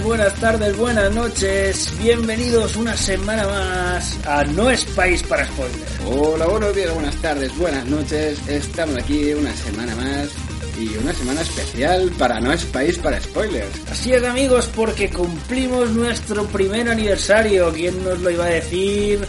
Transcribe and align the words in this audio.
días, 0.00 0.04
buenas 0.04 0.34
tardes, 0.34 0.76
buenas 0.76 1.14
noches. 1.14 1.92
Bienvenidos 1.98 2.76
una 2.76 2.96
semana 2.96 3.46
más 3.46 4.18
a 4.26 4.44
No 4.44 4.70
es 4.70 4.84
País 4.84 5.22
para 5.22 5.46
Spoilers. 5.46 6.00
Hola, 6.06 6.46
buenos 6.46 6.74
días, 6.74 6.92
buenas 6.94 7.16
tardes, 7.16 7.56
buenas 7.56 7.84
noches. 7.86 8.38
Estamos 8.48 8.96
aquí 8.96 9.32
una 9.32 9.52
semana 9.52 9.94
más 9.96 10.30
y 10.78 10.96
una 10.96 11.12
semana 11.12 11.40
especial 11.42 12.10
para 12.18 12.40
No 12.40 12.52
es 12.52 12.64
País 12.66 12.98
para 12.98 13.20
Spoilers. 13.20 13.90
Así 13.90 14.12
es, 14.12 14.22
amigos, 14.24 14.70
porque 14.74 15.10
cumplimos 15.10 15.90
nuestro 15.90 16.44
primer 16.46 16.88
aniversario. 16.88 17.72
¿Quién 17.72 18.02
nos 18.04 18.20
lo 18.20 18.30
iba 18.30 18.46
a 18.46 18.50
decir? 18.50 19.20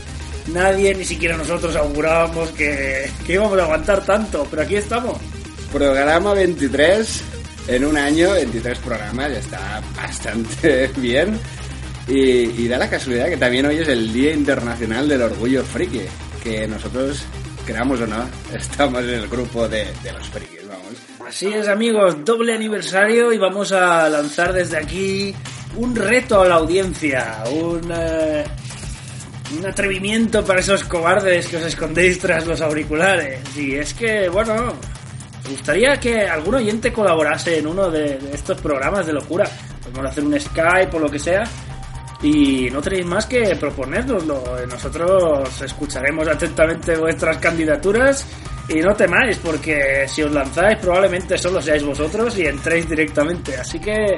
Nadie, 0.53 0.93
ni 0.95 1.05
siquiera 1.05 1.37
nosotros 1.37 1.75
augurábamos 1.75 2.49
que, 2.51 3.09
que 3.25 3.33
íbamos 3.33 3.57
a 3.59 3.63
aguantar 3.63 4.05
tanto, 4.05 4.47
pero 4.49 4.63
aquí 4.63 4.75
estamos. 4.75 5.17
Programa 5.71 6.33
23 6.33 7.30
en 7.67 7.85
un 7.85 7.97
año, 7.97 8.31
23 8.31 8.79
programas, 8.79 9.31
ya 9.31 9.39
está 9.39 9.81
bastante 9.95 10.89
bien. 10.97 11.39
Y, 12.07 12.63
y 12.63 12.67
da 12.67 12.77
la 12.77 12.89
casualidad 12.89 13.29
que 13.29 13.37
también 13.37 13.65
hoy 13.65 13.77
es 13.77 13.87
el 13.87 14.11
Día 14.11 14.33
Internacional 14.33 15.07
del 15.07 15.21
Orgullo 15.21 15.63
Friki, 15.63 16.01
que 16.43 16.67
nosotros, 16.67 17.23
queramos 17.65 18.01
o 18.01 18.07
no, 18.07 18.25
estamos 18.53 19.01
en 19.03 19.09
el 19.09 19.27
grupo 19.27 19.67
de, 19.67 19.87
de 20.03 20.11
los 20.11 20.27
frikis, 20.29 20.67
vamos. 20.67 21.27
Así 21.27 21.47
es, 21.47 21.67
amigos, 21.67 22.25
doble 22.25 22.53
aniversario 22.53 23.31
y 23.31 23.37
vamos 23.37 23.71
a 23.71 24.09
lanzar 24.09 24.51
desde 24.51 24.77
aquí 24.77 25.33
un 25.77 25.95
reto 25.95 26.41
a 26.41 26.47
la 26.47 26.55
audiencia, 26.55 27.43
un, 27.49 27.91
eh, 27.93 28.43
un 29.57 29.65
atrevimiento 29.65 30.43
para 30.43 30.59
esos 30.59 30.83
cobardes 30.83 31.47
que 31.47 31.57
os 31.57 31.63
escondéis 31.63 32.19
tras 32.19 32.45
los 32.45 32.61
auriculares. 32.61 33.39
Y 33.55 33.75
es 33.75 33.93
que, 33.93 34.27
bueno, 34.29 34.73
me 35.43 35.49
gustaría 35.51 35.97
que 35.99 36.27
algún 36.27 36.55
oyente 36.55 36.93
colaborase 36.93 37.59
en 37.59 37.67
uno 37.67 37.89
de, 37.89 38.19
estos 38.33 38.59
programas 38.61 39.05
de 39.05 39.13
locura. 39.13 39.49
Podemos 39.81 40.11
hacer 40.11 40.23
un 40.23 40.39
Skype 40.39 40.95
o 40.95 40.99
lo 40.99 41.09
que 41.09 41.19
sea. 41.19 41.43
Y 42.21 42.69
no 42.69 42.81
tenéis 42.81 43.05
más 43.05 43.25
que 43.25 43.55
proponérnoslo. 43.55 44.65
Nosotros 44.67 45.61
escucharemos 45.61 46.27
atentamente 46.27 46.95
vuestras 46.95 47.37
candidaturas. 47.37 48.25
Y 48.69 48.79
no 48.79 48.93
temáis, 48.95 49.37
porque 49.37 50.05
si 50.07 50.21
os 50.21 50.31
lanzáis 50.31 50.77
probablemente 50.77 51.37
solo 51.37 51.61
seáis 51.61 51.83
vosotros 51.83 52.37
y 52.37 52.45
entréis 52.45 52.87
directamente. 52.87 53.57
Así 53.57 53.79
que, 53.79 54.17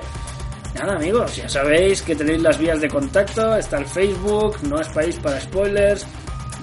nada 0.76 0.96
amigos, 0.96 1.38
ya 1.38 1.48
sabéis 1.48 2.02
que 2.02 2.16
tenéis 2.16 2.42
las 2.42 2.58
vías 2.60 2.82
de 2.82 2.90
contacto. 2.90 3.56
Está 3.56 3.78
el 3.78 3.86
Facebook, 3.86 4.58
no 4.64 4.82
es 4.82 4.90
país 4.90 5.18
para 5.24 5.40
spoilers. 5.40 6.06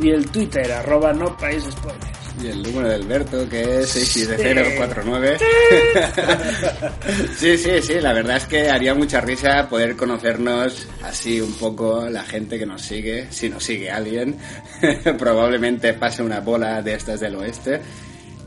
Y 0.01 0.11
el 0.11 0.31
Twitter, 0.31 0.71
arroba 0.71 1.13
no 1.15 1.37
país 1.37 1.65
spoilers. 1.65 2.20
Y 2.43 2.49
el 2.49 2.63
número 2.63 2.89
de 2.89 2.95
Alberto, 2.95 3.49
que 3.49 3.81
es 3.81 3.91
67049. 3.91 5.39
sí, 7.37 7.59
sí, 7.59 7.71
sí, 7.83 7.95
la 8.01 8.13
verdad 8.15 8.39
es 8.39 8.47
que 8.47 8.71
haría 8.71 8.95
mucha 8.95 9.21
risa 9.21 9.69
poder 9.69 9.95
conocernos 9.95 10.89
así 11.03 11.41
un 11.41 11.53
poco 11.55 12.09
la 12.09 12.23
gente 12.23 12.59
que 12.59 12.65
nos 12.65 12.81
sigue, 12.81 13.27
si 13.31 13.51
nos 13.51 13.63
sigue 13.63 13.91
alguien. 13.91 14.37
Probablemente 15.19 15.93
pase 15.95 16.23
una 16.23 16.41
bola 16.41 16.81
de 16.81 16.95
estas 16.95 17.21
del 17.21 17.35
oeste. 17.37 17.81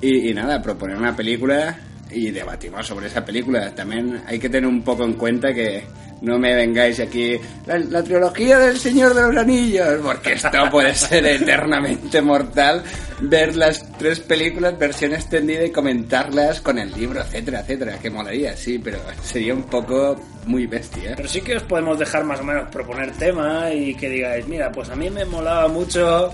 Y, 0.01 0.29
y 0.29 0.33
nada, 0.33 0.61
proponer 0.61 0.97
una 0.97 1.15
película 1.15 1.77
y 2.09 2.31
debatimos 2.31 2.87
sobre 2.87 3.07
esa 3.07 3.23
película. 3.23 3.73
También 3.75 4.23
hay 4.25 4.39
que 4.39 4.49
tener 4.49 4.67
un 4.67 4.83
poco 4.83 5.03
en 5.03 5.13
cuenta 5.13 5.53
que 5.53 5.83
no 6.23 6.39
me 6.39 6.56
vengáis 6.56 7.00
aquí 7.01 7.38
la, 7.66 8.01
trilogía 8.01 8.57
del 8.57 8.79
Señor 8.79 9.13
de 9.13 9.22
los 9.23 9.35
Anillos, 9.35 10.00
porque 10.01 10.34
esto 10.34 10.50
puede 10.72 10.95
ser 10.95 11.25
eternamente 11.25 12.22
mortal. 12.22 12.81
Ver 13.19 13.56
las 13.56 13.85
tres 13.97 14.22
películas, 14.22 14.78
versión 14.79 15.13
extendida 15.13 15.63
y 15.66 15.72
comentarlas 15.72 16.62
con 16.62 16.79
el 16.79 16.91
libro, 16.94 17.22
etcétera, 17.22 17.59
etcétera. 17.59 18.00
Que 18.00 18.09
molaría, 18.09 18.56
sí, 18.56 18.79
pero 18.79 19.00
sería 19.22 19.53
un 19.53 19.63
poco 19.63 20.19
muy 20.45 20.66
bestia. 20.66 21.13
Pero 21.16 21.28
sí 21.28 21.41
que 21.41 21.57
os 21.57 21.63
podemos 21.63 22.00
dejar 22.00 22.23
más 22.23 22.39
o 22.39 22.44
menos 22.44 22.69
proponer 22.69 23.12
tema 23.12 23.72
y 23.72 23.94
que 23.95 24.09
digáis, 24.09 24.47
mira, 24.47 24.72
pues 24.72 24.89
a 24.89 24.95
mí 24.95 25.09
me 25.09 25.25
molaba 25.25 25.67
mucho 25.67 26.31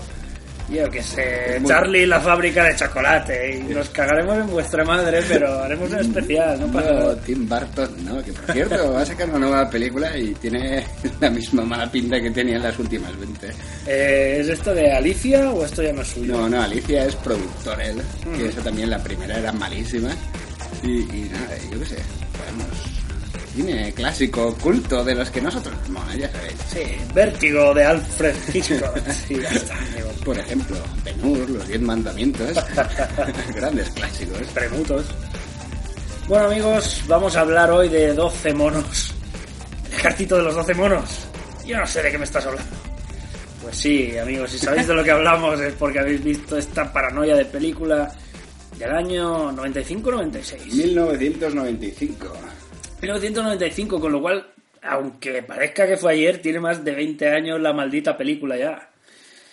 yo 0.70 0.88
que 0.88 1.02
sé, 1.02 1.60
Charlie 1.64 2.06
la 2.06 2.20
fábrica 2.20 2.64
de 2.64 2.76
chocolate 2.76 3.56
y 3.56 3.74
nos 3.74 3.88
cagaremos 3.90 4.36
en 4.36 4.46
vuestra 4.48 4.84
madre, 4.84 5.20
pero 5.28 5.62
haremos 5.62 5.90
un 5.90 5.98
especial, 5.98 6.60
¿no? 6.60 6.72
Para... 6.72 6.92
No, 6.92 7.16
Tim 7.16 7.48
Burton, 7.48 8.04
¿no? 8.04 8.22
Que 8.22 8.32
por 8.32 8.52
cierto, 8.52 8.92
va 8.92 9.02
a 9.02 9.06
sacar 9.06 9.28
una 9.28 9.38
nueva 9.38 9.68
película 9.68 10.16
y 10.16 10.34
tiene 10.34 10.84
la 11.20 11.30
misma 11.30 11.64
mala 11.64 11.90
pinta 11.90 12.20
que 12.20 12.30
tenía 12.30 12.56
en 12.56 12.62
las 12.62 12.78
últimas 12.78 13.18
20. 13.18 13.48
Eh, 13.86 14.38
¿Es 14.40 14.48
esto 14.48 14.74
de 14.74 14.92
Alicia 14.92 15.50
o 15.50 15.64
esto 15.64 15.82
ya 15.82 15.92
no 15.92 16.02
es 16.02 16.08
suyo? 16.08 16.36
No, 16.36 16.48
no, 16.48 16.62
Alicia 16.62 17.04
es 17.04 17.16
productor 17.16 17.80
él, 17.80 17.96
mm. 17.96 18.38
que 18.38 18.46
esa 18.48 18.62
también 18.62 18.90
la 18.90 19.02
primera 19.02 19.38
era 19.38 19.52
malísima. 19.52 20.10
Y, 20.82 21.00
y 21.00 21.30
nada, 21.32 21.56
yo 21.70 21.78
qué 21.80 21.86
sé, 21.86 21.96
podemos 22.38 22.99
cine 23.54 23.92
clásico, 23.92 24.54
culto, 24.56 25.04
de 25.04 25.14
los 25.14 25.30
que 25.30 25.40
nosotros, 25.40 25.74
bueno, 25.88 26.14
ya 26.14 26.30
sabéis. 26.30 26.54
Sí, 26.72 26.82
Vértigo 27.14 27.74
de 27.74 27.84
Alfred 27.84 28.34
Hitchcock. 28.52 28.98
sí, 29.26 29.36
ya 29.40 29.48
está, 29.48 29.74
Por 30.24 30.38
ejemplo, 30.38 30.76
Ben-Hur, 31.04 31.50
Los 31.50 31.68
Diez 31.68 31.80
Mandamientos. 31.80 32.56
Grandes 33.54 33.90
clásicos. 33.90 34.42
Premutos. 34.54 35.06
Bueno, 36.28 36.46
amigos, 36.46 37.02
vamos 37.08 37.36
a 37.36 37.40
hablar 37.40 37.70
hoy 37.70 37.88
de 37.88 38.14
12 38.14 38.54
monos. 38.54 39.14
El 39.88 39.94
ejército 39.94 40.36
de 40.36 40.44
los 40.44 40.54
12 40.54 40.74
monos. 40.74 41.26
Yo 41.66 41.76
no 41.76 41.86
sé 41.86 42.02
de 42.02 42.10
qué 42.12 42.18
me 42.18 42.24
estás 42.24 42.46
hablando. 42.46 42.70
Pues 43.62 43.76
sí, 43.76 44.16
amigos, 44.16 44.50
si 44.50 44.58
sabéis 44.58 44.86
de 44.86 44.94
lo 44.94 45.04
que 45.04 45.10
hablamos 45.10 45.60
es 45.60 45.74
porque 45.74 45.98
habéis 45.98 46.22
visto 46.24 46.56
esta 46.56 46.90
paranoia 46.92 47.36
de 47.36 47.44
película 47.44 48.10
del 48.78 48.90
año 48.90 49.52
95-96. 49.52 50.72
1995. 50.72 52.32
1995, 53.00 53.98
con 53.98 54.12
lo 54.12 54.20
cual, 54.20 54.46
aunque 54.82 55.42
parezca 55.42 55.86
que 55.86 55.96
fue 55.96 56.12
ayer, 56.12 56.42
tiene 56.42 56.60
más 56.60 56.84
de 56.84 56.94
20 56.94 57.28
años 57.28 57.60
la 57.60 57.72
maldita 57.72 58.16
película 58.16 58.58
ya. 58.58 58.90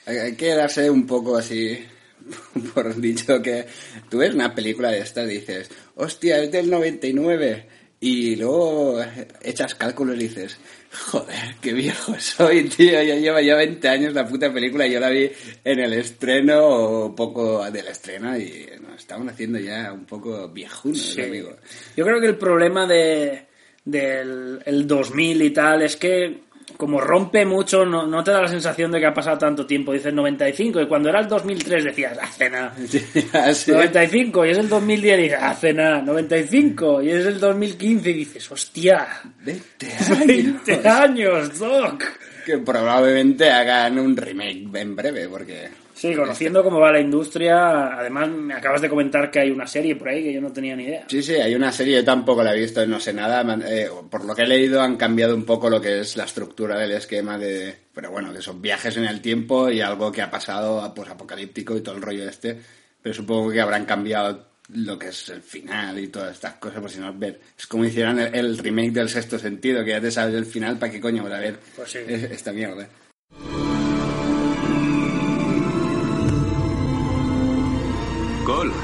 Hay 0.06 0.36
que 0.36 0.54
darse 0.54 0.90
un 0.90 1.08
poco 1.08 1.38
así, 1.38 1.80
por 2.74 2.96
dicho 2.96 3.42
que 3.42 3.66
tú 4.10 4.18
ves 4.18 4.34
una 4.34 4.54
película 4.54 4.92
de 4.92 5.00
estas 5.00 5.28
dices, 5.28 5.70
hostia, 5.96 6.42
es 6.42 6.52
del 6.52 6.70
99. 6.70 7.66
Y 8.00 8.36
luego 8.36 9.00
echas 9.42 9.74
cálculos 9.76 10.18
y 10.18 10.28
dices, 10.28 10.60
joder, 11.06 11.56
qué 11.62 11.74
viejo 11.74 12.16
soy, 12.20 12.64
tío, 12.66 13.02
ya 13.04 13.16
lleva 13.16 13.42
ya 13.42 13.56
20 13.56 13.88
años 13.88 14.14
la 14.14 14.28
puta 14.28 14.52
película 14.52 14.88
yo 14.88 15.00
la 15.00 15.10
vi 15.10 15.30
en 15.64 15.80
el 15.80 15.94
estreno 15.94 16.66
o 16.66 17.16
poco 17.16 17.70
del 17.72 17.88
estreno 17.88 18.38
y 18.38 18.68
nos 18.82 18.98
estamos 18.98 19.32
haciendo 19.32 19.60
ya 19.60 19.92
un 19.94 20.06
poco 20.06 20.50
viejunos, 20.50 21.00
sí. 21.00 21.22
amigo. 21.22 21.56
Yo 21.96 22.06
creo 22.06 22.20
que 22.20 22.28
el 22.28 22.38
problema 22.38 22.86
de 22.86 23.48
del 23.86 24.62
el 24.66 24.86
2000 24.86 25.42
y 25.44 25.50
tal 25.52 25.82
es 25.82 25.96
que 25.96 26.47
como 26.76 27.00
rompe 27.00 27.46
mucho, 27.46 27.86
no, 27.86 28.06
no, 28.06 28.24
te 28.24 28.32
da 28.32 28.42
la 28.42 28.48
sensación 28.48 28.92
de 28.92 29.00
que 29.00 29.06
ha 29.06 29.14
pasado 29.14 29.38
tanto 29.38 29.66
tiempo. 29.66 29.94
Dices 29.94 30.14
95, 30.14 30.82
y 30.82 30.88
cuando 30.88 31.10
era 31.10 31.22
el 31.22 31.28
2003 31.28 31.86
decías, 31.86 32.18
hace 32.22 32.50
nada. 32.50 32.76
Sí, 33.54 33.72
95, 33.72 34.46
y 34.46 34.50
es 34.50 34.58
el 34.58 34.70
2010 34.70 35.20
y 35.20 35.22
dices, 35.24 35.40
hace 35.42 35.74
nada. 35.74 36.02
95, 36.02 37.02
y 37.02 37.10
es 37.12 37.26
el 37.26 37.40
2015 37.40 38.10
y 38.10 38.14
dices, 38.14 38.52
hostia. 38.52 39.08
20 39.44 39.88
años. 40.10 40.28
20 40.28 40.90
años, 40.90 41.60
Doc. 41.60 42.04
Que 42.46 42.58
probablemente 42.58 43.50
hagan 43.50 44.00
un 44.00 44.16
remake 44.16 44.68
en 44.74 44.96
breve, 44.96 45.28
porque 45.30 45.70
Sí, 45.98 46.14
conociendo 46.14 46.64
cómo 46.64 46.80
va 46.80 46.92
la 46.92 47.00
industria, 47.00 47.98
además 48.00 48.30
me 48.30 48.54
acabas 48.54 48.82
de 48.82 48.88
comentar 48.90 49.32
que 49.32 49.40
hay 49.40 49.50
una 49.50 49.66
serie 49.66 49.96
por 49.96 50.10
ahí 50.10 50.24
que 50.24 50.32
yo 50.34 50.40
no 50.40 50.54
tenía 50.54 50.76
ni 50.76 50.84
idea. 50.84 51.06
Sí, 51.10 51.24
sí, 51.24 51.34
hay 51.34 51.56
una 51.56 51.72
serie, 51.72 51.96
yo 51.96 52.04
tampoco 52.06 52.44
la 52.44 52.54
he 52.56 52.60
visto, 52.60 52.86
no 52.86 53.00
sé 53.00 53.14
nada. 53.14 53.44
eh, 53.68 53.90
por 54.10 54.24
lo 54.24 54.36
que 54.36 54.44
he 54.44 54.48
leído 54.48 54.80
han 54.82 54.96
cambiado 54.96 55.34
un 55.34 55.44
poco 55.44 55.70
lo 55.72 55.82
que 55.82 56.02
es 56.02 56.16
la 56.16 56.26
estructura 56.26 56.78
del 56.78 56.92
esquema 56.92 57.38
de... 57.40 57.76
Pero 57.96 58.12
bueno, 58.12 58.32
que 58.32 58.44
son 58.44 58.62
viajes 58.62 58.96
en 58.98 59.06
el 59.06 59.22
tiempo 59.22 59.72
y 59.72 59.82
algo 59.82 60.12
que 60.12 60.22
ha 60.22 60.30
pasado 60.30 60.94
pues 60.94 61.10
apocalíptico 61.10 61.76
y 61.76 61.82
todo 61.82 61.96
el 61.96 62.02
rollo 62.04 62.30
este. 62.30 62.60
Pero 63.02 63.16
supongo 63.16 63.52
que 63.52 63.60
habrán 63.60 63.86
cambiado 63.86 64.46
lo 64.74 65.00
que 65.00 65.08
es 65.08 65.30
el 65.30 65.42
final 65.42 65.98
y 65.98 66.10
todas 66.10 66.34
estas 66.34 66.54
cosas, 66.56 66.80
por 66.80 66.92
si 66.92 67.00
no 67.00 67.12
ver. 67.14 67.40
Es 67.58 67.66
como 67.66 67.86
hicieran 67.86 68.20
el, 68.20 68.36
el 68.36 68.58
remake 68.60 68.92
del 68.92 69.10
sexto 69.10 69.40
sentido, 69.40 69.84
que 69.84 69.92
ya 69.92 70.02
te 70.02 70.12
sabes 70.12 70.36
el 70.36 70.46
final, 70.46 70.78
¿para 70.78 70.92
qué 70.92 71.00
coño 71.00 71.24
vas 71.24 71.34
a 71.34 71.40
ver 71.40 71.58
Pues 71.76 71.90
sí. 71.90 72.00
es- 72.06 72.24
esta 72.30 72.52
mierda? 72.52 72.88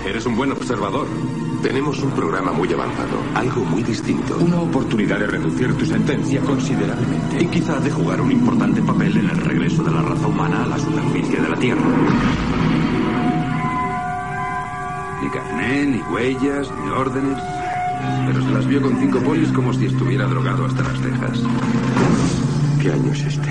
Eres 0.06 0.26
un 0.26 0.36
buen 0.36 0.52
observador. 0.52 1.08
Tenemos 1.62 2.00
un 2.04 2.12
programa 2.12 2.52
muy 2.52 2.72
avanzado, 2.74 3.22
algo 3.36 3.64
muy 3.64 3.84
distinto. 3.84 4.38
Una 4.38 4.60
oportunidad 4.60 5.20
de 5.20 5.28
reducir 5.28 5.74
tu 5.76 5.86
sentencia 5.86 6.42
considerablemente. 6.42 7.42
Y 7.42 7.48
quizá 7.48 7.80
de 7.80 7.90
jugar 7.90 8.20
un 8.20 8.32
importante 8.32 8.82
papel 8.82 9.18
en 9.18 9.30
el 9.30 9.38
regreso 9.38 9.84
de 9.84 9.92
la 9.92 10.02
raza 10.02 10.28
humana 10.28 10.64
a 10.64 10.68
la 10.68 10.78
superficie 10.78 11.40
de 11.40 11.50
la 11.50 11.56
Tierra. 11.56 11.82
Ni 15.22 15.30
carné, 15.30 15.86
ni 15.86 16.02
huellas, 16.14 16.70
ni 16.84 16.92
órdenes. 16.92 17.42
Pero 18.28 18.42
se 18.42 18.52
las 18.52 18.68
vio 18.68 18.82
con 18.82 18.98
cinco 19.00 19.20
polis 19.20 19.50
como 19.54 19.74
si 19.74 19.86
estuviera 19.86 20.28
drogado 20.28 20.66
hasta 20.66 20.84
las 20.84 21.00
cejas. 21.00 21.42
¿Qué 22.82 22.92
año 22.92 23.12
es 23.14 23.22
este? 23.22 23.50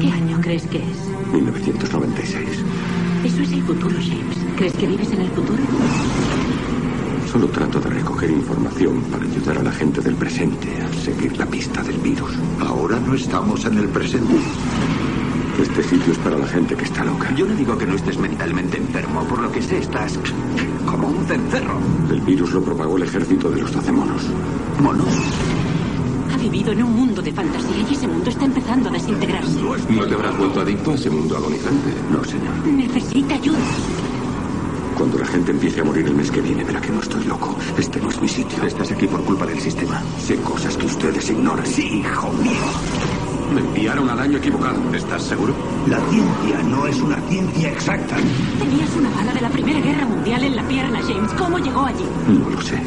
¿Qué 0.00 0.10
año 0.10 0.38
crees 0.40 0.66
que 0.66 0.78
es? 0.78 0.98
1996. 1.34 2.64
Eso 3.24 3.42
es 3.42 3.52
el 3.52 3.62
futuro, 3.62 3.96
James. 4.00 4.38
¿Crees 4.56 4.72
que 4.74 4.86
vives 4.86 5.10
en 5.12 5.20
el 5.20 5.30
futuro? 5.30 5.62
Solo 7.30 7.46
trato 7.48 7.78
de 7.78 7.90
recoger 7.90 8.30
información 8.30 9.02
para 9.04 9.24
ayudar 9.24 9.58
a 9.58 9.62
la 9.62 9.72
gente 9.72 10.00
del 10.00 10.14
presente 10.14 10.68
a 10.82 10.92
seguir 11.02 11.36
la 11.36 11.46
pista 11.46 11.82
del 11.82 11.98
virus. 11.98 12.32
Ahora 12.60 12.98
no 12.98 13.14
estamos 13.14 13.64
en 13.66 13.78
el 13.78 13.88
presente. 13.88 14.34
Este 15.60 15.82
sitio 15.82 16.12
es 16.12 16.18
para 16.18 16.38
la 16.38 16.46
gente 16.46 16.74
que 16.74 16.84
está 16.84 17.04
loca. 17.04 17.34
Yo 17.34 17.46
no 17.46 17.54
digo 17.54 17.76
que 17.76 17.86
no 17.86 17.94
estés 17.94 18.18
mentalmente 18.18 18.78
enfermo. 18.78 19.22
Por 19.24 19.40
lo 19.40 19.52
que 19.52 19.60
sé, 19.60 19.78
estás 19.78 20.18
como 20.86 21.08
un 21.08 21.26
cencerro. 21.26 21.78
El 22.10 22.22
virus 22.22 22.52
lo 22.52 22.62
propagó 22.62 22.96
el 22.96 23.02
ejército 23.02 23.50
de 23.50 23.60
los 23.60 23.72
doce 23.72 23.92
monos. 23.92 24.22
¿Monos? 24.82 25.59
Vivido 26.40 26.72
en 26.72 26.82
un 26.82 26.96
mundo 26.96 27.20
de 27.20 27.32
fantasía 27.32 27.86
y 27.88 27.94
ese 27.94 28.08
mundo 28.08 28.30
está 28.30 28.46
empezando 28.46 28.88
a 28.88 28.92
desintegrarse. 28.92 29.60
¿No 29.90 30.06
te 30.06 30.14
habrás 30.14 30.38
vuelto 30.38 30.60
adicto 30.60 30.92
a 30.92 30.94
ese 30.94 31.10
mundo 31.10 31.36
agonizante? 31.36 31.92
No, 32.10 32.24
señor. 32.24 32.66
Necesita 32.66 33.34
ayuda. 33.34 33.58
Cuando 34.96 35.18
la 35.18 35.26
gente 35.26 35.50
empiece 35.50 35.80
a 35.80 35.84
morir 35.84 36.06
el 36.06 36.14
mes 36.14 36.30
que 36.30 36.40
viene, 36.40 36.64
verá 36.64 36.80
que 36.80 36.90
no 36.90 37.00
estoy 37.00 37.24
loco. 37.24 37.56
Este 37.78 38.00
no 38.00 38.10
es 38.10 38.20
mi 38.20 38.28
sitio. 38.28 38.62
Estás 38.64 38.90
aquí 38.92 39.06
por 39.06 39.22
culpa 39.24 39.46
del 39.46 39.60
sistema. 39.60 40.02
Sé 40.18 40.36
cosas 40.36 40.76
que 40.76 40.86
ustedes 40.86 41.30
ignoran. 41.30 41.66
Sí, 41.66 42.00
hijo 42.00 42.32
mío. 42.32 43.19
Me 43.54 43.60
enviaron 43.60 44.08
al 44.08 44.20
año 44.20 44.38
equivocado. 44.38 44.78
¿Estás 44.94 45.22
seguro? 45.24 45.54
La 45.88 45.98
ciencia 46.08 46.62
no 46.62 46.86
es 46.86 47.00
una 47.00 47.16
ciencia 47.28 47.70
exacta. 47.72 48.16
Tenías 48.58 48.94
una 48.96 49.10
bala 49.10 49.32
de 49.32 49.40
la 49.40 49.48
Primera 49.48 49.80
Guerra 49.80 50.06
Mundial 50.06 50.44
en 50.44 50.56
la 50.56 50.62
pierna, 50.68 51.00
James. 51.02 51.32
¿Cómo 51.34 51.58
llegó 51.58 51.84
allí? 51.84 52.04
No 52.28 52.48
lo 52.50 52.60
sé. 52.60 52.80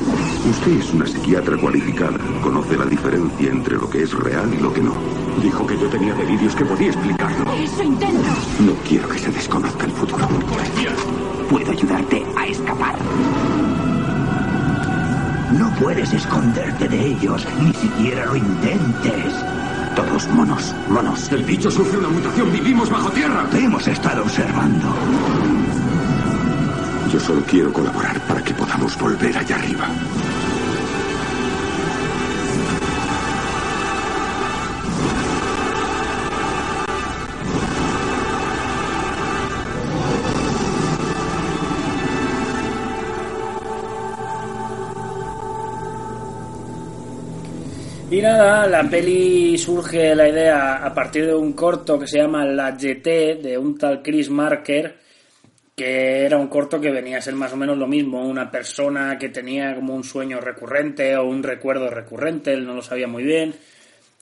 Usted 0.50 0.71
es 0.80 0.94
una 0.94 1.06
psiquiatra 1.06 1.57
cualificada. 1.57 2.18
Conoce 2.42 2.77
la 2.77 2.86
diferencia 2.86 3.50
entre 3.50 3.75
lo 3.75 3.89
que 3.89 4.04
es 4.04 4.13
real 4.13 4.54
y 4.54 4.62
lo 4.62 4.74
que 4.74 4.81
no. 4.81 4.94
Dijo 5.42 5.68
que 5.68 5.77
yo 5.77 5.88
tenía 5.89 6.13
delirios 6.13 6.56
que 6.56 6.66
podía 6.66 6.88
explicarlo. 6.88 7.51
Eso 7.54 7.83
intento. 7.83 8.30
No 8.66 8.74
quiero 8.88 9.09
que 9.09 9.19
se 9.19 9.31
desconozca 9.31 9.86
el 9.86 9.92
futuro. 9.92 10.27
Puedo 11.50 11.71
ayudarte 11.71 12.25
a 12.38 12.48
escapar. 12.48 12.95
No 15.57 15.69
puedes 15.80 16.12
esconderte 16.13 16.88
de 16.88 17.06
ellos, 17.07 17.45
ni 17.62 17.74
siquiera 17.74 18.25
lo 18.25 18.36
intentes. 18.36 19.33
Todos 19.95 20.28
monos, 20.30 20.74
monos. 20.90 21.31
El 21.31 21.44
bicho 21.44 21.69
sufre 21.69 22.00
una 22.00 22.10
mutación. 22.10 22.51
Vivimos 22.51 22.90
bajo 22.90 23.12
tierra. 23.12 23.45
Te 23.51 23.63
hemos 23.63 23.88
estado 23.88 24.24
observando. 24.24 24.88
Yo 27.12 27.19
solo 27.19 27.44
quiero 27.45 27.72
colaborar 27.72 28.19
para 28.22 28.44
que 28.44 28.56
podamos 28.56 28.98
volver 28.98 29.38
allá 29.38 29.56
arriba. 29.56 29.88
Y 48.13 48.21
nada, 48.21 48.68
la 48.68 48.88
peli 48.88 49.57
surge 49.57 50.13
la 50.13 50.30
idea 50.30 50.86
a 50.86 50.94
partir 50.94 51.25
de 51.25 51.33
un 51.33 51.54
corto 51.54 51.98
que 51.98 52.06
se 52.06 52.19
llama 52.19 52.45
La 52.45 52.69
GT 52.69 53.42
de 53.42 53.57
un 53.57 53.75
tal 53.75 54.04
Chris 54.04 54.30
Marker, 54.30 55.00
que 55.75 56.24
era 56.24 56.38
un 56.38 56.48
corto 56.48 56.80
que 56.80 56.92
venía 56.92 57.18
a 57.18 57.21
ser 57.21 57.33
más 57.33 57.54
o 57.54 57.57
menos 57.57 57.75
lo 57.75 57.88
mismo, 57.88 58.24
una 58.24 58.51
persona 58.51 59.18
que 59.18 59.30
tenía 59.30 59.74
como 59.74 59.95
un 59.95 60.04
sueño 60.04 60.39
recurrente 60.39 61.18
o 61.18 61.25
un 61.25 61.42
recuerdo 61.42 61.89
recurrente, 61.89 62.54
él 62.54 62.68
no 62.68 62.75
lo 62.75 62.83
sabía 62.83 63.07
muy 63.07 63.24
bien. 63.24 63.56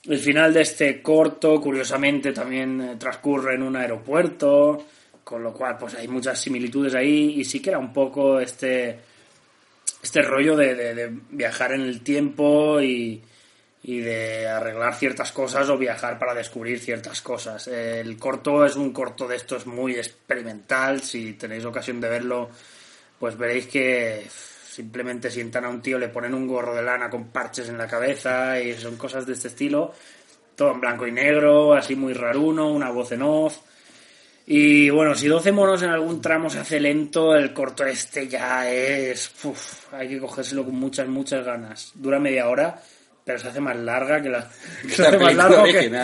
El 0.05 0.19
final 0.19 0.53
de 0.53 0.61
este 0.61 1.01
corto, 1.01 1.59
curiosamente, 1.59 2.31
también 2.31 2.79
eh, 2.79 2.95
transcurre 2.97 3.55
en 3.55 3.63
un 3.63 3.75
aeropuerto, 3.75 4.85
con 5.21 5.43
lo 5.43 5.53
cual 5.53 5.75
pues 5.77 5.95
hay 5.95 6.07
muchas 6.07 6.39
similitudes 6.39 6.95
ahí 6.95 7.41
y 7.41 7.43
sí 7.43 7.59
que 7.59 7.71
era 7.71 7.79
un 7.79 7.91
poco 7.91 8.39
este 8.39 8.99
este 10.01 10.21
rollo 10.21 10.55
de 10.55 11.11
viajar 11.31 11.73
en 11.73 11.81
el 11.81 11.99
tiempo 11.99 12.81
y, 12.81 13.21
y 13.83 13.99
de 13.99 14.47
arreglar 14.47 14.95
ciertas 14.95 15.31
cosas 15.31 15.69
o 15.69 15.77
viajar 15.77 16.19
para 16.19 16.35
descubrir 16.35 16.79
ciertas 16.79 17.21
cosas. 17.21 17.67
El 17.67 18.17
corto 18.17 18.65
es 18.65 18.75
un 18.75 18.93
corto 18.93 19.27
de 19.27 19.37
estos 19.37 19.65
muy 19.65 19.95
experimental, 19.95 21.01
si 21.01 21.33
tenéis 21.33 21.65
ocasión 21.65 21.99
de 21.99 22.09
verlo, 22.09 22.49
pues 23.19 23.37
veréis 23.37 23.67
que 23.67 24.27
simplemente 24.29 25.29
sientan 25.29 25.65
a 25.65 25.69
un 25.69 25.81
tío, 25.81 25.97
le 25.97 26.09
ponen 26.09 26.33
un 26.33 26.47
gorro 26.47 26.75
de 26.75 26.83
lana 26.83 27.09
con 27.09 27.29
parches 27.29 27.69
en 27.69 27.77
la 27.77 27.87
cabeza 27.87 28.59
y 28.59 28.73
son 28.73 28.97
cosas 28.97 29.25
de 29.25 29.33
este 29.33 29.49
estilo, 29.49 29.93
todo 30.55 30.71
en 30.71 30.79
blanco 30.79 31.07
y 31.07 31.11
negro, 31.11 31.73
así 31.73 31.95
muy 31.95 32.13
raruno, 32.13 32.71
una 32.71 32.91
voz 32.91 33.11
en 33.11 33.23
off. 33.23 33.57
Y 34.45 34.89
bueno, 34.89 35.15
si 35.15 35.27
12 35.27 35.51
monos 35.51 35.81
en 35.83 35.89
algún 35.89 36.21
tramo 36.21 36.49
se 36.49 36.59
hace 36.59 36.79
lento, 36.79 37.35
el 37.35 37.53
corto 37.53 37.85
este 37.85 38.27
ya 38.27 38.69
es... 38.69 39.31
uf, 39.43 39.93
hay 39.93 40.09
que 40.09 40.19
cogérselo 40.19 40.65
con 40.65 40.75
muchas, 40.75 41.07
muchas 41.07 41.45
ganas. 41.45 41.91
Dura 41.95 42.19
media 42.19 42.49
hora, 42.49 42.81
pero 43.23 43.39
se 43.39 43.47
hace 43.47 43.59
más 43.59 43.77
larga 43.77 44.21
que 44.21 44.29
la, 44.29 44.49
se 44.89 45.01
La 45.01 45.09
hace 45.09 45.17
más 45.17 45.27
película 45.27 45.49
largo 45.49 45.63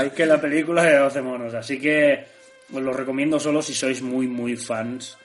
que, 0.10 0.12
que 0.16 0.26
la 0.26 0.42
película 0.42 0.84
de 0.84 0.98
12 0.98 1.22
monos. 1.22 1.54
Así 1.54 1.80
que 1.80 2.26
os 2.74 2.82
lo 2.82 2.94
recomiendo 2.94 3.40
solo 3.40 3.62
si 3.62 3.74
sois 3.74 4.02
muy, 4.02 4.28
muy 4.28 4.56
fans 4.56 5.18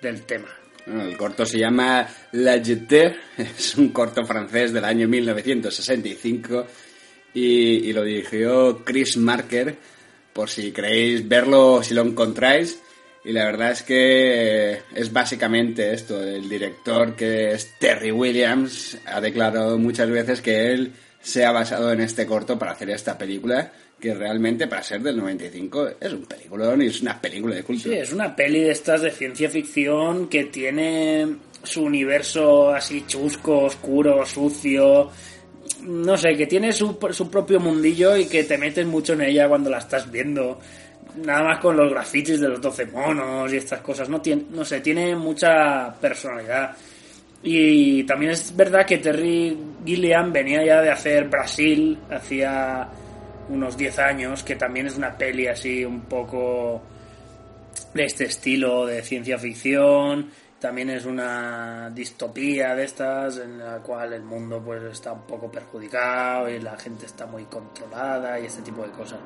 del 0.00 0.22
tema. 0.22 0.48
El 0.86 1.16
corto 1.16 1.44
se 1.44 1.58
llama 1.58 2.06
La 2.32 2.62
Jetée, 2.62 3.16
es 3.36 3.76
un 3.76 3.88
corto 3.88 4.24
francés 4.24 4.72
del 4.72 4.84
año 4.84 5.08
1965 5.08 6.66
y, 7.34 7.88
y 7.88 7.92
lo 7.92 8.04
dirigió 8.04 8.84
Chris 8.84 9.16
Marker, 9.16 9.76
por 10.32 10.48
si 10.48 10.70
queréis 10.70 11.26
verlo, 11.26 11.82
si 11.82 11.94
lo 11.94 12.02
encontráis. 12.02 12.80
Y 13.24 13.32
la 13.32 13.44
verdad 13.46 13.72
es 13.72 13.82
que 13.82 14.82
es 14.94 15.12
básicamente 15.12 15.92
esto, 15.92 16.22
el 16.22 16.48
director 16.48 17.16
que 17.16 17.52
es 17.52 17.76
Terry 17.80 18.12
Williams 18.12 18.96
ha 19.04 19.20
declarado 19.20 19.76
muchas 19.78 20.08
veces 20.08 20.40
que 20.40 20.72
él 20.72 20.92
se 21.26 21.44
ha 21.44 21.50
basado 21.50 21.90
en 21.92 22.00
este 22.00 22.24
corto 22.24 22.56
para 22.56 22.70
hacer 22.70 22.88
esta 22.90 23.18
película, 23.18 23.72
que 23.98 24.14
realmente 24.14 24.68
para 24.68 24.84
ser 24.84 25.02
del 25.02 25.16
95 25.16 25.88
es 26.00 26.12
un 26.12 26.24
peliculón 26.24 26.82
y 26.82 26.86
es 26.86 27.02
una 27.02 27.20
película 27.20 27.56
de 27.56 27.64
culto. 27.64 27.88
Sí, 27.88 27.94
es 27.94 28.12
una 28.12 28.36
peli 28.36 28.60
de 28.60 28.70
estas 28.70 29.02
de 29.02 29.10
ciencia 29.10 29.50
ficción 29.50 30.28
que 30.28 30.44
tiene 30.44 31.26
su 31.64 31.82
universo 31.82 32.70
así 32.70 33.06
chusco, 33.08 33.64
oscuro, 33.64 34.24
sucio. 34.24 35.10
No 35.82 36.16
sé, 36.16 36.36
que 36.36 36.46
tiene 36.46 36.72
su, 36.72 36.96
su 37.10 37.28
propio 37.28 37.58
mundillo 37.58 38.16
y 38.16 38.26
que 38.26 38.44
te 38.44 38.56
metes 38.56 38.86
mucho 38.86 39.14
en 39.14 39.22
ella 39.22 39.48
cuando 39.48 39.68
la 39.68 39.78
estás 39.78 40.08
viendo. 40.08 40.60
Nada 41.16 41.42
más 41.42 41.58
con 41.58 41.76
los 41.76 41.90
grafitis 41.90 42.40
de 42.40 42.50
los 42.50 42.60
12 42.60 42.86
monos 42.86 43.52
y 43.52 43.56
estas 43.56 43.80
cosas. 43.80 44.08
No, 44.08 44.20
tiene, 44.20 44.44
no 44.50 44.64
sé, 44.64 44.80
tiene 44.80 45.16
mucha 45.16 45.92
personalidad. 46.00 46.76
Y 47.48 48.02
también 48.02 48.32
es 48.32 48.56
verdad 48.56 48.84
que 48.84 48.98
Terry 48.98 49.56
Gilliam 49.84 50.32
venía 50.32 50.64
ya 50.64 50.82
de 50.82 50.90
hacer 50.90 51.28
Brasil, 51.28 51.96
hacía 52.10 52.88
unos 53.48 53.76
10 53.76 53.98
años, 54.00 54.42
que 54.42 54.56
también 54.56 54.88
es 54.88 54.96
una 54.96 55.16
peli 55.16 55.46
así 55.46 55.84
un 55.84 56.00
poco 56.00 56.82
de 57.94 58.04
este 58.04 58.24
estilo 58.24 58.84
de 58.84 59.00
ciencia 59.00 59.38
ficción. 59.38 60.28
También 60.58 60.90
es 60.90 61.04
una 61.04 61.88
distopía 61.90 62.74
de 62.74 62.82
estas 62.82 63.38
en 63.38 63.58
la 63.58 63.78
cual 63.78 64.14
el 64.14 64.24
mundo 64.24 64.60
pues 64.60 64.82
está 64.82 65.12
un 65.12 65.22
poco 65.22 65.48
perjudicado 65.48 66.50
y 66.50 66.58
la 66.58 66.76
gente 66.76 67.06
está 67.06 67.26
muy 67.26 67.44
controlada 67.44 68.40
y 68.40 68.46
este 68.46 68.62
tipo 68.62 68.82
de 68.82 68.90
cosas. 68.90 69.20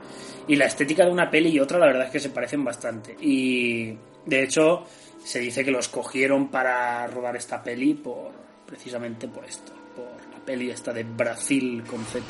Y 0.46 0.56
la 0.56 0.66
estética 0.66 1.06
de 1.06 1.10
una 1.10 1.30
peli 1.30 1.48
y 1.48 1.58
otra 1.58 1.78
la 1.78 1.86
verdad 1.86 2.04
es 2.04 2.10
que 2.10 2.20
se 2.20 2.28
parecen 2.28 2.62
bastante. 2.62 3.16
Y 3.18 3.96
De 4.24 4.42
hecho, 4.42 4.84
se 5.24 5.40
dice 5.40 5.64
que 5.64 5.70
los 5.70 5.88
cogieron 5.88 6.48
para 6.48 7.06
rodar 7.06 7.36
esta 7.36 7.62
peli 7.62 7.94
por 7.94 8.32
precisamente 8.66 9.26
por 9.28 9.44
esto, 9.44 9.72
por 9.96 10.32
la 10.32 10.44
peli 10.44 10.70
esta 10.70 10.92
de 10.92 11.02
Brasil 11.04 11.82
con 11.84 12.04
Z. 12.04 12.24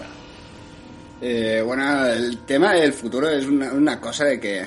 Eh, 1.21 1.63
bueno, 1.65 2.07
el 2.07 2.39
tema 2.47 2.73
del 2.73 2.93
futuro 2.95 3.29
es 3.29 3.47
una, 3.47 3.73
una 3.73 4.01
cosa 4.01 4.25
de 4.25 4.41
que 4.41 4.65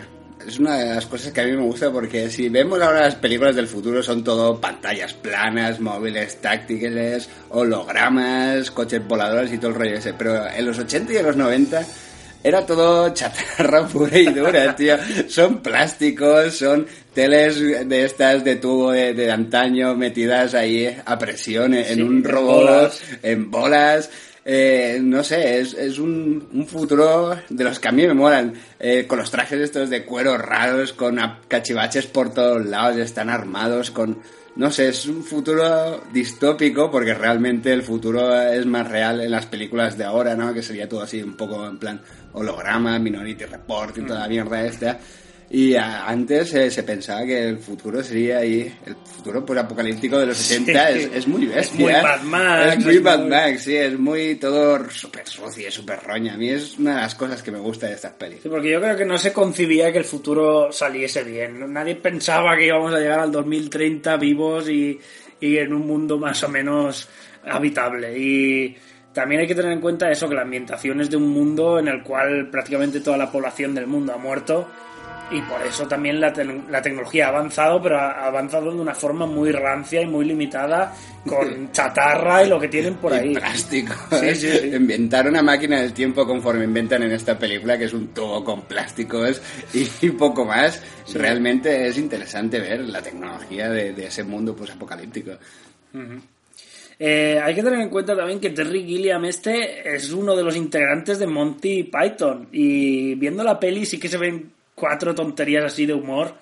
es 0.48 0.60
una 0.60 0.77
de 0.77 0.96
las 0.96 1.06
cosas 1.06 1.32
que 1.32 1.42
a 1.42 1.46
mí 1.46 1.53
me 1.53 1.63
gusta 1.63 1.92
porque 1.92 2.30
si 2.30 2.50
vemos 2.50 2.82
ahora 2.82 3.01
las 3.01 3.15
películas 3.15 3.56
del 3.56 3.68
futuro 3.68 4.03
son 4.03 4.24
todo 4.24 4.60
pantallas 4.60 5.13
planas, 5.13 5.80
móviles 5.80 6.42
táctiles, 6.42 7.30
hologramas, 7.50 8.70
coches 8.72 9.06
voladores 9.08 9.51
y 9.53 9.58
todo 9.58 9.72
el 9.72 9.77
rollo 9.77 9.96
ese. 9.96 10.13
Pero 10.13 10.48
en 10.48 10.65
los 10.65 10.77
80 10.77 11.13
y 11.13 11.18
en 11.18 11.25
los 11.25 11.38
90 11.38 11.86
era 12.43 12.65
todo 12.65 13.13
chatarra 13.13 13.88
pura 13.91 14.17
y 14.17 14.25
dura, 14.25 14.75
tío. 14.75 14.95
Son 15.27 15.62
plásticos, 15.62 16.55
son 16.57 16.85
teles 17.13 17.88
de 17.88 18.05
estas 18.05 18.43
de 18.43 18.57
tubo 18.57 18.91
de, 18.91 19.13
de 19.13 19.31
antaño 19.31 19.95
metidas 19.95 20.53
ahí 20.53 20.95
a 21.05 21.17
presión 21.17 21.73
en 21.73 21.95
Sí, 21.95 22.01
un 22.01 22.23
robot, 22.23 22.55
bolas. 22.65 23.01
en 23.21 23.50
bolas. 23.51 24.09
Eh, 24.45 25.00
no 25.01 25.23
sé, 25.23 25.59
es, 25.62 25.73
es 25.73 26.00
un, 26.00 26.50
un 26.51 26.67
futuro 26.67 27.33
de 27.47 27.63
los 27.63 27.79
que 27.79 27.88
a 27.88 27.91
mí 27.93 28.05
me 28.05 28.13
molan. 28.13 28.53
Eh, 28.79 29.05
con 29.07 29.19
los 29.19 29.31
trajes 29.31 29.59
estos 29.62 29.89
de 29.89 30.03
cuero 30.03 30.38
raros, 30.38 30.91
con 30.91 31.17
cachivaches 31.47 32.07
por 32.07 32.33
todos 32.33 32.65
lados, 32.65 32.97
están 32.97 33.29
armados 33.29 33.89
con... 33.91 34.19
No 34.55 34.69
sé, 34.71 34.89
es 34.89 35.07
un 35.07 35.23
futuro 35.23 36.03
distópico 36.13 36.91
porque 36.91 37.15
realmente 37.15 37.73
el 37.73 37.81
futuro 37.81 38.39
es 38.39 38.65
más 38.67 38.88
real 38.88 39.21
en 39.21 39.31
las 39.31 39.47
películas 39.47 39.97
de 39.97 40.03
ahora, 40.03 40.35
¿no? 40.35 40.53
Que 40.53 40.62
sería 40.62 40.88
todo 40.88 41.01
así 41.01 41.23
un 41.23 41.35
poco 41.35 41.65
en 41.65 41.79
plan 41.79 42.01
holograma, 42.34 43.00
Minority 43.00 43.46
Report 43.46 43.98
y 43.98 44.02
toda 44.02 44.22
la 44.22 44.28
mierda 44.28 44.66
esta. 44.66 45.00
Y 45.50 45.75
a- 45.75 46.08
antes 46.08 46.52
eh, 46.56 46.72
se 46.72 46.82
pensaba 46.82 47.24
que 47.25 47.50
el 47.50 47.60
futuro 47.60 48.02
sería 48.02 48.40
ahí, 48.40 48.74
el 48.88 48.96
futuro 48.96 49.46
pues, 49.46 49.60
apocalíptico 49.60 50.18
de 50.18 50.25
los 50.28 50.40
80 50.52 50.88
Sí. 50.94 51.00
es, 51.00 51.10
es 51.13 51.28
muy 51.28 51.46
bestia. 51.46 51.63
Es 51.63 51.80
muy 51.80 51.92
Mad 52.02 52.22
Max, 52.24 52.74
Es 52.80 52.86
muy 52.86 53.00
Mad 53.02 53.20
Max, 53.28 53.62
sí, 53.63 53.75
es 53.75 54.00
muy 54.00 54.36
todo 54.36 54.90
súper 54.90 55.28
sucio, 55.28 55.70
súper 55.70 56.00
roña. 56.02 56.34
A 56.34 56.38
mí 56.38 56.50
es 56.50 56.80
una 56.80 56.96
de 56.96 57.02
las 57.02 57.13
cosas 57.13 57.44
que 57.44 57.52
me 57.52 57.60
gusta 57.60 57.86
de 57.86 57.94
estas 57.94 58.13
pelis. 58.13 58.40
Sí, 58.42 58.50
porque 58.50 58.72
yo 58.72 58.82
creo 58.82 58.98
que 58.98 59.06
no 59.06 59.18
se 59.20 59.32
concibía 59.32 59.92
que 59.92 60.00
el 60.00 60.06
futuro 60.06 60.72
saliese 60.72 61.24
bien. 61.24 61.72
Nadie 61.72 61.98
pensaba 61.98 62.58
que 62.58 62.66
íbamos 62.66 62.92
a 62.92 62.98
llegar 63.00 63.20
al 63.20 63.32
2030 63.32 64.18
vivos 64.18 64.68
y, 64.70 65.00
y 65.40 65.58
en 65.58 65.72
un 65.72 65.86
mundo 65.86 66.18
más 66.18 66.42
o 66.44 66.50
menos 66.50 67.08
habitable. 67.46 68.18
Y 68.18 68.75
también 69.13 69.41
hay 69.41 69.48
que 69.48 69.55
tener 69.55 69.72
en 69.72 69.79
cuenta 69.82 70.10
eso, 70.12 70.27
que 70.27 70.36
la 70.36 70.41
ambientación 70.41 71.00
es 71.01 71.10
de 71.10 71.17
un 71.17 71.29
mundo 71.29 71.79
en 71.79 71.88
el 71.88 72.03
cual 72.03 72.48
prácticamente 72.50 73.00
toda 73.01 73.17
la 73.17 73.32
población 73.32 73.74
del 73.75 73.88
mundo 73.88 74.13
ha 74.13 74.17
muerto. 74.17 74.67
Y 75.32 75.41
por 75.43 75.65
eso 75.65 75.88
también 75.88 76.20
la, 76.20 76.32
te- 76.34 76.43
la 76.70 76.82
tecnología 76.82 77.25
ha 77.25 77.29
avanzado, 77.29 77.82
pero 77.82 77.98
ha 77.98 78.27
avanzado 78.27 78.72
de 78.72 78.79
una 78.79 78.93
forma 78.93 79.25
muy 79.25 79.51
rancia 79.51 80.01
y 80.01 80.05
muy 80.05 80.25
limitada, 80.25 80.93
con 81.25 81.72
chatarra 81.72 82.43
y 82.43 82.50
lo 82.50 82.60
que 82.60 82.67
tienen 82.67 82.96
por 82.96 83.13
Y 83.13 83.15
ahí. 83.15 83.34
plástico. 83.34 83.93
Sí, 84.12 84.25
¿eh? 84.27 84.36
sí, 84.36 84.50
sí. 84.51 84.67
Inventar 84.75 85.27
una 85.27 85.41
máquina 85.41 85.79
del 85.82 85.93
tiempo 85.93 86.27
conforme 86.27 86.65
inventan 86.65 87.01
en 87.03 87.13
esta 87.13 87.39
película, 87.39 87.77
que 87.77 87.86
es 87.86 87.93
un 87.93 88.10
tubo 88.10 88.43
con 88.43 88.63
plásticos 88.63 89.41
y, 89.74 89.88
y 90.05 90.10
poco 90.12 90.46
más. 90.46 90.84
Realmente 91.13 91.88
es 91.88 91.98
interesante 91.98 92.60
ver 92.60 92.82
la 92.82 93.01
tecnología 93.01 93.70
de, 93.70 93.93
de 93.93 94.05
ese 94.08 94.24
mundo 94.24 94.55
pues 94.55 94.72
apocalíptico. 94.72 95.32
Eh, 97.00 97.39
hay 97.43 97.55
que 97.55 97.63
tener 97.63 97.79
en 97.79 97.89
cuenta 97.89 98.15
también 98.15 98.39
que 98.39 98.51
Terry 98.51 98.83
Gilliam 98.85 99.25
este 99.25 99.95
es 99.95 100.12
uno 100.12 100.35
de 100.35 100.43
los 100.43 100.55
integrantes 100.55 101.19
de 101.19 101.27
Monty 101.27 101.83
Python. 101.83 102.47
Y 102.51 103.15
viendo 103.15 103.43
la 103.43 103.59
peli 103.59 103.85
sí 103.85 104.00
que 104.00 104.07
se 104.09 104.17
ven 104.17 104.51
cuatro 104.75 105.13
tonterías 105.15 105.65
así 105.65 105.85
de 105.85 105.93
humor 105.93 106.33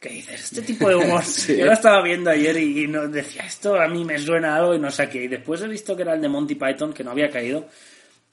que 0.00 0.10
dices, 0.10 0.42
este 0.42 0.60
tipo 0.60 0.86
de 0.88 0.96
humor, 0.96 1.22
Sí. 1.24 1.56
yo 1.56 1.64
la 1.64 1.72
estaba 1.72 2.02
viendo 2.02 2.28
ayer 2.28 2.54
y, 2.58 2.84
y 2.84 2.86
no, 2.86 3.08
decía, 3.08 3.42
esto 3.46 3.80
a 3.80 3.88
mí 3.88 4.04
me 4.04 4.18
suena 4.18 4.54
algo 4.56 4.74
y 4.74 4.78
no 4.78 4.90
sé 4.90 5.08
qué, 5.08 5.24
y 5.24 5.28
después 5.28 5.62
he 5.62 5.68
visto 5.68 5.96
que 5.96 6.02
era 6.02 6.12
el 6.12 6.20
de 6.20 6.28
Monty 6.28 6.56
Python 6.56 6.92
que 6.92 7.02
no 7.02 7.12
había 7.12 7.30
caído 7.30 7.66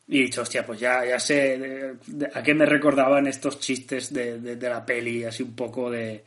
y 0.09 0.19
he 0.19 0.23
dicho, 0.23 0.41
hostia, 0.41 0.65
pues 0.65 0.81
ya, 0.81 1.05
ya 1.05 1.17
sé 1.17 1.57
de- 1.57 1.93
de- 2.07 2.29
a 2.33 2.43
qué 2.43 2.53
me 2.53 2.65
recordaban 2.65 3.25
estos 3.27 3.57
chistes 3.61 4.11
de, 4.13 4.39
de- 4.39 4.69
la 4.69 4.85
peli, 4.85 5.23
así 5.23 5.43
un 5.43 5.55
poco 5.55 5.89
de, 5.89 6.23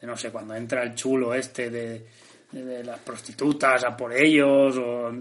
de, 0.00 0.06
no 0.06 0.16
sé, 0.16 0.30
cuando 0.30 0.54
entra 0.54 0.82
el 0.82 0.94
chulo 0.94 1.34
este 1.34 1.68
de, 1.68 2.06
de- 2.52 2.64
de 2.64 2.84
las 2.84 2.98
prostitutas 3.00 3.84
a 3.84 3.96
por 3.96 4.12
ellos, 4.12 4.76
o 4.76 5.12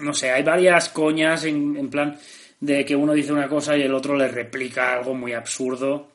no 0.00 0.12
sé, 0.12 0.30
hay 0.30 0.42
varias 0.42 0.88
coñas 0.90 1.44
en, 1.44 1.76
en 1.76 1.88
plan 1.90 2.18
de 2.60 2.84
que 2.84 2.96
uno 2.96 3.12
dice 3.12 3.32
una 3.32 3.48
cosa 3.48 3.76
y 3.76 3.82
el 3.82 3.94
otro 3.94 4.16
le 4.16 4.28
replica 4.28 4.92
algo 4.94 5.14
muy 5.14 5.32
absurdo. 5.32 6.10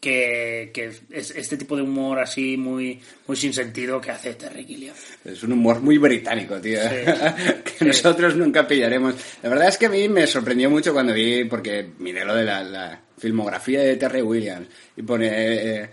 Que, 0.00 0.70
que 0.74 0.92
es 1.12 1.30
este 1.30 1.56
tipo 1.56 1.74
de 1.76 1.80
humor 1.82 2.18
así 2.18 2.58
muy, 2.58 3.00
muy 3.26 3.34
sin 3.38 3.54
sentido 3.54 4.02
que 4.02 4.10
hace 4.10 4.34
Terry 4.34 4.62
Gilliam. 4.66 4.94
Es 5.24 5.42
un 5.44 5.52
humor 5.52 5.80
muy 5.80 5.96
británico, 5.96 6.60
tío. 6.60 6.78
que 7.78 7.86
nosotros 7.86 8.36
nunca 8.36 8.68
pillaremos. 8.68 9.14
La 9.42 9.48
verdad 9.48 9.68
es 9.68 9.78
que 9.78 9.86
a 9.86 9.88
mí 9.88 10.06
me 10.10 10.26
sorprendió 10.26 10.68
mucho 10.68 10.92
cuando 10.92 11.14
vi, 11.14 11.44
porque 11.44 11.88
miré 12.00 12.22
lo 12.26 12.34
de 12.34 12.44
la, 12.44 12.62
la 12.62 13.00
filmografía 13.16 13.80
de 13.80 13.96
Terry 13.96 14.20
Williams 14.20 14.68
y 14.94 15.00
pone 15.02 15.28
eh, 15.82 15.88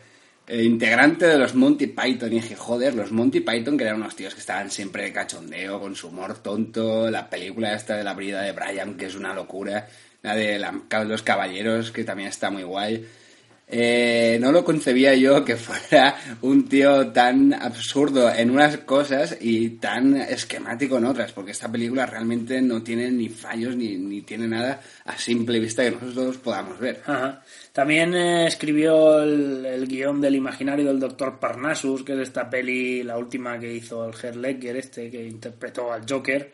eh, 0.52 0.64
integrante 0.64 1.26
de 1.26 1.38
los 1.38 1.56
Monty 1.56 1.88
Python 1.88 2.32
y 2.32 2.36
dije, 2.42 2.56
joder, 2.56 2.94
los 2.96 3.12
Monty 3.12 3.40
Python 3.40 3.78
que 3.78 3.86
eran 3.86 3.96
unos 3.98 4.16
tíos 4.16 4.34
que 4.34 4.42
estaban 4.42 4.70
siempre 4.70 5.04
de 5.04 5.14
cachondeo, 5.14 5.80
con 5.80 5.96
su 5.96 6.10
humor 6.10 6.40
tonto, 6.40 7.10
la 7.10 7.30
película 7.30 7.74
esta 7.74 7.96
de 7.96 8.04
la 8.04 8.14
brida 8.14 8.42
de 8.42 8.52
Brian, 8.52 8.96
que 8.96 9.06
es 9.06 9.16
una 9.16 9.34
locura, 9.34 9.88
la 10.22 10.36
de 10.36 10.60
la- 10.60 10.74
los 11.06 11.24
caballeros, 11.24 11.92
que 11.92 12.04
también 12.04 12.30
está 12.30 12.50
muy 12.52 12.64
guay. 12.64 13.06
Eh, 13.74 14.38
no 14.42 14.52
lo 14.52 14.66
concebía 14.66 15.16
yo 15.16 15.46
que 15.46 15.56
fuera 15.68 16.18
un 16.42 16.68
tío 16.68 17.08
tan 17.14 17.54
absurdo 17.54 18.30
en 18.34 18.52
unas 18.52 18.78
cosas 18.80 19.38
y 19.40 19.70
tan 19.70 20.18
esquemático 20.18 20.98
en 20.98 21.06
otras, 21.06 21.32
porque 21.32 21.52
esta 21.52 21.72
película 21.72 22.06
realmente 22.06 22.62
no 22.62 22.84
tiene 22.84 23.10
ni 23.12 23.30
fallos 23.30 23.78
ni, 23.78 23.96
ni 23.96 24.24
tiene 24.24 24.48
nada 24.50 24.82
a 25.06 25.18
simple 25.18 25.60
vista 25.60 25.84
que 25.86 25.92
nosotros 25.92 26.38
podamos 26.40 26.78
ver. 26.80 27.02
Ajá. 27.06 27.42
También 27.74 28.14
eh, 28.14 28.48
escribió 28.48 29.22
el, 29.22 29.66
el 29.66 29.88
guion 29.88 30.20
del 30.20 30.36
imaginario 30.36 30.88
del 30.88 31.00
Doctor 31.00 31.40
Parnassus, 31.40 32.04
que 32.04 32.14
es 32.14 32.20
esta 32.20 32.50
peli, 32.50 33.02
la 33.04 33.18
última 33.18 33.58
que 33.58 33.74
hizo 33.74 34.06
el 34.06 34.14
Heath 34.14 34.36
Ledger, 34.36 34.76
este 34.76 35.10
que 35.10 35.26
interpretó 35.26 35.92
al 35.92 36.04
Joker. 36.08 36.52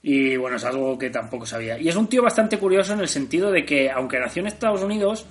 Y 0.00 0.36
bueno, 0.36 0.56
es 0.56 0.64
algo 0.64 0.96
que 0.96 1.10
tampoco 1.10 1.44
sabía. 1.44 1.76
Y 1.78 1.88
es 1.88 1.96
un 1.96 2.06
tío 2.06 2.22
bastante 2.22 2.56
curioso 2.56 2.92
en 2.92 3.00
el 3.00 3.08
sentido 3.08 3.50
de 3.50 3.64
que, 3.64 3.90
aunque 3.90 4.20
nació 4.20 4.40
en 4.40 4.46
Estados 4.46 4.82
Unidos, 4.82 5.26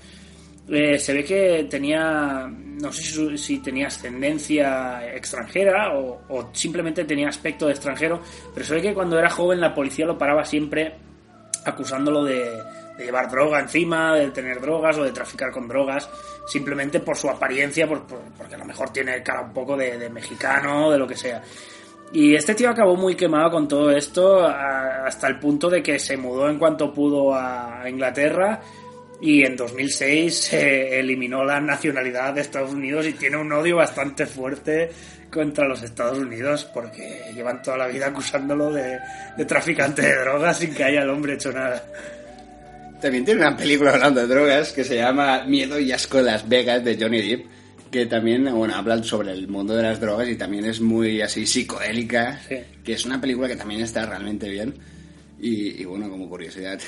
eh, 0.70 1.00
se 1.00 1.14
ve 1.14 1.24
que 1.24 1.68
tenía, 1.70 2.46
no 2.48 2.92
sé 2.92 3.04
si, 3.04 3.38
si 3.38 3.60
tenía 3.60 3.88
ascendencia 3.88 5.16
extranjera 5.16 5.98
o, 5.98 6.22
o 6.28 6.50
simplemente 6.52 7.06
tenía 7.06 7.30
aspecto 7.30 7.68
de 7.68 7.72
extranjero, 7.72 8.22
pero 8.54 8.66
se 8.66 8.76
ve 8.76 8.82
que 8.82 8.94
cuando 8.94 9.18
era 9.18 9.30
joven 9.30 9.62
la 9.62 9.74
policía 9.74 10.06
lo 10.06 10.18
paraba 10.18 10.44
siempre 10.44 10.96
acusándolo 11.64 12.26
de, 12.26 12.52
de 12.98 13.06
llevar 13.06 13.30
droga 13.30 13.60
encima, 13.60 14.16
de 14.16 14.32
tener 14.32 14.60
drogas 14.60 14.98
o 14.98 15.04
de 15.04 15.12
traficar 15.12 15.52
con 15.52 15.68
drogas, 15.68 16.10
simplemente 16.48 17.00
por 17.00 17.16
su 17.16 17.30
apariencia, 17.30 17.88
por- 17.88 18.08
por- 18.08 18.22
porque 18.38 18.56
a 18.56 18.58
lo 18.58 18.66
mejor 18.66 18.90
tiene 18.92 19.22
cara 19.24 19.42
un 19.42 19.54
poco 19.54 19.78
de, 19.78 19.98
de 19.98 20.10
mexicano, 20.10 20.92
de 20.92 20.98
lo 20.98 21.08
que 21.08 21.16
sea. 21.16 21.42
Y 22.14 22.36
este 22.36 22.56
tío 22.56 22.70
acabó 22.70 22.96
muy 22.96 23.16
quemado 23.16 23.52
con 23.52 23.68
todo 23.68 23.92
esto 23.92 24.40
a- 24.46 25.06
hasta 25.06 25.28
el 25.28 25.40
punto 25.40 25.70
de 25.70 25.84
que 25.84 26.00
se 26.00 26.18
mudó 26.18 26.50
en 26.50 26.58
cuanto 26.58 26.94
pudo 26.94 27.34
a 27.36 27.84
Inglaterra 27.88 28.62
y 29.20 29.44
en 29.44 29.56
2006 29.58 30.38
se 30.38 31.00
eliminó 31.00 31.44
la 31.44 31.60
nacionalidad 31.60 32.34
de 32.34 32.42
Estados 32.42 32.72
Unidos 32.72 33.06
y 33.08 33.14
tiene 33.14 33.38
un 33.38 33.52
odio 33.52 33.76
bastante 33.76 34.26
fuerte 34.26 34.90
contra 35.32 35.68
los 35.68 35.84
Estados 35.84 36.18
Unidos 36.20 36.66
porque 36.74 37.24
llevan 37.36 37.62
toda 37.62 37.78
la 37.78 37.88
vida 37.88 38.08
acusándolo 38.08 38.72
de, 38.72 39.00
de 39.36 39.46
traficante 39.46 40.02
de 40.04 40.16
drogas 40.16 40.60
sin 40.60 40.74
que 40.74 40.84
haya 40.86 41.02
el 41.02 41.10
hombre 41.10 41.34
hecho 41.34 41.52
nada. 41.52 41.84
También 43.02 43.26
tiene 43.26 43.42
una 43.42 43.56
película 43.56 43.92
hablando 43.94 44.22
de 44.22 44.28
drogas 44.28 44.74
que 44.74 44.84
se 44.84 44.96
llama 44.96 45.44
Miedo 45.46 45.80
y 45.80 45.92
Asco 45.92 46.18
de 46.18 46.24
Las 46.24 46.48
Vegas 46.50 46.84
de 46.84 46.98
Johnny 47.00 47.22
Depp, 47.22 47.46
que 47.92 48.06
también 48.08 48.46
bueno, 48.56 48.76
habla 48.76 49.02
sobre 49.04 49.32
el 49.32 49.48
mundo 49.48 49.76
de 49.76 49.84
las 49.84 50.00
drogas 50.00 50.28
y 50.30 50.36
también 50.36 50.66
es 50.66 50.82
muy 50.82 51.22
así 51.22 51.46
psicodélica, 51.46 52.40
Sí. 52.50 52.56
que 52.84 52.94
es 52.94 53.06
una 53.06 53.22
película 53.22 53.48
que 53.48 53.56
también 53.56 53.82
está 53.82 54.06
realmente 54.06 54.50
bien. 54.50 54.74
Y, 55.40 55.80
y 55.82 55.86
bueno, 55.86 56.10
como 56.10 56.28
curiosidad, 56.28 56.80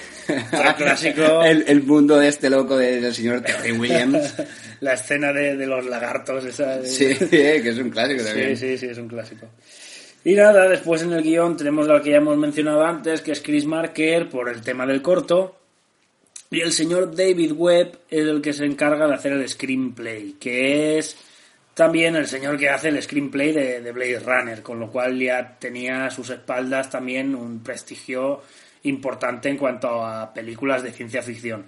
clásico. 0.77 1.43
el, 1.45 1.63
el 1.67 1.83
mundo 1.83 2.17
de 2.17 2.29
este 2.29 2.49
loco 2.49 2.77
de- 2.77 2.99
del 2.99 3.13
señor 3.13 3.41
Terry 3.41 3.71
Williams. 3.73 4.33
La 4.81 4.93
escena 4.93 5.31
de, 5.33 5.55
de 5.57 5.67
los 5.67 5.85
lagartos, 5.85 6.43
esa. 6.45 6.77
de- 6.77 6.87
Sí, 6.87 7.13
que 7.29 7.57
es 7.69 7.77
un 7.77 7.91
clásico 7.91 8.21
Sí, 8.21 8.27
también. 8.27 8.57
sí, 8.57 8.77
sí, 8.77 8.87
es 8.87 8.97
un 8.97 9.07
clásico. 9.07 9.47
Y 10.25 10.33
nada, 10.33 10.67
después 10.67 11.03
en 11.03 11.13
el 11.13 11.21
guion 11.21 11.55
tenemos 11.57 11.85
lo 11.87 12.01
que 12.01 12.09
ya 12.11 12.17
hemos 12.17 12.37
mencionado 12.37 12.83
antes, 12.83 13.21
que 13.21 13.31
es 13.33 13.41
Chris 13.41 13.65
Marker 13.65 14.27
por 14.29 14.49
el 14.49 14.61
tema 14.61 14.85
del 14.87 15.01
corto. 15.03 15.58
Y 16.51 16.61
el 16.61 16.71
señor 16.71 17.15
David 17.15 17.51
Webb 17.51 17.99
es 18.09 18.27
el 18.27 18.41
que 18.41 18.53
se 18.53 18.65
encarga 18.65 19.07
de 19.07 19.13
hacer 19.13 19.33
el 19.33 19.47
screenplay, 19.47 20.33
que 20.39 20.97
es 20.97 21.15
también 21.75 22.15
el 22.15 22.27
señor 22.27 22.57
que 22.57 22.69
hace 22.69 22.89
el 22.89 23.01
screenplay 23.01 23.51
de, 23.51 23.81
de 23.81 23.91
Blade 23.91 24.19
Runner, 24.19 24.63
con 24.63 24.79
lo 24.79 24.89
cual 24.89 25.19
ya 25.19 25.57
tenía 25.59 26.05
a 26.05 26.09
sus 26.09 26.31
espaldas 26.31 26.89
también 26.89 27.35
un 27.35 27.59
prestigio 27.59 28.41
importante 28.83 29.49
en 29.49 29.57
cuanto 29.57 30.03
a 30.03 30.33
películas 30.33 30.81
de 30.81 30.91
ciencia 30.91 31.21
ficción. 31.21 31.65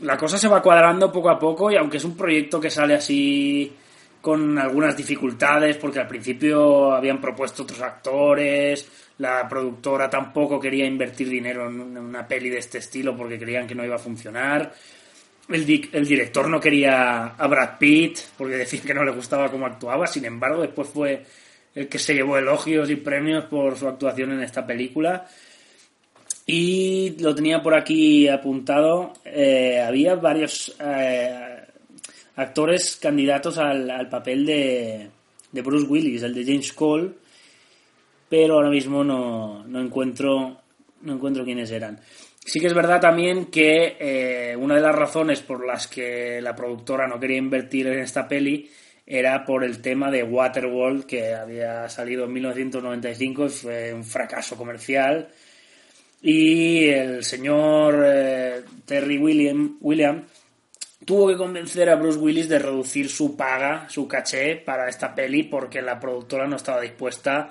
La 0.00 0.16
cosa 0.16 0.38
se 0.38 0.48
va 0.48 0.62
cuadrando 0.62 1.12
poco 1.12 1.30
a 1.30 1.38
poco 1.38 1.70
y 1.70 1.76
aunque 1.76 1.98
es 1.98 2.04
un 2.04 2.16
proyecto 2.16 2.60
que 2.60 2.70
sale 2.70 2.94
así 2.94 3.72
con 4.20 4.58
algunas 4.58 4.96
dificultades 4.96 5.76
porque 5.76 6.00
al 6.00 6.08
principio 6.08 6.92
habían 6.92 7.20
propuesto 7.20 7.62
otros 7.62 7.80
actores, 7.80 8.88
la 9.18 9.48
productora 9.48 10.10
tampoco 10.10 10.60
quería 10.60 10.86
invertir 10.86 11.28
dinero 11.28 11.68
en 11.68 11.96
una 11.96 12.26
peli 12.26 12.50
de 12.50 12.58
este 12.58 12.78
estilo 12.78 13.16
porque 13.16 13.38
creían 13.38 13.66
que 13.66 13.74
no 13.74 13.84
iba 13.84 13.96
a 13.96 13.98
funcionar. 13.98 14.74
El, 15.48 15.88
el 15.92 16.06
director 16.06 16.48
no 16.48 16.60
quería 16.60 17.26
a 17.26 17.46
Brad 17.46 17.78
Pitt 17.78 18.18
porque 18.36 18.56
decía 18.56 18.80
que 18.82 18.94
no 18.94 19.04
le 19.04 19.12
gustaba 19.12 19.50
cómo 19.50 19.66
actuaba, 19.66 20.06
sin 20.06 20.24
embargo 20.24 20.62
después 20.62 20.88
fue 20.88 21.24
el 21.74 21.88
que 21.88 21.98
se 21.98 22.14
llevó 22.14 22.38
elogios 22.38 22.90
y 22.90 22.96
premios 22.96 23.44
por 23.44 23.76
su 23.76 23.86
actuación 23.86 24.32
en 24.32 24.42
esta 24.42 24.66
película. 24.66 25.26
Y 26.46 27.16
lo 27.20 27.34
tenía 27.34 27.60
por 27.60 27.74
aquí 27.74 28.28
apuntado. 28.28 29.12
eh, 29.24 29.80
había 29.80 30.14
varios 30.14 30.74
eh, 30.80 31.64
actores 32.36 32.96
candidatos 32.96 33.58
al, 33.58 33.90
al 33.90 34.08
papel 34.08 34.46
de, 34.46 35.10
de 35.52 35.62
Bruce 35.62 35.86
Willis, 35.86 36.22
el 36.22 36.34
de 36.34 36.44
James 36.44 36.72
Cole, 36.72 37.10
pero 38.28 38.54
ahora 38.54 38.70
mismo 38.70 39.04
no, 39.04 39.64
no 39.64 39.80
encuentro 39.80 40.60
no 41.02 41.14
encuentro 41.14 41.44
quiénes 41.44 41.70
eran. 41.70 42.00
Sí 42.44 42.60
que 42.60 42.66
es 42.66 42.74
verdad 42.74 43.00
también 43.00 43.46
que 43.46 43.96
eh, 43.98 44.56
una 44.56 44.76
de 44.76 44.80
las 44.80 44.94
razones 44.94 45.40
por 45.40 45.66
las 45.66 45.88
que 45.88 46.40
la 46.40 46.54
productora 46.54 47.08
no 47.08 47.18
quería 47.18 47.38
invertir 47.38 47.86
en 47.88 47.98
esta 47.98 48.28
peli 48.28 48.70
era 49.04 49.44
por 49.44 49.64
el 49.64 49.80
tema 49.80 50.10
de 50.10 50.22
Waterworld 50.22 51.06
que 51.06 51.34
había 51.34 51.88
salido 51.88 52.24
en 52.24 52.32
1995 52.32 53.46
y 53.46 53.48
fue 53.48 53.94
un 53.94 54.04
fracaso 54.04 54.56
comercial 54.56 55.28
y 56.22 56.86
el 56.88 57.24
señor 57.24 58.02
eh, 58.04 58.62
Terry 58.84 59.18
William, 59.18 59.76
William 59.80 60.24
tuvo 61.04 61.28
que 61.28 61.36
convencer 61.36 61.88
a 61.88 61.96
Bruce 61.96 62.18
Willis 62.18 62.48
de 62.48 62.58
reducir 62.58 63.08
su 63.08 63.36
paga, 63.36 63.88
su 63.88 64.08
caché 64.08 64.56
para 64.56 64.88
esta 64.88 65.14
peli 65.14 65.44
porque 65.44 65.82
la 65.82 66.00
productora 66.00 66.46
no 66.46 66.56
estaba 66.56 66.80
dispuesta 66.80 67.36
a 67.38 67.48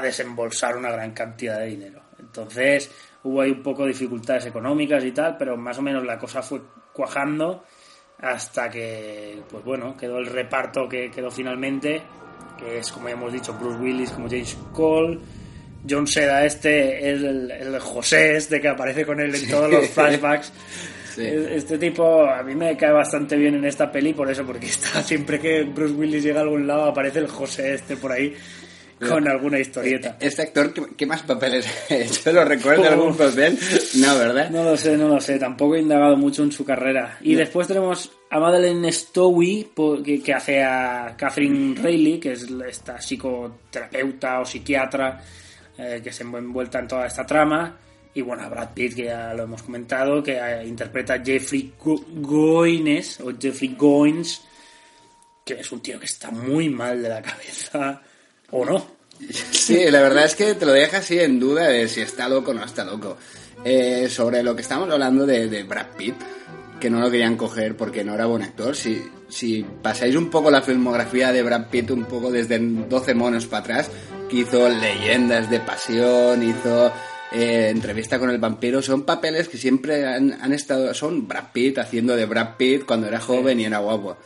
desembolsar 0.00 0.76
una 0.76 0.90
gran 0.90 1.12
cantidad 1.12 1.58
de 1.58 1.66
dinero. 1.66 2.02
Entonces 2.18 2.90
hubo 3.22 3.40
ahí 3.40 3.50
un 3.50 3.62
poco 3.62 3.82
de 3.82 3.88
dificultades 3.88 4.46
económicas 4.46 5.04
y 5.04 5.12
tal, 5.12 5.36
pero 5.36 5.56
más 5.56 5.78
o 5.78 5.82
menos 5.82 6.04
la 6.04 6.18
cosa 6.18 6.42
fue 6.42 6.60
cuajando 6.92 7.64
hasta 8.20 8.68
que, 8.68 9.40
pues 9.48 9.64
bueno, 9.64 9.96
quedó 9.96 10.18
el 10.18 10.26
reparto 10.26 10.88
que 10.88 11.10
quedó 11.10 11.30
finalmente, 11.30 12.02
que 12.58 12.78
es, 12.78 12.90
como 12.90 13.08
ya 13.08 13.14
hemos 13.14 13.32
dicho, 13.32 13.54
Bruce 13.54 13.78
Willis 13.78 14.10
como 14.10 14.28
James 14.28 14.58
Cole, 14.72 15.20
John 15.88 16.06
Seda 16.06 16.44
este 16.44 17.12
es 17.12 17.22
el, 17.22 17.50
el 17.50 17.78
José 17.78 18.36
este 18.36 18.60
que 18.60 18.68
aparece 18.68 19.06
con 19.06 19.20
él 19.20 19.34
en 19.34 19.48
todos 19.48 19.70
los 19.70 19.88
flashbacks. 19.90 20.52
Sí. 21.14 21.24
Este 21.24 21.78
tipo 21.78 22.24
a 22.24 22.42
mí 22.42 22.54
me 22.54 22.76
cae 22.76 22.92
bastante 22.92 23.36
bien 23.36 23.54
en 23.56 23.64
esta 23.64 23.90
peli 23.90 24.12
por 24.12 24.30
eso, 24.30 24.44
porque 24.44 24.66
está 24.66 25.02
siempre 25.02 25.38
que 25.38 25.62
Bruce 25.62 25.94
Willis 25.94 26.22
llega 26.22 26.40
a 26.40 26.42
algún 26.42 26.66
lado 26.66 26.86
aparece 26.86 27.20
el 27.20 27.28
José 27.28 27.74
este 27.74 27.96
por 27.96 28.12
ahí 28.12 28.34
con 29.06 29.28
alguna 29.28 29.58
historieta. 29.58 30.16
Este 30.20 30.42
actor, 30.42 30.72
¿qué, 30.96 31.06
más 31.06 31.22
papeles 31.22 31.66
ha 31.90 31.94
hecho? 31.96 32.32
¿Lo 32.32 32.44
recuerda 32.44 32.88
algún 32.88 33.16
papel? 33.16 33.58
No, 33.96 34.18
¿verdad? 34.18 34.50
No 34.50 34.64
lo 34.64 34.76
sé, 34.76 34.96
no 34.96 35.08
lo 35.08 35.20
sé, 35.20 35.38
tampoco 35.38 35.76
he 35.76 35.80
indagado 35.80 36.16
mucho 36.16 36.42
en 36.42 36.50
su 36.52 36.64
carrera. 36.64 37.18
Y 37.20 37.34
después 37.34 37.68
tenemos 37.68 38.10
a 38.30 38.40
Madeleine 38.40 38.90
Stowe, 38.92 39.70
que, 40.24 40.34
hace 40.34 40.62
a 40.62 41.14
Catherine 41.16 41.80
Reilly, 41.80 42.18
que 42.18 42.32
es 42.32 42.46
esta 42.66 42.98
psicoterapeuta 43.00 44.40
o 44.40 44.44
psiquiatra 44.44 45.22
eh, 45.76 46.00
que 46.02 46.12
se 46.12 46.22
envuelta 46.24 46.78
en 46.80 46.88
toda 46.88 47.06
esta 47.06 47.24
trama. 47.24 47.76
Y 48.14 48.22
bueno, 48.22 48.42
a 48.42 48.48
Brad 48.48 48.70
Pitt, 48.74 48.94
que 48.96 49.04
ya 49.04 49.32
lo 49.34 49.44
hemos 49.44 49.62
comentado, 49.62 50.22
que 50.22 50.32
eh, 50.38 50.66
interpreta 50.66 51.14
a 51.14 51.24
Jeffrey 51.24 51.72
Go- 51.78 52.04
Goines, 52.08 53.20
o 53.20 53.32
Jeffrey 53.38 53.74
Goines, 53.78 54.42
que 55.44 55.54
es 55.54 55.70
un 55.72 55.80
tío 55.80 55.98
que 56.00 56.06
está 56.06 56.30
muy 56.30 56.68
mal 56.68 57.00
de 57.02 57.08
la 57.10 57.22
cabeza, 57.22 58.02
o 58.50 58.64
no. 58.64 58.86
Sí, 59.50 59.90
la 59.90 60.00
verdad 60.00 60.24
es 60.24 60.34
que 60.34 60.54
te 60.54 60.64
lo 60.64 60.72
deja 60.72 60.98
así 60.98 61.18
en 61.18 61.40
duda 61.40 61.68
de 61.68 61.88
si 61.88 62.00
está 62.00 62.28
loco 62.28 62.52
o 62.52 62.54
no 62.54 62.64
está 62.64 62.84
loco. 62.84 63.16
Eh, 63.64 64.08
sobre 64.08 64.42
lo 64.42 64.54
que 64.54 64.62
estamos 64.62 64.88
hablando 64.90 65.26
de, 65.26 65.48
de 65.48 65.64
Brad 65.64 65.88
Pitt, 65.96 66.14
que 66.78 66.88
no 66.88 67.00
lo 67.00 67.10
querían 67.10 67.36
coger 67.36 67.76
porque 67.76 68.04
no 68.04 68.14
era 68.14 68.26
buen 68.26 68.42
actor, 68.42 68.76
si, 68.76 69.02
si 69.28 69.64
pasáis 69.82 70.14
un 70.14 70.30
poco 70.30 70.50
la 70.50 70.62
filmografía 70.62 71.32
de 71.32 71.42
Brad 71.42 71.66
Pitt, 71.68 71.90
un 71.90 72.04
poco 72.04 72.30
desde 72.30 72.58
12 72.60 73.14
monos 73.14 73.46
para 73.46 73.60
atrás, 73.60 73.90
que 74.30 74.36
hizo 74.36 74.68
Leyendas 74.68 75.50
de 75.50 75.58
Pasión, 75.58 76.42
hizo 76.42 76.92
eh, 77.32 77.70
Entrevista 77.70 78.20
con 78.20 78.30
el 78.30 78.38
Vampiro, 78.38 78.80
son 78.80 79.02
papeles 79.02 79.48
que 79.48 79.58
siempre 79.58 80.06
han, 80.06 80.32
han 80.40 80.52
estado, 80.52 80.94
son 80.94 81.26
Brad 81.26 81.50
Pitt 81.52 81.78
haciendo 81.78 82.14
de 82.14 82.26
Brad 82.26 82.56
Pitt 82.56 82.84
cuando 82.86 83.08
era 83.08 83.20
joven 83.20 83.58
y 83.58 83.64
era 83.64 83.78
guapo. 83.78 84.16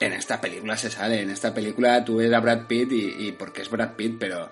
En 0.00 0.14
esta 0.14 0.40
película 0.40 0.76
se 0.78 0.90
sale, 0.90 1.20
en 1.20 1.30
esta 1.30 1.52
película 1.52 2.02
tú 2.02 2.16
ves 2.16 2.32
a 2.32 2.40
Brad 2.40 2.66
Pitt 2.66 2.90
y, 2.90 3.26
y 3.28 3.32
porque 3.32 3.60
es 3.60 3.70
Brad 3.70 3.92
Pitt, 3.96 4.16
pero, 4.18 4.48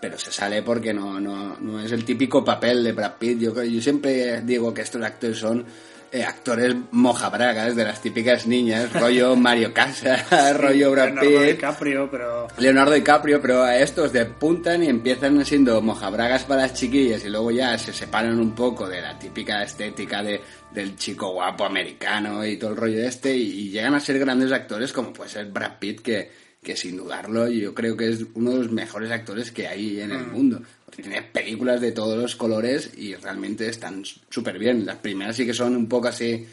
pero 0.00 0.16
se 0.16 0.30
sale 0.30 0.62
porque 0.62 0.94
no, 0.94 1.18
no, 1.18 1.56
no 1.58 1.80
es 1.80 1.90
el 1.90 2.04
típico 2.04 2.44
papel 2.44 2.84
de 2.84 2.92
Brad 2.92 3.14
Pitt. 3.18 3.40
Yo, 3.40 3.64
yo 3.64 3.82
siempre 3.82 4.40
digo 4.42 4.72
que 4.72 4.82
estos 4.82 5.02
actores 5.02 5.38
son 5.38 5.66
eh, 6.14 6.22
actores 6.22 6.76
mojabragas 6.92 7.74
de 7.74 7.84
las 7.84 8.00
típicas 8.00 8.46
niñas, 8.46 8.92
rollo 8.92 9.34
Mario 9.36 9.74
Casas, 9.74 10.30
rollo 10.56 10.92
Brad 10.92 11.06
Leonardo 11.06 11.40
Pitt. 11.40 11.50
DiCaprio, 11.50 12.08
pero 12.08 12.48
Leonardo 12.56 12.92
DiCaprio, 12.92 13.42
pero 13.42 13.64
a 13.64 13.76
estos 13.76 14.12
despuntan 14.12 14.84
y 14.84 14.88
empiezan 14.88 15.44
siendo 15.44 15.82
mojabragas 15.82 16.44
para 16.44 16.62
las 16.62 16.74
chiquillas 16.74 17.24
y 17.24 17.30
luego 17.30 17.50
ya 17.50 17.76
se 17.78 17.92
separan 17.92 18.38
un 18.38 18.54
poco 18.54 18.88
de 18.88 19.00
la 19.00 19.18
típica 19.18 19.64
estética 19.64 20.22
de, 20.22 20.40
del 20.70 20.94
chico 20.94 21.32
guapo 21.32 21.64
americano 21.64 22.46
y 22.46 22.58
todo 22.58 22.70
el 22.70 22.76
rollo 22.76 23.02
este 23.02 23.36
y, 23.36 23.62
y 23.62 23.70
llegan 23.70 23.94
a 23.94 24.00
ser 24.00 24.20
grandes 24.20 24.52
actores 24.52 24.92
como 24.92 25.12
puede 25.12 25.30
ser 25.30 25.46
Brad 25.46 25.78
Pitt 25.80 26.00
que, 26.00 26.30
que 26.62 26.76
sin 26.76 26.96
dudarlo 26.96 27.48
yo 27.48 27.74
creo 27.74 27.96
que 27.96 28.10
es 28.10 28.24
uno 28.34 28.52
de 28.52 28.58
los 28.58 28.70
mejores 28.70 29.10
actores 29.10 29.50
que 29.50 29.66
hay 29.66 30.00
en 30.00 30.12
el 30.12 30.26
mundo. 30.28 30.62
Tiene 30.96 31.22
películas 31.22 31.80
de 31.80 31.92
todos 31.92 32.16
los 32.16 32.36
colores 32.36 32.92
y 32.96 33.14
realmente 33.14 33.68
están 33.68 34.02
súper 34.30 34.58
bien. 34.58 34.84
Las 34.86 34.96
primeras 34.96 35.36
sí 35.36 35.44
que 35.46 35.54
son 35.54 35.74
un 35.76 35.88
poco 35.88 36.08
así 36.08 36.46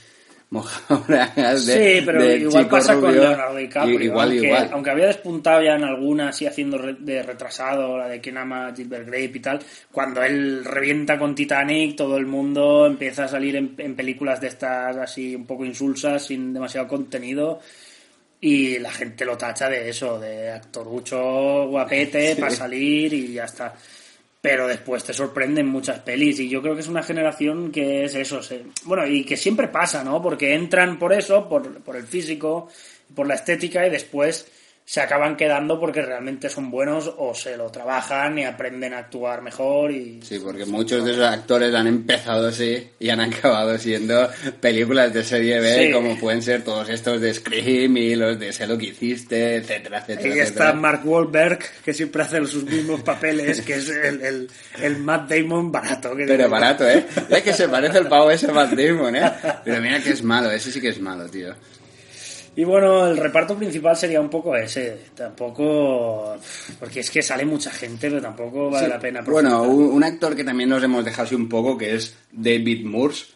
mojabragas 0.50 1.66
de 1.66 2.00
sí, 2.00 2.06
pero 2.06 2.22
de 2.24 2.38
igual 2.38 2.68
pasa 2.68 3.00
con. 3.00 3.14
Leonardo 3.16 3.56
DiCaprio. 3.56 4.00
Y- 4.00 4.04
Igual, 4.06 4.30
aunque, 4.32 4.46
igual. 4.48 4.70
aunque 4.74 4.90
había 4.90 5.08
despuntado 5.08 5.62
ya 5.64 5.76
en 5.76 5.84
alguna 5.86 6.30
así 6.30 6.46
haciendo 6.46 6.78
de 6.78 7.24
retrasado, 7.24 7.98
la 7.98 8.08
de 8.10 8.20
quien 8.20 8.38
ama 8.38 8.68
a 8.68 8.76
Gilbert 8.76 9.06
Grape 9.08 9.32
y 9.36 9.40
tal, 9.40 9.60
cuando 9.92 10.22
él 10.24 10.66
revienta 10.66 11.18
con 11.18 11.36
Titanic, 11.36 11.96
todo 11.96 12.18
el 12.18 12.26
mundo 12.26 12.86
empieza 12.86 13.26
a 13.26 13.28
salir 13.30 13.56
en, 13.56 13.76
en 13.78 13.96
películas 13.96 14.42
de 14.42 14.48
estas 14.48 14.98
así 14.98 15.36
un 15.36 15.46
poco 15.46 15.64
insulsas, 15.66 16.26
sin 16.26 16.54
demasiado 16.54 16.88
contenido. 16.88 17.60
Y 18.44 18.80
la 18.80 18.92
gente 18.92 19.24
lo 19.24 19.38
tacha 19.38 19.70
de 19.70 19.88
eso, 19.90 20.20
de 20.20 20.50
actorucho 20.52 21.68
guapete 21.68 22.36
para 22.36 22.52
salir 22.52 23.14
y 23.14 23.34
ya 23.34 23.46
está. 23.46 23.74
Pero 24.42 24.68
después 24.68 25.04
te 25.04 25.14
sorprenden 25.14 25.68
muchas 25.68 26.00
pelis 26.00 26.40
y 26.40 26.50
yo 26.50 26.62
creo 26.64 26.74
que 26.74 26.82
es 26.82 26.88
una 26.88 27.04
generación 27.04 27.72
que 27.72 28.06
es 28.06 28.16
eso. 28.16 28.42
se- 28.42 28.64
bueno, 28.86 29.06
y 29.08 29.24
que 29.24 29.38
siempre 29.38 29.68
pasa, 29.68 30.04
¿no? 30.04 30.22
Porque 30.22 30.56
entran 30.56 30.98
por 30.98 31.14
eso, 31.14 31.48
por, 31.48 31.82
por 31.84 31.96
el 31.96 32.04
físico, 32.08 32.68
por 33.16 33.28
la 33.28 33.36
estética 33.36 33.86
y 33.86 33.92
después 33.92 34.48
se 34.84 35.00
acaban 35.00 35.38
quedando 35.38 35.80
porque 35.80 36.02
realmente 36.02 36.50
son 36.50 36.70
buenos 36.70 37.14
o 37.18 37.34
se 37.34 37.56
lo 37.56 37.72
trabajan 37.72 38.38
y 38.40 38.44
aprenden 38.44 38.94
a 38.94 38.98
actuar 39.00 39.42
mejor 39.42 39.92
y... 39.92 40.20
Sí, 40.22 40.38
porque 40.40 40.66
muchos 40.66 41.06
de 41.06 41.12
esos 41.12 41.24
actores 41.26 41.74
han 41.74 41.88
empezado 41.88 42.50
así 42.50 42.90
y 43.00 43.10
han 43.10 43.22
acabado 43.22 43.78
siendo 43.78 44.30
películas 44.60 45.14
de 45.14 45.24
serie 45.24 45.60
B, 45.62 45.86
Sí. 45.88 45.92
como 45.94 46.18
pueden 46.20 46.42
ser 46.42 46.64
todos 46.64 46.90
estos 46.90 47.22
de 47.22 47.34
Scream 47.34 47.96
y 47.96 48.16
los 48.16 48.38
de 48.38 48.52
Sé 48.52 48.68
lo 48.68 48.78
que 48.78 48.88
hiciste, 48.88 49.56
etcétera, 49.58 50.00
etcétera. 50.00 50.34
Ahí 50.34 50.40
está. 50.40 50.74
Mark 50.74 51.02
Wahlberg, 51.06 51.60
que 51.86 51.94
siempre 51.94 52.24
hace 52.24 52.46
sus 52.46 52.64
mismos 52.66 53.02
papeles, 53.02 53.62
que 53.62 53.76
es 53.76 53.88
el, 53.90 54.22
el, 54.22 54.50
el 54.82 54.98
Matt 54.98 55.30
Damon 55.32 55.72
barato. 55.72 56.16
que 56.18 56.26
Pero 56.26 56.50
barato, 56.50 56.88
¿eh? 56.90 57.06
Es 57.30 57.42
que 57.44 57.54
se 57.54 57.70
parece 57.70 58.00
el 58.00 58.08
pavo 58.08 58.30
ese 58.30 58.52
Matt 58.52 58.72
Damon, 58.74 59.16
¿eh? 59.16 59.32
Pero 59.64 59.82
mira 59.82 60.02
que 60.02 60.10
es 60.10 60.22
malo, 60.24 60.52
ese 60.52 60.70
sí 60.72 60.82
que 60.82 60.90
es 60.90 61.00
malo, 61.00 61.30
tío. 61.30 61.54
Y 62.56 62.64
bueno, 62.66 63.08
el 63.08 63.16
reparto 63.18 63.56
principal 63.58 63.96
sería 63.96 64.20
un 64.20 64.30
poco 64.30 64.56
ese. 64.56 64.98
Tampoco. 65.16 66.36
Porque 66.80 67.00
es 67.00 67.10
que 67.10 67.22
sale 67.22 67.46
mucha 67.46 67.72
gente, 67.72 68.10
pero 68.10 68.22
tampoco 68.22 68.70
vale 68.70 68.86
Sí. 68.86 68.92
la 68.92 69.00
pena. 69.00 69.22
Bueno, 69.22 69.64
un, 69.64 69.86
un 69.86 70.04
actor 70.04 70.36
que 70.36 70.44
también 70.44 70.70
nos 70.70 70.84
hemos 70.84 71.06
dejado 71.06 71.24
así 71.24 71.36
un 71.36 71.48
poco, 71.48 71.78
que 71.78 71.96
es 71.96 72.16
David 72.32 72.86
Moores, 72.86 73.28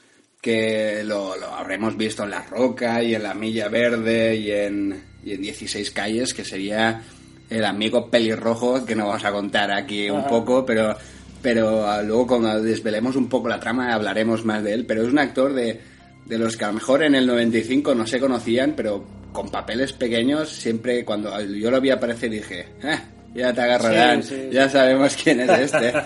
que 0.42 1.02
lo, 1.06 1.36
lo 1.38 1.48
habremos 1.48 1.96
visto 1.96 2.24
en 2.24 2.32
La 2.32 2.44
Roca 2.44 3.02
y 3.02 3.16
en 3.16 3.24
La 3.24 3.34
Milla 3.34 3.70
Verde 3.70 4.36
y 4.36 4.52
en, 4.52 5.02
y 5.24 5.32
en 5.34 5.42
16 5.42 5.92
Calles, 5.92 6.34
que 6.34 6.44
sería 6.44 7.02
el 7.50 7.64
amigo 7.64 8.10
pelirrojo, 8.10 8.86
que 8.86 8.96
no 8.96 9.08
vamos 9.08 9.24
a 9.24 9.32
contar 9.32 9.72
aquí 9.72 10.10
un 10.10 10.26
poco, 10.28 10.66
pero, 10.66 10.96
pero 11.42 11.88
ah, 11.88 12.02
luego 12.02 12.28
cuando 12.28 12.62
desvelemos 12.62 13.16
un 13.16 13.30
poco 13.30 13.48
la 13.48 13.60
trama 13.60 13.94
hablaremos 13.94 14.44
más 14.44 14.62
de 14.64 14.74
él. 14.74 14.86
Pero 14.86 15.04
es 15.04 15.10
un 15.10 15.20
actor 15.20 15.54
de, 15.54 15.80
de 16.26 16.38
los 16.38 16.58
que 16.58 16.66
a 16.66 16.68
lo 16.70 16.74
mejor 16.76 17.04
en 17.04 17.16
el 17.16 17.26
95 17.28 17.94
no 17.96 18.06
se 18.08 18.20
conocían, 18.20 18.74
pero 18.76 19.04
con 19.32 19.50
papeles 19.50 19.94
pequeños, 19.94 20.50
siempre 20.50 21.04
cuando 21.06 21.40
yo 21.42 21.70
lo 21.72 21.80
vi 21.82 21.90
aparecer 21.92 22.30
dije, 22.32 22.68
"Ah, 22.84 23.02
ya 23.34 23.54
te 23.54 23.62
agarrarán, 23.62 24.24
Sí, 24.24 24.36
sí. 24.36 24.50
ya 24.52 24.70
sabemos 24.70 25.16
quién 25.22 25.42
es 25.42 25.50
este. 25.50 25.94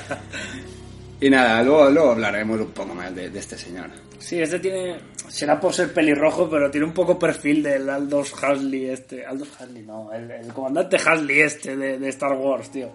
Y 1.22 1.30
nada, 1.30 1.62
luego, 1.64 1.90
luego 1.90 2.12
hablaremos 2.12 2.62
un 2.62 2.72
poco 2.72 2.96
más 2.96 3.14
de, 3.14 3.30
de 3.30 3.40
este 3.40 3.58
señor. 3.58 3.90
Sí, 4.20 4.40
este 4.42 4.58
tiene. 4.60 4.96
Será 5.28 5.60
por 5.60 5.74
ser 5.74 5.92
pelirrojo, 5.94 6.50
pero 6.50 6.72
tiene 6.72 6.88
un 6.88 6.94
poco 6.94 7.20
perfil 7.20 7.62
del 7.62 7.90
Aldous 7.90 8.32
Huxley 8.34 8.86
este. 8.90 9.26
Aldous 9.26 9.50
Huxley, 9.60 9.84
no, 9.84 10.14
el, 10.14 10.32
el 10.32 10.48
comandante 10.54 10.96
Huxley 10.96 11.42
este 11.42 11.76
de, 11.76 12.00
de 12.00 12.08
Star 12.10 12.32
Wars, 12.38 12.72
tío. 12.72 12.92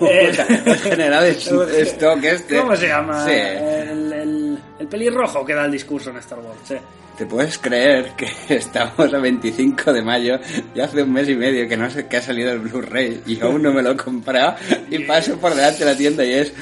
El 0.00 0.78
general 0.78 1.26
Stock 1.26 2.24
este. 2.24 2.56
¿Cómo 2.56 2.76
se 2.76 2.88
llama? 2.88 3.24
Sí. 3.26 3.32
El, 3.32 4.12
el, 4.12 4.58
el 4.78 4.86
pelirrojo 4.86 5.44
que 5.44 5.54
da 5.54 5.66
el 5.66 5.72
discurso 5.72 6.10
en 6.10 6.16
Star 6.16 6.38
Wars, 6.38 6.58
sí. 6.64 6.76
¿Te 7.20 7.26
puedes 7.26 7.58
creer 7.58 8.12
que 8.16 8.26
estamos 8.54 9.12
a 9.12 9.18
25 9.18 9.92
de 9.92 10.02
mayo 10.02 10.40
y 10.74 10.80
hace 10.80 11.02
un 11.02 11.12
mes 11.12 11.28
y 11.28 11.34
medio 11.34 11.68
que 11.68 11.76
no 11.76 11.90
sé 11.90 12.06
que 12.06 12.16
ha 12.16 12.22
salido 12.22 12.50
el 12.50 12.60
Blu-ray 12.60 13.22
y 13.26 13.38
aún 13.42 13.62
no 13.62 13.74
me 13.74 13.82
lo 13.82 13.90
he 13.90 13.96
comprado 13.96 14.54
y 14.88 14.98
paso 15.06 15.36
por 15.36 15.54
delante 15.54 15.84
de 15.84 15.90
la 15.90 15.96
tienda 15.98 16.24
y 16.24 16.32
es 16.32 16.54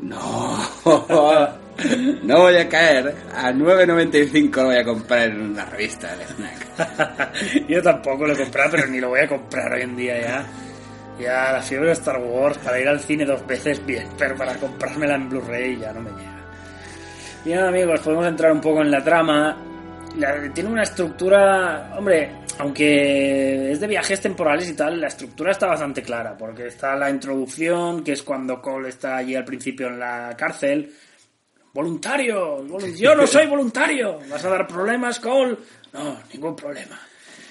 no 0.00 0.58
no 2.24 2.38
voy 2.40 2.56
a 2.56 2.68
caer 2.68 3.14
a 3.36 3.52
9.95 3.52 4.56
lo 4.56 4.64
voy 4.64 4.76
a 4.78 4.84
comprar 4.84 5.28
en 5.28 5.40
una 5.40 5.64
revista 5.64 6.16
de 6.16 6.24
Snack 6.24 7.68
Yo 7.68 7.80
tampoco 7.80 8.26
lo 8.26 8.32
he 8.32 8.36
comprado, 8.36 8.72
pero 8.72 8.88
ni 8.88 8.98
lo 8.98 9.10
voy 9.10 9.20
a 9.20 9.28
comprar 9.28 9.72
hoy 9.74 9.82
en 9.82 9.96
día 9.96 10.20
ya. 10.20 10.46
Ya 11.18 11.52
la 11.52 11.62
fiebre 11.62 11.88
de 11.88 11.92
Star 11.92 12.18
Wars 12.18 12.58
para 12.58 12.80
ir 12.80 12.88
al 12.88 12.98
cine 13.00 13.24
dos 13.24 13.46
veces 13.46 13.84
bien, 13.86 14.08
pero 14.18 14.34
para 14.36 14.54
comprármela 14.56 15.14
en 15.14 15.28
Blu-ray 15.28 15.78
ya 15.78 15.92
no 15.92 16.00
me 16.00 16.10
llega. 16.10 16.34
Bien 17.44 17.58
amigos, 17.60 18.00
podemos 18.00 18.26
entrar 18.26 18.50
un 18.52 18.60
poco 18.60 18.80
en 18.82 18.90
la 18.90 19.02
trama. 19.04 19.56
La- 20.16 20.52
tiene 20.52 20.70
una 20.70 20.82
estructura, 20.82 21.92
hombre, 21.96 22.30
aunque 22.58 23.70
es 23.72 23.80
de 23.80 23.86
viajes 23.86 24.20
temporales 24.20 24.68
y 24.68 24.74
tal, 24.74 25.00
la 25.00 25.06
estructura 25.08 25.52
está 25.52 25.66
bastante 25.66 26.02
clara, 26.02 26.36
porque 26.36 26.66
está 26.66 26.96
la 26.96 27.10
introducción, 27.10 28.02
que 28.02 28.12
es 28.12 28.22
cuando 28.22 28.60
Cole 28.60 28.88
está 28.88 29.16
allí 29.16 29.36
al 29.36 29.44
principio 29.44 29.86
en 29.88 29.98
la 30.00 30.34
cárcel. 30.36 30.92
Voluntario, 31.72 32.64
volun- 32.66 32.94
yo 32.96 33.14
no 33.14 33.26
soy 33.26 33.46
voluntario. 33.46 34.18
¿Vas 34.28 34.44
a 34.44 34.48
dar 34.50 34.66
problemas, 34.66 35.20
Cole? 35.20 35.56
No, 35.92 36.16
ningún 36.32 36.56
problema. 36.56 36.98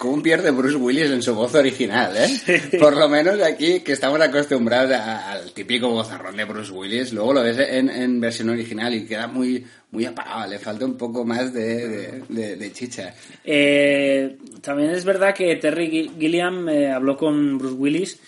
¿Cómo 0.03 0.21
pierde 0.21 0.51
Bruce 0.51 0.75
Willis 0.75 1.09
en 1.11 1.21
su 1.21 1.33
voz 1.33 1.55
original, 1.55 2.13
eh? 2.17 2.61
Por 2.77 2.97
lo 2.97 3.07
menos 3.07 3.41
aquí, 3.41 3.79
que 3.79 3.93
estamos 3.93 4.19
acostumbrados 4.19 4.91
a- 4.91 5.31
al 5.31 5.53
típico 5.53 5.87
vozarrón 5.89 6.35
de 6.35 6.43
Bruce 6.43 6.73
Willis, 6.73 7.13
luego 7.13 7.31
lo 7.33 7.41
ves 7.41 7.57
en, 7.57 7.89
en 7.89 8.19
versión 8.19 8.49
original 8.49 8.93
y 8.93 9.05
queda 9.05 9.27
muy, 9.27 9.65
muy 9.91 10.03
apagado, 10.05 10.49
le 10.49 10.59
falta 10.59 10.83
un 10.83 10.97
poco 10.97 11.23
más 11.23 11.53
de, 11.53 11.87
de- 11.87 12.23
de- 12.27 12.55
de 12.57 12.71
chicha. 12.73 13.13
Eh, 13.45 14.35
también 14.61 14.89
es 14.91 15.05
verdad 15.05 15.33
que 15.33 15.55
Terry 15.55 15.87
Gi- 15.89 16.11
Gilliam 16.19 16.67
eh, 16.67 16.91
habló 16.91 17.15
con 17.15 17.57
Bruce 17.57 17.75
Willis 17.75 18.19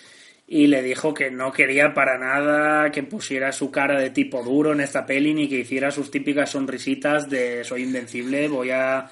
y 0.48 0.68
le 0.68 0.80
dijo 0.82 1.12
que 1.12 1.30
no 1.30 1.52
quería 1.52 1.92
para 1.92 2.16
nada 2.18 2.90
que 2.90 3.02
pusiera 3.02 3.52
su 3.52 3.70
cara 3.70 4.00
de 4.00 4.10
tipo 4.10 4.42
duro 4.42 4.72
en 4.72 4.80
esta 4.80 5.04
peli 5.04 5.34
ni 5.34 5.48
que 5.48 5.58
hiciera 5.58 5.90
sus 5.90 6.10
típicas 6.10 6.50
sonrisitas 6.50 7.28
de 7.28 7.64
soy 7.64 7.82
invencible, 7.82 8.48
voy 8.48 8.70
a, 8.70 9.10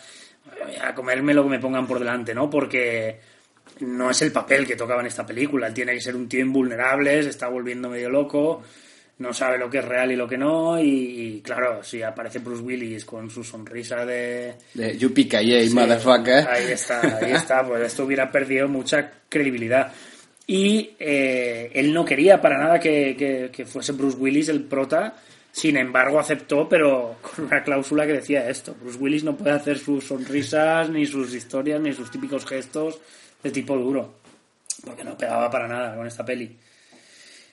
a 0.83 0.95
comerme 0.95 1.35
lo 1.35 1.43
que 1.45 1.51
me 1.51 1.59
pongan 1.61 1.87
por 1.87 1.99
delante, 1.99 2.35
¿no? 2.35 2.49
Porque 2.51 3.19
no 3.81 4.11
es 4.11 4.23
el 4.23 4.33
papel 4.33 4.67
que 4.67 4.77
tocaba 4.77 5.01
en 5.01 5.07
esta 5.07 5.27
película. 5.27 5.67
Él 5.67 5.75
tiene 5.75 5.93
que 5.95 6.01
ser 6.01 6.17
un 6.17 6.29
tío 6.29 6.41
invulnerable, 6.41 7.23
se 7.23 7.31
está 7.31 7.49
volviendo 7.49 7.89
medio 7.91 8.09
loco, 8.11 8.63
no 9.19 9.33
sabe 9.33 9.59
lo 9.59 9.71
que 9.71 9.79
es 9.79 9.85
real 9.85 10.11
y 10.13 10.17
lo 10.17 10.29
que 10.29 10.37
no. 10.39 10.79
Y, 10.81 10.87
y, 10.87 11.41
claro, 11.41 11.83
si 11.83 12.03
aparece 12.03 12.39
Bruce 12.41 12.63
Willis 12.63 13.05
con 13.05 13.31
su 13.31 13.43
sonrisa 13.45 14.05
de. 14.05 14.55
De 14.75 14.97
Yuppie 14.99 15.29
Sí, 15.69 15.75
motherfucker. 15.75 16.49
Ahí 16.49 16.73
está, 16.73 17.19
ahí 17.19 17.33
está. 17.33 17.67
Pues 17.67 17.83
esto 17.83 18.05
hubiera 18.05 18.31
perdido 18.31 18.69
mucha 18.69 19.11
credibilidad. 19.29 19.93
Y 20.47 20.91
eh, 20.99 21.71
él 21.75 21.93
no 21.95 22.05
quería 22.05 22.41
para 22.41 22.59
nada 22.59 22.79
que, 22.79 23.17
que- 23.17 23.51
que 23.51 23.65
fuese 23.65 23.93
Bruce 23.93 24.19
Willis 24.19 24.49
el 24.51 24.63
prota. 24.65 25.15
Sin 25.55 25.77
embargo, 25.77 26.19
aceptó, 26.19 26.69
pero 26.69 27.19
con 27.23 27.45
una 27.45 27.63
cláusula 27.63 28.05
que 28.05 28.15
decía 28.15 28.51
esto. 28.51 28.75
Bruce 28.75 28.99
Willis 28.99 29.23
no 29.23 29.37
puede 29.37 29.53
hacer 29.55 29.79
sus 29.79 30.05
sonrisas, 30.05 30.91
ni 30.91 31.07
sus 31.07 31.33
historias, 31.33 31.81
ni 31.81 31.93
sus 31.93 32.11
típicos 32.11 32.45
gestos 32.45 32.99
de 33.41 33.53
tipo 33.53 33.77
duro. 33.77 34.15
Porque 34.85 35.05
no 35.05 35.17
pegaba 35.17 35.49
para 35.49 35.69
nada 35.69 35.95
con 35.95 36.09
esta 36.09 36.25
peli. 36.25 36.57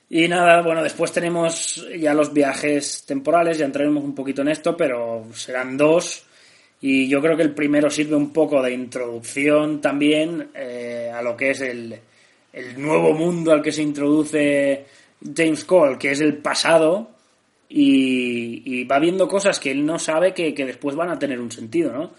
Y 0.09 0.27
nada, 0.27 0.63
bueno, 0.63 0.81
después 0.81 1.11
tenemos 1.11 1.87
ya 1.95 2.15
los 2.15 2.33
viajes 2.33 3.05
temporales, 3.05 3.59
ya 3.59 3.65
entraremos 3.65 4.03
un 4.03 4.15
poquito 4.15 4.41
en 4.41 4.47
esto, 4.47 4.75
pero 4.75 5.27
serán 5.35 5.77
dos. 5.77 6.25
Y 6.81 7.07
yo 7.07 7.21
creo 7.21 7.37
que 7.37 7.43
el 7.43 7.53
primero 7.53 7.91
sirve 7.91 8.15
un 8.15 8.33
poco 8.33 8.63
de 8.63 8.73
introducción 8.73 9.79
también 9.79 10.49
eh, 10.55 11.11
a 11.13 11.21
lo 11.21 11.37
que 11.37 11.51
es 11.51 11.61
el, 11.61 11.99
el 12.51 12.81
nuevo 12.81 13.13
mundo 13.13 13.51
al 13.51 13.61
que 13.61 13.71
se 13.71 13.83
introduce 13.83 14.85
James 15.35 15.65
Cole, 15.65 15.99
que 15.99 16.09
es 16.09 16.19
el 16.21 16.37
pasado, 16.37 17.20
y, 17.73 18.61
y 18.65 18.83
va 18.83 18.99
viendo 18.99 19.27
cosas 19.27 19.59
que 19.59 19.71
él 19.71 19.85
no 19.85 19.97
sabe 19.97 20.33
que, 20.33 20.53
que 20.53 20.65
después 20.65 20.95
van 20.95 21.09
a 21.09 21.17
tener 21.19 21.39
un 21.39 21.51
sentido, 21.51 21.91
¿no? 21.91 22.11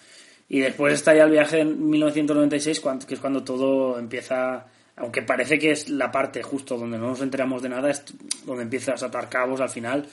Y 0.48 0.60
después 0.60 0.94
está 0.94 1.14
ya 1.14 1.24
el 1.24 1.30
viaje 1.30 1.60
en 1.60 1.88
1996, 1.88 2.80
cuan- 2.80 2.98
que 3.00 3.14
es 3.14 3.20
cuando 3.20 3.42
todo 3.42 3.98
empieza, 3.98 4.66
aunque 4.96 5.22
parece 5.22 5.58
que 5.58 5.70
es 5.72 5.88
la 5.88 6.10
parte 6.10 6.42
justo 6.42 6.76
donde 6.76 6.98
no 6.98 7.08
nos 7.08 7.20
enteramos 7.20 7.62
de 7.62 7.68
nada, 7.68 7.90
es 7.90 8.02
donde 8.46 8.62
empiezas 8.64 9.02
a 9.02 9.06
atar 9.06 9.28
cabos 9.28 9.60
al 9.60 9.70
final 9.70 10.06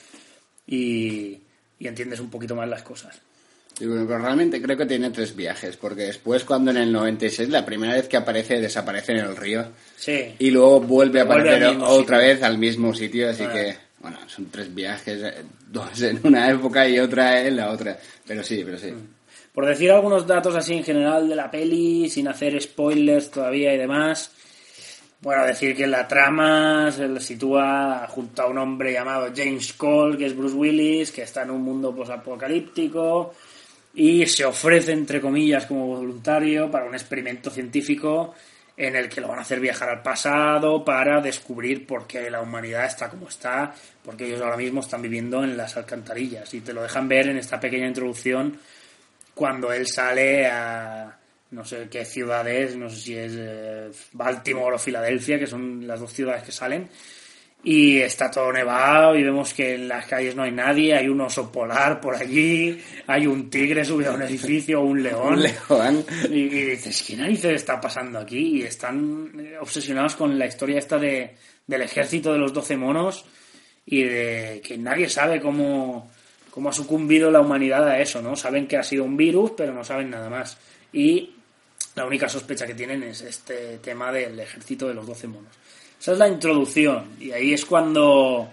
y, 0.68 1.40
y 1.80 1.88
entiendes 1.88 2.20
un 2.20 2.30
poquito 2.30 2.56
más 2.56 2.68
las 2.70 2.84
cosas. 2.84 3.20
Pero 3.78 4.06
realmente 4.06 4.62
creo 4.62 4.76
que 4.76 4.86
tiene 4.86 5.10
tres 5.10 5.34
viajes, 5.36 5.78
porque 5.78 6.02
después 6.04 6.44
cuando 6.44 6.72
en 6.72 6.78
el 6.78 6.92
96, 6.92 7.48
la 7.50 7.66
primera 7.66 7.94
vez 7.94 8.10
que 8.10 8.18
aparece, 8.18 8.60
desaparece 8.60 9.14
en 9.14 9.20
el 9.20 9.38
río. 9.38 9.68
Sí. 9.96 10.36
Y 10.40 10.52
luego 10.52 10.82
vuelve 10.82 11.22
a 11.22 11.24
aparecer 11.24 11.78
otra 11.82 12.18
sitio. 12.18 12.34
vez 12.36 12.44
al 12.44 12.58
mismo 12.58 12.94
sitio, 12.94 13.30
así 13.30 13.44
Ah. 13.44 13.54
que, 13.54 13.76
bueno, 14.02 14.18
son 14.28 14.50
tres 14.50 14.74
viajes, 14.74 15.22
eh, 15.22 15.44
dos 15.68 16.02
en 16.02 16.20
una 16.24 16.50
época 16.50 16.88
y 16.88 17.00
otra 17.00 17.42
en 17.42 17.56
la 17.56 17.72
otra. 17.72 17.98
Pero 18.26 18.44
sí, 18.44 18.62
pero 18.64 18.78
sí. 18.78 18.94
Por 19.54 19.66
decir 19.66 19.92
algunos 19.92 20.26
datos 20.26 20.56
así 20.56 20.74
en 20.74 20.84
general 20.84 21.28
de 21.28 21.36
la 21.36 21.52
peli, 21.52 22.10
sin 22.10 22.28
hacer 22.28 22.62
spoilers 22.62 23.32
todavía 23.32 23.74
y 23.74 23.78
demás. 23.78 24.32
Bueno, 25.22 25.46
decir 25.46 25.76
que 25.76 25.86
la 25.86 26.08
trama 26.08 26.92
se 26.94 27.08
le 27.08 27.20
sitúa 27.20 28.08
junto 28.10 28.42
a 28.42 28.48
un 28.48 28.58
hombre 28.58 28.94
llamado 28.94 29.28
James 29.36 29.74
Cole, 29.74 30.18
que 30.18 30.28
es 30.28 30.36
Bruce 30.36 30.56
Willis, 30.56 31.12
que 31.12 31.24
está 31.24 31.44
en 31.44 31.52
un 31.52 31.62
mundo 31.62 31.94
posapocalíptico 31.94 33.34
y 33.94 34.26
se 34.28 34.46
ofrece, 34.46 34.94
entre 34.94 35.20
comillas, 35.20 35.66
como 35.66 35.88
voluntario 35.88 36.72
para 36.72 36.86
un 36.86 36.94
experimento 36.94 37.50
científico 37.50 38.34
en 38.80 38.96
el 38.96 39.10
que 39.10 39.20
lo 39.20 39.28
van 39.28 39.40
a 39.40 39.42
hacer 39.42 39.60
viajar 39.60 39.90
al 39.90 40.02
pasado 40.02 40.86
para 40.86 41.20
descubrir 41.20 41.86
por 41.86 42.08
qué 42.08 42.30
la 42.30 42.42
humanidad 42.42 42.86
está 42.86 43.10
como 43.10 43.28
está, 43.28 43.76
porque 44.02 44.26
ellos 44.26 44.42
ahora 44.42 44.56
mismo 44.56 44.80
están 44.80 45.02
viviendo 45.02 45.44
en 45.44 45.58
las 45.58 45.76
alcantarillas. 45.76 46.54
Y 46.54 46.62
te 46.62 46.72
lo 46.72 46.82
dejan 46.82 47.10
ver 47.10 47.28
en 47.28 47.38
esta 47.38 47.60
pequeña 47.60 47.88
introducción 47.88 48.58
cuando 49.36 49.74
él 49.74 49.86
sale 49.86 50.48
a 50.48 51.18
no 51.52 51.66
sé 51.66 51.90
qué 51.92 52.06
ciudades, 52.06 52.78
no 52.78 52.90
sé 52.90 52.96
si 52.96 53.18
es 53.18 53.34
eh, 53.36 53.92
Baltimore 54.14 54.76
o 54.76 54.80
Filadelfia, 54.80 55.38
que 55.38 55.48
son 55.48 55.86
las 55.86 56.00
dos 56.00 56.14
ciudades 56.14 56.44
que 56.44 56.54
salen, 56.54 56.88
y 57.64 58.00
está 58.00 58.32
todo 58.32 58.54
nevado 58.54 59.16
y 59.18 59.24
vemos 59.24 59.54
que 59.54 59.76
en 59.76 59.88
las 59.90 60.06
calles 60.06 60.36
no 60.36 60.44
hay 60.44 60.52
nadie, 60.52 60.96
hay 60.96 61.10
un 61.10 61.20
oso 61.20 61.52
polar 61.52 62.00
por 62.00 62.16
allí, 62.16 62.82
hay 63.06 63.28
un 63.28 63.50
tigre 63.50 63.84
subido 63.84 64.12
a 64.12 64.16
un 64.16 64.22
edificio, 64.22 64.82
un 64.82 65.04
león. 65.04 65.34
Un 65.34 65.44
león. 65.44 66.06
Y, 66.30 66.40
y 66.40 66.64
dices, 66.64 67.04
¿qué 67.06 67.18
narices 67.18 67.54
está 67.54 67.82
pasando 67.82 68.20
aquí? 68.20 68.60
Y 68.60 68.62
están 68.62 69.32
eh, 69.38 69.58
obsesionados 69.60 70.16
con 70.16 70.40
la 70.40 70.46
historia 70.46 70.80
esta 70.80 70.98
de, 70.98 71.36
del 71.68 71.82
ejército 71.82 72.32
de 72.32 72.40
los 72.40 72.54
doce 72.54 72.78
monos 72.78 73.26
y 73.86 74.04
de 74.04 74.62
que 74.64 74.78
nadie 74.78 75.10
sabe 75.10 75.42
cómo, 75.42 76.10
cómo 76.52 76.70
ha 76.70 76.74
sucumbido 76.74 77.30
la 77.30 77.42
humanidad 77.42 77.88
a 77.88 78.00
eso, 78.00 78.22
¿no? 78.22 78.36
Saben 78.36 78.68
que 78.68 78.78
ha 78.78 78.84
sido 78.84 79.04
un 79.04 79.18
virus, 79.18 79.52
pero 79.58 79.74
no 79.74 79.84
saben 79.84 80.10
nada 80.10 80.30
más. 80.30 80.58
Y 80.94 81.36
la 81.96 82.06
única 82.06 82.30
sospecha 82.30 82.66
que 82.66 82.74
tienen 82.74 83.04
es 83.04 83.22
este 83.22 83.80
tema 83.80 84.12
del 84.12 84.40
ejército 84.40 84.88
de 84.88 84.94
los 84.94 85.06
doce 85.06 85.28
monos. 85.28 85.54
Esa 86.00 86.14
es 86.14 86.18
la 86.18 86.30
introducción. 86.30 87.16
Y 87.20 87.32
ahí 87.32 87.54
es 87.54 87.66
cuando, 87.66 88.50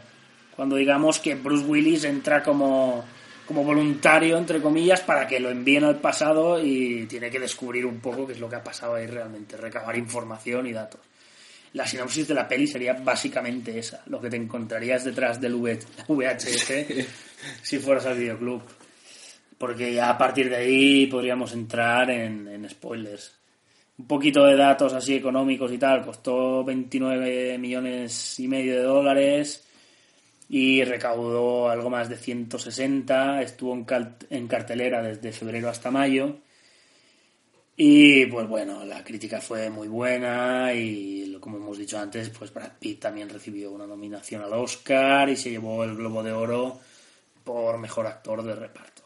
cuando 0.54 0.76
digamos 0.76 1.20
que 1.20 1.36
Bruce 1.36 1.64
Willis 1.64 2.04
entra 2.04 2.42
como, 2.42 3.04
como 3.46 3.62
voluntario, 3.62 4.36
entre 4.36 4.60
comillas, 4.60 5.00
para 5.02 5.26
que 5.26 5.38
lo 5.38 5.50
envíen 5.50 5.84
al 5.84 6.00
pasado 6.00 6.62
y 6.62 7.06
tiene 7.06 7.30
que 7.30 7.38
descubrir 7.38 7.86
un 7.86 8.00
poco 8.00 8.26
qué 8.26 8.32
es 8.32 8.40
lo 8.40 8.48
que 8.48 8.56
ha 8.56 8.64
pasado 8.64 8.96
ahí 8.96 9.06
realmente, 9.06 9.56
recabar 9.56 9.96
información 9.96 10.66
y 10.66 10.72
datos. 10.72 11.00
La 11.72 11.86
sinopsis 11.86 12.26
de 12.26 12.34
la 12.34 12.48
peli 12.48 12.66
sería 12.66 12.94
básicamente 12.94 13.78
esa, 13.78 14.02
lo 14.06 14.20
que 14.20 14.30
te 14.30 14.36
encontrarías 14.36 15.04
detrás 15.04 15.40
del 15.40 15.56
VHS 15.56 16.72
si 17.62 17.78
fueras 17.78 18.06
al 18.06 18.18
videoclub. 18.18 18.62
Porque 19.58 19.92
ya 19.92 20.10
a 20.10 20.18
partir 20.18 20.50
de 20.50 20.56
ahí 20.56 21.06
podríamos 21.06 21.52
entrar 21.52 22.10
en, 22.10 22.48
en 22.48 22.68
spoilers. 22.68 23.35
Un 23.98 24.06
poquito 24.06 24.44
de 24.44 24.56
datos 24.56 24.92
así 24.92 25.14
económicos 25.14 25.72
y 25.72 25.78
tal, 25.78 26.04
costó 26.04 26.62
29 26.64 27.58
millones 27.58 28.38
y 28.38 28.48
medio 28.48 28.76
de 28.76 28.82
dólares 28.82 29.66
y 30.48 30.84
recaudó 30.84 31.68
algo 31.70 31.90
más 31.90 32.08
de 32.08 32.16
160, 32.16 33.42
estuvo 33.42 33.74
en, 33.74 34.48
cartelera 34.48 35.02
desde 35.02 35.32
febrero 35.32 35.68
hasta 35.68 35.90
mayo 35.90 36.36
Y 37.76 38.26
pues 38.26 38.46
bueno, 38.46 38.84
la 38.84 39.02
crítica 39.02 39.40
fue 39.40 39.70
muy 39.70 39.88
buena 39.88 40.72
y 40.74 41.16
como 41.40 41.58
hemos 41.58 41.78
dicho 41.78 41.98
antes, 41.98 42.30
pues 42.30 42.52
Brad 42.52 42.72
Pitt 42.78 43.00
también 43.00 43.28
recibió 43.28 43.70
una 43.70 43.86
nominación 43.86 44.42
al 44.42 44.52
Oscar 44.52 45.28
y 45.28 45.36
se 45.36 45.50
llevó 45.50 45.84
el 45.84 45.94
Globo 45.94 46.22
de 46.22 46.32
Oro 46.32 46.80
por 47.44 47.78
mejor 47.78 48.06
actor 48.06 48.42
de 48.42 48.54
reparto. 48.56 49.05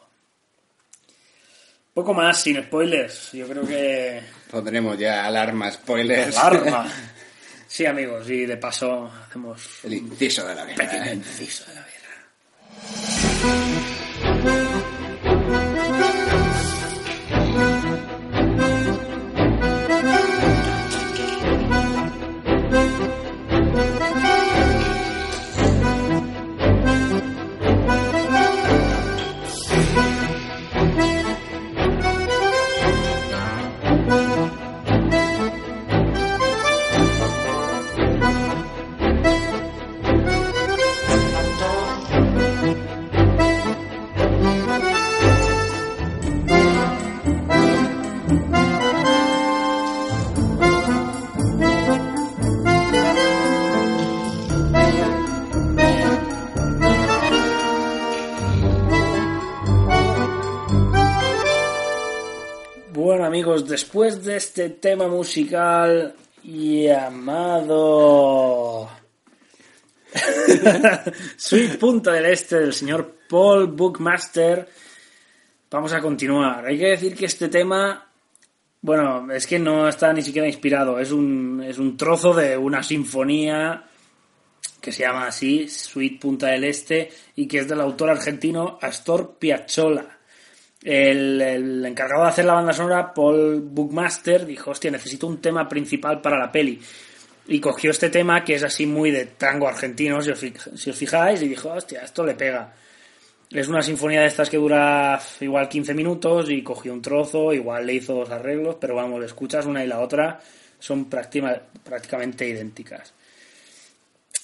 Poco 1.93 2.13
más, 2.13 2.41
sin 2.41 2.61
spoilers. 2.63 3.31
Yo 3.33 3.47
creo 3.47 3.67
que 3.67 4.21
Pondremos 4.49 4.97
ya 4.97 5.25
alarma, 5.25 5.69
spoilers. 5.71 6.37
Alarma. 6.37 6.87
Sí, 7.67 7.85
amigos, 7.85 8.29
y 8.29 8.45
de 8.45 8.57
paso 8.57 9.09
hacemos 9.29 9.61
El 9.85 9.93
inciso 9.93 10.45
de 10.45 10.55
la 10.55 10.65
vida. 10.65 10.75
pequeño 10.75 11.13
inciso 11.13 11.63
de 11.69 11.75
la 11.75 11.81
guerra. 11.81 11.91
Después 63.91 64.23
de 64.23 64.37
este 64.37 64.69
tema 64.69 65.09
musical 65.09 66.15
llamado 66.41 67.29
Sweet 71.35 71.77
Punta 71.77 72.13
del 72.13 72.27
Este 72.27 72.57
del 72.57 72.71
señor 72.71 73.17
Paul 73.29 73.67
Bookmaster, 73.67 74.65
vamos 75.69 75.91
a 75.91 75.99
continuar. 75.99 76.67
Hay 76.67 76.79
que 76.79 76.91
decir 76.91 77.17
que 77.17 77.25
este 77.25 77.49
tema, 77.49 78.09
bueno, 78.79 79.29
es 79.29 79.45
que 79.45 79.59
no 79.59 79.89
está 79.89 80.13
ni 80.13 80.21
siquiera 80.21 80.47
inspirado, 80.47 80.97
es 80.97 81.11
un, 81.11 81.61
es 81.61 81.77
un 81.77 81.97
trozo 81.97 82.33
de 82.33 82.55
una 82.57 82.83
sinfonía 82.83 83.89
que 84.79 84.93
se 84.93 85.03
llama 85.03 85.27
así, 85.27 85.67
Sweet 85.67 86.17
Punta 86.17 86.47
del 86.47 86.63
Este, 86.63 87.09
y 87.35 87.45
que 87.45 87.57
es 87.59 87.67
del 87.67 87.81
autor 87.81 88.11
argentino 88.11 88.79
Astor 88.81 89.35
Piazzolla. 89.37 90.20
El, 90.83 91.85
encargado 91.85 92.23
de 92.23 92.29
hacer 92.29 92.45
la 92.45 92.53
banda 92.53 92.73
sonora, 92.73 93.13
Paul 93.13 93.61
Bookmaster, 93.61 94.45
dijo, 94.45 94.71
hostia, 94.71 94.89
necesito 94.89 95.27
un 95.27 95.39
tema 95.39 95.67
principal 95.69 96.21
para 96.21 96.39
la 96.39 96.51
peli. 96.51 96.81
Y 97.47 97.59
cogió 97.59 97.91
este 97.91 98.09
tema, 98.09 98.43
que 98.43 98.55
es 98.55 98.63
así 98.63 98.85
muy 98.85 99.11
de 99.11 99.25
tango 99.25 99.67
argentino, 99.67 100.21
si 100.21 100.31
os, 100.31 100.97
fijáis, 100.97 101.41
y 101.41 101.47
dijo, 101.47 101.69
hostia, 101.69 102.01
esto 102.01 102.25
le 102.25 102.33
pega. 102.33 102.73
Es 103.49 103.67
una 103.67 103.81
sinfonía 103.81 104.21
de 104.21 104.27
estas 104.27 104.49
que 104.49 104.57
dura 104.57 105.19
igual 105.41 105.67
15 105.67 105.93
minutos 105.93 106.49
y 106.49 106.63
cogió 106.63 106.93
un 106.93 107.01
trozo, 107.01 107.53
igual 107.53 107.85
le 107.85 107.95
hizo 107.95 108.13
dos 108.13 108.29
arreglos, 108.29 108.77
pero 108.79 108.95
vamos, 108.95 109.23
escuchas 109.25 109.65
una 109.65 109.83
y 109.83 109.87
la 109.87 109.99
otra, 109.99 110.39
son 110.79 111.09
prácticamente 111.09 112.47
idénticas. 112.47 113.13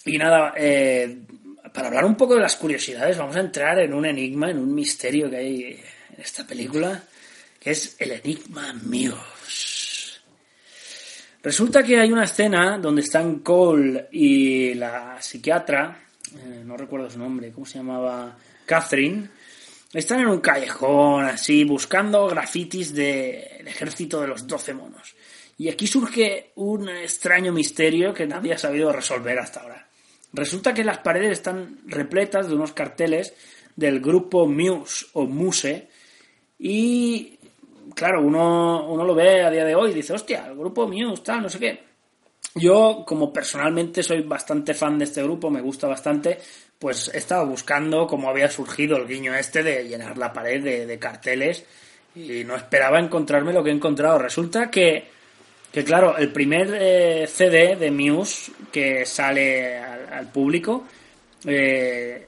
Y 0.05 0.17
nada, 0.17 0.53
eh, 0.57 1.19
para 1.73 1.87
hablar 1.87 2.05
un 2.05 2.15
poco 2.15 2.35
de 2.35 2.41
las 2.41 2.57
curiosidades, 2.57 3.17
vamos 3.17 3.35
a 3.37 3.39
entrar 3.39 3.79
en 3.79 3.93
un 3.93 4.05
enigma, 4.05 4.51
en 4.51 4.59
un 4.59 4.75
misterio 4.75 5.29
que 5.29 5.37
hay 5.37 5.83
esta 6.17 6.45
película, 6.45 7.03
que 7.59 7.71
es 7.71 7.95
el 7.99 8.11
enigma 8.11 8.73
Muse. 8.73 10.19
Resulta 11.43 11.83
que 11.83 11.99
hay 11.99 12.11
una 12.11 12.25
escena 12.25 12.77
donde 12.77 13.01
están 13.01 13.39
Cole 13.39 14.07
y 14.11 14.73
la 14.73 15.21
psiquiatra, 15.21 16.07
eh, 16.35 16.63
no 16.65 16.75
recuerdo 16.75 17.09
su 17.09 17.19
nombre, 17.19 17.51
¿cómo 17.51 17.65
se 17.65 17.77
llamaba? 17.77 18.37
Catherine. 18.65 19.29
Están 19.93 20.19
en 20.19 20.27
un 20.27 20.41
callejón 20.41 21.25
así, 21.25 21.63
buscando 21.63 22.27
grafitis 22.27 22.93
del 22.93 23.65
ejército 23.65 24.19
de 24.19 24.27
los 24.27 24.45
doce 24.45 24.73
monos. 24.73 25.15
Y 25.57 25.69
aquí 25.69 25.87
surge 25.87 26.51
un 26.55 26.89
extraño 26.89 27.53
misterio 27.53 28.13
que 28.13 28.27
nadie 28.27 28.53
ha 28.53 28.57
sabido 28.57 28.91
resolver 28.91 29.39
hasta 29.39 29.61
ahora. 29.61 29.87
Resulta 30.33 30.73
que 30.73 30.83
las 30.83 30.99
paredes 30.99 31.31
están 31.31 31.79
repletas 31.85 32.49
de 32.49 32.55
unos 32.55 32.73
carteles 32.73 33.33
del 33.75 34.01
grupo 34.01 34.45
Muse 34.45 35.05
o 35.13 35.25
Muse 35.25 35.87
y 36.59 37.37
claro, 37.93 38.21
uno, 38.21 38.87
uno 38.89 39.03
lo 39.03 39.15
ve 39.15 39.43
a 39.43 39.49
día 39.49 39.65
de 39.65 39.75
hoy 39.75 39.91
y 39.91 39.95
dice, 39.95 40.13
hostia, 40.13 40.47
el 40.47 40.55
grupo 40.55 40.87
Muse, 40.87 41.23
tal, 41.23 41.41
no 41.41 41.49
sé 41.49 41.59
qué. 41.59 41.87
Yo, 42.55 43.03
como 43.05 43.31
personalmente 43.31 44.01
soy 44.01 44.21
bastante 44.21 44.73
fan 44.73 44.97
de 44.97 45.05
este 45.05 45.21
grupo, 45.21 45.49
me 45.49 45.61
gusta 45.61 45.87
bastante, 45.87 46.39
pues 46.79 47.11
he 47.13 47.17
estado 47.17 47.45
buscando 47.45 48.07
cómo 48.07 48.29
había 48.29 48.49
surgido 48.49 48.97
el 48.97 49.07
guiño 49.07 49.35
este 49.35 49.63
de 49.63 49.87
llenar 49.87 50.17
la 50.17 50.33
pared 50.33 50.63
de, 50.63 50.85
de 50.85 50.99
carteles 50.99 51.65
y 52.15 52.43
no 52.43 52.55
esperaba 52.55 52.99
encontrarme 52.99 53.53
lo 53.53 53.63
que 53.63 53.69
he 53.69 53.73
encontrado. 53.73 54.17
Resulta 54.17 54.71
que, 54.71 55.05
que 55.71 55.83
claro, 55.83 56.17
el 56.17 56.31
primer 56.31 56.75
eh, 56.79 57.27
CD 57.27 57.75
de 57.75 57.91
Muse 57.91 58.51
que 58.71 59.05
sale 59.05 59.77
al, 59.77 60.13
al 60.13 60.27
público, 60.31 60.85
eh, 61.45 62.26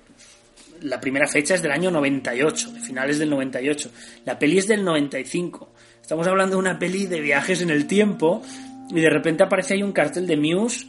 la 0.81 0.99
primera 0.99 1.27
fecha 1.27 1.55
es 1.55 1.61
del 1.61 1.71
año 1.71 1.91
98, 1.91 2.71
de 2.71 2.79
finales 2.79 3.19
del 3.19 3.29
98. 3.29 3.91
La 4.25 4.37
peli 4.37 4.57
es 4.57 4.67
del 4.67 4.83
95. 4.83 5.73
Estamos 6.01 6.27
hablando 6.27 6.55
de 6.55 6.59
una 6.59 6.79
peli 6.79 7.05
de 7.05 7.21
viajes 7.21 7.61
en 7.61 7.69
el 7.69 7.87
tiempo 7.87 8.41
y 8.89 8.99
de 8.99 9.09
repente 9.09 9.43
aparece 9.43 9.75
ahí 9.75 9.83
un 9.83 9.91
cartel 9.91 10.25
de 10.27 10.37
Muse 10.37 10.87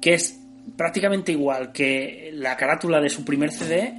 que 0.00 0.14
es 0.14 0.38
prácticamente 0.76 1.32
igual 1.32 1.72
que 1.72 2.30
la 2.34 2.56
carátula 2.56 3.00
de 3.00 3.10
su 3.10 3.24
primer 3.24 3.52
CD 3.52 3.94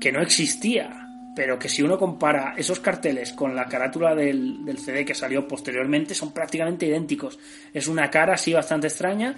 que 0.00 0.10
no 0.10 0.20
existía, 0.20 1.08
pero 1.36 1.58
que 1.58 1.68
si 1.68 1.82
uno 1.82 1.96
compara 1.96 2.54
esos 2.56 2.80
carteles 2.80 3.32
con 3.32 3.54
la 3.54 3.66
carátula 3.66 4.14
del, 4.14 4.64
del 4.64 4.78
CD 4.78 5.04
que 5.04 5.14
salió 5.14 5.46
posteriormente 5.46 6.14
son 6.14 6.32
prácticamente 6.32 6.86
idénticos. 6.86 7.38
Es 7.72 7.86
una 7.86 8.10
cara 8.10 8.34
así 8.34 8.52
bastante 8.52 8.88
extraña 8.88 9.36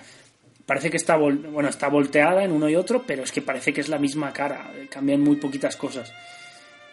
parece 0.67 0.91
que 0.91 0.97
está 0.97 1.17
vol- 1.19 1.51
bueno 1.51 1.69
está 1.69 1.89
volteada 1.89 2.43
en 2.45 2.53
uno 2.53 2.69
y 2.69 2.77
otro 2.77 3.05
pero 3.07 3.23
es 3.25 3.33
que 3.33 3.43
parece 3.43 3.73
que 3.73 3.81
es 3.83 3.89
la 3.89 3.99
misma 3.99 4.33
cara 4.33 4.71
cambian 4.91 5.21
muy 5.21 5.37
poquitas 5.37 5.77
cosas. 5.77 6.13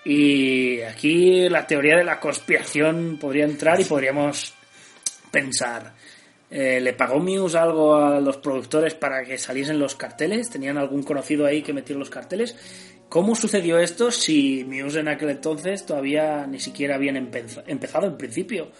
Y 0.04 0.82
aquí 0.82 1.48
la 1.48 1.66
teoría 1.68 1.96
de 1.98 2.04
la 2.04 2.20
conspiración 2.20 3.18
podría 3.20 3.46
entrar 3.46 3.80
y 3.80 3.86
podríamos 3.86 4.54
pensar 5.32 5.94
eh, 6.50 6.82
le 6.82 6.94
pagó 6.94 7.20
Muse 7.20 7.58
algo 7.58 7.96
a 7.96 8.20
los 8.20 8.38
productores 8.38 8.94
para 8.96 9.24
que 9.24 9.38
saliesen 9.38 9.80
los 9.80 9.96
carteles 9.96 10.50
tenían 10.50 10.78
algún 10.78 11.04
conocido 11.04 11.46
ahí 11.46 11.62
que 11.62 11.72
metió 11.74 11.98
los 11.98 12.10
carteles 12.10 12.56
¿Cómo 13.08 13.36
sucedió 13.36 13.78
esto 13.78 14.10
si 14.10 14.64
Muse 14.64 15.02
en 15.02 15.10
aquel 15.10 15.32
entonces 15.32 15.86
todavía 15.86 16.48
ni 16.48 16.62
siquiera 16.62 16.96
habían 16.96 17.18
empeza- 17.18 17.62
empezado 17.68 18.08
en 18.08 18.18
principio? 18.18 18.72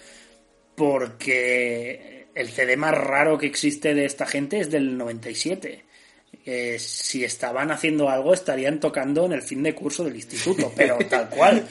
Porque 0.74 2.21
el 2.36 2.50
CD 2.50 2.78
más 2.78 2.96
raro 2.96 3.38
que 3.38 3.48
existe 3.48 3.94
de 3.94 4.06
esta 4.06 4.26
gente 4.26 4.60
es 4.60 4.70
del 4.70 4.98
97. 4.98 5.84
Eh, 6.44 6.80
si 6.80 7.24
estaban 7.24 7.70
haciendo 7.72 8.10
algo 8.10 8.34
estarían 8.34 8.80
tocando 8.80 9.26
en 9.26 9.34
el 9.34 9.44
fin 9.44 9.62
de 9.62 9.76
curso 9.76 10.04
del 10.04 10.16
instituto, 10.16 10.72
pero 10.76 10.98
tal 11.10 11.30
cual. 11.30 11.66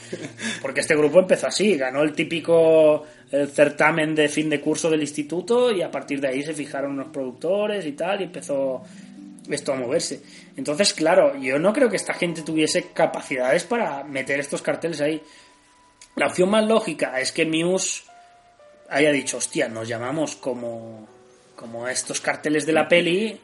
Porque 0.61 0.81
este 0.81 0.95
grupo 0.95 1.19
empezó 1.19 1.47
así, 1.47 1.75
ganó 1.75 2.03
el 2.03 2.13
típico 2.13 3.05
el 3.31 3.49
certamen 3.49 4.13
de 4.13 4.29
fin 4.29 4.49
de 4.49 4.61
curso 4.61 4.89
del 4.89 5.01
instituto 5.01 5.71
y 5.71 5.81
a 5.81 5.89
partir 5.89 6.19
de 6.19 6.27
ahí 6.27 6.43
se 6.43 6.53
fijaron 6.53 6.97
los 6.97 7.07
productores 7.07 7.85
y 7.85 7.93
tal 7.93 8.21
y 8.21 8.25
empezó 8.25 8.83
esto 9.49 9.73
a 9.73 9.75
moverse. 9.75 10.21
Entonces, 10.55 10.93
claro, 10.93 11.37
yo 11.37 11.57
no 11.57 11.73
creo 11.73 11.89
que 11.89 11.95
esta 11.95 12.13
gente 12.13 12.41
tuviese 12.41 12.89
capacidades 12.93 13.63
para 13.63 14.03
meter 14.03 14.39
estos 14.39 14.61
carteles 14.61 15.01
ahí. 15.01 15.21
La 16.15 16.27
opción 16.27 16.49
más 16.49 16.65
lógica 16.67 17.19
es 17.19 17.31
que 17.31 17.45
Muse 17.45 18.03
haya 18.91 19.11
dicho, 19.11 19.37
hostia, 19.37 19.67
nos 19.67 19.87
llamamos 19.87 20.35
como, 20.35 21.07
como 21.55 21.87
estos 21.87 22.19
carteles 22.21 22.65
de 22.65 22.73
la 22.73 22.87
peli, 22.87 23.39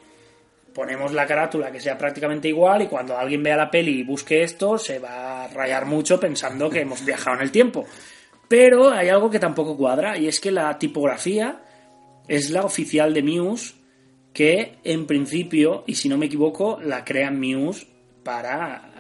ponemos 0.74 1.14
la 1.14 1.26
carátula 1.26 1.72
que 1.72 1.80
sea 1.80 1.98
prácticamente 1.98 2.50
igual 2.50 2.84
y 2.84 2.88
cuando 2.88 3.18
alguien 3.18 3.42
vea 3.42 3.56
la 3.56 3.72
peli 3.72 4.02
y 4.02 4.04
busque 4.04 4.44
esto, 4.44 4.78
se 4.78 5.00
va 5.00 5.46
a 5.46 5.48
rayar 5.48 5.86
mucho 5.86 6.20
pensando 6.20 6.70
que 6.70 6.82
hemos 6.82 7.04
viajado 7.04 7.38
en 7.38 7.44
el 7.44 7.52
tiempo. 7.52 7.86
Pero 8.48 8.92
hay 8.92 9.10
algo 9.10 9.30
que 9.30 9.40
tampoco 9.40 9.76
cuadra 9.76 10.18
y 10.18 10.28
es 10.28 10.40
que 10.40 10.52
la 10.52 10.78
tipografía 10.78 11.64
es 12.28 12.50
la 12.52 12.64
oficial 12.64 13.14
de 13.14 13.24
Muse 13.24 13.74
que 14.34 14.78
en 14.84 15.08
principio, 15.08 15.84
y 15.88 15.96
si 15.96 16.10
no 16.10 16.18
me 16.18 16.28
equivoco, 16.28 16.80
la 16.80 17.04
crea 17.04 17.32
Muse 17.32 17.88
para 18.24 18.92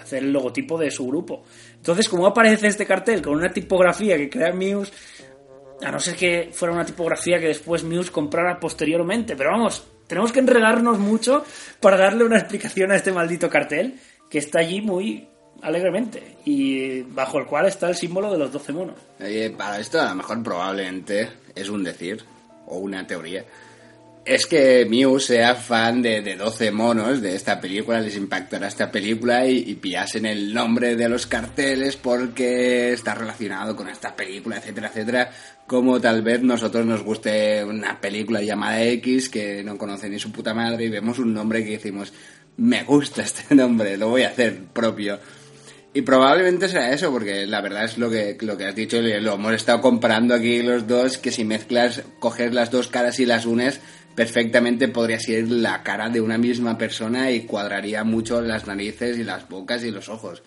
hacer 0.00 0.22
el 0.22 0.32
logotipo 0.32 0.78
de 0.78 0.90
su 0.90 1.06
grupo. 1.08 1.42
Entonces, 1.74 2.08
como 2.08 2.26
aparece 2.26 2.68
este 2.68 2.86
cartel 2.86 3.20
con 3.20 3.34
una 3.34 3.52
tipografía 3.52 4.16
que 4.16 4.30
crea 4.30 4.52
Muse, 4.52 4.92
A 5.82 5.90
no 5.90 6.00
ser 6.00 6.16
que 6.16 6.50
fuera 6.52 6.74
una 6.74 6.84
tipografía 6.84 7.38
que 7.38 7.48
después 7.48 7.84
Muse 7.84 8.10
comprara 8.10 8.58
posteriormente. 8.60 9.36
Pero 9.36 9.50
vamos, 9.50 9.84
tenemos 10.06 10.32
que 10.32 10.40
enredarnos 10.40 10.98
mucho 10.98 11.44
para 11.80 11.96
darle 11.96 12.24
una 12.24 12.38
explicación 12.38 12.92
a 12.92 12.96
este 12.96 13.12
maldito 13.12 13.48
cartel 13.48 13.98
que 14.30 14.38
está 14.38 14.60
allí 14.60 14.80
muy 14.80 15.28
alegremente 15.62 16.36
y 16.44 17.02
bajo 17.02 17.38
el 17.38 17.46
cual 17.46 17.66
está 17.66 17.88
el 17.88 17.94
símbolo 17.94 18.30
de 18.30 18.38
los 18.38 18.52
12 18.52 18.72
monos. 18.72 18.96
Para 19.56 19.78
esto 19.78 20.00
a 20.00 20.10
lo 20.10 20.14
mejor 20.16 20.42
probablemente 20.42 21.30
es 21.54 21.68
un 21.68 21.84
decir 21.84 22.24
o 22.66 22.78
una 22.78 23.06
teoría. 23.06 23.44
Es 24.24 24.46
que 24.46 24.86
Muse 24.86 25.34
sea 25.34 25.54
fan 25.54 26.00
de, 26.00 26.22
de 26.22 26.36
12 26.36 26.70
monos 26.70 27.20
de 27.20 27.36
esta 27.36 27.60
película, 27.60 28.00
les 28.00 28.16
impactará 28.16 28.68
esta 28.68 28.90
película 28.90 29.46
y, 29.46 29.58
y 29.58 29.74
pillasen 29.74 30.24
el 30.24 30.54
nombre 30.54 30.96
de 30.96 31.10
los 31.10 31.26
carteles 31.26 31.96
porque 31.96 32.94
está 32.94 33.14
relacionado 33.14 33.76
con 33.76 33.90
esta 33.90 34.16
película, 34.16 34.56
etcétera, 34.56 34.88
etcétera. 34.88 35.30
Como 35.66 36.00
tal 36.00 36.22
vez 36.22 36.42
nosotros 36.42 36.86
nos 36.86 37.02
guste 37.02 37.62
una 37.64 38.00
película 38.00 38.40
llamada 38.40 38.82
X 38.82 39.28
que 39.28 39.62
no 39.62 39.76
conoce 39.76 40.08
ni 40.08 40.18
su 40.18 40.32
puta 40.32 40.54
madre 40.54 40.86
y 40.86 40.88
vemos 40.88 41.18
un 41.18 41.34
nombre 41.34 41.62
que 41.62 41.72
decimos, 41.72 42.14
me 42.56 42.82
gusta 42.82 43.22
este 43.22 43.54
nombre, 43.54 43.98
lo 43.98 44.08
voy 44.08 44.22
a 44.22 44.28
hacer 44.28 44.58
propio. 44.72 45.18
Y 45.96 46.02
probablemente 46.02 46.68
sea 46.68 46.92
eso, 46.92 47.12
porque 47.12 47.46
la 47.46 47.60
verdad 47.60 47.84
es 47.84 47.98
lo 47.98 48.10
que, 48.10 48.36
lo 48.40 48.56
que 48.56 48.64
has 48.64 48.74
dicho, 48.74 49.00
lo 49.00 49.34
hemos 49.34 49.52
estado 49.52 49.80
comparando 49.80 50.34
aquí 50.34 50.60
los 50.60 50.88
dos, 50.88 51.18
que 51.18 51.30
si 51.30 51.44
mezclas, 51.44 52.02
coges 52.18 52.52
las 52.52 52.72
dos 52.72 52.88
caras 52.88 53.20
y 53.20 53.26
las 53.26 53.46
unes, 53.46 53.80
perfectamente 54.14 54.88
podría 54.88 55.18
ser 55.18 55.48
la 55.50 55.82
cara 55.82 56.08
de 56.08 56.20
una 56.20 56.38
misma 56.38 56.78
persona 56.78 57.30
y 57.30 57.42
cuadraría 57.42 58.04
mucho 58.04 58.40
las 58.40 58.66
narices 58.66 59.18
y 59.18 59.24
las 59.24 59.48
bocas 59.48 59.84
y 59.84 59.90
los 59.90 60.08
ojos. 60.08 60.42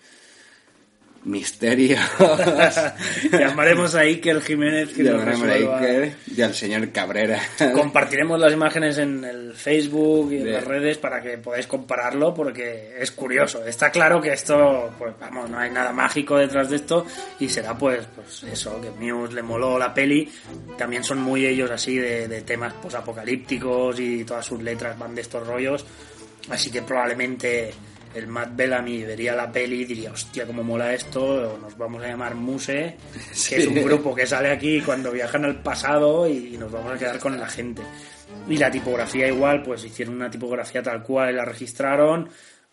Misterio. 1.24 1.98
Llamaremos 3.32 3.94
a 3.94 4.00
Iker 4.00 4.40
Jiménez 4.40 4.90
que 4.94 5.02
nos 5.02 5.12
Llamaremos 5.14 5.42
a 5.42 5.52
resuelva. 5.52 5.78
Iker 5.80 6.12
y 6.36 6.42
al 6.42 6.54
señor 6.54 6.90
Cabrera. 6.90 7.40
Compartiremos 7.74 8.38
las 8.38 8.52
imágenes 8.52 8.98
en 8.98 9.24
el 9.24 9.52
Facebook 9.54 10.32
y 10.32 10.36
en 10.38 10.44
De- 10.44 10.52
las 10.52 10.64
redes 10.64 10.98
para 10.98 11.20
que 11.20 11.38
podáis 11.38 11.66
compararlo 11.66 12.32
porque 12.34 12.94
es 12.98 13.10
curioso. 13.10 13.64
Está 13.66 13.90
claro 13.90 14.20
que 14.20 14.32
esto, 14.32 14.94
pues 14.98 15.14
vamos, 15.20 15.50
no 15.50 15.58
hay 15.58 15.70
nada 15.70 15.92
mágico 15.92 16.36
detrás 16.38 16.70
de 16.70 16.76
esto 16.76 17.04
y 17.40 17.48
será 17.48 17.76
pues, 17.76 18.06
pues 18.14 18.44
eso, 18.44 18.80
que 18.80 18.90
Muse 18.90 19.34
le 19.34 19.42
moló 19.42 19.78
la 19.78 19.92
peli. 19.92 20.30
También 20.76 21.04
son 21.04 21.18
muy 21.20 21.44
ellos 21.46 21.70
así 21.70 21.96
de, 21.98 22.28
de 22.28 22.42
temas 22.42 22.74
pues 22.80 22.94
apocalípticos 22.94 23.98
y 24.00 24.24
todas 24.24 24.46
sus 24.46 24.62
letras 24.62 24.98
van 24.98 25.14
de 25.14 25.22
estos 25.22 25.46
rollos. 25.46 25.84
Así 26.48 26.70
que 26.70 26.80
probablemente 26.80 27.74
el 28.18 28.26
Matt 28.26 28.54
Bellamy 28.54 29.04
vería 29.04 29.34
la 29.34 29.50
peli 29.50 29.82
y 29.82 29.84
diría, 29.84 30.12
hostia, 30.12 30.46
cómo 30.46 30.62
mola 30.62 30.92
esto, 30.92 31.54
o 31.54 31.58
nos 31.58 31.76
vamos 31.76 32.02
a 32.02 32.08
llamar 32.08 32.34
Muse, 32.34 32.96
que 33.48 33.56
es 33.56 33.66
un 33.66 33.82
grupo 33.82 34.14
que 34.14 34.26
sale 34.26 34.50
aquí 34.50 34.80
cuando 34.80 35.12
viajan 35.12 35.44
al 35.44 35.62
pasado 35.62 36.28
y, 36.28 36.56
nos 36.58 36.70
vamos 36.70 36.92
a 36.92 36.98
quedar 36.98 37.18
con 37.18 37.38
la 37.38 37.48
gente. 37.48 37.82
Y 38.48 38.56
la 38.56 38.70
tipografía 38.70 39.28
igual, 39.28 39.62
pues 39.62 39.84
hicieron 39.84 40.16
una 40.16 40.30
tipografía 40.30 40.82
tal 40.82 41.02
cual 41.02 41.30
y 41.30 41.36
la 41.36 41.44
registraron, 41.44 42.28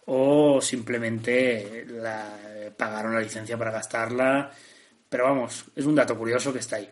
o 0.05 0.59
simplemente 0.61 1.85
la, 1.87 2.37
pagaron 2.75 3.13
la 3.13 3.21
licencia 3.21 3.57
para 3.57 3.71
gastarla. 3.71 4.51
Pero 5.07 5.25
vamos, 5.25 5.65
es 5.75 5.85
un 5.85 5.95
dato 5.95 6.17
curioso 6.17 6.51
que 6.51 6.59
está 6.59 6.77
ahí. 6.77 6.89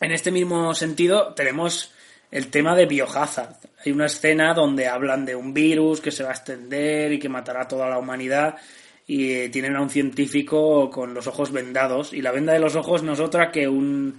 En 0.00 0.12
este 0.12 0.30
mismo 0.30 0.74
sentido, 0.74 1.34
tenemos 1.34 1.92
el 2.32 2.48
tema 2.48 2.74
de 2.74 2.86
Biohazard. 2.86 3.54
Hay 3.84 3.92
una 3.92 4.06
escena 4.06 4.54
donde 4.54 4.88
hablan 4.88 5.24
de 5.24 5.36
un 5.36 5.54
virus 5.54 6.00
que 6.00 6.10
se 6.10 6.24
va 6.24 6.30
a 6.30 6.32
extender 6.32 7.12
y 7.12 7.18
que 7.18 7.28
matará 7.28 7.62
a 7.62 7.68
toda 7.68 7.88
la 7.88 7.98
humanidad 7.98 8.56
y 9.06 9.32
eh, 9.32 9.48
tienen 9.50 9.76
a 9.76 9.82
un 9.82 9.90
científico 9.90 10.90
con 10.90 11.12
los 11.12 11.26
ojos 11.26 11.52
vendados 11.52 12.12
y 12.12 12.22
la 12.22 12.32
venda 12.32 12.52
de 12.52 12.58
los 12.58 12.74
ojos 12.74 13.02
no 13.02 13.12
es 13.12 13.20
otra 13.20 13.52
que 13.52 13.68
un, 13.68 14.18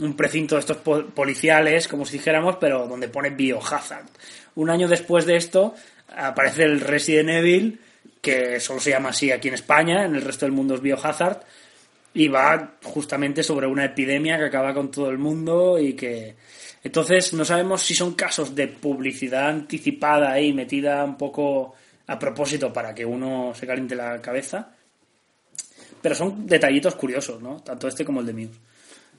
un 0.00 0.16
precinto 0.16 0.56
de 0.56 0.60
estos 0.60 0.78
po- 0.78 1.06
policiales, 1.06 1.86
como 1.86 2.04
si 2.04 2.18
dijéramos, 2.18 2.56
pero 2.56 2.88
donde 2.88 3.08
pone 3.08 3.30
Biohazard. 3.30 4.06
Un 4.56 4.68
año 4.68 4.88
después 4.88 5.24
de 5.24 5.36
esto 5.36 5.74
aparece 6.16 6.64
el 6.64 6.80
Resident 6.80 7.30
Evil, 7.30 7.80
que 8.20 8.58
solo 8.58 8.80
se 8.80 8.90
llama 8.90 9.10
así 9.10 9.30
aquí 9.30 9.48
en 9.48 9.54
España, 9.54 10.04
en 10.04 10.16
el 10.16 10.22
resto 10.22 10.46
del 10.46 10.52
mundo 10.52 10.74
es 10.74 10.80
Biohazard, 10.80 11.42
y 12.14 12.28
va 12.28 12.74
justamente 12.82 13.42
sobre 13.42 13.66
una 13.66 13.84
epidemia 13.84 14.36
que 14.36 14.46
acaba 14.46 14.74
con 14.74 14.90
todo 14.90 15.10
el 15.10 15.18
mundo 15.18 15.78
y 15.78 15.94
que 15.94 16.34
entonces 16.84 17.32
no 17.34 17.44
sabemos 17.44 17.82
si 17.82 17.94
son 17.94 18.14
casos 18.14 18.54
de 18.54 18.68
publicidad 18.68 19.48
anticipada 19.48 20.32
ahí 20.32 20.52
metida 20.52 21.04
un 21.04 21.16
poco 21.16 21.74
a 22.06 22.18
propósito 22.18 22.72
para 22.72 22.94
que 22.94 23.04
uno 23.04 23.52
se 23.54 23.66
caliente 23.66 23.94
la 23.94 24.20
cabeza 24.20 24.70
pero 26.00 26.14
son 26.14 26.46
detallitos 26.46 26.94
curiosos 26.94 27.40
no 27.40 27.62
tanto 27.62 27.88
este 27.88 28.04
como 28.04 28.20
el 28.20 28.26
de 28.26 28.32
Muse 28.32 28.58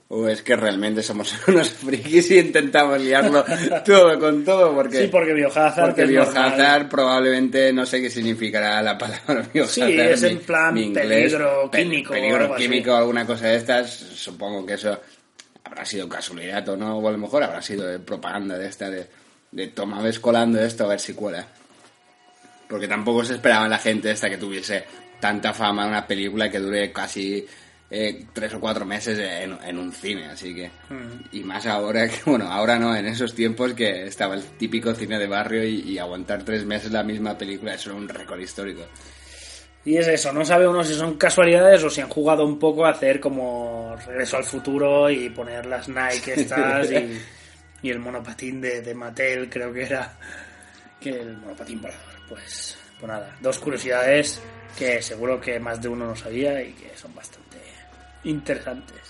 O 0.10 0.28
es 0.28 0.42
que 0.44 0.56
realmente 0.58 1.02
somos 1.02 1.34
unos 1.48 1.70
frikis 1.72 2.30
y 2.32 2.40
intentamos 2.40 3.00
liarlo 3.02 3.44
todo 3.86 4.20
con 4.20 4.44
todo 4.44 4.76
porque... 4.76 5.04
sí 5.04 5.08
porque 5.08 5.34
Biohazard 5.34 5.86
Porque 5.88 6.06
biohazard 6.06 6.90
probablemente 6.90 7.72
no 7.72 7.86
sé 7.86 8.02
qué 8.02 8.10
significará 8.10 8.82
la 8.82 8.98
palabra 8.98 9.48
biohazard. 9.54 9.88
Sí, 9.90 9.98
es 10.00 10.24
en 10.24 10.40
plan 10.40 10.74
mi 10.74 10.84
inglés, 10.88 11.08
peligro 11.08 11.72
pe- 11.72 11.84
químico 11.84 12.12
o 12.12 12.16
Peligro 12.16 12.38
algo 12.44 12.56
químico 12.56 12.94
alguna 12.94 13.26
cosa 13.26 13.48
de 13.48 13.56
estas. 13.56 13.90
Supongo 13.92 14.66
que 14.66 14.74
eso 14.74 15.00
habrá 15.74 15.86
sido 15.86 16.08
casualidad 16.08 16.70
o 16.70 16.78
no, 16.78 16.98
o 16.98 17.08
a 17.08 17.12
lo 17.12 17.18
mejor 17.18 17.44
habrá 17.44 17.62
sido 17.62 17.88
de 17.88 17.98
propaganda 17.98 18.58
de 18.58 18.68
esta, 18.68 18.92
de, 18.92 19.08
de 19.52 19.68
toma 19.70 20.02
ves 20.04 20.20
colando 20.20 20.62
esto 20.62 20.86
a 20.86 20.90
ver 20.90 21.00
si 21.00 21.14
cuela. 21.16 21.48
Porque 22.70 22.88
tampoco 22.88 23.26
se 23.26 23.34
esperaba 23.34 23.68
la 23.68 23.80
gente 23.80 24.12
esta 24.12 24.30
que 24.30 24.38
tuviese 24.38 24.86
tanta 25.20 25.52
fama 25.52 25.88
una 25.88 26.06
película 26.06 26.50
que 26.50 26.60
dure 26.60 26.92
casi 26.92 27.46
eh, 27.90 28.26
tres 28.34 28.54
o 28.54 28.60
cuatro 28.60 28.86
meses 28.86 29.18
en, 29.18 29.58
en 29.64 29.78
un 29.80 29.92
cine, 29.92 30.28
así 30.28 30.54
que... 30.54 30.68
Mm. 30.90 31.36
Y 31.38 31.44
más 31.44 31.66
ahora 31.66 32.08
que, 32.08 32.22
bueno, 32.30 32.52
ahora 32.52 32.78
no, 32.78 32.96
en 32.96 33.08
esos 33.08 33.34
tiempos 33.34 33.74
que 33.74 34.06
estaba 34.06 34.36
el 34.36 34.44
típico 34.44 34.94
cine 34.94 35.18
de 35.18 35.28
barrio 35.28 35.64
y, 35.64 35.80
y 35.82 35.98
aguantar 35.98 36.44
tres 36.44 36.66
meses 36.66 36.92
la 36.92 37.04
misma 37.04 37.36
película, 37.36 37.74
eso 37.74 37.90
era 37.90 37.98
un 37.98 38.08
récord 38.08 38.40
histórico. 38.40 38.86
Y 39.86 39.98
es 39.98 40.08
eso, 40.08 40.32
no 40.32 40.46
sabe 40.46 40.68
uno 40.68 40.82
si 40.84 40.94
son 40.94 41.18
casualidades 41.18 41.84
o 41.84 41.90
si 41.90 42.00
han 42.00 42.08
jugado 42.08 42.46
un 42.46 42.58
poco 42.58 42.86
a 42.86 42.92
hacer 42.92 43.20
como 43.20 43.96
regreso 44.08 44.38
al 44.38 44.46
futuro 44.46 45.10
y 45.10 45.30
poner 45.30 45.66
las 45.66 45.90
Nike 45.90 46.36
estas 46.36 46.90
y, 46.90 47.20
y 47.82 47.90
el 47.90 48.00
monopatín 48.00 48.62
de, 48.62 48.82
de 48.82 48.94
Mattel, 48.94 49.50
creo 49.50 49.74
que 49.74 49.84
era 49.84 50.18
que 51.02 51.10
el 51.10 51.36
monopatín 51.36 51.82
volador. 51.82 52.00
Pues, 52.30 52.78
pues 52.98 53.12
nada, 53.12 53.36
dos 53.42 53.60
curiosidades 53.60 54.40
que 54.78 55.02
seguro 55.02 55.42
que 55.42 55.60
más 55.60 55.82
de 55.82 55.90
uno 55.90 56.08
no 56.08 56.16
sabía 56.16 56.64
y 56.64 56.72
que 56.72 56.98
son 56.98 57.14
bastante 57.14 57.58
interesantes. 58.24 59.02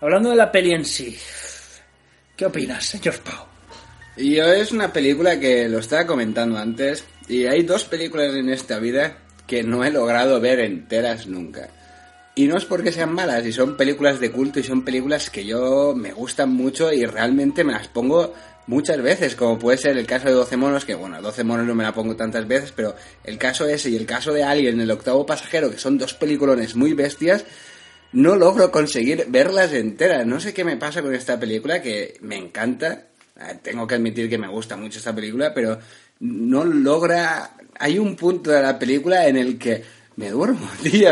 Hablando 0.00 0.30
de 0.30 0.36
la 0.36 0.50
peli 0.50 0.72
en 0.72 0.84
sí, 0.86 1.18
¿qué 2.34 2.46
opinas, 2.46 2.84
señor 2.84 3.18
Pau? 3.20 3.46
Y 4.16 4.36
yo 4.36 4.44
es 4.44 4.72
una 4.72 4.92
película 4.92 5.38
que 5.38 5.68
lo 5.68 5.80
estaba 5.80 6.06
comentando 6.06 6.56
antes, 6.56 7.04
y 7.28 7.46
hay 7.46 7.64
dos 7.64 7.84
películas 7.84 8.34
en 8.34 8.48
esta 8.48 8.78
vida 8.78 9.18
que 9.46 9.62
no 9.62 9.84
he 9.84 9.90
logrado 9.90 10.40
ver 10.40 10.60
enteras 10.60 11.26
nunca. 11.26 11.68
Y 12.34 12.46
no 12.46 12.56
es 12.56 12.64
porque 12.64 12.90
sean 12.90 13.12
malas, 13.12 13.46
y 13.46 13.52
son 13.52 13.76
películas 13.76 14.18
de 14.18 14.32
culto, 14.32 14.58
y 14.58 14.64
son 14.64 14.84
películas 14.84 15.30
que 15.30 15.44
yo 15.44 15.94
me 15.96 16.12
gustan 16.12 16.50
mucho 16.50 16.92
y 16.92 17.04
realmente 17.04 17.62
me 17.62 17.72
las 17.72 17.86
pongo 17.88 18.34
muchas 18.66 19.00
veces, 19.02 19.36
como 19.36 19.58
puede 19.58 19.78
ser 19.78 19.96
el 19.96 20.06
caso 20.06 20.26
de 20.26 20.34
12 20.34 20.56
monos, 20.56 20.84
que 20.84 20.94
bueno, 20.94 21.20
12 21.20 21.44
monos 21.44 21.66
no 21.66 21.74
me 21.74 21.84
la 21.84 21.92
pongo 21.92 22.16
tantas 22.16 22.48
veces, 22.48 22.72
pero 22.72 22.96
el 23.22 23.38
caso 23.38 23.66
ese 23.66 23.90
y 23.90 23.96
el 23.96 24.06
caso 24.06 24.32
de 24.32 24.42
Alien, 24.42 24.80
el 24.80 24.90
octavo 24.90 25.26
pasajero, 25.26 25.70
que 25.70 25.78
son 25.78 25.98
dos 25.98 26.14
peliculones 26.14 26.74
muy 26.74 26.94
bestias, 26.94 27.44
no 28.14 28.36
logro 28.36 28.70
conseguir 28.70 29.26
verlas 29.28 29.72
enteras. 29.72 30.24
No 30.24 30.38
sé 30.38 30.54
qué 30.54 30.64
me 30.64 30.76
pasa 30.76 31.02
con 31.02 31.14
esta 31.14 31.38
película, 31.38 31.82
que 31.82 32.16
me 32.20 32.36
encanta. 32.36 33.08
Eh, 33.36 33.58
Tengo 33.60 33.86
que 33.88 33.96
admitir 33.96 34.30
que 34.30 34.38
me 34.38 34.48
gusta 34.48 34.76
mucho 34.76 34.98
esta 34.98 35.14
película, 35.14 35.52
pero 35.52 35.78
no 36.24 36.64
logra... 36.64 37.50
Hay 37.78 37.98
un 37.98 38.16
punto 38.16 38.50
de 38.50 38.62
la 38.62 38.78
película 38.78 39.26
en 39.26 39.36
el 39.36 39.58
que 39.58 39.82
me 40.16 40.30
duermo, 40.30 40.68
tío. 40.82 41.10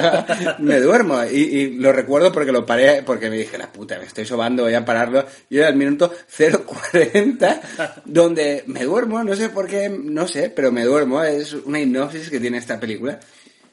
me 0.60 0.80
duermo. 0.80 1.22
Y, 1.24 1.36
y 1.36 1.70
lo 1.76 1.92
recuerdo 1.92 2.32
porque 2.32 2.52
lo 2.52 2.64
paré, 2.64 3.02
porque 3.02 3.28
me 3.28 3.36
dije, 3.36 3.58
la 3.58 3.70
puta, 3.70 3.98
me 3.98 4.04
estoy 4.04 4.24
sobando, 4.24 4.62
voy 4.62 4.74
a 4.74 4.84
pararlo. 4.84 5.24
Y 5.50 5.58
era 5.58 5.68
el 5.68 5.76
minuto 5.76 6.12
0.40, 6.38 8.02
donde 8.04 8.64
me 8.66 8.84
duermo, 8.84 9.22
no 9.22 9.34
sé 9.34 9.48
por 9.50 9.66
qué, 9.66 9.88
no 9.88 10.26
sé, 10.28 10.50
pero 10.50 10.72
me 10.72 10.84
duermo. 10.84 11.22
Es 11.22 11.52
una 11.52 11.80
hipnosis 11.80 12.30
que 12.30 12.40
tiene 12.40 12.58
esta 12.58 12.78
película. 12.78 13.18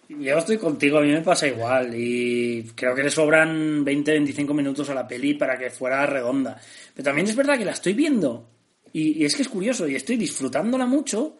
Yo 0.09 0.39
estoy 0.39 0.57
contigo, 0.57 0.97
a 0.97 1.01
mí 1.01 1.11
me 1.11 1.21
pasa 1.21 1.47
igual 1.47 1.93
y 1.93 2.63
creo 2.73 2.95
que 2.95 3.03
le 3.03 3.11
sobran 3.11 3.85
20-25 3.85 4.55
minutos 4.55 4.89
a 4.89 4.95
la 4.95 5.07
peli 5.07 5.35
para 5.35 5.55
que 5.55 5.69
fuera 5.69 6.03
redonda. 6.07 6.59
Pero 6.95 7.03
también 7.03 7.27
es 7.27 7.35
verdad 7.35 7.59
que 7.59 7.65
la 7.65 7.73
estoy 7.73 7.93
viendo 7.93 8.49
y, 8.93 9.21
y 9.21 9.25
es 9.25 9.35
que 9.35 9.41
es 9.41 9.49
curioso 9.49 9.87
y 9.87 9.95
estoy 9.95 10.17
disfrutándola 10.17 10.85
mucho 10.85 11.37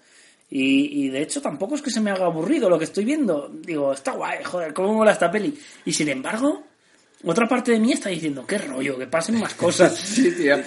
y, 0.49 1.05
y 1.05 1.09
de 1.09 1.21
hecho 1.21 1.41
tampoco 1.41 1.75
es 1.75 1.81
que 1.81 1.91
se 1.91 2.01
me 2.01 2.11
haga 2.11 2.25
aburrido 2.25 2.69
lo 2.69 2.77
que 2.77 2.85
estoy 2.85 3.05
viendo. 3.05 3.51
Digo, 3.61 3.93
está 3.93 4.13
guay, 4.13 4.43
joder, 4.43 4.73
cómo 4.73 4.93
mola 4.93 5.11
esta 5.11 5.29
peli. 5.29 5.57
Y 5.85 5.93
sin 5.93 6.09
embargo, 6.09 6.63
otra 7.23 7.47
parte 7.47 7.71
de 7.71 7.79
mí 7.79 7.91
está 7.91 8.09
diciendo, 8.09 8.45
qué 8.47 8.57
rollo, 8.57 8.97
que 8.97 9.07
pasen 9.07 9.39
más 9.39 9.53
cosas. 9.53 9.93
Sí, 9.99 10.31
tío. 10.31 10.57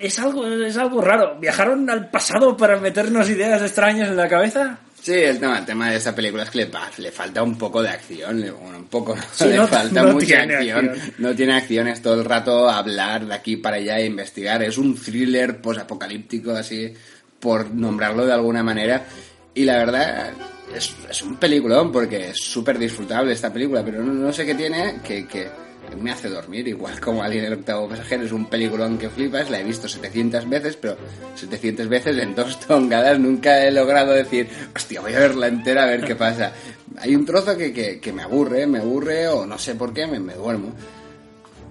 es 0.00 0.18
algo, 0.18 0.46
es 0.46 0.76
algo 0.76 1.02
raro. 1.02 1.38
¿Viajaron 1.38 1.88
al 1.90 2.10
pasado 2.10 2.56
para 2.56 2.80
meternos 2.80 3.28
ideas 3.28 3.60
extrañas 3.60 4.08
en 4.08 4.16
la 4.16 4.28
cabeza? 4.28 4.80
Sí, 5.08 5.14
el 5.14 5.38
tema, 5.38 5.58
el 5.58 5.64
tema 5.64 5.90
de 5.90 5.96
esta 5.96 6.14
película 6.14 6.42
es 6.42 6.50
que 6.50 6.58
le, 6.58 6.70
le 6.98 7.10
falta 7.10 7.42
un 7.42 7.56
poco 7.56 7.80
de 7.82 7.88
acción, 7.88 8.40
bueno, 8.60 8.76
un 8.78 8.84
poco, 8.88 9.16
Sí, 9.32 9.46
le 9.46 9.56
no- 9.56 9.66
falta 9.66 10.02
no 10.02 10.12
mucha 10.12 10.42
acción. 10.42 10.88
acción. 10.90 11.12
No 11.16 11.34
tiene 11.34 11.54
acción, 11.56 11.88
es 11.88 12.02
todo 12.02 12.14
el 12.20 12.26
rato 12.26 12.68
hablar 12.68 13.24
de 13.26 13.32
aquí 13.34 13.56
para 13.56 13.76
allá 13.76 13.98
e 13.98 14.04
investigar. 14.04 14.62
Es 14.62 14.76
un 14.76 14.94
thriller 14.94 15.62
posapocalíptico, 15.62 16.50
así, 16.50 16.92
por 17.40 17.70
nombrarlo 17.70 18.26
de 18.26 18.32
alguna 18.34 18.62
manera. 18.62 19.06
Y 19.54 19.64
la 19.64 19.78
verdad, 19.78 20.30
es, 20.74 20.94
es 21.08 21.22
un 21.22 21.36
peliculón 21.36 21.90
porque 21.90 22.28
es 22.28 22.36
súper 22.42 22.78
disfrutable 22.78 23.32
esta 23.32 23.50
película, 23.50 23.82
pero 23.82 24.02
no, 24.02 24.12
no 24.12 24.30
sé 24.32 24.44
qué 24.44 24.54
tiene 24.54 24.96
que, 25.02 25.26
que 25.26 25.48
me 25.96 26.10
hace 26.10 26.28
dormir, 26.28 26.68
igual 26.68 27.00
como 27.00 27.22
Alien 27.22 27.46
el 27.46 27.52
octavo 27.54 27.88
pasajero. 27.88 28.24
Es 28.24 28.32
un 28.32 28.46
peliculón 28.46 28.98
que 28.98 29.08
flipas, 29.08 29.50
la 29.50 29.60
he 29.60 29.64
visto 29.64 29.88
700 29.88 30.48
veces, 30.48 30.76
pero 30.76 30.96
700 31.34 31.88
veces 31.88 32.18
en 32.18 32.34
dos 32.34 32.60
tongadas 32.66 33.18
nunca 33.18 33.64
he 33.64 33.70
logrado 33.70 34.12
decir, 34.12 34.48
hostia, 34.74 35.00
voy 35.00 35.14
a 35.14 35.20
verla 35.20 35.48
entera 35.48 35.84
a 35.84 35.86
ver 35.86 36.04
qué 36.04 36.16
pasa. 36.16 36.52
Hay 36.98 37.14
un 37.14 37.24
trozo 37.24 37.56
que, 37.56 37.72
que, 37.72 38.00
que 38.00 38.12
me 38.12 38.22
aburre, 38.22 38.66
me 38.66 38.78
aburre 38.78 39.28
o 39.28 39.46
no 39.46 39.58
sé 39.58 39.74
por 39.74 39.92
qué, 39.92 40.06
me, 40.06 40.18
me 40.18 40.34
duermo. 40.34 40.72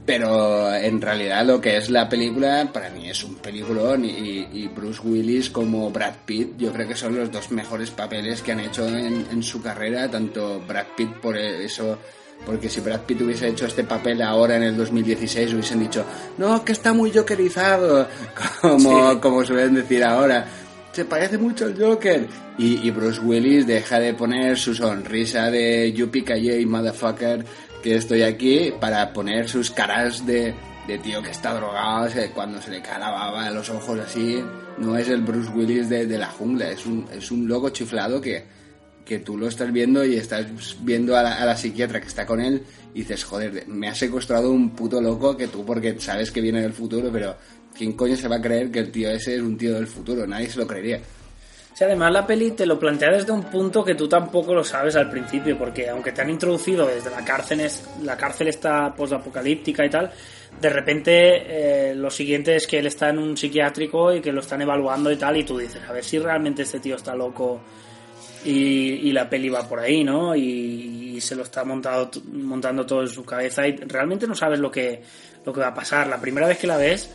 Pero 0.08 0.74
en 0.74 1.02
realidad 1.02 1.46
lo 1.46 1.60
que 1.60 1.76
es 1.76 1.90
la 1.90 2.08
película 2.08 2.70
para 2.72 2.90
mí 2.92 3.10
es 3.10 3.26
un 3.26 3.36
peliculón 3.36 4.06
y, 4.06 4.48
y 4.54 4.70
Bruce 4.70 5.02
Willis 5.04 5.50
como 5.50 5.92
Brad 5.92 6.14
Pitt 6.26 6.58
yo 6.58 6.72
creo 6.72 6.88
que 6.88 6.96
son 6.96 7.18
los 7.18 7.30
dos 7.30 7.52
mejores 7.52 7.92
papeles 7.92 8.42
que 8.42 8.54
han 8.54 8.62
hecho 8.62 8.88
en, 8.88 9.28
en 9.30 9.44
su 9.44 9.62
carrera, 9.62 10.10
tanto 10.10 10.62
Brad 10.66 10.86
Pitt 10.96 11.12
por 11.16 11.38
eso, 11.38 12.00
porque 12.46 12.70
si 12.70 12.80
Brad 12.82 13.02
Pitt 13.02 13.22
hubiese 13.22 13.48
hecho 13.50 13.66
este 13.66 13.84
papel 13.84 14.22
ahora 14.22 14.56
en 14.56 14.64
el 14.64 14.78
2016 14.78 15.54
hubiesen 15.54 15.80
dicho, 15.80 16.06
no, 16.38 16.64
que 16.64 16.72
está 16.72 16.94
muy 16.94 17.12
jokerizado, 17.12 18.08
como, 18.62 19.12
Sí. 19.12 19.18
como 19.22 19.44
suelen 19.46 19.76
decir 19.76 20.04
ahora. 20.04 20.46
Se 20.94 21.06
parece 21.06 21.38
mucho 21.38 21.66
al 21.66 21.80
Joker. 21.80 22.26
Y, 22.58 22.88
y 22.88 22.90
Bruce 22.90 23.20
Willis 23.20 23.68
deja 23.68 24.00
de 24.00 24.16
poner 24.16 24.58
su 24.58 24.74
sonrisa 24.74 25.52
de 25.52 25.94
Yuppie 25.94 26.66
motherfucker, 26.66 27.46
que 27.84 27.96
estoy 27.98 28.24
aquí, 28.24 28.74
para 28.80 29.14
poner 29.14 29.48
sus 29.48 29.70
caras 29.70 30.26
de, 30.26 30.56
de 30.88 30.98
tío 30.98 31.22
que 31.22 31.30
está 31.30 31.54
drogado, 31.54 32.10
cuando 32.34 32.60
se 32.60 32.72
le 32.72 32.82
cae 32.82 33.00
la 33.00 33.12
baba 33.12 33.52
los 33.52 33.70
ojos 33.70 34.00
así. 34.00 34.44
No 34.80 34.98
es 34.98 35.08
el 35.10 35.22
Bruce 35.22 35.52
Willis 35.52 35.88
de, 35.90 36.08
de 36.08 36.18
la 36.18 36.28
jungla, 36.28 36.70
es 36.72 36.86
un, 36.88 37.06
es 37.14 37.30
un 37.30 37.48
loco 37.48 37.70
chiflado 37.70 38.20
que, 38.20 38.44
que 39.08 39.20
tú 39.20 39.38
lo 39.38 39.48
estás 39.48 39.72
viendo 39.72 40.04
y 40.04 40.18
estás 40.18 40.46
viendo 40.82 41.16
a 41.16 41.24
la, 41.24 41.56
psiquiatra 41.56 42.02
que 42.02 42.08
está 42.08 42.26
con 42.26 42.42
él 42.42 42.62
y 42.94 43.00
dices, 43.00 43.24
joder, 43.24 43.66
me 43.68 43.88
ha 43.88 43.96
secuestrado 43.96 44.52
un 44.52 44.72
puto 44.72 45.00
loco 45.02 45.38
que 45.38 45.48
tú 45.48 45.66
porque 45.66 46.00
sabes 46.00 46.30
que 46.30 46.42
viene 46.42 46.62
del 46.62 46.74
futuro, 46.74 47.10
pero 47.12 47.36
¿quién 47.76 47.94
coño 47.94 48.16
se 48.16 48.28
va 48.28 48.36
a 48.36 48.42
creer 48.42 48.70
que 48.70 48.80
el 48.80 48.92
tío 48.92 49.10
ese 49.10 49.36
es 49.36 49.42
un 49.42 49.58
tío 49.58 49.74
del 49.74 49.88
futuro? 49.88 50.28
Nadie 50.28 50.50
se 50.50 50.60
lo 50.60 50.68
creería. 50.68 51.00
Sí, 51.74 51.84
además 51.84 52.12
la 52.12 52.26
peli 52.26 52.52
te 52.52 52.66
lo 52.66 52.78
plantea 52.80 53.12
desde 53.12 53.32
un 53.32 53.44
punto 53.44 53.84
que 53.84 53.96
tú 53.96 54.10
tampoco 54.10 54.54
lo 54.54 54.64
sabes 54.64 54.96
al 54.96 55.10
principio, 55.10 55.58
porque 55.58 55.88
aunque 55.90 56.12
te 56.12 56.22
han 56.22 56.30
introducido 56.30 56.88
desde 56.88 57.10
la 57.12 57.24
cárcel, 57.24 57.66
la 58.04 58.18
cárcel 58.18 58.48
está 58.48 58.94
posapocalíptica 58.94 59.86
y 59.86 59.90
tal, 59.90 60.12
de 60.60 60.70
repente 60.70 61.92
eh, 61.92 61.96
lo 61.96 62.10
siguiente 62.10 62.56
es 62.56 62.66
que 62.66 62.80
él 62.80 62.88
está 62.88 63.10
en 63.10 63.20
un 63.20 63.38
psiquiátrico 63.38 64.12
y 64.12 64.22
que 64.22 64.32
lo 64.32 64.42
están 64.42 64.62
evaluando 64.64 65.12
y 65.12 65.18
tal, 65.18 65.38
y 65.38 65.44
tú 65.44 65.58
dices, 65.60 65.82
a 65.88 65.94
ver 65.94 66.04
si 66.04 66.18
realmente 66.18 66.64
este 66.64 66.80
tío 66.80 66.96
está 66.96 67.16
loco 67.16 67.62
y, 68.48 69.10
y 69.10 69.12
la 69.12 69.30
peli 69.30 69.50
va 69.50 69.68
por 69.68 69.80
ahí, 69.80 70.06
¿no? 70.06 70.34
Y, 70.34 71.16
y 71.18 71.22
se 71.22 71.36
lo 71.36 71.44
está 71.44 71.66
montado, 71.66 72.10
montando 72.32 72.86
todo 72.86 73.02
en 73.02 73.10
su 73.10 73.26
cabeza 73.26 73.68
y 73.68 73.76
realmente 73.76 74.26
no 74.26 74.36
sabes 74.36 74.60
lo 74.60 74.72
que, 74.72 75.02
lo 75.46 75.52
que 75.52 75.60
va 75.60 75.68
a 75.68 75.74
pasar. 75.74 76.08
La 76.08 76.22
primera 76.22 76.48
vez 76.48 76.58
que 76.58 76.68
la 76.68 76.78
ves, 76.78 77.10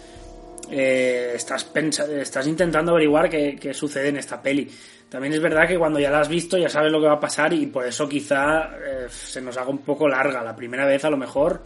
eh, 0.70 1.32
estás, 1.34 1.70
estás 1.74 2.46
intentando 2.46 2.92
averiguar 2.92 3.30
qué, 3.30 3.56
qué 3.58 3.72
sucede 3.72 4.08
en 4.08 4.18
esta 4.18 4.42
peli. 4.42 4.70
También 5.08 5.32
es 5.32 5.40
verdad 5.40 5.66
que 5.66 5.78
cuando 5.78 5.98
ya 5.98 6.10
la 6.10 6.20
has 6.20 6.28
visto 6.28 6.58
ya 6.58 6.68
sabes 6.68 6.92
lo 6.92 7.00
que 7.00 7.06
va 7.06 7.14
a 7.14 7.20
pasar 7.20 7.52
y 7.54 7.66
por 7.66 7.86
eso 7.86 8.06
quizá 8.06 8.76
eh, 8.76 9.06
se 9.08 9.40
nos 9.40 9.56
haga 9.56 9.70
un 9.70 9.78
poco 9.78 10.06
larga. 10.06 10.42
La 10.42 10.54
primera 10.54 10.84
vez 10.84 11.02
a 11.06 11.10
lo 11.10 11.16
mejor... 11.16 11.62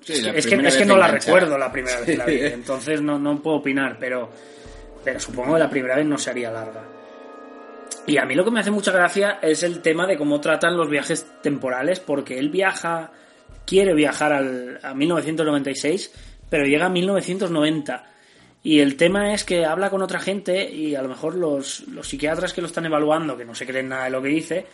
Sí, 0.00 0.14
es 0.14 0.46
que, 0.46 0.54
es 0.56 0.76
que, 0.76 0.84
no 0.84 0.96
la 0.96 1.08
recuerdo 1.08 1.56
la 1.56 1.70
primera 1.70 1.98
vez 1.98 2.06
que 2.06 2.16
la 2.16 2.24
vi, 2.26 2.40
entonces 2.40 3.00
no, 3.00 3.20
no 3.20 3.40
puedo 3.40 3.58
opinar, 3.58 3.98
pero, 4.00 4.28
pero 5.04 5.20
supongo 5.20 5.52
que 5.52 5.60
la 5.60 5.70
primera 5.70 5.94
vez 5.94 6.06
no 6.06 6.18
se 6.18 6.30
haría 6.30 6.50
larga. 6.50 6.82
Y 8.06 8.18
a 8.18 8.24
mí 8.24 8.34
lo 8.34 8.44
que 8.44 8.50
me 8.50 8.60
hace 8.60 8.70
mucha 8.70 8.90
gracia 8.90 9.38
es 9.42 9.62
el 9.62 9.80
tema 9.80 10.06
de 10.06 10.16
cómo 10.16 10.40
tratan 10.40 10.76
los 10.76 10.88
viajes 10.88 11.26
temporales, 11.40 12.00
porque 12.00 12.38
él 12.38 12.50
viaja, 12.50 13.12
quiere 13.64 13.94
viajar 13.94 14.32
al, 14.32 14.80
a 14.82 14.92
1996, 14.92 16.12
pero 16.50 16.64
llega 16.64 16.86
a 16.86 16.88
1990. 16.88 18.04
Y 18.64 18.80
el 18.80 18.96
tema 18.96 19.32
es 19.34 19.44
que 19.44 19.64
habla 19.64 19.90
con 19.90 20.02
otra 20.02 20.18
gente 20.18 20.68
y 20.70 20.94
a 20.94 21.02
lo 21.02 21.08
mejor 21.08 21.36
los, 21.36 21.86
los 21.88 22.08
psiquiatras 22.08 22.52
que 22.52 22.60
lo 22.60 22.66
están 22.66 22.86
evaluando, 22.86 23.36
que 23.36 23.44
no 23.44 23.54
se 23.54 23.66
creen 23.66 23.88
nada 23.88 24.04
de 24.04 24.10
lo 24.10 24.22
que 24.22 24.28
dice, 24.28 24.66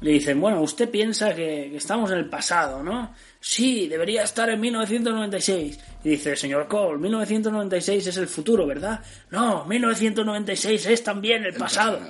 le 0.00 0.12
dicen, 0.12 0.40
bueno, 0.40 0.60
usted 0.60 0.88
piensa 0.88 1.34
que, 1.34 1.68
que 1.70 1.76
estamos 1.76 2.10
en 2.12 2.18
el 2.18 2.28
pasado, 2.28 2.82
¿no? 2.82 3.12
Sí, 3.40 3.86
debería 3.88 4.24
estar 4.24 4.48
en 4.50 4.60
1996. 4.60 5.78
Y 6.04 6.08
dice, 6.10 6.34
señor 6.36 6.66
Cole, 6.68 6.98
1996 6.98 8.06
es 8.08 8.16
el 8.16 8.26
futuro, 8.26 8.66
¿verdad? 8.66 9.00
No, 9.30 9.64
1996 9.64 10.86
es 10.86 11.04
también 11.04 11.44
el 11.44 11.54
pasado. 11.54 12.00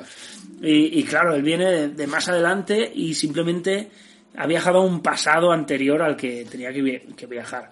Y, 0.60 1.02
claro, 1.04 1.34
él 1.34 1.42
viene 1.42 1.88
de, 1.88 2.06
más 2.06 2.28
adelante 2.28 2.90
y 2.94 3.14
simplemente 3.14 3.90
ha 4.36 4.46
viajado 4.46 4.78
a 4.78 4.84
un 4.84 5.00
pasado 5.02 5.52
anterior 5.52 6.02
al 6.02 6.16
que 6.16 6.46
tenía 6.50 6.72
que, 6.72 6.82
vi- 6.82 6.98
que 7.16 7.26
viajar. 7.26 7.70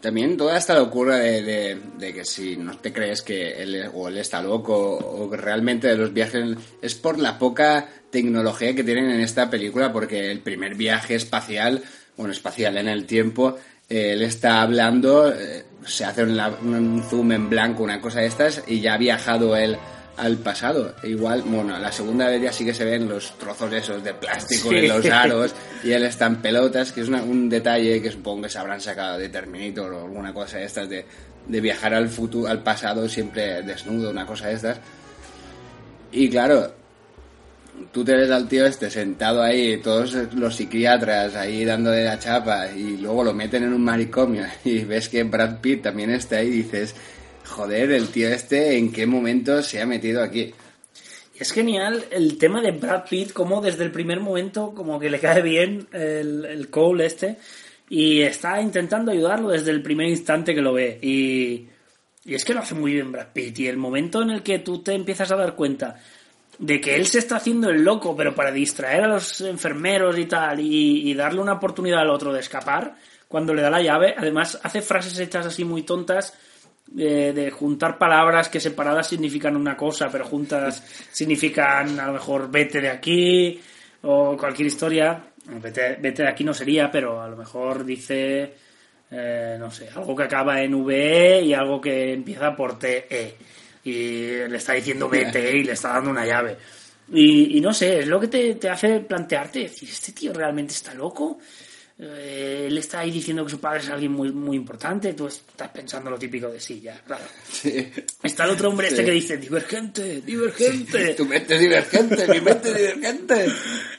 También 0.00 0.36
toda 0.36 0.56
esta 0.56 0.78
locura 0.78 1.16
de, 1.16 1.76
que 1.98 2.24
si 2.24 2.56
no 2.56 2.78
te 2.78 2.92
crees 2.92 3.20
que 3.22 3.60
él, 3.62 3.74
él 3.74 4.16
está 4.18 4.40
loco 4.40 4.96
o 4.96 5.28
que 5.28 5.36
realmente 5.36 5.94
los 5.96 6.12
viajes 6.12 6.56
es 6.80 6.94
por 6.94 7.18
la 7.18 7.36
poca 7.38 7.88
tecnología 8.10 8.74
que 8.74 8.84
tienen 8.84 9.10
en 9.10 9.20
esta 9.20 9.50
película 9.50 9.92
porque 9.92 10.30
el 10.30 10.38
primer 10.40 10.76
viaje 10.76 11.16
espacial, 11.16 11.82
bueno, 12.18 12.32
espacial 12.32 12.76
en 12.76 12.88
el 12.88 13.06
tiempo, 13.06 13.56
eh, 13.88 14.12
él 14.12 14.20
está 14.22 14.60
hablando, 14.60 15.32
eh, 15.32 15.64
se 15.86 16.04
hace 16.04 16.24
un, 16.24 17.02
zoom 17.08 17.32
en 17.32 17.48
blanco, 17.48 17.82
una 17.84 18.00
cosa 18.00 18.20
de 18.20 18.26
estas 18.26 18.62
y 18.66 18.80
ya 18.80 18.94
ha 18.94 18.98
viajado 18.98 19.56
él 19.56 19.78
al 20.18 20.36
pasado. 20.38 20.94
Igual, 21.04 21.42
bueno, 21.46 21.78
la 21.78 21.92
segunda 21.92 22.26
vez 22.28 22.42
ya 22.42 22.52
sí 22.52 22.64
que 22.64 22.74
se 22.74 22.84
ven 22.84 23.08
los 23.08 23.38
trozos 23.38 23.72
esos 23.72 24.02
de 24.04 24.12
plástico 24.14 24.68
Sí. 24.70 24.76
en 24.76 24.88
los 24.88 25.06
aros 25.06 25.54
y 25.84 25.92
él 25.92 26.02
está 26.02 26.26
en 26.26 26.36
pelotas, 26.42 26.92
que 26.92 27.00
es 27.02 27.08
una- 27.08 27.22
un 27.22 27.48
detalle 27.48 28.02
que 28.02 28.10
supongo 28.10 28.42
que 28.42 28.48
se 28.50 28.58
habrán 28.58 28.80
sacado 28.80 29.16
de 29.16 29.28
Terminator 29.28 29.92
o 29.92 30.02
alguna 30.04 30.34
cosa 30.34 30.58
de 30.58 30.64
estas 30.64 30.88
de, 30.88 31.06
de 31.46 31.60
viajar 31.60 31.94
al 31.94 32.08
futuro, 32.08 32.48
al 32.50 32.62
pasado 32.64 33.08
siempre 33.08 33.62
desnudo, 33.62 34.10
una 34.10 34.26
cosa 34.26 34.48
de 34.48 34.54
estas. 34.54 34.78
Y 36.10 36.28
claro, 36.28 36.74
tú 37.92 38.04
te 38.04 38.14
ves 38.14 38.30
al 38.30 38.48
tío 38.48 38.66
este 38.66 38.90
sentado 38.90 39.42
ahí, 39.42 39.78
todos 39.78 40.14
los 40.34 40.56
psiquiatras 40.56 41.34
ahí 41.36 41.64
dándole 41.64 42.04
la 42.04 42.18
chapa 42.18 42.70
y 42.70 42.96
luego 42.96 43.24
lo 43.24 43.34
meten 43.34 43.64
en 43.64 43.72
un 43.72 43.82
manicomio 43.82 44.44
y 44.64 44.84
ves 44.84 45.08
que 45.08 45.24
Brad 45.24 45.60
Pitt 45.60 45.82
también 45.82 46.10
está 46.10 46.36
ahí 46.36 46.48
y 46.48 46.62
dices, 46.62 46.94
joder, 47.44 47.90
el 47.92 48.08
tío 48.08 48.28
este 48.28 48.76
en 48.76 48.92
qué 48.92 49.06
momento 49.06 49.62
se 49.62 49.80
ha 49.80 49.86
metido 49.86 50.22
aquí. 50.22 50.52
Es 51.38 51.52
genial 51.52 52.04
el 52.10 52.36
tema 52.36 52.60
de 52.60 52.72
Brad 52.72 53.04
Pitt, 53.08 53.32
como 53.32 53.60
desde 53.60 53.84
el 53.84 53.92
primer 53.92 54.20
momento 54.20 54.72
como 54.74 54.98
que 54.98 55.08
le 55.08 55.20
cae 55.20 55.40
bien 55.42 55.86
el, 55.92 56.44
el 56.44 56.68
Cole 56.68 57.06
este 57.06 57.38
y 57.88 58.22
está 58.22 58.60
intentando 58.60 59.12
ayudarlo 59.12 59.48
desde 59.48 59.70
el 59.70 59.82
primer 59.82 60.08
instante 60.08 60.54
que 60.54 60.60
lo 60.60 60.72
ve. 60.72 60.98
Y, 61.00 61.68
y 62.24 62.34
es 62.34 62.44
que 62.44 62.54
lo 62.54 62.60
hace 62.60 62.74
muy 62.74 62.92
bien 62.92 63.12
Brad 63.12 63.28
Pitt. 63.32 63.60
Y 63.60 63.68
el 63.68 63.76
momento 63.76 64.22
en 64.22 64.30
el 64.30 64.42
que 64.42 64.58
tú 64.58 64.82
te 64.82 64.92
empiezas 64.94 65.30
a 65.32 65.36
dar 65.36 65.54
cuenta 65.54 65.96
de 66.58 66.80
que 66.80 66.96
él 66.96 67.06
se 67.06 67.18
está 67.18 67.36
haciendo 67.36 67.70
el 67.70 67.82
loco, 67.82 68.16
pero 68.16 68.34
para 68.34 68.50
distraer 68.50 69.04
a 69.04 69.08
los 69.08 69.40
enfermeros 69.40 70.18
y 70.18 70.26
tal, 70.26 70.60
y, 70.60 71.14
darle 71.14 71.40
una 71.40 71.54
oportunidad 71.54 72.00
al 72.00 72.10
otro 72.10 72.32
de 72.32 72.40
escapar, 72.40 72.96
cuando 73.28 73.54
le 73.54 73.62
da 73.62 73.70
la 73.70 73.82
llave, 73.82 74.14
además 74.16 74.58
hace 74.62 74.82
frases 74.82 75.18
hechas 75.18 75.46
así 75.46 75.64
muy 75.64 75.82
tontas, 75.82 76.34
eh, 76.96 77.32
de 77.34 77.50
juntar 77.50 77.98
palabras 77.98 78.48
que 78.48 78.60
separadas 78.60 79.06
significan 79.08 79.56
una 79.56 79.76
cosa, 79.76 80.08
pero 80.10 80.24
juntas 80.24 80.82
significan 81.12 82.00
a 82.00 82.06
lo 82.06 82.14
mejor 82.14 82.50
vete 82.50 82.80
de 82.80 82.88
aquí, 82.88 83.60
o 84.02 84.36
cualquier 84.36 84.66
historia. 84.66 85.24
Vete, 85.44 85.96
vete 86.00 86.22
de 86.22 86.28
aquí 86.28 86.44
no 86.44 86.52
sería, 86.52 86.90
pero 86.90 87.22
a 87.22 87.28
lo 87.28 87.36
mejor 87.36 87.84
dice, 87.84 88.54
eh, 89.10 89.56
no 89.58 89.70
sé, 89.70 89.88
algo 89.94 90.14
que 90.14 90.24
acaba 90.24 90.60
en 90.60 90.84
VE 90.84 91.42
y 91.42 91.54
algo 91.54 91.80
que 91.80 92.12
empieza 92.12 92.54
por 92.54 92.78
TE. 92.78 93.36
Y 93.84 93.92
le 94.48 94.56
está 94.56 94.72
diciendo 94.74 95.08
vete 95.08 95.56
y 95.56 95.64
le 95.64 95.72
está 95.72 95.94
dando 95.94 96.10
una 96.10 96.26
llave. 96.26 96.56
Y, 97.12 97.56
y 97.56 97.60
no 97.60 97.72
sé, 97.72 98.00
es 98.00 98.06
lo 98.06 98.20
que 98.20 98.28
te, 98.28 98.54
te 98.56 98.68
hace 98.68 99.00
plantearte, 99.00 99.60
decir, 99.60 99.88
¿este 99.88 100.12
tío 100.12 100.32
realmente 100.32 100.74
está 100.74 100.92
loco? 100.94 101.38
Eh, 102.00 102.66
él 102.68 102.78
está 102.78 103.00
ahí 103.00 103.10
diciendo 103.10 103.44
que 103.44 103.50
su 103.50 103.58
padre 103.58 103.80
es 103.80 103.88
alguien 103.88 104.12
muy, 104.12 104.30
muy 104.30 104.56
importante, 104.56 105.14
tú 105.14 105.26
estás 105.26 105.68
pensando 105.70 106.10
lo 106.10 106.18
típico 106.18 106.48
de 106.48 106.60
sí, 106.60 106.80
ya, 106.80 107.00
claro. 107.04 107.24
Sí. 107.50 107.90
Está 108.22 108.44
el 108.44 108.50
otro 108.50 108.68
hombre 108.68 108.86
este 108.86 109.00
Sí. 109.00 109.04
que 109.06 109.10
dice, 109.10 109.36
divergente, 109.38 110.20
divergente. 110.20 111.14
Tu 111.14 111.24
mente 111.24 111.54
es 111.56 111.60
divergente, 111.60 112.28
mi 112.28 112.40
mente 112.40 112.68
es 112.70 112.76
divergente. 112.76 113.46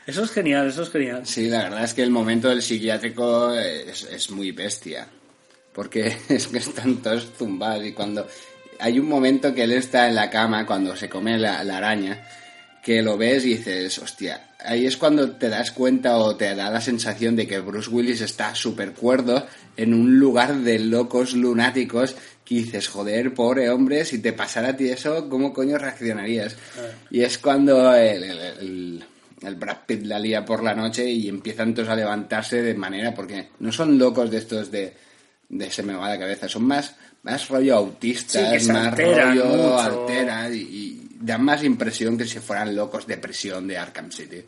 Eso 0.05 0.23
es 0.23 0.31
genial, 0.31 0.69
eso 0.69 0.83
es 0.83 0.89
genial. 0.91 1.25
Sí, 1.25 1.47
la 1.49 1.63
verdad 1.63 1.83
es 1.83 1.93
que 1.93 2.03
el 2.03 2.11
momento 2.11 2.47
del 2.47 2.61
psiquiátrico 2.61 3.53
es, 3.55 4.03
es 4.03 4.29
muy 4.29 4.51
bestia. 4.51 5.07
Porque 5.73 6.15
es 6.29 6.47
que 6.47 6.59
están 6.59 7.01
todos 7.01 7.27
zumbados 7.37 7.85
y 7.85 7.91
cuando 7.91 8.25
hay 8.79 8.99
un 8.99 9.07
momento 9.07 9.53
que 9.53 9.63
él 9.63 9.71
está 9.73 10.07
en 10.07 10.15
la 10.15 10.29
cama 10.29 10.65
cuando 10.65 10.95
se 10.95 11.09
come 11.09 11.37
la, 11.37 11.63
la 11.63 11.77
araña 11.77 12.23
que 12.83 13.01
lo 13.01 13.17
ves 13.17 13.45
y 13.45 13.55
dices, 13.57 13.99
hostia, 13.99 14.51
ahí 14.59 14.85
es 14.85 14.95
cuando 14.95 15.31
te 15.31 15.49
das 15.49 15.71
cuenta 15.71 16.17
o 16.17 16.35
te 16.37 16.55
da 16.55 16.71
la 16.71 16.79
sensación 16.81 17.35
de 17.35 17.45
que 17.45 17.59
Bruce 17.59 17.89
Willis 17.89 18.21
está 18.21 18.55
súper 18.55 18.93
cuerdo 18.93 19.45
en 19.75 19.93
un 19.93 20.17
lugar 20.17 20.55
de 20.55 20.79
locos 20.79 21.33
lunáticos 21.33 22.15
que 22.45 22.55
dices, 22.55 22.87
joder, 22.87 23.33
pobre 23.33 23.69
hombre, 23.69 24.05
si 24.05 24.19
te 24.19 24.31
pasara 24.33 24.69
a 24.69 24.77
ti 24.77 24.89
eso, 24.89 25.27
¿cómo 25.29 25.53
coño 25.53 25.77
reaccionarías? 25.77 26.55
Y 27.11 27.21
es 27.21 27.37
cuando 27.37 27.93
el, 27.93 28.23
el- 28.23 28.39
el- 28.39 29.03
el 29.41 29.55
Brad 29.55 29.77
Pitt 29.85 30.03
la 30.05 30.17
lía 30.19 30.43
por 30.43 30.63
la 30.63 30.73
noche 30.73 31.09
y 31.09 31.27
empiezan 31.29 31.73
todos 31.73 31.87
a 31.89 31.95
levantarse 31.95 32.61
de 32.61 32.73
manera, 32.73 33.13
porque 33.13 33.49
no 33.59 33.71
son 33.71 33.97
locos 33.97 34.31
de 34.31 34.37
estos 34.37 34.69
de, 34.71 34.93
de 35.49 35.69
se 35.71 35.83
me 35.83 35.93
va 35.93 36.09
la 36.09 36.19
cabeza, 36.19 36.49
son 36.49 36.63
más, 36.63 36.95
más 37.23 37.49
rollo 37.49 37.95
Sí, 38.01 38.13
se 38.15 38.73
más 38.73 38.87
alteran 38.87 39.37
rollo 39.37 39.45
mucho. 39.45 39.79
alteran 39.79 40.53
y, 40.53 40.57
y 40.57 41.07
dan 41.19 41.43
más 41.43 41.63
impresión 41.63 42.17
que 42.17 42.25
si 42.25 42.39
fueran 42.39 42.75
locos 42.75 43.05
de 43.05 43.17
prisión 43.17 43.67
de 43.67 43.77
Arkham 43.77 44.11
City. 44.11 44.43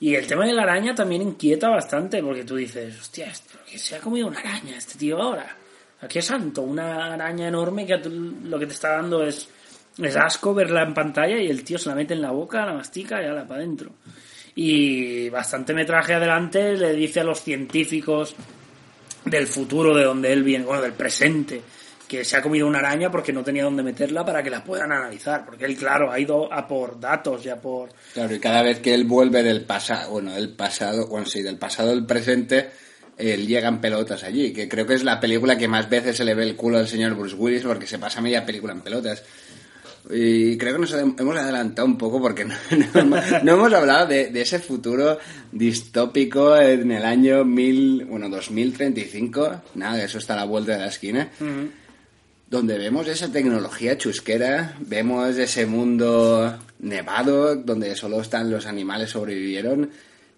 Y 0.00 0.14
el 0.14 0.26
tema 0.26 0.44
de 0.46 0.52
la 0.52 0.62
araña 0.62 0.94
también 0.94 1.22
inquieta 1.22 1.68
bastante, 1.70 2.22
porque 2.22 2.44
tú 2.44 2.56
dices, 2.56 2.98
hostia, 3.00 3.32
que 3.70 3.78
se 3.78 3.96
ha 3.96 4.00
comido 4.00 4.26
una 4.26 4.40
araña 4.40 4.76
este 4.76 4.98
tío 4.98 5.20
ahora. 5.20 5.56
¿A 6.02 6.08
qué 6.08 6.20
santo? 6.20 6.62
Una 6.62 7.14
araña 7.14 7.48
enorme 7.48 7.86
que 7.86 7.96
lo 7.96 8.58
que 8.58 8.66
te 8.66 8.74
está 8.74 8.96
dando 8.96 9.24
es, 9.24 9.48
es 9.96 10.16
asco 10.16 10.52
verla 10.52 10.82
en 10.82 10.92
pantalla 10.92 11.38
y 11.38 11.46
el 11.48 11.64
tío 11.64 11.78
se 11.78 11.88
la 11.88 11.94
mete 11.94 12.12
en 12.12 12.20
la 12.20 12.30
boca, 12.32 12.66
la 12.66 12.74
mastica 12.74 13.22
y 13.22 13.26
la 13.26 13.46
para 13.46 13.60
adentro. 13.60 13.92
Y 14.54 15.30
bastante 15.30 15.72
metraje 15.72 16.14
adelante 16.14 16.74
le 16.74 16.92
dice 16.92 17.20
a 17.20 17.24
los 17.24 17.42
científicos 17.42 18.34
del 19.26 19.46
futuro 19.46 19.94
de 19.94 20.04
donde 20.04 20.32
él 20.32 20.42
viene, 20.42 20.64
bueno, 20.64 20.82
del 20.82 20.92
presente, 20.92 21.62
que 22.06 22.24
se 22.24 22.36
ha 22.36 22.42
comido 22.42 22.66
una 22.66 22.78
araña 22.78 23.10
porque 23.10 23.32
no 23.32 23.42
tenía 23.42 23.64
dónde 23.64 23.82
meterla 23.82 24.24
para 24.24 24.42
que 24.42 24.50
la 24.50 24.62
puedan 24.62 24.92
analizar. 24.92 25.44
Porque 25.44 25.64
él, 25.64 25.76
claro, 25.76 26.10
ha 26.10 26.18
ido 26.18 26.52
a 26.52 26.66
por 26.66 26.98
datos 27.00 27.44
y 27.44 27.48
a 27.48 27.60
por 27.60 27.90
Claro, 28.14 28.34
y 28.34 28.38
cada 28.38 28.62
vez 28.62 28.78
que 28.78 28.94
él 28.94 29.04
vuelve 29.04 29.42
del 29.42 29.64
pasado, 29.64 30.12
bueno, 30.12 30.32
del 30.32 30.50
pasado, 30.50 31.08
bueno, 31.08 31.26
sí, 31.26 31.42
del 31.42 31.58
pasado 31.58 31.90
al 31.90 32.06
presente, 32.06 32.70
él 33.16 33.46
llega 33.46 33.68
en 33.68 33.80
pelotas 33.80 34.22
allí, 34.24 34.52
que 34.52 34.68
creo 34.68 34.86
que 34.86 34.94
es 34.94 35.04
la 35.04 35.18
película 35.18 35.56
que 35.56 35.68
más 35.68 35.88
veces 35.88 36.16
se 36.16 36.24
le 36.24 36.34
ve 36.34 36.44
el 36.44 36.54
culo 36.54 36.78
al 36.78 36.86
señor 36.86 37.14
Bruce 37.14 37.34
Willis 37.34 37.62
porque 37.62 37.86
se 37.86 37.98
pasa 37.98 38.20
media 38.20 38.44
película 38.44 38.72
en 38.72 38.82
pelotas. 38.82 39.24
Y 40.10 40.56
creo 40.56 40.74
que 40.74 40.80
nos 40.80 40.92
hemos 40.92 41.36
adelantado 41.36 41.86
un 41.86 41.98
poco 41.98 42.20
porque 42.20 42.44
no, 42.44 42.54
no- 43.04 43.16
no 43.42 43.52
hemos 43.52 43.72
hablado 43.72 44.06
de, 44.06 44.28
de 44.30 44.40
ese 44.42 44.58
futuro 44.60 45.18
distópico 45.50 46.56
en 46.56 46.92
el 46.92 47.04
año 47.04 47.44
mil, 47.44 48.04
bueno, 48.04 48.28
2035. 48.28 49.62
Nada, 49.74 50.02
eso 50.04 50.18
está 50.18 50.34
a 50.34 50.36
la 50.38 50.44
vuelta 50.44 50.72
de 50.72 50.78
la 50.78 50.86
esquina 50.88 51.28
donde 52.48 52.78
vemos 52.78 53.08
esa 53.08 53.32
tecnología 53.32 53.98
chusquera, 53.98 54.76
vemos 54.78 55.36
ese 55.36 55.66
mundo 55.66 56.56
nevado 56.78 57.56
donde 57.56 57.96
solo 57.96 58.20
están 58.20 58.50
los 58.52 58.66
animales 58.66 59.10
sobrevivieron 59.10 59.90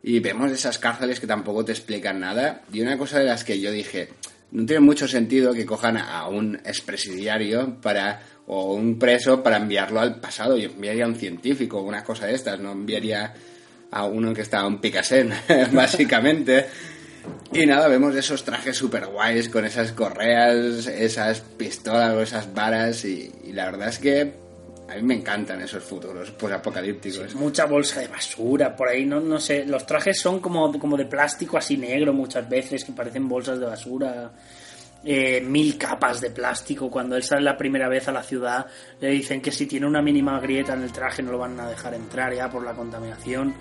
y 0.03 0.19
vemos 0.21 0.51
esas 0.51 0.79
cárceles 0.79 1.21
que 1.21 1.27
tampoco 1.27 1.67
te 1.67 1.73
explican 1.73 2.21
nada. 2.21 2.63
Y 2.73 2.81
una 2.81 2.97
cosa 2.97 3.19
de 3.19 3.27
las 3.27 3.45
que 3.45 3.61
yo 3.61 3.71
dije, 3.71 4.09
no 4.51 4.67
tiene 4.67 4.81
mucho 4.81 5.07
sentido 5.07 5.53
que 5.53 5.67
cojan 5.67 5.97
a 5.97 6.27
un 6.29 6.57
expresidiario 6.57 7.77
para 7.81 8.21
o 8.47 8.75
un 8.75 8.99
preso 8.99 9.43
para 9.43 9.59
enviarlo 9.59 10.01
al 10.01 10.21
pasado. 10.21 10.57
Yo 10.57 10.71
enviaría 10.71 11.05
a 11.05 11.09
un 11.09 11.17
científico, 11.17 11.83
una 11.83 12.03
cosa 12.03 12.27
de 12.27 12.35
estas, 12.35 12.59
no 12.59 12.73
enviaría 12.73 13.35
a 13.91 14.05
uno 14.07 14.33
que 14.33 14.43
estaba 14.43 14.67
en 14.67 14.79
Picasen, 14.79 15.33
básicamente. 15.73 16.67
Y 17.53 17.67
nada, 17.67 17.89
vemos 17.89 18.15
esos 18.17 18.45
trajes 18.45 18.77
super 18.77 19.07
guays 19.07 19.51
con 19.51 19.67
esas 19.67 19.93
correas, 19.93 20.87
esas 20.87 21.41
pistolas 21.41 22.15
o 22.15 22.23
esas 22.23 22.55
varas 22.55 23.05
y, 23.05 23.31
y 23.45 23.53
la 23.53 23.67
verdad 23.67 23.89
es 23.89 23.99
que 23.99 24.48
a 24.89 24.95
mí 24.97 25.03
me 25.03 25.15
encantan 25.15 25.61
esos 25.61 25.83
futuros 25.85 26.31
pues 26.33 26.53
apocalípticos. 26.53 27.35
mucha 27.35 27.67
bolsa 27.67 28.01
de 28.01 28.09
basura 28.09 28.75
por 28.75 28.89
ahí, 28.89 29.05
no, 29.05 29.21
no 29.21 29.39
sé. 29.39 29.65
Los 29.67 29.85
trajes 29.87 30.21
son 30.21 30.41
como, 30.41 30.77
como 30.79 30.97
de 30.97 31.05
plástico 31.07 31.59
así 31.59 31.77
negro 31.77 32.13
muchas 32.13 32.49
veces, 32.49 32.85
que 32.85 32.93
parecen 32.93 33.29
bolsas 33.29 33.59
de 33.61 33.67
basura. 33.67 34.31
Eh, 35.05 35.41
mil 35.41 35.79
capas 35.79 36.21
de 36.21 36.31
plástico. 36.31 36.91
Cuando 36.91 37.15
él 37.17 37.23
sale 37.23 37.43
la 37.43 37.57
primera 37.57 37.89
vez 37.89 38.09
a 38.09 38.13
la 38.13 38.23
ciudad, 38.23 38.67
le 39.01 39.11
dicen 39.11 39.41
que 39.41 39.53
si 39.53 39.67
tiene 39.67 39.87
una 39.87 40.03
mínima 40.03 40.41
grieta 40.41 40.75
en 40.75 40.83
el 40.83 40.91
traje 40.93 41.23
no 41.23 41.31
lo 41.31 41.39
van 41.39 41.59
a 41.61 41.69
dejar 41.69 41.95
entrar 41.95 42.35
ya 42.35 42.51
por 42.51 42.65
la 42.65 42.73
contaminación. 42.75 43.55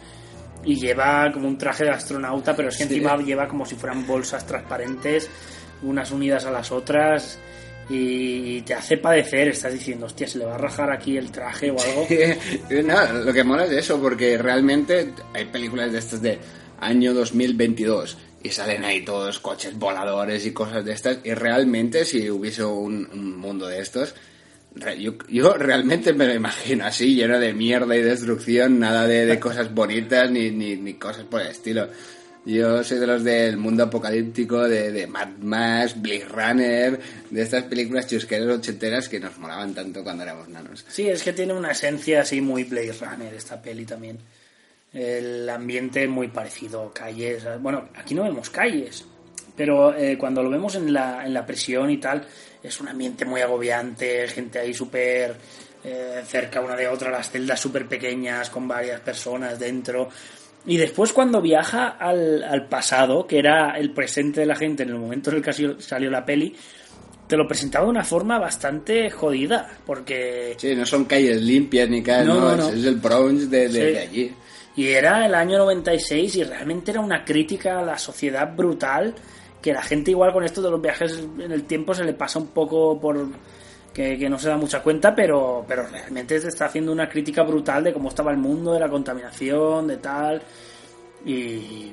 Y 0.64 0.80
lleva 0.80 1.32
como 1.32 1.48
un 1.48 1.58
traje 1.58 1.84
de 1.84 1.92
astronauta, 1.92 2.56
pero 2.56 2.70
es 2.70 2.78
que 2.78 2.86
Sí. 2.86 2.96
encima 2.96 3.16
lleva 3.18 3.48
como 3.48 3.66
si 3.66 3.76
fueran 3.76 4.06
bolsas 4.08 4.48
transparentes, 4.48 5.30
unas 5.84 6.10
unidas 6.12 6.46
a 6.46 6.52
las 6.52 6.72
otras. 6.72 7.38
Y 7.90 8.62
te 8.62 8.74
hace 8.74 8.98
padecer, 8.98 9.48
estás 9.48 9.72
diciendo, 9.72 10.08
hostia, 10.08 10.28
se 10.28 10.40
le 10.40 10.46
va 10.46 10.56
a 10.56 10.58
rajar 10.58 10.92
aquí 10.92 11.16
el 11.16 11.32
traje 11.32 11.72
o 11.72 11.78
algo. 11.80 12.08
no, 12.84 13.14
lo 13.24 13.34
que 13.34 13.44
mola 13.44 13.66
es 13.66 13.72
eso, 13.72 14.02
porque 14.02 14.38
realmente 14.38 15.14
hay 15.34 15.46
películas 15.46 15.92
de 15.92 16.00
estas 16.00 16.22
de 16.22 16.38
año 16.80 17.14
2022 17.14 18.18
y 18.44 18.50
salen 18.50 18.84
ahí 18.84 19.04
todos 19.04 19.40
coches 19.40 19.78
voladores 19.78 20.46
y 20.46 20.52
cosas 20.52 20.86
de 20.86 20.94
estas 20.94 21.20
y 21.24 21.34
realmente 21.34 22.06
si 22.06 22.30
hubiese 22.30 22.64
un, 22.64 23.10
un 23.12 23.38
mundo 23.38 23.68
de 23.68 23.82
estos 23.82 24.14
yo, 25.00 25.14
yo 25.28 25.54
realmente 25.54 26.14
me 26.14 26.28
lo 26.28 26.36
imagino 26.36 26.86
así 26.86 27.16
lleno 27.16 27.40
de 27.40 27.54
mierda 27.54 27.96
y 27.96 28.02
destrucción 28.02 28.80
nada 28.80 29.08
de, 29.08 29.26
de 29.26 29.40
cosas 29.40 29.74
bonitas 29.74 30.30
ni, 30.30 30.52
ni, 30.52 30.76
ni 30.76 30.94
cosas 30.94 31.24
por 31.24 31.42
el 31.42 31.48
estilo 31.48 31.88
yo 32.54 32.84
soy 32.84 33.00
de 33.00 33.08
los 33.08 33.24
del 33.24 33.58
mundo 33.58 33.84
apocalíptico 33.84 34.64
de, 34.64 35.06
Mad 35.08 35.38
Max, 35.42 36.02
Blade 36.02 36.26
Runner, 36.30 37.00
de 37.30 37.42
estas 37.42 37.64
películas 37.64 38.08
chusqueras 38.08 38.48
ochenteras 38.48 39.10
que 39.10 39.20
nos 39.20 39.38
molaban 39.38 39.74
tanto 39.74 40.04
cuando 40.04 40.24
éramos 40.24 40.48
nanos. 40.48 40.86
Sí, 40.88 41.08
es 41.10 41.24
que 41.24 41.34
tiene 41.34 41.54
una 41.54 41.72
esencia 41.72 42.22
así 42.22 42.40
muy 42.40 42.64
Blade 42.64 42.94
Runner 42.94 43.34
esta 43.34 43.62
peli 43.62 43.86
también. 43.86 44.18
El 44.94 45.50
ambiente 45.50 46.08
muy 46.08 46.30
parecido, 46.30 46.92
calles. 46.94 47.44
Bueno, 47.60 47.90
aquí 47.96 48.16
no 48.16 48.24
vemos 48.24 48.50
calles, 48.50 49.06
pero 49.56 49.94
eh, 49.94 50.18
cuando 50.18 50.42
lo 50.42 50.50
vemos 50.50 50.76
en 50.76 50.94
la, 50.94 51.26
en 51.26 51.34
la 51.34 51.46
prisión 51.46 51.90
y 51.90 51.98
tal, 51.98 52.26
es 52.64 52.80
un 52.80 52.88
ambiente 52.88 53.26
muy 53.26 53.42
agobiante, 53.42 54.28
gente 54.30 54.60
ahí 54.60 54.74
súper 54.74 55.36
eh, 55.84 56.24
cerca 56.26 56.60
una 56.60 56.76
de 56.76 56.88
otra, 56.88 57.12
las 57.12 57.30
celdas 57.30 57.60
súper 57.60 57.88
pequeñas 57.88 58.50
con 58.50 58.68
varias 58.68 59.00
personas 59.00 59.60
dentro. 59.60 60.10
Y 60.68 60.78
después 60.78 61.14
cuando 61.14 61.42
viaja 61.42 61.88
al, 61.88 62.44
al 62.44 62.68
pasado, 62.68 63.26
que 63.26 63.40
era 63.40 63.78
el 63.78 63.92
presente 63.92 64.42
de 64.42 64.46
la 64.46 64.56
gente 64.56 64.84
en 64.84 64.90
el 64.90 64.96
momento 65.00 65.30
en 65.32 65.38
el 65.38 65.42
que 65.42 65.54
salió- 65.80 66.12
la 66.12 66.26
peli, 66.26 66.56
te 67.26 67.36
lo 67.38 67.48
presentaba 67.48 67.86
de 67.86 67.92
una 67.92 68.04
forma 68.04 68.38
bastante 68.38 69.10
jodida, 69.10 69.70
porque... 69.86 70.56
Sí, 70.58 70.76
no 70.76 70.86
son 70.86 71.06
calles 71.06 71.42
limpias 71.42 71.90
ni 71.90 72.04
calles, 72.04 72.28
No, 72.28 72.40
no, 72.40 72.56
no, 72.58 72.70
es- 72.70 72.84
el 72.86 72.96
Bronx 72.98 73.50
de, 73.50 73.68
de, 73.68 73.70
Sí. 73.70 73.80
de 73.80 74.00
allí. 74.00 74.36
Y 74.76 74.88
era 74.90 75.26
el 75.26 75.34
año 75.34 75.58
96 75.58 76.36
y 76.36 76.44
realmente 76.44 76.92
era 76.92 77.00
una 77.00 77.26
crítica 77.26 77.80
a 77.80 77.84
la 77.84 77.98
sociedad 77.98 78.54
brutal 78.56 79.16
que 79.62 79.74
la 79.74 79.82
gente 79.82 80.12
igual 80.12 80.32
con 80.34 80.44
esto 80.44 80.62
de 80.62 80.70
los 80.70 80.82
viajes 80.82 81.18
en 81.40 81.52
el 81.52 81.64
tiempo 81.64 81.94
se 81.96 82.04
le 82.04 82.14
pasa 82.14 82.38
un 82.40 82.48
poco 82.50 83.00
por 83.00 83.18
que, 83.98 84.30
no 84.30 84.38
se 84.38 84.50
da 84.50 84.58
mucha 84.58 84.84
cuenta, 84.84 85.16
pero, 85.16 85.66
pero 85.68 85.88
realmente 85.88 86.40
te 86.40 86.48
está 86.50 86.66
haciendo 86.66 86.92
una 86.92 87.10
crítica 87.10 87.42
brutal 87.42 87.84
de 87.84 87.94
cómo 87.94 88.10
estaba 88.10 88.30
el 88.30 88.38
mundo, 88.38 88.74
de 88.74 88.80
la 88.80 88.90
contaminación, 88.90 89.88
de 89.88 89.98
tal. 89.98 90.40
Y, 91.26 91.92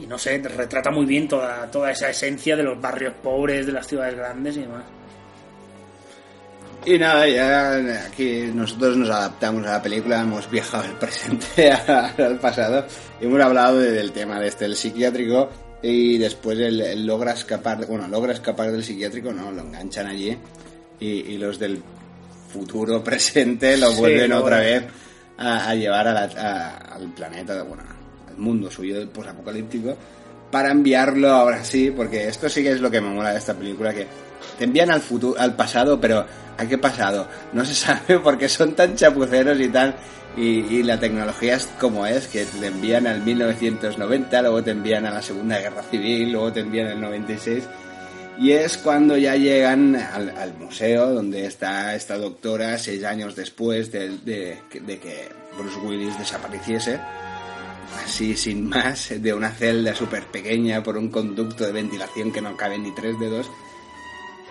y 0.00 0.06
no 0.08 0.18
sé, 0.18 0.38
retrata 0.38 0.90
muy 0.90 1.06
bien 1.06 1.28
toda, 1.28 1.70
toda 1.70 1.92
esa 1.92 2.10
esencia 2.10 2.56
de 2.56 2.64
los 2.64 2.80
barrios 2.80 3.14
pobres, 3.22 3.64
de 3.64 3.70
las 3.72 3.86
ciudades 3.86 4.16
grandes 4.16 4.56
y 4.56 4.60
demás. 4.62 4.82
Y 6.84 6.98
nada, 6.98 7.28
ya 7.28 8.04
aquí 8.06 8.50
nosotros 8.52 8.96
nos 8.96 9.08
adaptamos 9.08 9.64
a 9.66 9.72
la 9.74 9.82
película, 9.82 10.20
hemos 10.20 10.50
viajado 10.50 10.82
del 10.82 10.92
presente 10.96 11.70
al 11.88 12.38
pasado 12.40 12.84
hemos 13.20 13.40
hablado 13.40 13.78
de- 13.78 13.92
del 13.92 14.10
tema 14.12 14.38
de 14.40 14.48
este, 14.48 14.64
el 14.66 14.74
psiquiátrico 14.76 15.48
y 15.80 16.18
después 16.18 16.58
él, 16.58 16.80
él 16.82 17.06
logra 17.06 17.32
escapar, 17.32 17.86
bueno, 17.86 18.06
logra 18.08 18.32
escapar 18.34 18.70
del 18.70 18.82
psiquiátrico, 18.84 19.32
no, 19.32 19.50
lo 19.50 19.62
enganchan 19.62 20.08
allí 20.08 20.36
y, 21.00 21.06
y 21.06 21.38
los 21.38 21.58
del 21.58 21.82
futuro 22.52 23.02
presente 23.04 23.76
lo 23.76 23.92
vuelven 23.92 24.32
otra 24.32 24.60
vez 24.60 24.84
a, 25.38 25.68
a 25.70 25.74
llevar 25.74 26.08
a 26.08 26.12
la- 26.12 26.30
a- 26.36 26.94
al 26.94 27.12
planeta, 27.12 27.62
bueno, 27.62 27.82
al 28.28 28.36
mundo 28.36 28.70
suyo 28.70 29.08
posapocalíptico 29.10 29.96
para 30.50 30.70
enviarlo 30.70 31.30
ahora 31.32 31.64
sí, 31.64 31.90
porque 31.90 32.28
esto 32.28 32.48
sí 32.48 32.62
que 32.62 32.70
es 32.72 32.80
lo 32.80 32.90
que 32.90 33.00
me 33.00 33.08
mola 33.10 33.32
de 33.32 33.38
esta 33.38 33.54
película, 33.54 33.92
que 33.92 34.06
te 34.58 34.64
envían 34.64 34.90
al 34.90 35.00
futuro, 35.00 35.40
al 35.40 35.56
pasado, 35.56 36.00
pero 36.00 36.24
¿a 36.56 36.66
qué 36.66 36.78
pasado? 36.78 37.26
No 37.52 37.64
se 37.64 37.74
sabe 37.74 38.20
porque 38.20 38.48
son 38.48 38.74
tan 38.74 38.94
chapuceros 38.94 39.58
y 39.60 39.68
tan... 39.68 39.94
Y, 40.36 40.78
y 40.78 40.82
la 40.82 40.98
tecnología 40.98 41.54
es 41.54 41.68
como 41.78 42.04
es, 42.06 42.26
que 42.26 42.44
te 42.44 42.66
envían 42.66 43.06
al 43.06 43.20
1990, 43.22 44.42
luego 44.42 44.62
te 44.64 44.72
envían 44.72 45.06
a 45.06 45.12
la 45.12 45.22
Segunda 45.22 45.60
Guerra 45.60 45.82
Civil, 45.84 46.32
luego 46.32 46.52
te 46.52 46.58
envían 46.60 46.88
al 46.88 47.00
96. 47.00 47.62
Y 48.38 48.50
es 48.52 48.76
cuando 48.78 49.16
ya 49.16 49.36
llegan 49.36 49.94
al, 49.94 50.54
museo 50.58 51.12
donde 51.12 51.46
está 51.46 51.94
esta 51.94 52.18
doctora 52.18 52.78
seis 52.78 53.04
años 53.04 53.36
después 53.36 53.92
de, 53.92 54.18
que 54.70 55.28
Bruce 55.56 55.78
Willis 55.78 56.18
desapareciese 56.18 56.98
así 58.04 58.36
sin 58.36 58.68
más, 58.68 59.12
de 59.20 59.32
una 59.32 59.50
celda 59.50 59.94
súper 59.94 60.24
pequeña 60.24 60.82
por 60.82 60.96
un 60.96 61.10
conducto 61.10 61.64
de 61.64 61.72
ventilación 61.72 62.32
que 62.32 62.40
no 62.40 62.56
cabe 62.56 62.78
ni 62.78 62.92
tres 62.92 63.18
dedos. 63.18 63.50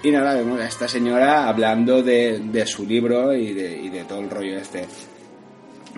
Y 0.01 0.11
nada, 0.11 0.35
vemos 0.35 0.59
a 0.59 0.67
esta 0.67 0.87
señora 0.87 1.47
hablando 1.47 2.03
de, 2.03 2.63
su 2.65 2.85
libro 2.85 3.33
y 3.33 3.53
de, 3.53 4.05
todo 4.07 4.19
el 4.19 4.29
rollo 4.29 4.57
este. 4.57 4.85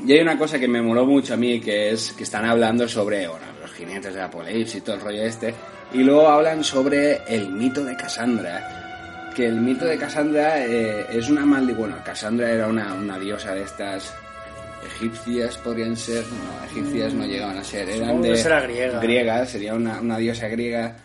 Y 0.06 0.12
hay 0.12 0.20
una 0.22 0.38
cosa 0.38 0.60
que 0.60 0.68
me 0.68 0.82
moló 0.82 1.06
mucho 1.06 1.34
a 1.34 1.38
mí, 1.38 1.60
que 1.60 1.92
es 1.92 2.12
que 2.12 2.24
están 2.24 2.46
hablando 2.46 2.88
sobre 2.88 3.26
los 3.26 3.72
jinetes 3.74 4.14
de 4.14 4.22
Apocalipsis 4.22 4.76
y 4.76 4.82
todo 4.82 4.96
el 4.96 5.02
rollo 5.02 5.24
este, 5.24 5.54
y 5.96 6.04
luego 6.04 6.28
hablan 6.28 6.62
sobre 6.62 7.22
el 7.26 7.50
mito 7.50 7.84
de 7.84 7.96
Cassandra. 7.96 9.32
Que 9.34 9.48
el 9.48 9.62
mito 9.62 9.86
de 9.86 9.98
Cassandra 9.98 10.66
eh, 10.66 11.06
es 11.10 11.30
una 11.30 11.46
maldición. 11.46 11.78
Bueno, 11.78 12.04
Cassandra 12.04 12.52
era 12.52 12.68
una, 12.68 12.94
una 12.94 13.18
diosa 13.18 13.54
de 13.54 13.64
estas 13.64 14.14
egipcias, 14.86 15.58
podrían 15.58 15.96
ser. 15.96 16.24
No, 16.24 16.66
egipcias 16.66 17.14
no 17.14 17.26
llegaban 17.26 17.58
a 17.58 17.64
ser. 17.64 17.90
Eran 17.90 18.22
de. 18.22 18.36
será 18.36 18.62
griega. 18.62 19.00
Griega, 19.00 19.46
sería 19.46 19.74
una, 19.74 20.02
una 20.02 20.18
diosa 20.18 20.50
griega 20.50 20.98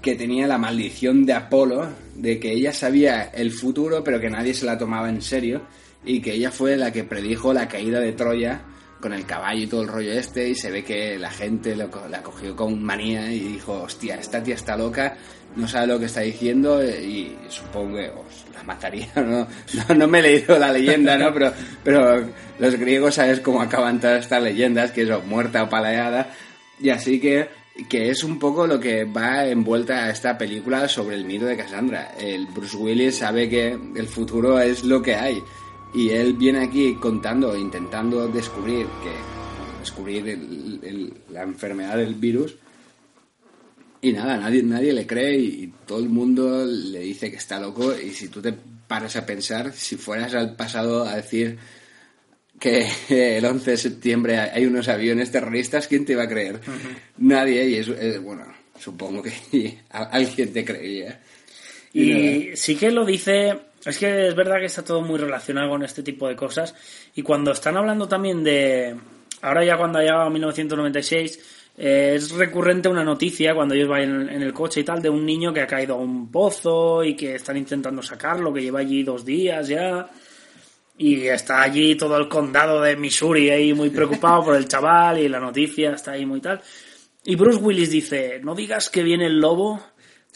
que 0.00 0.14
tenía 0.14 0.46
la 0.46 0.58
maldición 0.58 1.26
de 1.26 1.32
Apolo, 1.32 1.88
de 2.14 2.38
que 2.38 2.52
ella 2.52 2.72
sabía 2.72 3.24
el 3.34 3.50
futuro, 3.50 4.04
pero 4.04 4.20
que 4.20 4.30
nadie 4.30 4.54
se 4.54 4.66
la 4.66 4.78
tomaba 4.78 5.08
en 5.08 5.20
serio, 5.20 5.62
y 6.04 6.20
que 6.20 6.34
ella 6.34 6.52
fue 6.52 6.76
la 6.76 6.92
que 6.92 7.02
predijo 7.02 7.52
la 7.52 7.66
caída 7.66 7.98
de 7.98 8.12
Troya 8.12 8.60
con 9.00 9.12
el 9.12 9.26
caballo 9.26 9.62
y 9.62 9.66
todo 9.66 9.82
el 9.82 9.88
rollo 9.88 10.12
este, 10.12 10.48
y 10.48 10.54
se 10.54 10.70
ve 10.70 10.82
que 10.82 11.18
la 11.18 11.30
gente 11.30 11.76
lo 11.76 11.88
la 12.08 12.22
cogió 12.22 12.54
con 12.56 12.82
manía 12.82 13.30
y 13.32 13.40
dijo, 13.40 13.82
hostia, 13.82 14.16
esta 14.16 14.42
tía 14.42 14.54
está 14.54 14.76
loca, 14.76 15.16
no 15.56 15.66
sabe 15.66 15.86
lo 15.88 15.98
que 15.98 16.06
está 16.06 16.20
diciendo, 16.20 16.84
y 16.84 17.36
supongo 17.48 17.96
que 17.96 18.08
os 18.08 18.44
la 18.54 18.62
mataría, 18.62 19.08
¿no? 19.16 19.46
No, 19.88 19.94
no 19.94 20.08
me 20.08 20.18
he 20.18 20.22
leído 20.22 20.58
la 20.58 20.72
leyenda, 20.72 21.16
¿no? 21.16 21.32
Pero, 21.32 21.52
pero 21.84 22.28
los 22.58 22.74
griegos 22.76 23.14
sabes 23.14 23.40
cómo 23.40 23.62
acaban 23.62 24.00
todas 24.00 24.20
estas 24.24 24.42
leyendas, 24.42 24.90
que 24.90 25.10
o 25.12 25.22
muerta 25.22 25.64
o 25.64 25.68
paleada, 25.68 26.32
y 26.80 26.90
así 26.90 27.20
que, 27.20 27.48
que 27.88 28.10
es 28.10 28.24
un 28.24 28.38
poco 28.38 28.66
lo 28.66 28.78
que 28.78 29.04
va 29.04 29.46
envuelta 29.46 30.04
a 30.04 30.10
esta 30.10 30.36
película 30.36 30.88
sobre 30.88 31.16
el 31.16 31.24
mito 31.24 31.46
de 31.46 31.56
Cassandra. 31.56 32.12
El 32.18 32.46
Bruce 32.46 32.76
Willis 32.76 33.18
sabe 33.18 33.48
que 33.48 33.78
el 33.96 34.06
futuro 34.06 34.60
es 34.60 34.84
lo 34.84 35.02
que 35.02 35.14
hay. 35.14 35.42
Y 35.94 36.10
él 36.10 36.34
viene 36.34 36.64
aquí 36.64 36.94
contando, 36.94 37.56
intentando 37.56 38.28
descubrir 38.28 38.86
que 39.02 39.10
descubrir 39.80 40.28
el- 40.28 40.80
el- 40.82 41.12
la 41.32 41.42
enfermedad 41.42 41.96
del 41.96 42.14
virus. 42.14 42.56
Y 44.00 44.12
nada, 44.12 44.36
nadie, 44.36 44.62
nadie 44.62 44.92
le 44.92 45.06
cree 45.06 45.36
y, 45.38 45.46
y 45.64 45.72
todo 45.86 45.98
el 45.98 46.08
mundo 46.08 46.64
le 46.64 47.00
dice 47.00 47.30
que 47.30 47.36
está 47.36 47.58
loco. 47.58 47.92
Y 47.98 48.10
si 48.10 48.28
tú 48.28 48.40
te 48.40 48.52
paras 48.86 49.16
a 49.16 49.26
pensar, 49.26 49.72
si 49.72 49.96
fueras 49.96 50.34
al 50.34 50.54
pasado 50.56 51.04
a 51.04 51.16
decir 51.16 51.58
que 52.60 52.86
el 53.38 53.44
11 53.44 53.72
de 53.72 53.76
septiembre 53.76 54.38
hay 54.38 54.66
unos 54.66 54.88
aviones 54.88 55.30
terroristas, 55.32 55.88
¿quién 55.88 56.04
te 56.04 56.12
iba 56.12 56.24
a 56.24 56.28
creer? 56.28 56.60
Nadie, 57.18 57.68
y 57.70 57.74
es, 57.76 57.88
es- 57.88 58.22
bueno, 58.22 58.44
supongo 58.78 59.22
que 59.22 59.78
alguien 59.90 60.52
te 60.52 60.64
creería. 60.64 61.20
Y. 61.92 62.12
Y 62.12 62.56
sí 62.56 62.76
que 62.76 62.90
lo 62.90 63.04
dice, 63.04 63.58
es 63.88 63.98
que 63.98 64.28
es 64.28 64.34
verdad 64.34 64.58
que 64.58 64.66
está 64.66 64.84
todo 64.84 65.00
muy 65.00 65.18
relacionado 65.18 65.70
con 65.70 65.82
este 65.82 66.02
tipo 66.02 66.28
de 66.28 66.36
cosas. 66.36 66.74
Y 67.14 67.22
cuando 67.22 67.52
están 67.52 67.76
hablando 67.76 68.06
también 68.06 68.44
de, 68.44 68.94
ahora 69.42 69.64
ya 69.64 69.76
cuando 69.76 69.98
ha 69.98 70.02
llegado 70.02 70.22
a 70.22 70.30
1996, 70.30 71.72
eh, 71.78 72.12
es 72.16 72.32
recurrente 72.32 72.88
una 72.88 73.02
noticia 73.02 73.54
cuando 73.54 73.74
ellos 73.74 73.88
van 73.88 74.28
en 74.28 74.42
el 74.42 74.52
coche 74.52 74.80
y 74.80 74.84
tal 74.84 75.00
de 75.00 75.08
un 75.08 75.24
niño 75.24 75.54
que 75.54 75.62
ha 75.62 75.66
caído 75.66 75.94
a 75.94 75.98
un 75.98 76.30
pozo 76.30 77.02
y 77.02 77.16
que 77.16 77.36
están 77.36 77.56
intentando 77.56 78.02
sacarlo, 78.02 78.52
que 78.52 78.62
lleva 78.62 78.80
allí 78.80 79.02
dos 79.02 79.24
días 79.24 79.68
ya. 79.68 80.08
Y 80.98 81.26
está 81.28 81.62
allí 81.62 81.94
todo 81.94 82.16
el 82.18 82.28
condado 82.28 82.82
de 82.82 82.96
Missouri 82.96 83.50
ahí 83.50 83.72
muy 83.72 83.90
preocupado 83.90 84.44
por 84.44 84.56
el 84.56 84.66
chaval 84.66 85.18
y 85.20 85.28
la 85.28 85.38
noticia 85.38 85.92
está 85.92 86.12
ahí 86.12 86.26
muy 86.26 86.40
tal. 86.40 86.60
Y 87.24 87.36
Bruce 87.36 87.60
Willis 87.60 87.90
dice, 87.90 88.40
no 88.42 88.54
digas 88.54 88.90
que 88.90 89.02
viene 89.02 89.26
el 89.26 89.38
lobo 89.38 89.80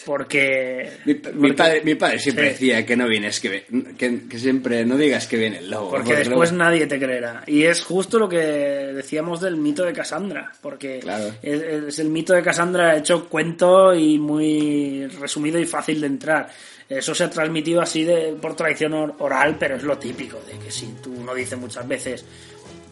porque... 0.05 0.91
Mi, 1.35 1.53
padre, 1.53 1.83
mi 1.85 1.95
padre 1.95 2.19
siempre 2.19 2.47
Sí. 2.47 2.51
decía 2.53 2.85
que 2.87 2.97
no 2.97 3.07
vienes, 3.07 3.39
que, 3.41 3.65
que, 3.97 4.27
que 4.29 4.39
siempre 4.39 4.85
no 4.85 4.97
digas 4.97 5.27
que 5.29 5.37
viene 5.37 5.59
el 5.59 5.71
lobo. 5.71 5.91
Porque 5.91 6.17
después 6.17 6.53
nadie 6.53 6.87
te 6.87 6.99
creerá. 6.99 7.45
Y 7.47 7.63
es 7.65 7.83
justo 7.83 8.19
lo 8.19 8.29
que 8.29 8.39
decíamos 8.39 9.41
del 9.41 9.57
mito 9.57 9.85
de 9.85 9.93
Cassandra. 9.93 10.51
Porque 10.61 10.99
Claro. 11.01 11.33
es, 11.43 11.63
es 11.63 11.99
el 12.01 12.09
mito 12.09 12.33
de 12.33 12.43
Cassandra 12.43 12.97
hecho 12.97 13.29
cuento 13.29 13.95
y 13.95 14.19
muy 14.19 15.07
resumido 15.21 15.59
y 15.61 15.67
fácil 15.67 16.01
de 16.01 16.07
entrar. 16.09 16.49
Eso 16.89 17.15
se 17.15 17.25
ha 17.25 17.31
transmitido 17.31 17.81
así 17.81 18.03
de, 18.05 18.37
por 18.41 18.57
tradición 18.57 18.93
or- 18.95 19.15
oral, 19.21 19.57
pero 19.59 19.77
es 19.77 19.83
lo 19.85 19.97
típico, 19.99 20.41
de 20.41 20.59
que 20.59 20.71
si 20.71 20.87
tú 21.03 21.15
no 21.25 21.33
dices 21.35 21.59
muchas 21.59 21.87
veces 21.89 22.25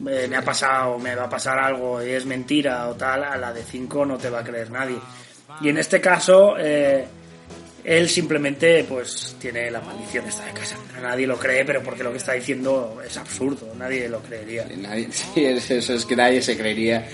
eh, 0.08 0.26
me 0.30 0.36
ha 0.36 0.42
pasado, 0.42 0.98
me 0.98 1.14
va 1.14 1.24
a 1.24 1.28
pasar 1.28 1.58
algo 1.58 2.02
y 2.02 2.10
es 2.10 2.24
mentira 2.24 2.88
o 2.88 2.94
tal, 2.94 3.24
a 3.24 3.36
la 3.36 3.52
de 3.52 3.62
cinco 3.62 4.06
no 4.06 4.16
te 4.16 4.30
va 4.30 4.38
a 4.40 4.44
creer 4.44 4.70
nadie. 4.70 4.96
Y 5.60 5.68
en 5.68 5.78
este 5.78 6.00
caso, 6.00 6.54
eh, 6.58 7.04
él 7.84 8.08
simplemente 8.08 8.84
pues 8.84 9.36
tiene 9.40 9.70
la 9.70 9.80
maldición 9.80 10.26
esta 10.26 10.44
de 10.44 10.52
Cassandra. 10.52 11.00
Nadie 11.00 11.26
lo 11.26 11.38
cree, 11.38 11.64
pero 11.64 11.82
porque 11.82 12.02
lo 12.02 12.10
que 12.12 12.18
está 12.18 12.32
diciendo 12.32 13.00
es 13.06 13.16
absurdo, 13.16 13.72
nadie 13.78 14.08
lo 14.08 14.20
creería. 14.22 14.66
Nadie- 14.76 15.08
sí, 15.34 15.44
es 15.44 15.70
eso, 15.70 15.94
es 15.94 16.04
que 16.04 16.16
nadie 16.16 16.42
se 16.42 16.56
creería 16.56 17.06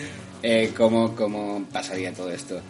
eh, 0.43 0.71
cómo, 0.77 1.15
cómo 1.15 1.65
pasaría 1.73 2.13
todo 2.13 2.31
esto. 2.31 2.61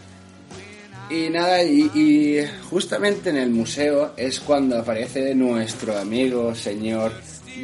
Y 1.08 1.28
nada, 1.30 1.62
y, 1.62 1.90
y 1.94 2.44
justamente 2.68 3.30
en 3.30 3.36
el 3.36 3.50
museo 3.50 4.12
es 4.16 4.40
cuando 4.40 4.76
aparece 4.78 5.34
nuestro 5.36 5.96
amigo 5.96 6.52
señor 6.54 7.12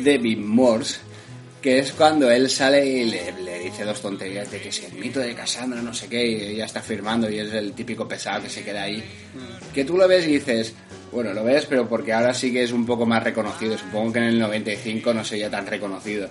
David 0.04 0.38
Morse, 0.38 1.00
que 1.62 1.78
es 1.78 1.92
cuando 1.92 2.30
él 2.30 2.50
sale 2.50 2.84
y 2.84 3.04
le, 3.04 3.32
le 3.40 3.58
dice 3.60 3.84
dos 3.84 4.02
tonterías 4.02 4.50
de 4.50 4.60
que 4.60 4.72
si 4.72 4.84
el 4.84 4.94
mito 4.94 5.20
de 5.20 5.34
Cassandra, 5.34 5.80
no 5.80 5.94
sé 5.94 6.08
qué, 6.08 6.26
y 6.26 6.56
ya 6.56 6.64
está 6.64 6.82
firmando 6.82 7.30
y 7.30 7.38
es 7.38 7.52
el 7.54 7.72
típico 7.72 8.06
pesado 8.06 8.42
que 8.42 8.50
se 8.50 8.64
queda 8.64 8.82
ahí. 8.82 9.02
Que 9.72 9.84
tú 9.84 9.96
lo 9.96 10.08
ves 10.08 10.26
y 10.26 10.32
dices, 10.32 10.74
bueno, 11.12 11.32
lo 11.32 11.44
ves, 11.44 11.66
pero 11.66 11.88
porque 11.88 12.12
ahora 12.12 12.34
sí 12.34 12.52
que 12.52 12.64
es 12.64 12.72
un 12.72 12.84
poco 12.84 13.06
más 13.06 13.22
reconocido. 13.22 13.78
Supongo 13.78 14.12
que 14.12 14.18
en 14.18 14.24
el 14.24 14.38
95 14.38 15.14
no 15.14 15.24
sería 15.24 15.48
tan 15.48 15.66
reconocido. 15.66 16.28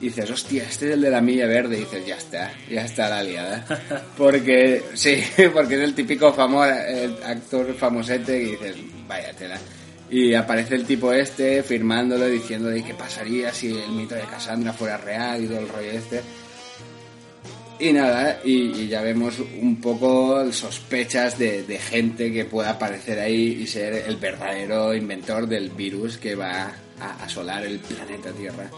Y 0.00 0.06
dices, 0.06 0.30
hostia, 0.30 0.64
este 0.64 0.86
es 0.86 0.92
el 0.94 1.02
de 1.02 1.10
la 1.10 1.20
milla 1.20 1.46
verde. 1.46 1.76
Y 1.76 1.80
dices, 1.80 2.06
ya 2.06 2.16
está, 2.16 2.52
ya 2.68 2.84
está 2.84 3.08
la 3.08 3.22
liada. 3.22 3.64
Porque, 4.16 4.82
sí, 4.94 5.22
porque 5.52 5.74
es 5.74 5.80
el 5.80 5.94
típico 5.94 6.32
famo 6.32 6.64
el 6.64 7.16
actor 7.22 7.72
famosete 7.74 8.40
que 8.40 8.50
dices, 8.50 8.76
vaya 9.06 9.32
tela. 9.34 9.58
Y 10.12 10.34
aparece 10.34 10.74
el 10.74 10.84
tipo 10.84 11.10
este 11.10 11.62
firmándolo 11.62 12.26
diciendo 12.26 12.68
de 12.68 12.84
qué 12.84 12.92
pasaría 12.92 13.50
si 13.50 13.68
el 13.78 13.92
mito 13.92 14.14
de 14.14 14.20
Cassandra 14.20 14.74
fuera 14.74 14.98
real 14.98 15.42
y 15.42 15.46
todo 15.46 15.60
el 15.60 15.68
rollo 15.70 15.90
este. 15.90 16.20
Y 17.78 17.94
nada, 17.94 18.38
y, 18.44 18.88
ya 18.88 19.00
vemos 19.00 19.38
un 19.40 19.80
poco 19.80 20.52
sospechas 20.52 21.38
de, 21.38 21.78
gente 21.78 22.30
que 22.30 22.44
pueda 22.44 22.70
aparecer 22.70 23.18
ahí 23.18 23.62
y 23.62 23.66
ser 23.66 24.04
el 24.06 24.16
verdadero 24.16 24.94
inventor 24.94 25.46
del 25.46 25.70
virus 25.70 26.18
que 26.18 26.34
va 26.34 26.74
a 27.00 27.24
asolar 27.24 27.64
el 27.64 27.78
planeta 27.78 28.32
Tierra. 28.32 28.70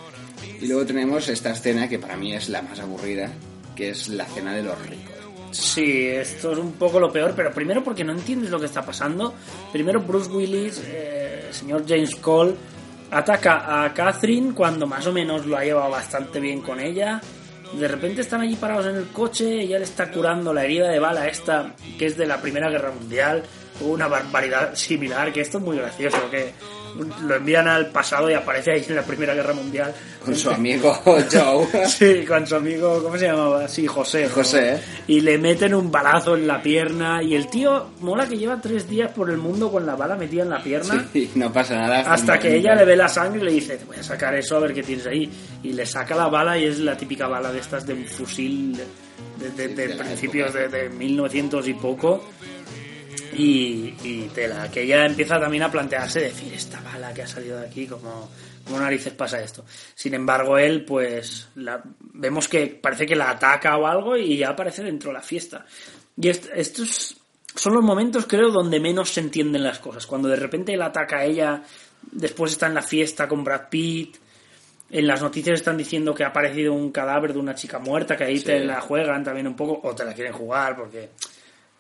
Y 0.60 0.68
luego 0.68 0.86
tenemos 0.86 1.28
esta 1.28 1.50
escena 1.50 1.88
que 1.88 1.98
para 1.98 2.16
mí 2.16 2.32
es 2.32 2.48
la 2.48 2.62
más 2.62 2.78
aburrida, 2.78 3.28
que 3.74 3.90
es 3.90 4.06
la 4.08 4.24
cena 4.24 4.54
de 4.54 4.62
los 4.62 4.78
ricos. 4.86 5.14
Sí, 5.54 6.08
esto 6.08 6.50
es 6.50 6.58
un 6.58 6.72
poco 6.72 6.98
lo 6.98 7.12
peor, 7.12 7.32
pero 7.36 7.52
primero 7.52 7.84
porque 7.84 8.02
no 8.02 8.12
entiendes 8.12 8.50
lo 8.50 8.58
que 8.58 8.66
está 8.66 8.84
pasando. 8.84 9.34
Primero 9.72 10.00
Bruce 10.00 10.28
Willis, 10.28 10.82
eh, 10.84 11.23
señor 11.54 11.84
James 11.86 12.16
Cole, 12.16 12.54
ataca 13.10 13.84
a 13.84 13.94
Catherine 13.94 14.52
cuando 14.54 14.86
más 14.86 15.06
o 15.06 15.12
menos 15.12 15.46
lo 15.46 15.56
ha 15.56 15.64
llevado 15.64 15.90
bastante 15.90 16.40
bien 16.40 16.60
con 16.60 16.80
ella. 16.80 17.20
De 17.72 17.88
repente 17.88 18.20
están 18.20 18.40
allí 18.40 18.56
parados 18.56 18.86
en 18.86 18.96
el 18.96 19.08
coche, 19.08 19.62
ella 19.62 19.78
le 19.78 19.84
está 19.84 20.10
curando 20.10 20.52
la 20.52 20.64
herida 20.64 20.88
de 20.88 20.98
bala 20.98 21.26
esta, 21.26 21.74
que 21.98 22.06
es 22.06 22.16
de 22.16 22.26
la 22.26 22.40
Primera 22.40 22.70
Guerra 22.70 22.92
Mundial, 22.92 23.42
una 23.80 24.06
barbaridad 24.06 24.74
similar, 24.74 25.32
que 25.32 25.40
esto 25.40 25.58
es 25.58 25.64
muy 25.64 25.76
gracioso, 25.76 26.30
que 26.30 26.52
lo 27.26 27.34
envían 27.34 27.66
al 27.68 27.90
pasado 27.90 28.30
y 28.30 28.34
aparece 28.34 28.72
ahí 28.72 28.84
en 28.88 28.94
la 28.96 29.02
Primera 29.02 29.34
Guerra 29.34 29.52
Mundial. 29.52 29.92
Con 30.24 30.34
su 30.36 30.50
amigo 30.50 30.92
Joe. 31.04 31.86
Sí, 31.88 32.24
con 32.26 32.46
su 32.46 32.56
amigo, 32.56 33.02
¿cómo 33.02 33.16
se 33.18 33.26
llamaba? 33.26 33.66
Sí, 33.68 33.86
José. 33.86 34.28
José, 34.28 34.74
¿eh? 34.74 34.80
Y 35.08 35.20
le 35.20 35.36
meten 35.38 35.74
un 35.74 35.90
balazo 35.90 36.36
en 36.36 36.46
la 36.46 36.62
pierna. 36.62 37.22
Y 37.22 37.34
el 37.34 37.48
tío, 37.48 37.90
mola 38.00 38.26
que 38.28 38.36
lleva 38.38 38.60
tres 38.60 38.88
días 38.88 39.10
por 39.12 39.28
el 39.30 39.36
mundo 39.38 39.70
con 39.70 39.84
la 39.86 39.96
bala 39.96 40.16
metida 40.16 40.42
en 40.42 40.50
la 40.50 40.62
pierna. 40.62 41.06
Sí, 41.12 41.30
no 41.34 41.52
pasa 41.52 41.76
nada. 41.76 42.00
Hasta 42.12 42.38
que 42.38 42.54
ella 42.56 42.74
le 42.74 42.84
ve 42.84 42.96
la 42.96 43.08
sangre 43.08 43.40
y 43.40 43.44
le 43.44 43.50
dice, 43.52 43.76
te 43.76 43.84
voy 43.84 43.96
a 43.96 44.02
sacar 44.02 44.34
eso 44.34 44.56
a 44.56 44.60
ver 44.60 44.72
qué 44.72 44.82
tienes 44.82 45.06
ahí. 45.06 45.30
Y 45.62 45.72
le 45.72 45.84
saca 45.86 46.14
la 46.14 46.28
bala 46.28 46.56
y 46.58 46.64
es 46.64 46.78
la 46.78 46.96
típica 46.96 47.26
bala 47.26 47.52
de 47.52 47.58
estas 47.58 47.86
de 47.86 47.94
un 47.94 48.04
fusil 48.04 48.76
de, 49.38 49.50
de- 49.50 49.68
de 49.74 49.88
de 49.88 49.94
principios 49.96 50.54
de, 50.54 50.68
de 50.68 50.88
1900 50.88 51.68
y 51.68 51.74
poco. 51.74 52.24
Y, 53.36 53.94
y 54.02 54.30
tela, 54.34 54.70
que 54.70 54.82
ella 54.82 55.06
empieza 55.06 55.38
también 55.40 55.62
a 55.64 55.70
plantearse 55.70 56.20
decir, 56.20 56.52
esta 56.52 56.80
bala 56.80 57.12
que 57.14 57.22
ha 57.22 57.26
salido 57.26 57.58
de 57.60 57.66
aquí, 57.66 57.86
como, 57.86 58.30
como 58.64 58.78
narices 58.80 59.12
pasa 59.12 59.40
esto. 59.42 59.64
Sin 59.94 60.14
embargo, 60.14 60.56
él, 60.58 60.84
pues, 60.84 61.48
la- 61.56 61.82
vemos 62.00 62.48
que 62.48 62.66
parece 62.66 63.06
que 63.06 63.16
la 63.16 63.30
ataca 63.30 63.76
o 63.76 63.86
algo 63.86 64.16
y 64.16 64.36
ya 64.36 64.50
aparece 64.50 64.82
dentro 64.82 65.10
de 65.10 65.14
la 65.14 65.22
fiesta. 65.22 65.64
Y 66.16 66.28
est- 66.28 66.50
estos 66.54 67.16
son 67.54 67.74
los 67.74 67.82
momentos, 67.84 68.26
creo, 68.26 68.50
donde 68.50 68.80
menos 68.80 69.10
se 69.10 69.20
entienden 69.20 69.62
las 69.62 69.78
cosas. 69.78 70.06
Cuando 70.06 70.28
de 70.28 70.36
repente 70.36 70.72
él 70.74 70.82
ataca 70.82 71.18
a 71.18 71.24
ella, 71.24 71.62
después 72.12 72.52
está 72.52 72.66
en 72.66 72.74
la 72.74 72.82
fiesta 72.82 73.28
con 73.28 73.44
Brad 73.44 73.68
Pitt. 73.70 74.16
En 74.90 75.06
las 75.06 75.22
noticias 75.22 75.58
están 75.58 75.76
diciendo 75.76 76.14
que 76.14 76.22
ha 76.24 76.28
aparecido 76.28 76.72
un 76.72 76.92
cadáver 76.92 77.32
de 77.32 77.38
una 77.38 77.54
chica 77.54 77.78
muerta, 77.78 78.16
que 78.16 78.24
ahí 78.24 78.38
Sí. 78.38 78.44
te 78.44 78.60
la 78.60 78.80
juegan 78.80 79.24
también 79.24 79.46
un 79.48 79.56
poco, 79.56 79.80
o 79.88 79.94
te 79.94 80.04
la 80.04 80.12
quieren 80.14 80.32
jugar, 80.32 80.76
porque 80.76 81.10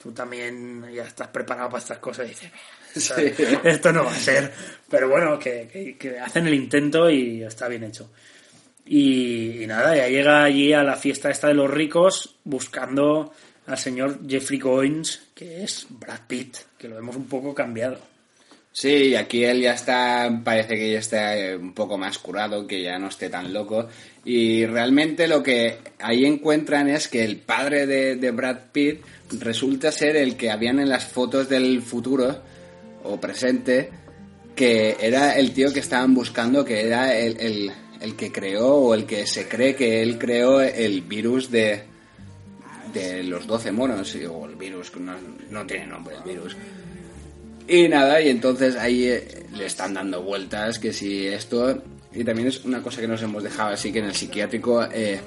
tú 0.04 0.12
también 0.12 0.84
ya 0.94 1.02
estás 1.04 1.26
preparado 1.28 1.70
para 1.70 1.82
estas 1.82 1.98
cosas 1.98 2.26
y 2.26 2.28
dices, 2.28 2.50
"¿Sabes? 2.96 3.34
Sí. 3.36 3.44
esto 3.64 3.90
no 3.92 4.04
va 4.04 4.12
a 4.12 4.18
ser. 4.18 4.52
Pero 4.88 5.08
bueno, 5.08 5.36
que, 5.38 5.68
que- 5.72 5.96
que 5.98 6.20
hacen 6.20 6.46
el 6.46 6.54
intento 6.54 7.10
y 7.10 7.42
está 7.42 7.66
bien 7.68 7.82
hecho. 7.84 8.10
Y, 8.86 9.62
y 9.62 9.66
nada, 9.66 9.96
ya 9.96 10.06
llega 10.08 10.44
allí 10.44 10.72
a 10.74 10.82
la 10.84 10.94
fiesta 10.96 11.30
esta 11.30 11.48
de 11.48 11.54
los 11.54 11.70
ricos 11.70 12.36
buscando 12.44 13.32
al 13.66 13.78
señor 13.78 14.20
Jeffrey 14.28 14.58
Coins, 14.58 15.22
que 15.34 15.64
es 15.64 15.86
Brad 15.88 16.20
Pitt, 16.28 16.56
que 16.76 16.86
lo 16.88 16.98
hemos 16.98 17.16
un 17.16 17.26
poco 17.26 17.54
cambiado. 17.54 17.98
Sí, 18.76 19.14
aquí 19.14 19.44
él 19.44 19.60
ya 19.60 19.74
está, 19.74 20.40
parece 20.42 20.74
que 20.74 20.90
ya 20.90 20.98
está 20.98 21.38
eh, 21.38 21.56
un 21.56 21.74
poco 21.74 21.96
más 21.96 22.18
curado, 22.18 22.66
que 22.66 22.82
ya 22.82 22.98
no 22.98 23.06
esté 23.06 23.30
tan 23.30 23.52
loco. 23.52 23.86
Y 24.24 24.66
realmente 24.66 25.28
lo 25.28 25.44
que 25.44 25.78
ahí 26.00 26.24
encuentran 26.24 26.88
es 26.88 27.06
que 27.06 27.24
el 27.24 27.36
padre 27.36 27.86
de, 27.86 28.30
Brad 28.32 28.72
Pitt 28.72 29.00
resulta 29.38 29.92
ser 29.92 30.16
el 30.16 30.36
que 30.36 30.50
habían 30.50 30.80
en 30.80 30.88
las 30.88 31.04
fotos 31.04 31.48
del 31.48 31.82
futuro 31.82 32.42
o 33.04 33.20
presente, 33.20 33.90
que 34.56 34.96
era 35.00 35.38
el 35.38 35.52
tío 35.52 35.72
que 35.72 35.78
estaban 35.78 36.12
buscando, 36.12 36.64
que 36.64 36.84
era 36.84 37.16
el, 37.16 37.38
el, 37.38 37.72
el 38.00 38.16
que 38.16 38.32
creó 38.32 38.74
o 38.74 38.94
el 38.94 39.06
que 39.06 39.24
se 39.28 39.46
cree 39.46 39.76
que 39.76 40.02
él 40.02 40.18
creó 40.18 40.60
el 40.60 41.02
virus 41.02 41.48
de, 41.48 41.84
de 42.92 43.22
los 43.22 43.46
12 43.46 43.70
monos, 43.70 44.16
o 44.28 44.46
el 44.46 44.56
virus, 44.56 44.96
no, 44.96 45.14
no 45.50 45.64
tiene 45.64 45.86
nombre 45.86 46.16
el 46.16 46.22
virus. 46.24 46.56
Y 47.66 47.88
nada, 47.88 48.20
y 48.20 48.28
entonces 48.28 48.76
ahí 48.76 49.04
eh, 49.06 49.46
le 49.52 49.66
están 49.66 49.94
dando 49.94 50.22
vueltas, 50.22 50.78
que 50.78 50.92
si 50.92 51.26
esto... 51.26 51.82
Y 52.12 52.22
también 52.22 52.48
es 52.48 52.64
una 52.64 52.80
cosa 52.80 53.00
que 53.00 53.08
nos 53.08 53.22
hemos 53.22 53.42
dejado 53.42 53.70
así, 53.70 53.90
que 53.90 53.98
en 53.98 54.04
el 54.04 54.14
psiquiátrico 54.14 54.84
eh, 54.84 55.20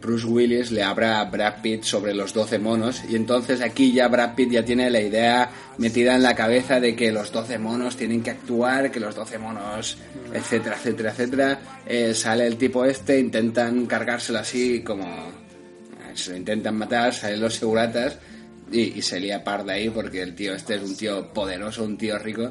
Bruce 0.00 0.26
Willis 0.26 0.70
le 0.70 0.82
habla 0.82 1.20
a 1.20 1.24
Brad 1.24 1.60
Pitt 1.60 1.82
sobre 1.82 2.14
los 2.14 2.32
12 2.32 2.58
monos, 2.58 3.02
y 3.08 3.16
entonces 3.16 3.60
aquí 3.62 3.92
ya 3.92 4.06
Brad 4.08 4.34
Pitt 4.34 4.50
ya 4.50 4.64
tiene 4.64 4.90
la 4.90 5.00
idea 5.00 5.50
metida 5.78 6.14
en 6.14 6.22
la 6.22 6.36
cabeza 6.36 6.78
de 6.78 6.94
que 6.94 7.10
los 7.10 7.32
12 7.32 7.58
monos 7.58 7.96
tienen 7.96 8.22
que 8.22 8.30
actuar, 8.30 8.92
que 8.92 9.00
los 9.00 9.14
12 9.14 9.38
monos, 9.38 9.96
etcétera, 10.32 10.76
etcétera, 10.76 11.10
etcétera. 11.10 11.60
Eh, 11.86 12.14
sale 12.14 12.46
el 12.46 12.56
tipo 12.56 12.84
este, 12.84 13.18
intentan 13.18 13.86
cargárselo 13.86 14.38
así 14.38 14.82
como... 14.82 15.40
Se 16.14 16.32
lo 16.32 16.36
intentan 16.36 16.76
matar, 16.76 17.14
salen 17.14 17.40
los 17.40 17.54
seguratas 17.54 18.18
y, 18.72 18.98
y 18.98 19.02
se 19.02 19.20
lía 19.20 19.42
parda 19.44 19.74
ahí 19.74 19.90
porque 19.90 20.22
el 20.22 20.34
tío 20.34 20.54
este 20.54 20.76
es 20.76 20.82
un 20.82 20.96
tío 20.96 21.32
poderoso, 21.32 21.84
un 21.84 21.96
tío 21.98 22.18
rico. 22.18 22.50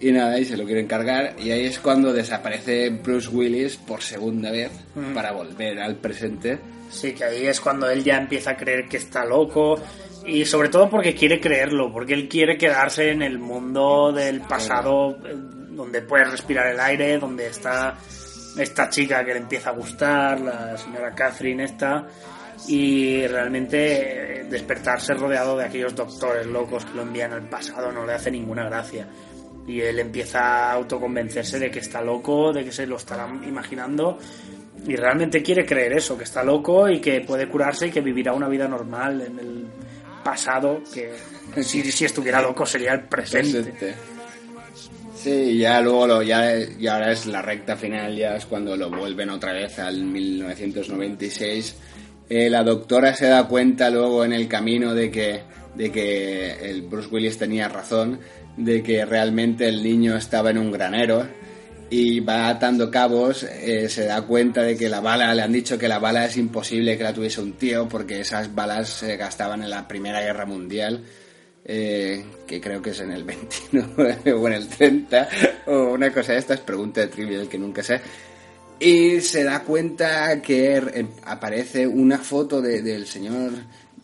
Y 0.00 0.10
nada, 0.12 0.38
y 0.38 0.44
se 0.44 0.56
lo 0.56 0.64
quieren 0.64 0.86
cargar. 0.86 1.36
Y 1.38 1.50
ahí 1.52 1.64
es 1.66 1.78
cuando 1.78 2.12
desaparece 2.12 2.90
Bruce 2.90 3.28
Willis 3.28 3.76
por 3.76 4.02
segunda 4.02 4.50
vez 4.50 4.70
Mm. 4.94 5.14
para 5.14 5.32
volver 5.32 5.80
al 5.80 5.96
presente. 5.96 6.58
Sí, 6.90 7.12
que 7.12 7.24
ahí 7.24 7.46
es 7.46 7.60
cuando 7.60 7.88
él 7.90 8.04
ya 8.04 8.16
empieza 8.18 8.50
a 8.50 8.56
creer 8.56 8.86
que 8.88 8.96
está 8.98 9.24
loco. 9.24 9.80
Y 10.26 10.44
sobre 10.46 10.68
todo 10.68 10.88
porque 10.88 11.14
quiere 11.14 11.38
creerlo, 11.40 11.92
porque 11.92 12.14
él 12.14 12.28
quiere 12.28 12.56
quedarse 12.56 13.10
en 13.10 13.22
el 13.22 13.38
mundo 13.38 14.10
del 14.12 14.40
pasado, 14.40 15.18
eh, 15.26 15.34
donde 15.70 16.00
puede 16.02 16.24
respirar 16.24 16.66
el 16.68 16.80
aire, 16.80 17.18
donde 17.18 17.46
está 17.48 17.96
esta 18.58 18.88
chica 18.88 19.24
que 19.24 19.32
le 19.34 19.40
empieza 19.40 19.70
a 19.70 19.72
gustar, 19.74 20.40
la 20.40 20.76
señora 20.78 21.14
Catherine 21.14 21.64
esta, 21.64 22.06
y 22.68 23.26
realmente 23.26 24.40
eh, 24.40 24.44
despertarse 24.44 25.14
rodeado 25.14 25.56
de 25.56 25.64
aquellos 25.64 25.94
doctores 25.94 26.46
locos 26.46 26.84
que 26.84 26.94
lo 26.94 27.02
envían 27.02 27.32
al 27.32 27.48
pasado 27.48 27.92
no 27.92 28.06
le 28.06 28.14
hace 28.14 28.30
ninguna 28.30 28.64
gracia. 28.64 29.06
Y 29.66 29.80
él 29.80 29.98
empieza 29.98 30.40
a 30.40 30.72
autoconvencerse 30.72 31.58
de 31.58 31.70
que 31.70 31.78
está 31.78 32.02
loco, 32.02 32.52
de 32.52 32.64
que 32.64 32.72
se 32.72 32.86
lo 32.86 32.96
estarán 32.96 33.42
imaginando, 33.44 34.18
y 34.86 34.96
realmente 34.96 35.42
quiere 35.42 35.64
creer 35.64 35.94
eso, 35.94 36.18
que 36.18 36.24
está 36.24 36.42
loco 36.44 36.88
y 36.88 37.00
que 37.00 37.22
puede 37.22 37.48
curarse 37.48 37.86
y 37.86 37.90
que 37.90 38.02
vivirá 38.02 38.34
una 38.34 38.48
vida 38.48 38.68
normal 38.68 39.22
en 39.22 39.38
el 39.38 39.66
pasado, 40.22 40.82
que 40.92 41.12
si, 41.62 41.90
si 41.90 42.04
estuviera 42.04 42.42
loco 42.42 42.66
sería 42.66 42.92
el 42.92 43.04
presente. 43.04 43.62
Presente. 43.62 43.94
Sí, 45.24 45.56
ya 45.56 45.80
luego 45.80 46.06
lo, 46.06 46.22
ya, 46.22 46.54
y 46.60 46.86
ahora 46.86 47.12
es 47.12 47.24
la 47.24 47.40
recta 47.40 47.76
final, 47.76 48.14
ya 48.14 48.36
es 48.36 48.44
cuando 48.44 48.76
lo 48.76 48.90
vuelven 48.90 49.30
otra 49.30 49.54
vez 49.54 49.78
al 49.78 50.02
1996. 50.02 51.76
Eh, 52.28 52.48
la 52.48 52.62
doctora 52.62 53.14
se 53.14 53.26
da 53.26 53.46
cuenta 53.46 53.90
luego 53.90 54.24
en 54.24 54.32
el 54.32 54.48
camino 54.48 54.94
de 54.94 55.10
que, 55.10 55.42
de 55.74 55.92
que 55.92 56.70
el 56.70 56.82
Bruce 56.82 57.08
Willis 57.10 57.38
tenía 57.38 57.68
razón, 57.68 58.18
de 58.56 58.82
que 58.82 59.04
realmente 59.04 59.68
el 59.68 59.82
niño 59.82 60.16
estaba 60.16 60.50
en 60.50 60.58
un 60.58 60.72
granero 60.72 61.26
y 61.90 62.20
va 62.20 62.48
atando 62.48 62.90
cabos, 62.90 63.42
eh, 63.42 63.88
se 63.88 64.06
da 64.06 64.22
cuenta 64.22 64.62
de 64.62 64.76
que 64.76 64.88
la 64.88 65.00
bala, 65.00 65.34
le 65.34 65.42
han 65.42 65.52
dicho 65.52 65.78
que 65.78 65.86
la 65.86 65.98
bala 65.98 66.24
es 66.24 66.36
imposible 66.36 66.96
que 66.96 67.04
la 67.04 67.12
tuviese 67.12 67.40
un 67.40 67.52
tío 67.52 67.88
porque 67.88 68.20
esas 68.20 68.54
balas 68.54 68.88
se 68.88 69.16
gastaban 69.16 69.62
en 69.62 69.70
la 69.70 69.86
Primera 69.86 70.20
Guerra 70.20 70.46
Mundial. 70.46 71.04
eh, 71.66 72.24
que 72.46 72.60
creo 72.60 72.82
que 72.82 72.90
es 72.90 73.00
en 73.00 73.10
el 73.10 73.24
29 73.24 74.32
o 74.34 74.46
en 74.48 74.52
el 74.52 74.68
30 74.68 75.28
o 75.66 75.92
una 75.94 76.12
cosa 76.12 76.32
de 76.32 76.38
estas, 76.38 76.60
pregunta 76.60 77.00
de 77.00 77.06
trivial 77.08 77.48
que 77.48 77.58
nunca 77.58 77.82
sé. 77.82 78.00
Y 78.84 79.20
se 79.20 79.44
da 79.44 79.60
cuenta 79.62 80.40
que 80.42 80.76
eh, 80.76 81.06
aparece 81.24 81.86
una 81.86 82.18
foto 82.18 82.60
de- 82.60 82.82
del 82.82 83.06
señor 83.06 83.52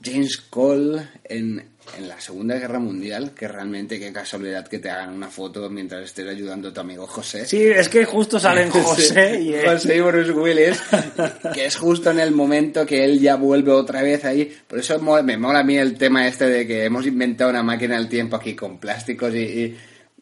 James 0.03 0.39
Cole 0.49 1.03
en, 1.25 1.63
en 1.99 2.09
la 2.09 2.19
Segunda 2.21 2.57
Guerra 2.57 2.79
Mundial, 2.79 3.33
que 3.35 3.47
realmente 3.47 3.99
qué 4.01 4.11
casualidad 4.13 4.67
que 4.67 4.79
te 4.79 4.89
hagan 4.89 5.11
una 5.11 5.29
foto 5.29 5.69
mientras 5.69 6.05
estés 6.05 6.27
ayudando 6.29 6.69
a 6.69 6.73
tu 6.73 6.81
amigo 6.81 7.07
José. 7.07 7.45
Sí, 7.45 7.63
es 7.65 7.91
que 7.91 8.07
justo 8.07 8.39
salen 8.41 8.71
José 8.71 9.39
y 9.41 9.53
él. 9.53 9.67
José 9.69 9.97
y 9.97 10.01
Bruce 10.01 10.33
Willis, 10.33 10.81
que 11.55 11.67
es 11.67 11.77
justo 11.77 12.11
en 12.11 12.21
el 12.21 12.31
momento 12.31 12.87
que 12.87 13.05
él 13.05 13.21
ya 13.21 13.37
vuelve 13.37 13.73
otra 13.73 14.01
vez 14.03 14.25
ahí. 14.25 14.51
Por 14.67 14.79
eso 14.79 14.99
me 15.01 15.37
mola 15.37 15.59
a 15.59 15.65
mí 15.65 15.77
el 15.77 15.99
tema 15.99 16.27
este 16.27 16.47
de 16.47 16.67
que 16.67 16.85
hemos 16.85 17.07
inventado 17.07 17.51
una 17.51 17.63
máquina 17.63 17.97
del 17.99 18.09
tiempo 18.09 18.37
aquí 18.37 18.55
con 18.55 18.79
plásticos 18.79 19.35
y, 19.35 19.39
y- 19.39 19.77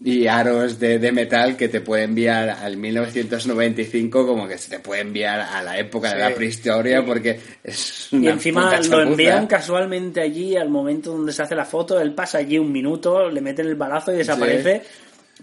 y 0.04 0.26
aros 0.28 0.78
de, 0.78 0.98
de 1.00 1.10
metal 1.12 1.56
que 1.56 1.68
te 1.68 1.80
puede 1.80 2.04
enviar 2.04 2.48
al 2.50 2.76
1995 2.76 4.26
como 4.26 4.46
que 4.46 4.56
se 4.58 4.70
te 4.70 4.78
puede 4.78 5.00
enviar 5.00 5.40
a 5.40 5.62
la 5.62 5.76
época 5.78 6.12
de 6.14 6.20
la 6.20 6.34
prehistoria 6.34 7.04
porque 7.04 7.40
es 7.64 8.08
Y 8.12 8.16
una 8.18 8.30
encima 8.32 8.62
puta 8.70 8.76
lo 8.96 9.02
envían 9.02 9.46
casualmente 9.48 10.20
allí 10.20 10.56
al 10.56 10.68
momento 10.68 11.10
donde 11.12 11.32
se 11.32 11.42
hace 11.42 11.54
la 11.56 11.64
foto. 11.64 12.00
Él 12.00 12.14
pasa 12.14 12.38
allí 12.38 12.58
un 12.58 12.70
minuto, 12.70 13.28
le 13.28 13.40
meten 13.40 13.66
el 13.66 13.74
balazo 13.74 14.12
y 14.12 14.18
desaparece. 14.18 14.82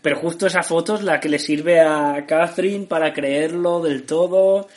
Pero 0.02 0.18
justo 0.18 0.48
esa 0.48 0.62
foto 0.64 0.96
es 0.96 1.04
la 1.04 1.20
que 1.20 1.30
le 1.30 1.40
sirve 1.40 1.80
a 1.82 2.26
Catherine 2.28 2.86
para 2.86 3.14
creerlo 3.14 3.82
del 3.82 4.04
todo. 4.04 4.68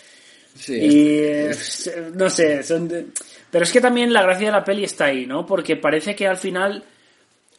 Sí, 0.56 0.74
y 0.74 1.18
es- 1.20 1.92
no 2.14 2.28
sé, 2.30 2.62
son 2.64 2.88
de- 2.88 3.06
pero 3.50 3.64
es 3.64 3.72
que 3.72 3.80
también 3.80 4.12
la 4.12 4.22
gracia 4.22 4.46
de 4.46 4.52
la 4.52 4.64
peli 4.64 4.84
está 4.84 5.06
ahí, 5.06 5.24
¿no? 5.26 5.46
Porque 5.46 5.76
parece 5.76 6.14
que 6.16 6.26
al 6.26 6.36
final 6.36 6.82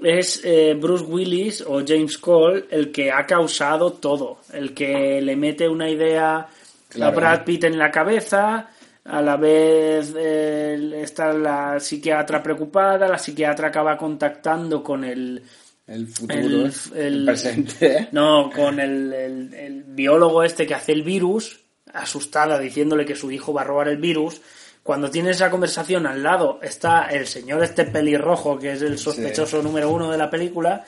es 0.03 0.41
eh, 0.43 0.75
Bruce 0.79 1.03
Willis 1.05 1.61
o 1.61 1.83
James 1.85 2.17
Cole 2.17 2.65
el 2.71 2.91
que 2.91 3.11
ha 3.11 3.25
causado 3.25 3.93
todo, 3.93 4.39
el 4.53 4.73
que 4.73 5.21
le 5.21 5.35
mete 5.35 5.67
una 5.67 5.89
idea 5.89 6.37
a 6.37 6.49
Claro. 6.89 7.15
Brad 7.17 7.43
Pitt 7.43 7.65
en 7.65 7.77
la 7.77 7.91
cabeza, 7.91 8.69
a 9.05 9.21
la 9.21 9.37
vez 9.37 10.13
eh, 10.17 11.01
está 11.03 11.33
la 11.33 11.79
psiquiatra 11.79 12.41
preocupada, 12.41 13.07
la 13.07 13.17
psiquiatra 13.19 13.67
acaba 13.67 13.95
contactando 13.97 14.81
con 14.83 15.03
el 15.03 15.43
el 15.85 16.07
futuro, 16.07 16.37
el- 16.39 16.71
el, 16.95 17.03
el- 17.19 17.25
presente. 17.25 18.07
no, 18.11 18.49
con 18.55 18.79
el- 18.79 19.13
el 19.53 19.83
biólogo 19.87 20.43
este 20.43 20.65
que 20.67 20.75
hace 20.75 20.91
el 20.93 21.03
virus, 21.03 21.59
asustada 21.93 22.57
diciéndole 22.59 23.05
que 23.05 23.15
su 23.15 23.31
hijo 23.31 23.53
va 23.53 23.61
a 23.61 23.65
robar 23.65 23.87
el 23.89 23.97
virus. 23.97 24.41
Cuando 24.89 25.11
tiene 25.11 25.29
esa 25.29 25.51
conversación 25.51 26.07
al 26.07 26.23
lado 26.23 26.57
está 26.63 27.09
el 27.11 27.27
señor 27.27 27.63
este 27.63 27.83
pelirrojo, 27.85 28.57
que 28.57 28.71
es 28.71 28.81
el 28.81 28.97
sospechoso 28.97 29.61
número 29.61 29.91
uno 29.91 30.09
de 30.09 30.17
la 30.17 30.31
película, 30.31 30.83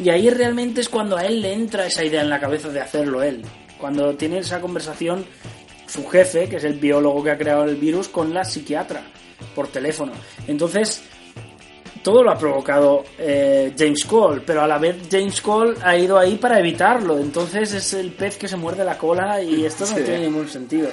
y 0.00 0.10
ahí 0.10 0.30
realmente 0.30 0.80
es 0.80 0.88
cuando 0.88 1.16
a 1.16 1.24
él 1.24 1.42
le 1.42 1.52
entra 1.52 1.84
esa 1.84 2.04
idea 2.04 2.20
en 2.20 2.30
la 2.30 2.38
cabeza 2.38 2.68
de 2.68 2.80
hacerlo 2.80 3.20
él. 3.20 3.42
Cuando 3.80 4.14
tiene 4.14 4.38
esa 4.38 4.60
conversación 4.60 5.26
su 5.88 6.06
jefe, 6.06 6.48
que 6.48 6.58
es 6.58 6.62
el 6.62 6.74
biólogo 6.74 7.24
que 7.24 7.32
ha 7.32 7.36
creado 7.36 7.64
el 7.64 7.74
virus, 7.74 8.06
con 8.06 8.32
la 8.32 8.44
psiquiatra 8.44 9.02
por 9.56 9.66
teléfono. 9.66 10.12
Entonces, 10.46 11.02
todo 12.04 12.22
lo 12.22 12.30
ha 12.30 12.38
provocado 12.38 13.02
eh, 13.18 13.74
James 13.76 14.04
Cole, 14.04 14.42
pero 14.46 14.62
a 14.62 14.68
la 14.68 14.78
vez 14.78 14.98
James 15.10 15.40
Cole 15.40 15.74
ha 15.82 15.96
ido 15.96 16.16
ahí 16.16 16.36
para 16.36 16.60
evitarlo. 16.60 17.18
Entonces 17.18 17.74
es 17.74 17.92
el 17.94 18.12
pez 18.12 18.36
que 18.36 18.46
se 18.46 18.54
muerde 18.56 18.84
la 18.84 18.96
cola 18.96 19.42
y 19.42 19.64
esto 19.64 19.84
no 19.84 19.96
Sí. 19.96 20.02
tiene 20.04 20.26
ningún 20.26 20.48
sentido. 20.48 20.90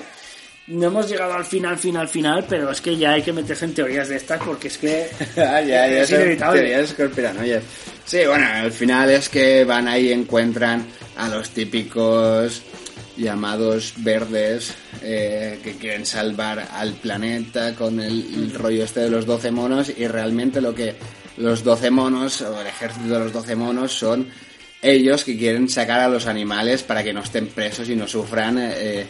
No 0.69 0.87
hemos 0.87 1.09
llegado 1.09 1.33
al 1.33 1.45
final, 1.45 1.77
final, 1.79 2.07
final, 2.07 2.45
pero 2.47 2.69
es 2.69 2.79
que 2.79 2.95
ya 2.95 3.13
hay 3.13 3.23
que 3.23 3.33
meterse 3.33 3.65
en 3.65 3.73
teorías 3.73 4.07
de 4.07 4.17
estas 4.17 4.39
porque 4.43 4.67
es 4.67 4.77
que 4.77 5.07
ya, 5.35 5.61
ya 5.61 5.87
es 6.01 6.11
inevitable. 6.11 6.59
teorías 6.59 6.93
conspiranoias. 6.93 7.63
Sí, 8.05 8.19
bueno, 8.27 8.45
al 8.47 8.71
final 8.71 9.09
es 9.09 9.29
que 9.29 9.65
van 9.65 9.87
ahí 9.87 10.09
y 10.09 10.13
encuentran 10.13 10.85
a 11.17 11.27
los 11.27 11.49
típicos 11.49 12.61
llamados 13.17 13.93
verdes 13.97 14.73
eh, 15.01 15.59
que 15.63 15.73
quieren 15.73 16.05
salvar 16.05 16.67
al 16.71 16.93
planeta 16.93 17.73
con 17.73 17.99
el, 17.99 18.25
el 18.33 18.53
rollo 18.53 18.83
este 18.83 19.01
de 19.01 19.09
los 19.09 19.25
12 19.25 19.51
monos 19.51 19.91
y 19.95 20.07
realmente 20.07 20.61
lo 20.61 20.73
que 20.73 20.95
los 21.37 21.63
12 21.63 21.89
monos 21.89 22.41
o 22.41 22.61
el 22.61 22.67
ejército 22.67 23.13
de 23.13 23.19
los 23.19 23.33
12 23.33 23.55
monos 23.55 23.91
son 23.91 24.27
ellos 24.81 25.23
que 25.23 25.37
quieren 25.37 25.67
sacar 25.67 25.99
a 25.99 26.07
los 26.07 26.27
animales 26.27 26.83
para 26.83 27.03
que 27.03 27.11
no 27.11 27.21
estén 27.21 27.47
presos 27.47 27.89
y 27.89 27.95
no 27.95 28.07
sufran 28.07 28.57
eh, 28.59 29.05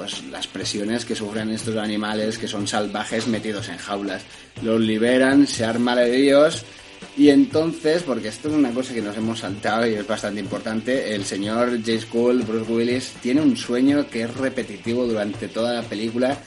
pues 0.00 0.24
las 0.30 0.46
presiones 0.46 1.04
que 1.04 1.14
sufren 1.14 1.50
estos 1.50 1.76
animales 1.76 2.38
que 2.38 2.48
son 2.48 2.66
salvajes 2.66 3.26
metidos 3.26 3.68
en 3.68 3.76
jaulas. 3.76 4.22
Los 4.62 4.80
liberan, 4.80 5.46
se 5.46 5.66
arma 5.66 5.94
de 5.94 6.10
Dios 6.10 6.64
Y 7.18 7.28
entonces, 7.28 8.02
porque 8.02 8.28
esto 8.28 8.48
es 8.48 8.54
una 8.54 8.70
cosa 8.70 8.94
que 8.94 9.02
nos 9.02 9.14
hemos 9.18 9.40
saltado 9.40 9.86
y 9.86 9.94
es 9.94 10.06
bastante 10.06 10.40
importante, 10.40 11.14
el 11.14 11.26
señor 11.26 11.78
James 11.84 12.06
Cole, 12.06 12.44
Bruce 12.44 12.72
Willis, 12.72 13.12
tiene 13.20 13.42
un 13.42 13.58
sueño 13.58 14.08
que 14.08 14.22
es 14.22 14.34
repetitivo 14.34 15.06
durante 15.06 15.48
toda 15.48 15.74
la 15.74 15.82
película, 15.82 16.38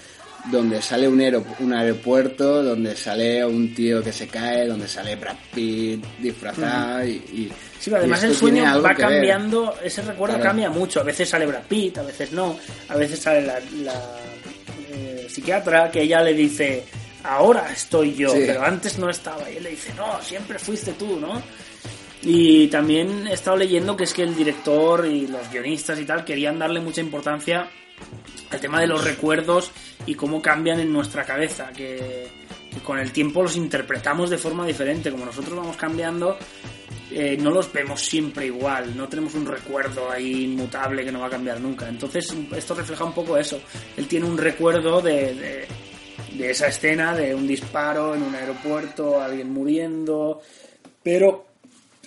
donde 0.51 0.81
sale 0.81 1.07
un, 1.07 1.21
un 1.59 1.73
aeropuerto, 1.73 2.61
donde 2.63 2.95
sale 2.95 3.45
un 3.45 3.73
tío 3.73 4.03
que 4.03 4.11
se 4.11 4.27
cae, 4.27 4.67
donde 4.67 4.87
sale 4.87 5.15
Brad 5.15 5.35
Pitt 5.53 6.03
disfrazado 6.19 7.05
y, 7.05 7.11
y- 7.11 7.51
Sí, 7.79 7.89
pero 7.89 7.97
además 7.97 8.23
el 8.23 8.33
sueño 8.35 8.63
va 8.63 8.89
ver. 8.89 8.97
cambiando, 8.97 9.75
ese 9.83 10.01
recuerdo 10.03 10.35
Claro. 10.35 10.49
cambia 10.51 10.69
mucho. 10.69 11.01
A 11.01 11.03
veces 11.03 11.27
sale 11.27 11.45
Brad 11.45 11.63
Pitt, 11.67 11.97
a 11.97 12.03
veces 12.03 12.31
no. 12.31 12.57
A 12.87 12.95
veces 12.95 13.19
sale 13.19 13.41
la, 13.41 13.59
la, 13.81 13.93
eh, 14.93 15.27
psiquiatra 15.29 15.91
que 15.91 16.01
ella 16.03 16.21
le 16.21 16.33
dice, 16.33 16.83
ahora 17.23 17.69
estoy 17.73 18.13
yo, 18.15 18.29
Sí. 18.31 18.43
pero 18.45 18.63
antes 18.63 18.97
no 18.99 19.09
estaba. 19.09 19.49
Y 19.51 19.57
él 19.57 19.63
le 19.63 19.71
dice, 19.71 19.93
no, 19.97 20.21
siempre 20.21 20.59
fuiste 20.59 20.93
tú, 20.93 21.19
¿no? 21.19 21.41
Y 22.21 22.67
también 22.67 23.27
he 23.27 23.33
estado 23.33 23.57
leyendo 23.57 23.97
que 23.97 24.05
es 24.05 24.13
que 24.13 24.23
el 24.23 24.33
director 24.33 25.05
y 25.05 25.27
los 25.27 25.49
guionistas 25.51 25.99
y 25.99 26.05
tal 26.05 26.23
querían 26.23 26.57
darle 26.57 26.79
mucha 26.79 27.01
importancia 27.01 27.67
al 28.53 28.61
tema 28.61 28.81
de 28.81 28.87
los 28.87 29.03
recuerdos 29.03 29.71
y 30.05 30.15
cómo 30.15 30.41
cambian 30.41 30.79
en 30.79 30.91
nuestra 30.91 31.23
cabeza, 31.23 31.71
que, 31.75 32.27
que 32.71 32.79
con 32.79 32.99
el 32.99 33.11
tiempo 33.11 33.43
los 33.43 33.55
interpretamos 33.55 34.29
de 34.29 34.37
forma 34.37 34.65
diferente, 34.65 35.11
como 35.11 35.25
nosotros 35.25 35.55
vamos 35.55 35.77
cambiando, 35.77 36.37
eh, 37.11 37.37
no 37.39 37.51
los 37.51 37.71
vemos 37.71 38.01
siempre 38.01 38.47
igual, 38.47 38.97
no 38.97 39.07
tenemos 39.07 39.35
un 39.35 39.45
recuerdo 39.45 40.09
ahí 40.09 40.45
inmutable 40.45 41.05
que 41.05 41.11
no 41.11 41.19
va 41.19 41.27
a 41.27 41.31
cambiar 41.31 41.59
nunca. 41.59 41.87
Entonces 41.87 42.35
esto 42.55 42.73
refleja 42.73 43.03
un 43.03 43.13
poco 43.13 43.37
eso, 43.37 43.61
él 43.97 44.07
tiene 44.07 44.25
un 44.25 44.37
recuerdo 44.37 45.01
de, 45.01 45.35
de, 45.35 45.67
de 46.33 46.49
esa 46.49 46.67
escena, 46.67 47.15
de 47.15 47.35
un 47.35 47.47
disparo 47.47 48.15
en 48.15 48.23
un 48.23 48.33
aeropuerto, 48.33 49.21
alguien 49.21 49.51
muriendo, 49.51 50.41
pero 51.03 51.47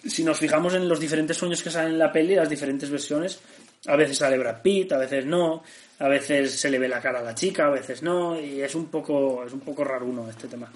si 0.04 0.24
nos 0.24 0.38
fijamos 0.38 0.74
en 0.74 0.88
los 0.88 1.00
diferentes 1.00 1.36
sueños 1.36 1.62
que 1.62 1.70
salen 1.70 1.92
en 1.92 1.98
la 1.98 2.12
peli, 2.12 2.34
las 2.34 2.48
diferentes 2.48 2.90
versiones, 2.90 3.40
a 3.86 3.96
veces 3.96 4.18
sale 4.18 4.38
Brad 4.38 4.62
Pitt, 4.62 4.92
a 4.92 4.98
veces 4.98 5.24
no, 5.24 5.62
a 5.98 6.08
veces 6.08 6.52
se 6.58 6.70
le 6.70 6.78
ve 6.78 6.88
la 6.88 7.00
cara 7.00 7.20
a 7.20 7.22
la 7.22 7.34
chica, 7.34 7.66
a 7.66 7.70
veces 7.70 8.02
no, 8.02 8.38
y 8.40 8.60
es 8.60 8.74
un 8.74 8.86
poco, 8.86 9.44
es 9.46 9.52
un 9.52 9.60
poco 9.60 9.82
raro 9.84 10.06
uno 10.06 10.28
este 10.28 10.48
tema. 10.48 10.70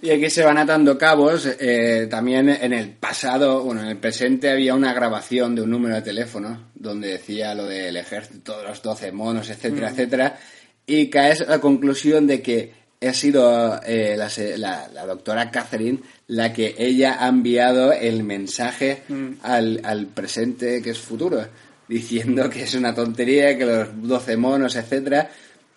Y 0.00 0.10
aquí 0.10 0.28
se 0.30 0.44
van 0.44 0.58
atando 0.58 0.98
cabos. 0.98 1.46
eh, 1.60 2.08
también 2.10 2.48
en 2.48 2.72
el 2.72 2.90
pasado, 2.90 3.62
bueno, 3.62 3.82
en 3.82 3.88
el 3.88 3.98
presente 3.98 4.50
había 4.50 4.74
una 4.74 4.92
grabación 4.92 5.54
de 5.54 5.62
un 5.62 5.70
número 5.70 5.94
de 5.94 6.02
teléfono 6.02 6.70
donde 6.74 7.08
decía 7.08 7.54
lo 7.54 7.66
del 7.66 7.96
ejército, 7.96 8.62
los 8.64 8.82
12 8.82 9.12
monos, 9.12 9.48
etcétera, 9.48 9.88
Mm. 9.88 9.92
etcétera. 9.92 10.38
Y 10.86 11.08
caes 11.08 11.42
a 11.42 11.44
la 11.50 11.60
conclusión 11.60 12.26
de 12.26 12.42
que 12.42 12.72
ha 13.00 13.12
sido 13.12 13.80
eh, 13.84 14.16
la, 14.16 14.28
la- 14.56 14.88
la 14.88 15.06
doctora 15.06 15.50
Catherine 15.50 15.98
la 16.28 16.52
que 16.52 16.74
ella 16.78 17.18
ha 17.20 17.28
enviado 17.28 17.92
el 17.92 18.24
mensaje 18.24 19.02
Mm. 19.08 19.28
al, 19.42 19.80
al 19.84 20.06
presente 20.06 20.82
que 20.82 20.90
es 20.90 20.98
futuro, 20.98 21.46
diciendo 21.88 22.48
que 22.50 22.62
es 22.62 22.74
una 22.74 22.94
tontería, 22.94 23.56
que 23.58 23.64
los 23.66 23.88
12 24.02 24.36
monos, 24.36 24.76
etcétera, 24.76 25.30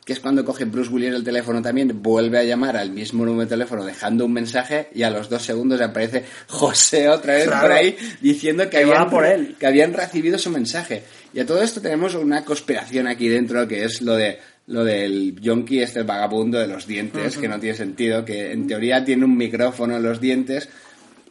que 0.05 0.13
es 0.13 0.19
cuando 0.19 0.45
coge 0.45 0.65
Bruce 0.65 0.91
Willis 0.91 1.13
el 1.15 1.23
teléfono 1.23 1.61
también, 1.63 2.01
vuelve 2.03 2.37
a 2.37 2.43
llamar 2.43 2.77
al 2.77 2.91
mismo 2.91 3.25
número 3.25 3.45
de 3.45 3.55
teléfono 3.55 3.83
dejando 3.83 4.25
un 4.25 4.33
mensaje 4.33 4.89
y 4.93 5.01
a 5.01 5.09
los 5.09 5.29
dos 5.29 5.41
segundos 5.41 5.81
aparece 5.81 6.23
José 6.47 7.09
otra 7.09 7.33
vez 7.33 7.45
Claro. 7.47 7.61
por 7.67 7.71
ahí 7.71 7.97
diciendo 8.21 8.69
que, 8.69 8.77
habían, 8.77 9.09
por 9.09 9.25
él. 9.25 9.55
que 9.59 9.65
habían 9.65 9.93
recibido 9.93 10.37
su 10.37 10.51
mensaje. 10.51 11.01
Y 11.33 11.39
a 11.39 11.45
todo 11.45 11.61
esto 11.63 11.81
tenemos 11.81 12.13
una 12.13 12.45
conspiración 12.45 13.07
aquí 13.07 13.27
dentro 13.27 13.67
que 13.67 13.83
es 13.83 14.01
lo 14.01 14.15
de 14.15 14.37
lo 14.67 14.83
del 14.83 15.39
yonki, 15.39 15.79
este 15.81 16.01
vagabundo 16.03 16.57
de 16.59 16.67
los 16.67 16.87
dientes, 16.87 17.37
que 17.37 17.47
no 17.47 17.59
tiene 17.59 17.75
sentido, 17.77 18.25
que 18.25 18.51
en 18.51 18.65
teoría 18.67 19.03
tiene 19.05 19.25
un 19.25 19.37
micrófono 19.37 19.97
en 19.97 20.03
los 20.03 20.19
dientes 20.19 20.69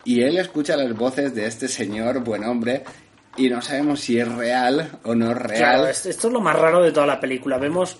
y 0.04 0.20
él 0.22 0.36
escucha 0.36 0.76
las 0.76 0.92
voces 0.94 1.34
de 1.34 1.46
este 1.46 1.66
señor, 1.66 2.22
buen 2.22 2.44
hombre, 2.44 2.84
y 3.37 3.49
no 3.49 3.61
sabemos 3.62 4.01
si 4.01 4.18
es 4.18 4.28
real 4.32 4.91
o 5.05 5.14
no 5.14 5.30
es 5.32 5.37
real. 5.39 5.59
Claro, 5.59 5.87
es- 5.89 6.07
esto 6.07 6.28
es 6.28 6.32
lo 6.32 6.41
más 6.41 6.57
raro 6.57 6.82
de 6.82 6.93
toda 6.93 7.07
la 7.07 7.20
película. 7.20 7.59
Vemos 7.59 7.97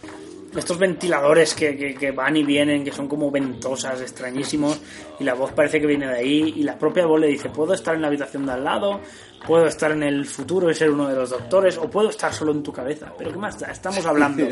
estos 0.57 0.78
ventiladores 0.78 1.53
que, 1.55 1.76
que- 1.76 1.95
que 1.97 2.12
van 2.12 2.37
y 2.37 2.45
vienen, 2.45 2.85
que 2.85 2.93
son 2.93 3.09
como 3.09 3.30
ventosas, 3.30 4.01
extrañísimos, 4.01 4.80
y 5.18 5.24
la 5.24 5.35
voz 5.35 5.51
parece 5.53 5.80
que 5.80 5.87
viene 5.87 6.07
de 6.07 6.16
ahí, 6.18 6.55
y 6.57 6.62
la 6.62 6.78
propia 6.78 7.07
voz 7.07 7.20
le 7.20 7.26
dice, 7.26 7.49
puedo 7.51 7.74
estar 7.74 7.95
en 7.97 8.03
la 8.03 8.07
habitación 8.07 8.47
de 8.47 8.53
al 8.53 8.62
lado, 8.62 9.01
puedo 9.45 9.66
estar 9.66 9.91
en 9.91 10.05
el 10.05 10.24
futuro 10.24 10.70
y 10.70 10.74
ser 10.74 10.91
uno 10.91 11.09
de 11.09 11.16
los 11.16 11.30
doctores, 11.30 11.76
o 11.76 11.91
puedo 11.91 12.09
estar 12.11 12.32
solo 12.32 12.53
en 12.53 12.62
tu 12.62 12.72
cabeza. 12.72 13.12
Pero 13.18 13.32
¿qué 13.32 13.39
más? 13.39 13.61
Estamos 13.62 14.07
hablando. 14.07 14.47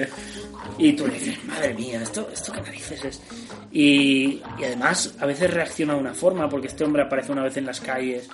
Y 0.77 0.93
tú 0.95 1.05
dices, 1.07 1.43
madre 1.45 1.73
mía, 1.75 2.03
¿esto, 2.03 2.29
esto 2.33 2.51
qué 2.53 2.61
narices 2.63 3.05
es? 3.05 3.23
Y, 3.71 4.43
y 4.59 4.65
además, 4.65 5.15
a 5.21 5.27
veces 5.27 5.53
reacciona 5.55 5.95
de 5.95 6.01
una 6.01 6.15
forma, 6.15 6.49
porque 6.49 6.67
este 6.67 6.83
hombre 6.83 7.03
aparece 7.03 7.31
una 7.31 7.45
vez 7.45 7.57
en 7.57 7.67
las 7.67 7.81
calles 7.81 8.29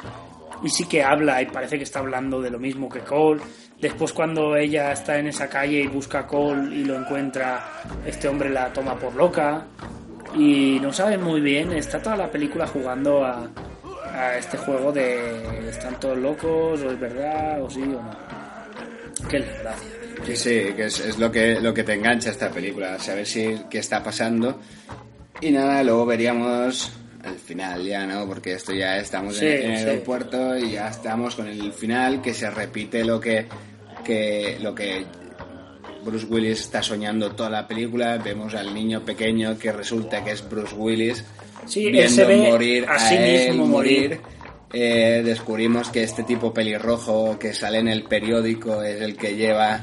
y 0.63 0.69
sí 0.69 0.85
que 0.87 1.03
habla 1.03 1.41
y 1.43 1.47
parece 1.47 1.77
que 1.77 1.85
está 1.85 2.01
hablando 2.01 2.41
de 2.41 2.51
lo 2.51 2.59
mismo 2.59 2.89
que 2.89 3.01
Cole. 3.01 3.41
Después 3.81 4.13
cuando 4.13 4.57
ella 4.57 4.93
está 4.93 5.19
en 5.19 5.29
esa 5.29 5.49
calle 5.49 5.81
y 5.81 5.87
busca 5.87 6.21
a 6.21 6.27
Cole 6.27 6.75
y 6.75 6.85
lo 6.85 6.97
encuentra, 6.97 7.83
este 8.05 8.29
hombre 8.29 8.51
la 8.51 8.73
toma 8.73 8.97
por 8.97 9.15
loca 9.15 9.67
y 10.35 10.79
no 10.81 10.93
sabe 10.93 11.17
muy 11.17 11.41
bien, 11.41 11.73
está 11.73 12.01
toda 12.03 12.17
la 12.17 12.31
película 12.31 12.67
jugando 12.67 13.25
a, 13.25 13.51
este 14.37 14.57
juego 14.57 14.91
de 14.91 15.69
están 15.69 16.01
todos 16.01 16.19
locos 16.19 16.83
o 16.83 16.91
es 16.91 16.99
verdad 16.99 17.63
o 17.63 17.71
sí 17.71 17.83
o 17.83 18.03
no. 18.03 18.11
Qué 19.29 19.39
desgracia. 19.39 19.91
Sí, 20.25 20.37
sí, 20.37 20.73
que 20.75 20.87
es, 20.87 20.99
es 20.99 21.19
lo 21.19 21.31
que 21.31 21.61
lo 21.61 21.73
que 21.73 21.85
te 21.85 21.93
engancha 21.95 22.31
esta 22.31 22.51
película, 22.51 22.99
saber 22.99 23.25
si 23.25 23.63
qué 23.71 23.79
está 23.79 24.03
pasando. 24.03 24.59
Y 25.41 25.53
nada, 25.53 25.85
luego 25.85 26.05
veríamos 26.05 26.98
el 27.25 27.35
final 27.37 27.85
ya, 27.85 28.07
¿no? 28.07 28.27
Porque 28.27 28.53
esto 28.53 28.73
ya 28.73 28.99
estamos 28.99 29.37
Sí, 29.37 29.47
en, 29.47 29.63
en 29.63 29.71
el 29.73 29.79
sí. 29.79 29.85
aeropuerto 29.89 30.57
y 30.57 30.73
ya 30.73 30.89
estamos 30.89 31.35
con 31.35 31.49
el 31.49 31.73
final 31.73 32.21
que 32.23 32.35
se 32.35 32.51
repite 32.51 33.05
lo 33.05 33.19
que 33.21 33.47
que 34.05 34.59
lo 34.61 34.75
que 34.75 35.05
Bruce 36.05 36.27
Willis 36.27 36.61
está 36.61 36.83
soñando 36.83 37.33
toda 37.33 37.51
la 37.51 37.67
película. 37.67 38.17
Vemos 38.19 38.55
al 38.55 38.73
niño 38.75 39.05
pequeño 39.05 39.59
que 39.59 39.73
resulta 39.73 40.23
que 40.25 40.31
es 40.33 40.49
Bruce 40.49 40.75
Willis 40.75 41.25
Sí, 41.67 41.87
él 41.87 41.93
viendo 41.93 42.15
se 42.15 42.25
ve 42.25 42.37
morir 42.51 42.87
a 42.89 42.95
a, 42.95 42.99
sí 42.99 43.15
él 43.19 43.49
mismo 43.51 43.67
morir. 43.67 44.21
Eh, 44.73 45.23
descubrimos 45.25 45.89
que 45.91 46.03
este 46.03 46.23
tipo 46.25 46.53
pelirrojo 46.55 47.39
que 47.39 47.53
sale 47.55 47.79
en 47.79 47.89
el 47.89 48.05
periódico 48.05 48.83
es 48.83 49.01
el 49.01 49.17
que 49.17 49.35
lleva 49.35 49.81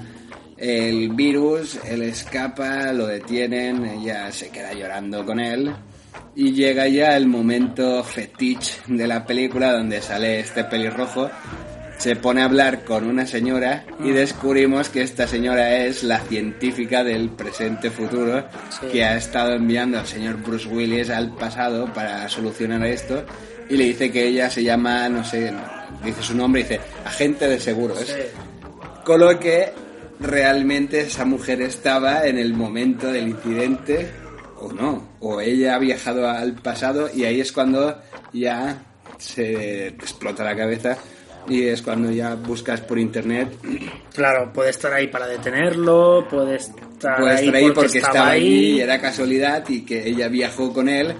el 0.57 1.09
virus, 1.09 1.77
él 1.85 2.01
escapa, 2.03 2.93
lo 2.93 3.07
detienen, 3.07 3.83
ella 3.85 4.31
se 4.31 4.49
queda 4.49 4.73
llorando 4.73 5.25
con 5.25 5.39
él 5.39 5.73
y 6.35 6.51
llega 6.53 6.87
ya 6.87 7.15
el 7.15 7.27
momento 7.27 8.03
fetiche 8.03 8.73
de 8.87 9.07
la 9.07 9.25
película 9.25 9.71
donde 9.73 10.01
sale 10.01 10.39
este 10.39 10.63
pelirrojo, 10.65 11.29
se 11.97 12.17
pone 12.17 12.41
a 12.41 12.45
hablar 12.45 12.83
con 12.83 13.05
una 13.05 13.25
señora 13.25 13.85
y 14.03 14.11
descubrimos 14.11 14.89
que 14.89 15.01
esta 15.01 15.27
señora 15.27 15.77
es 15.85 16.03
la 16.03 16.19
científica 16.19 17.03
del 17.05 17.29
presente 17.29 17.89
futuro 17.89 18.43
Sí. 18.69 18.87
que 18.91 19.05
ha 19.05 19.15
estado 19.15 19.53
enviando 19.53 19.97
al 19.99 20.05
señor 20.05 20.35
Bruce 20.43 20.67
Willis 20.67 21.09
al 21.09 21.33
pasado 21.35 21.91
para 21.93 22.27
solucionar 22.27 22.85
esto 22.85 23.23
y 23.69 23.77
le 23.77 23.85
dice 23.85 24.11
que 24.11 24.27
ella 24.27 24.49
se 24.49 24.61
llama, 24.63 25.07
no 25.07 25.23
sé, 25.23 25.53
dice 26.03 26.21
su 26.21 26.35
nombre, 26.35 26.63
dice 26.63 26.81
agente 27.05 27.47
de 27.47 27.59
seguros. 27.59 27.99
Sí. 27.99 28.13
Con 29.05 29.21
lo 29.21 29.39
que 29.39 29.71
realmente 30.19 30.99
esa 31.01 31.23
mujer 31.25 31.61
estaba 31.61 32.25
en 32.27 32.37
el 32.37 32.53
momento 32.53 33.07
del 33.11 33.29
incidente 33.29 34.09
o 34.65 34.73
no, 34.73 35.09
o 35.19 35.39
ella 35.41 35.75
ha 35.75 35.79
viajado 35.79 36.27
al 36.29 36.53
pasado 36.53 37.09
y 37.13 37.23
ahí 37.25 37.39
es 37.41 37.51
cuando 37.51 37.99
ya 38.33 38.83
se 39.17 39.87
explota 39.87 40.43
la 40.43 40.55
cabeza 40.55 40.97
y 41.47 41.63
es 41.67 41.81
cuando 41.81 42.11
ya 42.11 42.35
buscas 42.35 42.81
por 42.81 42.97
internet, 42.99 43.49
Claro, 44.13 44.51
puede 44.51 44.71
estar 44.71 44.91
ahí 44.93 45.07
para 45.07 45.27
detenerlo, 45.27 46.27
puede 46.29 46.55
estar, 46.55 47.21
ahí, 47.21 47.35
estar 47.45 47.55
ahí 47.55 47.63
porque, 47.65 47.73
porque 47.73 47.97
estaba, 47.99 48.13
estaba 48.15 48.29
ahí. 48.31 48.47
y 48.77 48.81
era 48.81 48.99
casualidad 48.99 49.63
y 49.69 49.81
que 49.85 50.07
ella 50.07 50.27
viajó 50.27 50.73
con 50.73 50.89
él 50.89 51.13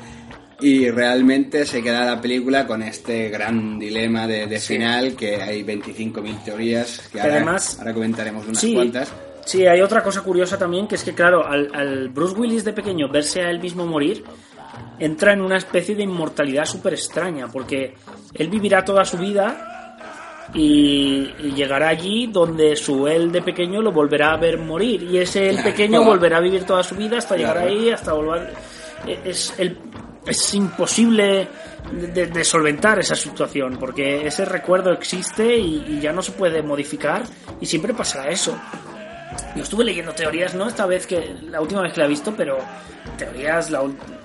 y 0.61 0.89
realmente 0.89 1.65
se 1.65 1.83
queda 1.83 2.05
la 2.05 2.21
película 2.21 2.65
con 2.65 2.81
este 2.81 3.29
gran 3.29 3.77
dilema 3.77 4.25
de, 4.25 4.47
de 4.47 4.57
Sí. 4.59 4.75
final 4.75 5.13
que 5.15 5.35
hay 5.41 5.63
25.000 5.63 6.43
teorías 6.43 7.01
que 7.07 7.11
Que 7.11 7.21
ahora, 7.21 7.35
además- 7.35 7.77
ahora 7.77 7.93
comentaremos 7.93 8.47
unas 8.47 8.59
Sí, 8.61 8.73
cuantas. 8.73 9.11
Sí, 9.45 9.65
hay 9.65 9.81
otra 9.81 10.03
cosa 10.03 10.21
curiosa 10.21 10.57
también, 10.57 10.87
que 10.87 10.95
es 10.95 11.03
que, 11.03 11.13
claro, 11.13 11.45
al, 11.45 11.69
al 11.73 12.09
Bruce 12.09 12.35
Willis 12.35 12.65
de 12.65 12.73
pequeño 12.73 13.07
verse 13.07 13.41
a 13.41 13.49
él 13.49 13.59
mismo 13.59 13.85
morir, 13.85 14.23
entra 14.99 15.33
en 15.33 15.41
una 15.41 15.57
especie 15.57 15.95
de 15.95 16.03
inmortalidad 16.03 16.65
súper 16.65 16.93
extraña, 16.93 17.47
porque 17.47 17.95
él 18.33 18.49
vivirá 18.49 18.83
toda 18.83 19.05
su 19.05 19.17
vida 19.17 20.47
y, 20.53 21.33
y 21.39 21.53
llegará 21.55 21.89
allí 21.89 22.27
donde 22.27 22.75
su 22.75 23.07
él 23.07 23.31
de 23.31 23.41
pequeño 23.41 23.81
lo 23.81 23.91
volverá 23.91 24.33
a 24.33 24.37
ver 24.37 24.57
morir, 24.57 25.03
y 25.03 25.17
ese 25.17 25.49
él 25.49 25.59
pequeño 25.63 26.03
volverá 26.05 26.37
a 26.37 26.41
vivir 26.41 26.65
toda 26.65 26.83
su 26.83 26.95
vida 26.95 27.17
hasta 27.17 27.35
llegar 27.35 27.57
ahí, 27.57 27.89
hasta 27.89 28.13
volver... 28.13 28.53
Es, 29.05 29.53
el, 29.59 29.77
es 30.25 30.53
imposible 30.55 31.47
de, 31.91 32.25
de 32.25 32.43
solventar 32.43 32.97
esa 32.97 33.15
situación, 33.15 33.77
porque 33.79 34.25
ese 34.25 34.45
recuerdo 34.45 34.91
existe 34.91 35.55
y, 35.55 35.85
y 35.87 35.99
ya 35.99 36.11
no 36.11 36.23
se 36.23 36.31
puede 36.31 36.63
modificar, 36.63 37.23
y 37.61 37.65
siempre 37.67 37.93
pasará 37.93 38.29
eso. 38.29 38.57
Yo 39.55 39.63
estuve 39.63 39.85
leyendo 39.85 40.13
teorías, 40.13 40.53
no 40.53 40.67
esta 40.67 40.85
vez 40.85 41.07
que 41.07 41.35
la 41.49 41.61
última 41.61 41.81
vez 41.81 41.93
que 41.93 41.99
la 42.01 42.05
he 42.05 42.09
visto, 42.09 42.33
pero 42.35 42.57
teorías 43.17 43.69
la, 43.71 43.83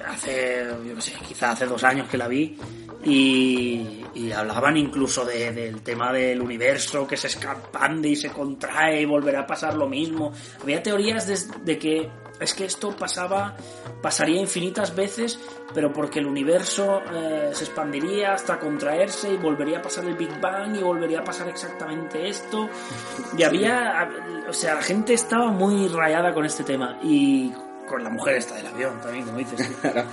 hace, 0.08 0.64
yo 0.86 0.94
qué 0.96 1.00
sé, 1.02 1.12
quizá 1.26 1.52
hace 1.52 1.66
dos 1.66 1.84
años 1.84 2.08
que 2.08 2.18
la 2.18 2.26
vi 2.28 2.56
y, 3.04 4.04
y 4.14 4.32
hablaban 4.32 4.76
incluso 4.76 5.24
de- 5.24 5.52
del 5.52 5.82
tema 5.82 6.12
del 6.12 6.40
universo 6.42 7.06
que 7.06 7.16
se 7.16 7.28
expande 7.28 8.08
y 8.10 8.16
se 8.16 8.30
contrae 8.30 9.00
y 9.00 9.04
volverá 9.04 9.40
a 9.40 9.46
pasar 9.46 9.74
lo 9.74 9.88
mismo. 9.88 10.32
Había 10.62 10.82
teorías 10.82 11.26
de, 11.26 11.38
de 11.64 11.78
que 11.78 12.08
es 12.40 12.54
que 12.54 12.64
esto 12.64 12.96
pasaba, 12.96 13.54
pasaría 14.00 14.40
infinitas 14.40 14.94
veces, 14.94 15.38
pero 15.74 15.92
porque 15.92 16.18
el 16.18 16.26
universo 16.26 17.02
eh, 17.12 17.50
se 17.52 17.64
expandiría 17.64 18.32
hasta 18.32 18.58
contraerse 18.58 19.32
y 19.32 19.36
volvería 19.36 19.78
a 19.78 19.82
pasar 19.82 20.04
el 20.06 20.14
Big 20.14 20.40
Bang 20.40 20.74
y 20.76 20.82
volvería 20.82 21.20
a 21.20 21.24
pasar 21.24 21.48
exactamente 21.48 22.28
esto. 22.28 22.68
Y 23.36 23.42
había, 23.42 24.10
o 24.48 24.52
sea, 24.52 24.74
la 24.74 24.82
gente 24.82 25.14
estaba 25.14 25.50
muy 25.52 25.88
rayada 25.88 26.32
con 26.32 26.46
este 26.46 26.64
tema 26.64 26.98
y 27.02 27.52
con 27.86 28.02
la 28.02 28.10
mujer 28.10 28.36
esta 28.36 28.54
del 28.54 28.66
avión 28.66 29.00
también, 29.00 29.26
como 29.26 29.38
dices. 29.38 29.70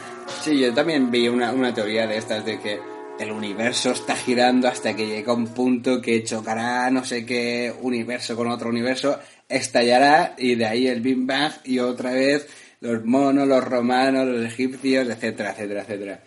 Sí, 0.41 0.59
yo 0.59 0.73
también 0.73 1.09
vi 1.09 1.29
una, 1.29 1.51
una 1.51 1.73
teoría 1.73 2.05
de 2.05 2.17
estas 2.17 2.43
de 2.43 2.59
que 2.59 2.79
el 3.19 3.31
universo 3.31 3.91
está 3.91 4.15
girando 4.15 4.67
hasta 4.67 4.95
que 4.95 5.07
llega 5.07 5.33
un 5.33 5.47
punto 5.47 6.01
que 6.01 6.23
chocará 6.23 6.91
no 6.91 7.03
sé 7.03 7.25
qué 7.25 7.73
universo 7.81 8.35
con 8.35 8.47
otro 8.47 8.69
universo, 8.69 9.19
estallará 9.49 10.35
y 10.37 10.55
de 10.55 10.65
ahí 10.65 10.87
el 10.87 11.01
Big 11.01 11.17
Bang 11.19 11.53
y 11.63 11.79
otra 11.79 12.11
vez 12.11 12.47
los 12.81 13.03
monos, 13.05 13.47
los 13.47 13.63
romanos, 13.63 14.27
los 14.27 14.45
egipcios, 14.45 15.07
etcétera, 15.07 15.51
etcétera, 15.51 15.81
etcétera. 15.81 16.19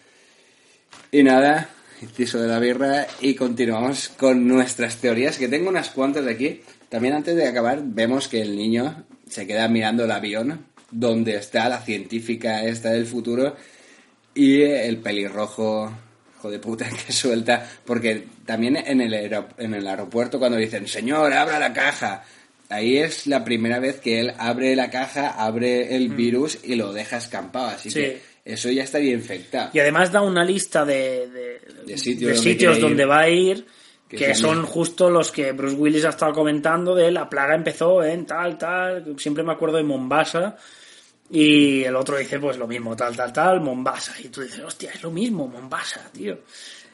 Y 1.12 1.22
nada, 1.22 1.68
inciso 2.02 2.40
de 2.40 2.48
la 2.48 2.58
birra 2.58 3.06
y 3.20 3.34
continuamos 3.34 4.08
con 4.08 4.46
nuestras 4.46 4.96
teorías, 4.96 5.38
que 5.38 5.48
tengo 5.48 5.68
unas 5.68 5.90
cuantas 5.90 6.24
de 6.24 6.32
aquí. 6.32 6.62
También 6.88 7.14
antes 7.14 7.36
de 7.36 7.46
acabar 7.46 7.80
vemos 7.84 8.28
que 8.28 8.40
el 8.40 8.56
niño 8.56 9.04
se 9.28 9.46
queda 9.46 9.68
mirando 9.68 10.04
el 10.04 10.10
avión 10.10 10.66
donde 10.90 11.36
está 11.36 11.68
la 11.68 11.80
científica 11.80 12.64
esta 12.64 12.90
del 12.90 13.06
futuro 13.06 13.54
y 14.34 14.62
el 14.62 14.98
pelirrojo 14.98 15.92
hijo 16.36 16.50
de 16.50 16.58
puta 16.58 16.88
que 17.06 17.12
suelta 17.12 17.68
porque 17.84 18.26
también 18.44 18.76
en 18.76 19.00
el, 19.00 19.14
en 19.14 19.74
el 19.74 19.86
aeropuerto 19.86 20.38
cuando 20.38 20.58
dicen 20.58 20.88
señor 20.88 21.32
abra 21.32 21.58
la 21.58 21.72
caja 21.72 22.24
ahí 22.70 22.96
es 22.98 23.26
la 23.26 23.44
primera 23.44 23.78
vez 23.78 24.00
que 24.00 24.20
él 24.20 24.32
abre 24.38 24.74
la 24.76 24.88
caja 24.90 25.28
abre 25.30 25.94
el 25.96 26.08
virus 26.08 26.58
y 26.64 26.76
lo 26.76 26.92
deja 26.92 27.18
escampado 27.18 27.66
así 27.66 27.88
Mm. 27.88 27.92
Sí. 27.92 28.00
que 28.00 28.20
eso 28.44 28.70
ya 28.70 28.84
estaría 28.84 29.12
infectado 29.12 29.70
Y 29.74 29.80
además 29.80 30.10
da 30.10 30.22
una 30.22 30.44
lista 30.44 30.84
de, 30.84 31.28
de, 31.28 31.60
De 31.86 31.98
sitios 31.98 32.30
de 32.30 32.36
donde 32.36 32.50
sitios 32.50 32.80
donde 32.80 33.04
va 33.04 33.20
a 33.20 33.28
ir, 33.28 33.66
Que 34.08 34.16
que, 34.16 34.34
son- 34.34 34.56
son 34.56 34.66
justo 34.66 35.10
los 35.10 35.30
que 35.30 35.52
Bruce 35.52 35.76
Willis 35.76 36.04
ha 36.06 36.08
estado 36.08 36.32
comentando 36.32 36.94
de 36.94 37.10
la 37.12 37.28
plaga 37.28 37.54
empezó 37.54 38.02
en 38.02 38.24
tal, 38.26 38.56
tal. 38.58 39.14
Siempre 39.18 39.44
me 39.44 39.52
acuerdo 39.52 39.76
de 39.76 39.84
Mombasa. 39.84 40.56
Y 41.30 41.84
el 41.84 41.94
otro 41.94 42.16
dice, 42.16 42.40
pues 42.40 42.56
lo 42.58 42.66
mismo, 42.66 42.96
tal, 42.96 43.14
tal, 43.14 43.32
tal, 43.32 43.60
Mombasa. 43.60 44.14
Y 44.20 44.28
tú 44.28 44.40
dices, 44.40 44.60
hostia, 44.64 44.90
es 44.92 45.02
lo 45.02 45.12
mismo, 45.12 45.46
Mombasa, 45.46 46.10
tío. 46.12 46.40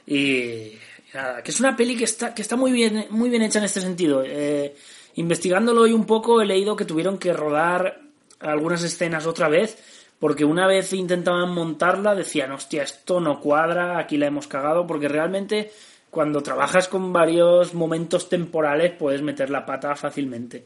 Y, 0.07 0.17
y 0.19 0.79
nada, 1.15 1.43
que 1.43 1.53
es 1.53 1.61
una 1.61 1.75
peli 1.75 1.97
que 1.97 2.05
está, 2.05 2.35
que 2.35 2.43
está 2.43 2.55
muy 2.57 2.71
bien, 2.73 3.07
muy 3.11 3.31
bien 3.31 3.41
hecha 3.43 3.61
en 3.61 3.65
este 3.65 3.81
sentido. 3.81 4.23
Eh, 4.27 4.75
investigándolo 5.17 5.83
hoy 5.83 5.93
un 5.93 6.07
poco, 6.07 6.41
he 6.41 6.47
leído 6.47 6.77
que 6.77 6.85
tuvieron 6.85 7.19
que 7.19 7.33
rodar 7.33 8.01
algunas 8.41 8.83
escenas 8.83 9.27
otra 9.27 9.49
vez, 9.49 9.77
porque 10.19 10.45
una 10.45 10.67
vez 10.67 10.93
intentaban 10.93 11.51
montarla, 11.51 12.15
decían, 12.15 12.53
hostia, 12.53 12.83
esto 12.83 13.21
no 13.21 13.41
cuadra, 13.41 13.99
aquí 13.99 14.17
la 14.17 14.27
hemos 14.27 14.47
cagado, 14.47 14.87
porque 14.87 15.09
realmente 15.09 15.71
cuando 16.11 16.43
trabajas 16.43 16.89
con 16.89 17.13
varios 17.13 17.75
momentos 17.75 18.29
temporales 18.29 18.93
puedes 18.99 19.23
meter 19.23 19.51
la 19.51 19.67
pata 19.67 19.95
fácilmente. 19.97 20.65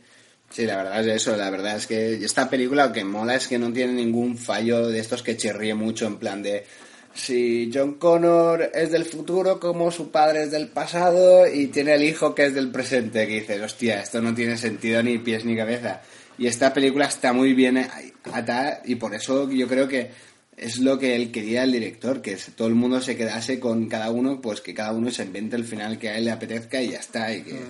Sí, 0.51 0.67
la 0.67 0.77
verdad 0.77 1.01
es 1.01 1.23
eso, 1.23 1.37
la 1.37 1.49
verdad 1.51 1.77
es 1.77 1.87
que 1.87 2.15
esta 2.15 2.51
película 2.51 2.89
lo 2.89 2.93
que 2.93 3.05
mola 3.05 3.37
es 3.37 3.47
que 3.47 3.59
no 3.59 3.73
tiene 3.73 3.93
ningún 3.93 4.37
fallo 4.37 4.89
de 4.89 4.99
estos 4.99 5.23
que 5.23 5.37
chirríe 5.37 5.75
mucho 5.75 6.07
en 6.07 6.19
plan 6.19 6.43
de 6.43 6.67
si 7.15 7.71
John 7.73 7.95
Connor 7.95 8.71
es 8.73 8.91
del 8.91 9.05
futuro 9.05 9.59
como 9.59 9.91
su 9.91 10.11
padre 10.11 10.45
es 10.45 10.51
del 10.51 10.69
pasado 10.69 11.47
y 11.47 11.67
tiene 11.67 11.95
el 11.95 12.05
hijo 12.05 12.35
que 12.35 12.47
es 12.47 12.55
del 12.55 12.71
presente, 12.71 13.27
que 13.27 13.41
dices, 13.41 13.61
hostia, 13.61 14.01
esto 14.01 14.21
no 14.21 14.35
tiene 14.35 14.57
sentido 14.57 15.03
ni 15.03 15.19
pies 15.19 15.45
ni 15.45 15.57
cabeza. 15.57 16.03
Y 16.39 16.47
esta 16.47 16.73
película 16.73 17.07
está 17.07 17.33
muy 17.33 17.53
bien 17.53 17.87
atada 18.33 18.81
y 18.85 18.95
por 18.95 19.15
eso 19.15 19.51
yo 19.51 19.69
creo 19.69 19.89
que 19.89 20.11
es 20.57 20.79
lo 20.79 20.99
que 20.99 21.17
él 21.17 21.31
quería 21.33 21.65
el 21.65 21.73
director, 21.73 22.23
que 22.23 22.37
todo 22.55 22.69
el 22.69 22.75
mundo 22.75 23.01
se 23.01 23.17
quedase 23.17 23.59
con 23.59 23.89
cada 23.89 24.11
uno, 24.11 24.41
pues 24.41 24.61
que 24.61 24.75
cada 24.75 24.93
uno 24.93 25.11
se 25.11 25.25
invente 25.25 25.57
el 25.57 25.65
final 25.65 25.99
que 25.99 26.11
a 26.11 26.19
él 26.19 26.27
le 26.27 26.31
apetezca 26.31 26.81
y 26.81 26.91
ya 26.91 26.99
está. 26.99 27.35
Y 27.35 27.43
que... 27.43 27.61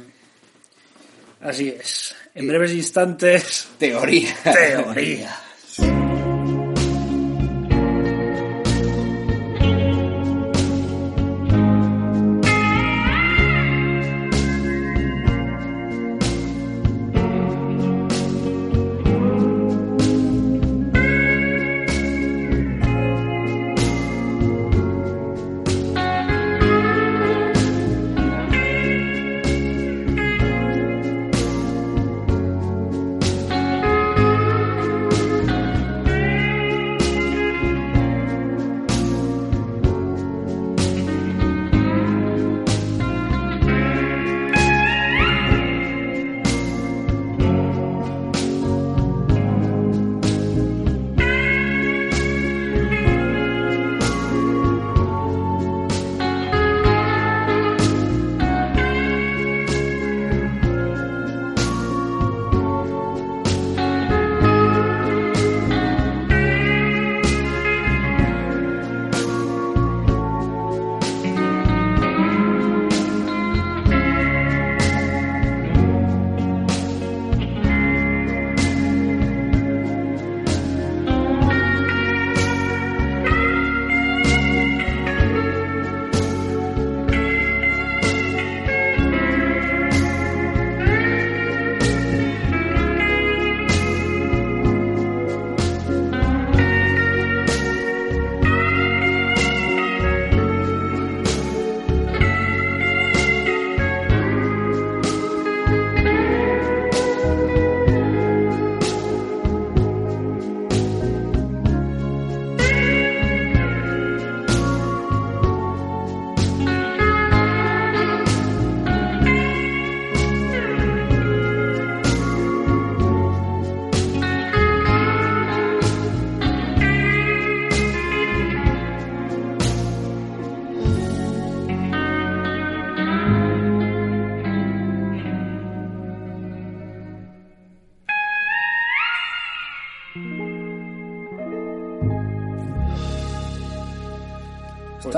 Así 1.40 1.68
es. 1.68 2.14
En 2.34 2.46
breves 2.46 2.72
instantes. 2.72 3.68
Teoría. 3.78 4.34
Teoría. 4.44 5.49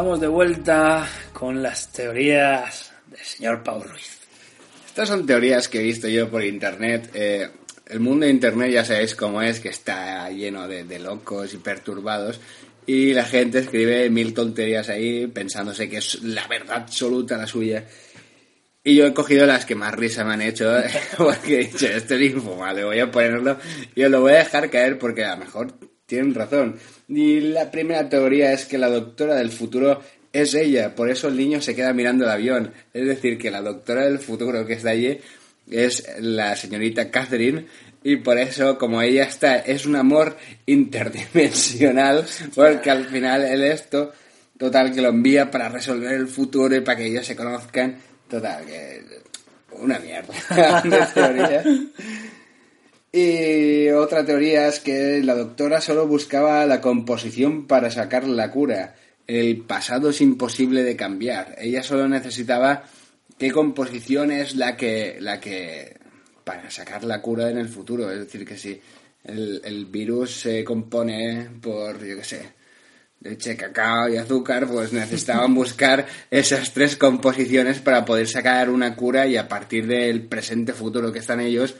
Estamos 0.02 0.20
de 0.20 0.26
vuelta 0.26 1.08
con 1.32 1.62
las 1.62 1.92
teorías 1.92 2.90
del 3.06 3.20
señor 3.20 3.62
Pau 3.62 3.84
Ruiz. 3.84 4.18
Estas 4.84 5.08
son 5.08 5.24
teorías 5.24 5.68
que 5.68 5.78
he 5.78 5.84
visto 5.84 6.08
yo 6.08 6.28
por 6.28 6.42
internet. 6.42 7.08
eh, 7.14 7.48
el 7.86 8.00
mundo 8.00 8.26
de 8.26 8.32
Internet 8.32 8.72
ya 8.72 8.84
sabéis 8.84 9.14
cómo 9.14 9.40
es, 9.42 9.60
que 9.60 9.68
está 9.68 10.28
lleno 10.30 10.66
de, 10.66 10.82
de 10.82 10.98
locos 10.98 11.54
y 11.54 11.58
perturbados. 11.58 12.40
Y 12.84 13.12
la 13.12 13.24
gente 13.24 13.60
escribe 13.60 14.10
mil 14.10 14.34
tonterías 14.34 14.88
ahí 14.88 15.28
pensándose 15.28 15.88
que 15.88 15.98
es 15.98 16.20
la 16.24 16.48
verdad 16.48 16.78
absoluta 16.78 17.36
la 17.36 17.46
suya. 17.46 17.84
Y 18.82 18.96
yo 18.96 19.06
he 19.06 19.14
cogido 19.14 19.46
las 19.46 19.64
que 19.64 19.76
más 19.76 19.94
risa 19.94 20.24
me 20.24 20.32
han 20.32 20.42
hecho, 20.42 20.68
porque 21.16 21.60
he 21.60 21.64
dicho, 21.68 21.86
esto 21.86 22.16
es 22.16 22.22
infumable, 22.22 22.82
voy 22.82 22.98
a 22.98 23.08
ponerlo 23.08 23.56
y 23.94 24.02
os 24.02 24.10
lo 24.10 24.22
voy 24.22 24.32
a 24.32 24.38
dejar 24.38 24.68
caer 24.68 24.98
porque 24.98 25.24
a 25.24 25.36
lo 25.36 25.44
mejor 25.44 25.91
tienen 26.12 26.34
razón. 26.34 26.76
Y 27.08 27.40
la 27.40 27.70
primera 27.70 28.06
teoría 28.06 28.52
es 28.52 28.66
que 28.66 28.76
la 28.76 28.90
doctora 28.90 29.34
del 29.34 29.50
futuro 29.50 30.02
es 30.30 30.52
ella, 30.52 30.94
por 30.94 31.08
eso 31.08 31.28
el 31.28 31.38
niño 31.38 31.62
se 31.62 31.74
queda 31.74 31.94
mirando 31.94 32.24
el 32.24 32.30
avión. 32.30 32.70
Es 32.92 33.06
decir, 33.06 33.38
que 33.38 33.50
la 33.50 33.62
doctora 33.62 34.04
del 34.04 34.18
futuro 34.18 34.66
que 34.66 34.74
está 34.74 34.90
allí 34.90 35.18
es 35.70 36.06
la 36.20 36.54
señorita 36.54 37.10
Catherine 37.10 37.64
y 38.02 38.16
por 38.16 38.36
eso, 38.36 38.76
como 38.76 39.00
ella 39.00 39.24
está, 39.24 39.56
es 39.60 39.86
un 39.86 39.96
amor 39.96 40.36
interdimensional, 40.66 42.26
porque 42.54 42.90
al 42.90 43.06
final 43.06 43.42
el 43.44 43.62
esto, 43.62 44.12
total, 44.58 44.92
que 44.92 45.00
lo 45.00 45.08
envía 45.08 45.50
para 45.50 45.70
resolver 45.70 46.12
el 46.12 46.28
futuro 46.28 46.76
y 46.76 46.82
para 46.82 46.98
que 46.98 47.06
ellos 47.06 47.24
se 47.24 47.36
conozcan, 47.36 47.96
total, 48.28 48.66
que 48.66 49.02
una 49.78 49.98
mierda 49.98 50.82
de 50.84 51.06
teoría. 51.14 51.64
Y 53.14 53.90
otra 53.90 54.24
teoría 54.24 54.68
es 54.68 54.80
que 54.80 55.22
la 55.22 55.34
doctora 55.34 55.82
solo 55.82 56.06
buscaba 56.06 56.64
la 56.64 56.80
composición 56.80 57.66
para 57.66 57.90
sacar 57.90 58.26
la 58.26 58.50
cura. 58.50 58.96
El 59.26 59.58
pasado 59.58 60.08
es 60.08 60.22
imposible 60.22 60.82
de 60.82 60.96
cambiar. 60.96 61.54
Ella 61.58 61.82
solo 61.82 62.08
necesitaba 62.08 62.84
qué 63.38 63.50
composición 63.50 64.32
es 64.32 64.56
la 64.56 64.78
que, 64.78 65.18
la 65.20 65.38
que 65.40 65.98
para 66.42 66.70
sacar 66.70 67.04
la 67.04 67.20
cura 67.20 67.50
en 67.50 67.58
el 67.58 67.68
futuro. 67.68 68.10
Es 68.10 68.18
decir, 68.18 68.46
que 68.46 68.56
si 68.56 68.80
el, 69.24 69.60
el 69.62 69.84
virus 69.86 70.40
se 70.40 70.64
compone 70.64 71.50
por, 71.60 72.02
yo 72.02 72.16
qué 72.16 72.24
sé, 72.24 72.48
leche, 73.20 73.56
cacao 73.56 74.08
y 74.08 74.16
azúcar, 74.16 74.66
pues 74.66 74.92
necesitaban 74.92 75.54
buscar 75.54 76.06
esas 76.30 76.72
tres 76.72 76.96
composiciones 76.96 77.80
para 77.80 78.04
poder 78.04 78.26
sacar 78.26 78.70
una 78.70 78.96
cura 78.96 79.26
y 79.26 79.36
a 79.36 79.48
partir 79.48 79.86
del 79.86 80.22
presente 80.22 80.72
futuro 80.72 81.12
que 81.12 81.18
están 81.20 81.40
ellos, 81.40 81.76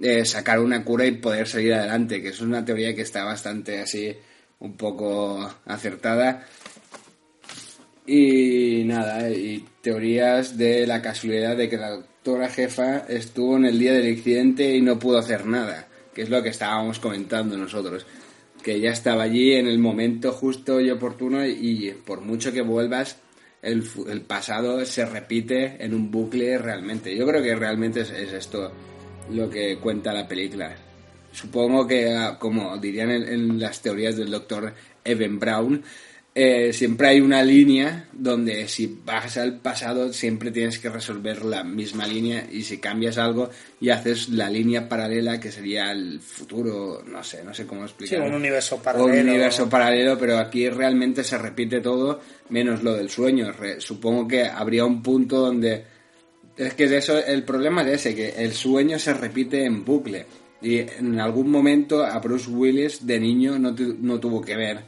eh, 0.00 0.24
sacar 0.24 0.60
una 0.60 0.84
cura 0.84 1.06
y 1.06 1.12
poder 1.12 1.46
salir 1.46 1.74
adelante, 1.74 2.22
que 2.22 2.28
es 2.28 2.40
una 2.40 2.64
teoría 2.64 2.94
que 2.94 3.02
está 3.02 3.24
bastante 3.24 3.80
así, 3.80 4.14
un 4.58 4.76
poco 4.76 5.54
acertada. 5.66 6.46
Y 8.06 8.82
nada, 8.84 9.30
y 9.30 9.64
teorías 9.80 10.56
de 10.58 10.86
la 10.86 11.00
casualidad 11.00 11.56
de 11.56 11.68
que 11.68 11.76
la 11.76 11.90
doctora 11.90 12.48
jefa 12.48 12.98
estuvo 13.08 13.56
en 13.56 13.66
el 13.66 13.78
día 13.78 13.92
del 13.92 14.12
accidente 14.12 14.74
y 14.74 14.80
no 14.80 14.98
pudo 14.98 15.18
hacer 15.18 15.46
nada, 15.46 15.86
que 16.12 16.22
es 16.22 16.30
lo 16.30 16.42
que 16.42 16.48
estábamos 16.48 16.98
comentando 16.98 17.56
nosotros. 17.56 18.06
Que 18.62 18.74
ella 18.74 18.92
estaba 18.92 19.24
allí 19.24 19.54
en 19.54 19.66
el 19.66 19.78
momento 19.78 20.32
justo 20.32 20.80
y 20.80 20.90
oportuno 20.90 21.46
y 21.46 21.94
por 22.04 22.20
mucho 22.20 22.52
que 22.52 22.62
vuelvas, 22.62 23.18
el, 23.60 23.84
el 24.08 24.22
pasado 24.22 24.84
se 24.84 25.04
repite 25.06 25.76
en 25.84 25.94
un 25.94 26.10
bucle 26.10 26.58
realmente. 26.58 27.16
Yo 27.16 27.26
creo 27.26 27.42
que 27.42 27.54
realmente 27.54 28.00
es, 28.00 28.10
es 28.10 28.32
esto 28.32 28.72
lo 29.34 29.48
que 29.50 29.76
cuenta 29.78 30.12
la 30.12 30.26
película. 30.28 30.74
Supongo 31.32 31.86
que, 31.86 32.10
ah, 32.14 32.36
como 32.38 32.76
dirían 32.78 33.10
en, 33.10 33.22
en 33.28 33.60
las 33.60 33.80
teorías 33.80 34.16
del 34.16 34.30
doctor 34.30 34.72
Evan 35.04 35.38
Brown, 35.38 35.82
eh, 36.34 36.72
siempre 36.72 37.08
hay 37.08 37.20
una 37.20 37.42
línea 37.42 38.06
donde 38.12 38.66
si 38.66 39.00
vas 39.04 39.36
al 39.36 39.58
pasado 39.60 40.14
siempre 40.14 40.50
tienes 40.50 40.78
que 40.78 40.88
resolver 40.88 41.44
la 41.44 41.62
misma 41.62 42.06
línea 42.06 42.46
y 42.50 42.62
si 42.62 42.78
cambias 42.78 43.18
algo 43.18 43.50
y 43.82 43.90
haces 43.90 44.30
la 44.30 44.48
línea 44.48 44.88
paralela 44.88 45.38
que 45.38 45.52
sería 45.52 45.90
el 45.92 46.20
futuro, 46.20 47.02
no 47.06 47.22
sé, 47.22 47.44
no 47.44 47.52
sé 47.52 47.66
cómo 47.66 47.82
Sí, 47.82 47.86
explicarlo. 47.92 48.26
un 48.28 48.34
universo 48.34 48.82
paralelo. 48.82 49.12
un 49.12 49.28
universo 49.28 49.68
paralelo, 49.68 50.18
pero 50.18 50.38
aquí 50.38 50.70
realmente 50.70 51.22
se 51.22 51.36
repite 51.36 51.80
todo 51.80 52.20
menos 52.48 52.82
lo 52.82 52.94
del 52.94 53.10
sueño. 53.10 53.52
Re- 53.52 53.80
supongo 53.82 54.26
que 54.26 54.44
habría 54.44 54.86
un 54.86 55.02
punto 55.02 55.38
donde 55.38 55.84
es 56.66 56.74
que 56.74 56.88
de 56.88 56.98
eso 56.98 57.18
el 57.18 57.42
problema 57.44 57.82
es 57.82 57.88
ese, 58.06 58.14
que 58.14 58.28
el 58.44 58.52
sueño 58.52 58.98
se 58.98 59.14
repite 59.14 59.64
en 59.64 59.84
bucle. 59.84 60.26
Y 60.60 60.78
en 60.78 61.18
algún 61.20 61.50
momento 61.50 62.04
a 62.04 62.18
Bruce 62.20 62.48
Willis 62.50 63.04
de 63.06 63.18
niño 63.18 63.58
no, 63.58 63.74
tu- 63.74 63.96
no 64.00 64.20
tuvo 64.20 64.40
que 64.40 64.56
ver 64.56 64.80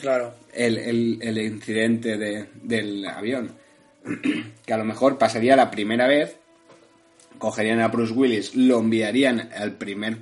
Claro. 0.00 0.34
el, 0.52 0.76
el- 0.78 1.18
el 1.22 1.38
incidente 1.38 2.16
de- 2.18 2.46
del 2.62 3.04
avión. 3.06 3.52
que 4.66 4.72
a 4.72 4.76
lo 4.76 4.84
mejor 4.84 5.16
pasaría 5.18 5.56
la 5.56 5.70
primera 5.70 6.06
vez, 6.06 6.36
cogerían 7.38 7.80
a 7.80 7.88
Bruce 7.88 8.12
Willis, 8.12 8.54
lo 8.54 8.78
enviarían 8.80 9.50
al 9.56 9.72
primer 9.72 10.18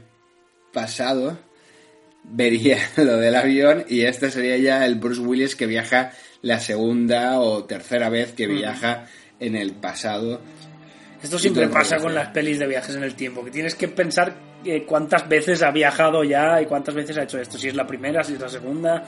pasado, 0.73 1.39
vería 2.25 2.79
lo 2.97 3.17
del 3.19 3.35
avión 3.35 3.85
y 3.89 4.03
este 4.03 4.31
sería 4.31 4.57
ya 4.59 4.87
el 4.87 4.95
Bruce 4.97 5.21
Willis 5.21 5.57
que 5.57 5.67
viaja 5.67 6.13
la 6.43 6.61
segunda 6.61 7.41
o 7.41 7.65
tercera 7.65 8.09
vez 8.09 8.33
que 8.33 8.47
viaja 8.47 9.07
en 9.41 9.57
el 9.57 9.73
pasado. 9.73 10.41
Esto 11.25 11.39
siempre 11.39 11.69
pasa 11.69 11.97
con 11.97 12.15
las 12.15 12.29
pelis 12.29 12.59
de 12.59 12.67
viajes 12.67 12.95
en 12.97 13.03
el 13.03 13.15
tiempo, 13.15 13.43
que 13.43 13.51
tienes 13.51 13.75
que 13.75 13.89
pensar 13.89 14.35
eh, 14.63 14.85
cuántas 14.85 15.27
veces 15.27 15.63
ha 15.63 15.71
viajado 15.71 16.23
ya 16.23 16.61
y 16.61 16.67
cuántas 16.67 16.95
veces 16.95 17.17
ha 17.17 17.23
hecho 17.23 17.39
esto, 17.39 17.57
si 17.57 17.69
es 17.69 17.75
la 17.75 17.87
primera, 17.87 18.23
si 18.23 18.35
es 18.35 18.41
la 18.41 18.49
segunda, 18.51 19.03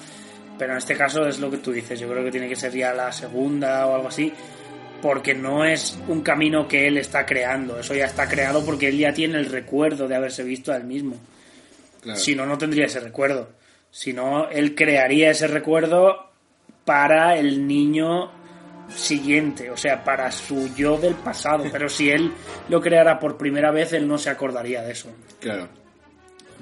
pero 0.58 0.72
en 0.72 0.78
este 0.78 0.96
caso 0.96 1.26
es 1.26 1.38
lo 1.40 1.50
que 1.50 1.58
tú 1.58 1.72
dices, 1.72 2.00
yo 2.00 2.08
creo 2.08 2.24
que 2.24 2.30
tiene 2.30 2.48
que 2.48 2.56
ser 2.56 2.72
ya 2.72 2.94
la 2.94 3.12
segunda 3.12 3.86
o 3.86 3.96
algo 3.96 4.08
así, 4.08 4.32
porque 5.02 5.34
no 5.34 5.66
es 5.66 5.98
un 6.08 6.22
camino 6.22 6.66
que 6.66 6.86
él 6.86 6.96
está 6.96 7.26
creando, 7.26 7.78
eso 7.78 7.94
ya 7.94 8.06
está 8.06 8.26
creado 8.26 8.64
porque 8.64 8.88
él 8.88 8.96
ya 8.96 9.12
tiene 9.12 9.36
el 9.36 9.50
recuerdo 9.50 10.08
de 10.08 10.16
haberse 10.16 10.42
visto 10.42 10.72
a 10.72 10.76
él 10.78 10.84
mismo. 10.84 11.16
Claro. 12.00 12.18
Si 12.18 12.34
no, 12.34 12.46
no 12.46 12.56
tendría 12.56 12.86
ese 12.86 13.00
recuerdo. 13.00 13.50
Si 13.90 14.14
no, 14.14 14.48
él 14.48 14.74
crearía 14.74 15.30
ese 15.30 15.48
recuerdo 15.48 16.30
para 16.86 17.36
el 17.36 17.66
niño 17.66 18.30
siguiente, 18.94 19.70
o 19.70 19.76
sea, 19.76 20.02
para 20.04 20.30
su 20.32 20.74
yo 20.74 20.96
del 20.98 21.14
pasado. 21.14 21.64
Pero 21.72 21.88
si 21.88 22.10
él 22.10 22.32
lo 22.68 22.80
creara 22.80 23.18
por 23.18 23.36
primera 23.36 23.70
vez, 23.70 23.92
él 23.92 24.06
no 24.06 24.18
se 24.18 24.30
acordaría 24.30 24.82
de 24.82 24.92
eso. 24.92 25.08
Claro. 25.40 25.68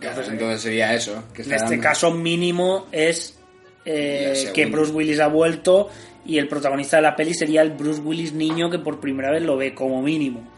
Entonces, 0.00 0.28
entonces 0.32 0.60
sería 0.60 0.94
eso. 0.94 1.24
Que 1.34 1.42
En 1.42 1.52
este 1.52 1.64
dando- 1.70 1.82
caso 1.82 2.10
mínimo 2.10 2.86
es 2.92 3.38
eh, 3.84 4.50
que 4.52 4.66
Bruce 4.66 4.92
Willis 4.92 5.20
ha 5.20 5.28
vuelto 5.28 5.88
y 6.26 6.38
el 6.38 6.48
protagonista 6.48 6.96
de 6.96 7.02
la 7.02 7.14
peli 7.16 7.32
sería 7.34 7.62
el 7.62 7.70
Bruce 7.70 8.00
Willis 8.00 8.32
niño 8.32 8.70
que 8.70 8.78
por 8.78 8.98
primera 9.00 9.30
vez 9.30 9.42
lo 9.42 9.56
ve 9.56 9.74
como 9.74 10.02
mínimo. 10.02 10.50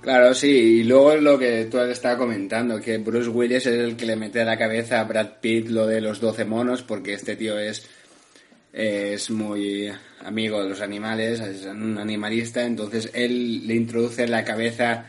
Claro, 0.00 0.34
sí, 0.34 0.48
y 0.80 0.84
luego 0.84 1.16
lo 1.16 1.36
que 1.38 1.64
tú 1.64 1.78
has 1.78 1.88
estado 1.88 2.18
comentando, 2.18 2.80
que 2.80 2.98
Bruce 2.98 3.28
Willis 3.28 3.66
es 3.66 3.74
el 3.74 3.96
que 3.96 4.06
le 4.06 4.14
mete 4.14 4.40
a 4.40 4.44
la 4.44 4.56
cabeza 4.56 5.00
a 5.00 5.04
Brad 5.04 5.40
Pitt 5.40 5.68
lo 5.68 5.84
de 5.86 6.00
los 6.00 6.20
12 6.20 6.44
monos, 6.44 6.82
porque 6.82 7.14
este 7.14 7.34
tío 7.34 7.58
es, 7.58 7.88
es 8.76 9.30
muy 9.30 9.90
amigo 10.22 10.62
de 10.62 10.68
los 10.68 10.82
animales, 10.82 11.40
es 11.40 11.64
un 11.64 11.96
animalista, 11.96 12.62
entonces 12.62 13.10
él 13.14 13.66
le 13.66 13.74
introduce 13.74 14.28
la 14.28 14.44
cabeza 14.44 15.06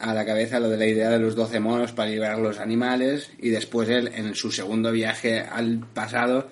a 0.00 0.12
la 0.14 0.24
cabeza 0.24 0.58
lo 0.58 0.70
de 0.70 0.78
la 0.78 0.86
idea 0.86 1.10
de 1.10 1.18
los 1.18 1.36
12 1.36 1.60
monos 1.60 1.92
para 1.92 2.10
liberar 2.10 2.34
a 2.34 2.40
los 2.40 2.58
animales 2.58 3.30
y 3.38 3.50
después 3.50 3.88
él 3.90 4.10
en 4.14 4.34
su 4.34 4.50
segundo 4.50 4.90
viaje 4.90 5.40
al 5.40 5.86
pasado 5.92 6.48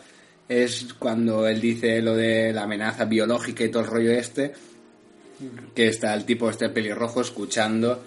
es 0.49 0.95
cuando 0.99 1.49
él 1.49 1.61
dice 1.61 2.03
lo 2.03 2.15
de 2.15 2.53
la 2.53 2.65
amenaza 2.65 3.07
biológica 3.07 3.65
y 3.65 3.71
todo 3.71 3.83
el 3.83 3.89
rollo 3.89 4.13
este 4.13 4.53
que 5.75 5.89
está 5.89 6.13
el 6.13 6.27
tipo 6.27 6.51
este 6.51 6.69
pelirrojo 6.69 7.23
escuchando 7.23 8.05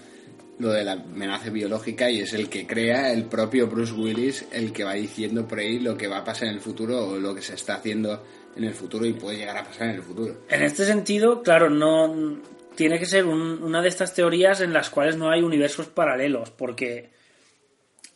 lo 0.61 0.69
de 0.71 0.83
la 0.83 0.93
amenaza 0.93 1.49
biológica 1.49 2.09
y 2.09 2.21
es 2.21 2.33
el 2.33 2.47
que 2.49 2.65
crea 2.67 3.11
el 3.11 3.25
propio 3.25 3.67
Bruce 3.67 3.93
Willis 3.93 4.45
el 4.51 4.71
que 4.71 4.83
va 4.83 4.93
diciendo 4.93 5.47
por 5.47 5.59
ahí 5.59 5.79
lo 5.79 5.97
que 5.97 6.07
va 6.07 6.19
a 6.19 6.23
pasar 6.23 6.47
en 6.49 6.53
el 6.55 6.61
futuro 6.61 7.07
o 7.07 7.17
lo 7.19 7.33
que 7.35 7.41
se 7.41 7.55
está 7.55 7.75
haciendo 7.75 8.23
en 8.55 8.63
el 8.65 8.73
futuro 8.73 9.05
y 9.05 9.13
puede 9.13 9.37
llegar 9.37 9.57
a 9.57 9.63
pasar 9.63 9.89
en 9.89 9.95
el 9.95 10.01
futuro. 10.03 10.41
En 10.49 10.61
este 10.63 10.85
sentido, 10.85 11.41
claro, 11.41 11.69
no 11.69 12.39
tiene 12.75 12.99
que 12.99 13.05
ser 13.05 13.25
un- 13.25 13.61
una 13.63 13.81
de 13.81 13.89
estas 13.89 14.13
teorías 14.13 14.61
en 14.61 14.71
las 14.73 14.89
cuales 14.89 15.17
no 15.17 15.29
hay 15.31 15.41
universos 15.41 15.87
paralelos, 15.87 16.51
porque 16.51 17.09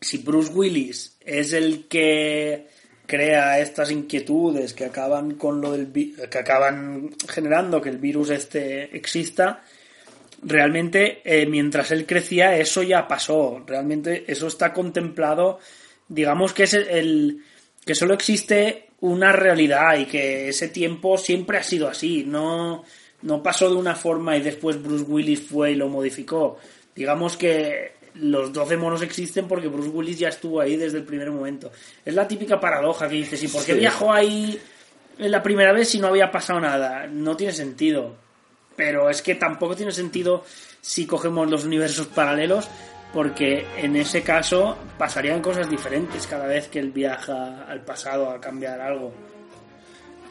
si 0.02 0.20
Bruce 0.20 0.52
Willis 0.54 1.18
es 1.26 1.54
el 1.54 1.88
que 1.88 2.68
crea 3.08 3.60
estas 3.60 3.92
inquietudes 3.92 4.74
que 4.74 4.86
acaban 4.86 5.36
con 5.36 5.62
lo 5.62 5.72
del 5.72 5.92
que 5.92 6.38
acaban 6.38 7.12
generando 7.30 7.82
que 7.82 7.90
el 7.90 7.98
virus 7.98 8.30
este 8.32 8.96
exista, 8.98 9.64
realmente 10.44 11.22
eh, 11.24 11.46
mientras 11.46 11.92
él 11.92 12.06
crecía 12.06 12.58
eso 12.58 12.84
ya 12.84 13.08
pasó, 13.08 13.64
realmente 13.66 14.26
eso 14.28 14.48
está 14.48 14.74
contemplado, 14.74 15.60
digamos 16.08 16.54
que 16.54 16.64
es 16.64 16.74
el, 16.74 16.88
el- 16.90 17.38
que 17.86 17.96
solo 17.96 18.14
existe 18.16 18.88
una 19.02 19.32
realidad 19.32 19.98
y 20.00 20.06
que 20.06 20.50
ese 20.50 20.70
tiempo 20.70 21.18
siempre 21.18 21.58
ha 21.60 21.64
sido 21.64 21.88
así, 21.88 22.24
no 22.26 22.84
no 23.22 23.42
pasó 23.42 23.70
de 23.70 23.76
una 23.76 23.96
forma 23.96 24.38
y 24.38 24.42
después 24.42 24.82
Bruce 24.82 25.06
Willis 25.08 25.42
fue 25.42 25.72
y 25.72 25.76
lo 25.76 25.88
modificó. 25.88 26.58
Digamos 26.96 27.38
que 27.38 27.94
los 28.16 28.54
12 28.54 28.78
monos 28.78 29.02
existen 29.02 29.48
porque 29.48 29.68
Bruce 29.68 29.90
Willis 29.90 30.20
ya 30.20 30.30
estuvo 30.30 30.62
ahí 30.62 30.76
desde 30.78 31.00
el 31.00 31.06
primer 31.06 31.32
momento. 31.32 31.72
Es 32.06 32.14
la 32.14 32.28
típica 32.28 32.60
paradoja 32.60 33.08
que 33.10 33.16
dices, 33.16 33.42
¿y 33.44 33.48
por 33.48 33.66
qué 33.66 33.74
Sí. 33.74 33.80
viajó 33.80 34.14
ahí 34.14 34.60
la 35.18 35.42
primera 35.42 35.74
vez 35.74 35.90
si 35.90 35.98
no 36.00 36.08
había 36.08 36.30
pasado 36.32 36.60
nada? 36.60 37.08
No 37.08 37.36
tiene 37.36 37.54
sentido. 37.54 38.16
Pero 38.76 39.10
es 39.10 39.22
que 39.22 39.36
tampoco 39.36 39.76
tiene 39.76 39.92
sentido 39.92 40.44
si 40.82 41.06
cogemos 41.06 41.50
los 41.50 41.64
universos 41.64 42.08
paralelos, 42.08 42.68
porque 43.14 43.66
en 43.78 43.96
ese 43.96 44.22
caso 44.22 44.78
pasarían 44.98 45.42
cosas 45.42 45.70
diferentes 45.70 46.28
cada 46.28 46.46
vez 46.48 46.68
que 46.68 46.80
él 46.80 46.92
viaja 46.92 47.64
al 47.64 47.82
pasado 47.82 48.30
a 48.30 48.42
cambiar 48.42 48.82
algo. 48.82 49.14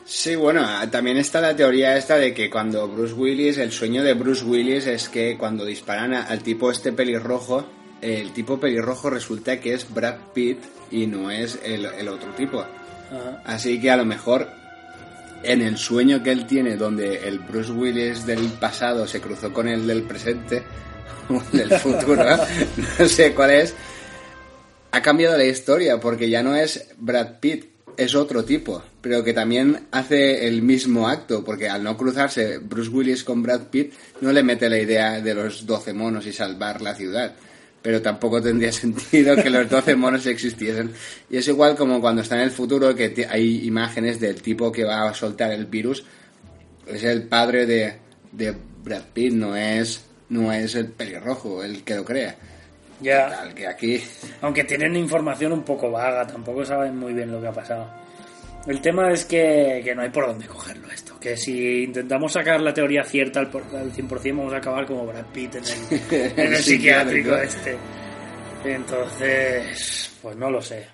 Sí, 0.04 0.36
bueno, 0.36 0.66
también 0.90 1.16
está 1.16 1.40
la 1.40 1.56
teoría 1.56 1.96
esta 1.96 2.16
de 2.16 2.34
que 2.34 2.50
cuando 2.50 2.86
Bruce 2.86 3.14
Willis, 3.14 3.56
el 3.56 3.72
sueño 3.72 4.02
de 4.02 4.12
Bruce 4.12 4.44
Willis 4.44 4.86
es 4.86 5.08
que 5.08 5.38
cuando 5.38 5.64
disparan 5.64 6.12
al 6.12 6.42
tipo 6.42 6.70
este 6.70 6.92
pelirrojo, 6.92 7.64
el 8.02 8.32
tipo 8.34 8.60
pelirrojo 8.60 9.08
resulta 9.08 9.58
que 9.60 9.72
es 9.72 9.92
Brad 9.92 10.16
Pitt 10.34 10.58
y 10.90 11.06
no 11.06 11.30
es 11.30 11.58
el, 11.64 11.86
el 11.86 12.08
otro 12.08 12.32
tipo. 12.34 12.60
Ajá. 12.60 13.42
Así 13.46 13.80
que 13.80 13.90
a 13.90 13.96
lo 13.96 14.04
mejor 14.04 14.50
en 15.44 15.62
el 15.62 15.76
sueño 15.76 16.22
que 16.22 16.32
él 16.32 16.46
tiene, 16.46 16.76
donde 16.76 17.28
el 17.28 17.38
Bruce 17.38 17.72
Willis 17.72 18.26
del 18.26 18.46
pasado 18.60 19.06
se 19.06 19.20
cruzó 19.20 19.52
con 19.52 19.68
el 19.68 19.86
del 19.86 20.02
presente, 20.02 20.62
o 21.28 21.42
el 21.52 21.68
del 21.68 21.78
futuro, 21.78 22.24
no 22.98 23.08
sé 23.08 23.34
cuál 23.34 23.50
es, 23.50 23.74
ha 24.90 25.02
cambiado 25.02 25.36
la 25.36 25.44
historia 25.44 25.98
porque 25.98 26.30
ya 26.30 26.42
no 26.42 26.54
es 26.54 26.88
Brad 26.98 27.40
Pitt, 27.40 27.66
es 27.96 28.14
otro 28.14 28.44
tipo, 28.44 28.82
pero 29.00 29.22
que 29.22 29.32
también 29.32 29.86
hace 29.90 30.46
el 30.46 30.62
mismo 30.62 31.08
acto, 31.08 31.44
porque 31.44 31.68
al 31.68 31.82
no 31.82 31.96
cruzarse 31.96 32.58
Bruce 32.58 32.90
Willis 32.90 33.24
con 33.24 33.42
Brad 33.42 33.68
Pitt, 33.68 33.92
no 34.20 34.32
le 34.32 34.42
mete 34.42 34.68
la 34.68 34.78
idea 34.78 35.20
de 35.20 35.34
los 35.34 35.66
12 35.66 35.92
monos 35.92 36.26
y 36.26 36.32
salvar 36.32 36.80
la 36.80 36.94
ciudad. 36.94 37.34
Pero 37.84 38.00
tampoco 38.00 38.40
tendría 38.40 38.72
sentido 38.72 39.36
que 39.36 39.50
los 39.50 39.68
12 39.68 39.94
monos 39.94 40.24
existiesen. 40.24 40.90
Y 41.28 41.36
es 41.36 41.46
igual 41.48 41.76
como 41.76 42.00
cuando 42.00 42.22
está 42.22 42.36
en 42.36 42.44
el 42.44 42.50
futuro 42.50 42.94
que 42.94 43.26
hay 43.28 43.66
imágenes 43.66 44.18
del 44.18 44.40
tipo 44.40 44.72
que 44.72 44.84
va 44.84 45.06
a 45.06 45.12
soltar 45.12 45.52
el 45.52 45.66
virus. 45.66 46.02
Es 46.86 47.04
el 47.04 47.24
padre 47.24 47.66
de, 47.66 47.98
de 48.32 48.54
Brad 48.82 49.02
Pitt, 49.12 49.34
no 49.34 49.54
es, 49.54 50.02
no 50.30 50.50
es 50.50 50.74
el 50.74 50.88
pelirrojo 50.88 51.62
el 51.62 51.84
que 51.84 51.96
lo 51.96 52.04
crea. 52.06 52.34
Ya, 53.02 53.28
Tal 53.28 53.54
que 53.54 53.66
aquí 53.66 54.02
aunque 54.40 54.64
tienen 54.64 54.96
información 54.96 55.52
un 55.52 55.62
poco 55.62 55.90
vaga, 55.90 56.26
tampoco 56.26 56.64
saben 56.64 56.96
muy 56.96 57.12
bien 57.12 57.30
lo 57.30 57.40
que 57.40 57.48
ha 57.48 57.52
pasado. 57.52 57.86
El 58.66 58.80
tema 58.80 59.12
es 59.12 59.26
que, 59.26 59.82
que 59.84 59.94
no 59.94 60.02
hay 60.02 60.08
por 60.08 60.26
dónde 60.26 60.46
cogerlo 60.46 60.88
esto. 60.90 61.03
Que 61.24 61.38
si 61.38 61.84
intentamos 61.84 62.34
sacar 62.34 62.60
la 62.60 62.74
teoría 62.74 63.02
cierta 63.02 63.40
al, 63.40 63.46
al 63.46 63.90
100% 63.90 64.36
vamos 64.36 64.52
a 64.52 64.58
acabar 64.58 64.84
como 64.84 65.06
Brad 65.06 65.24
Pitt 65.32 65.54
en 65.54 65.64
el, 65.64 66.32
en 66.38 66.52
el 66.52 66.62
psiquiátrico 66.62 67.34
este. 67.36 67.78
Entonces, 68.62 70.12
pues 70.20 70.36
no 70.36 70.50
lo 70.50 70.60
sé. 70.60 70.86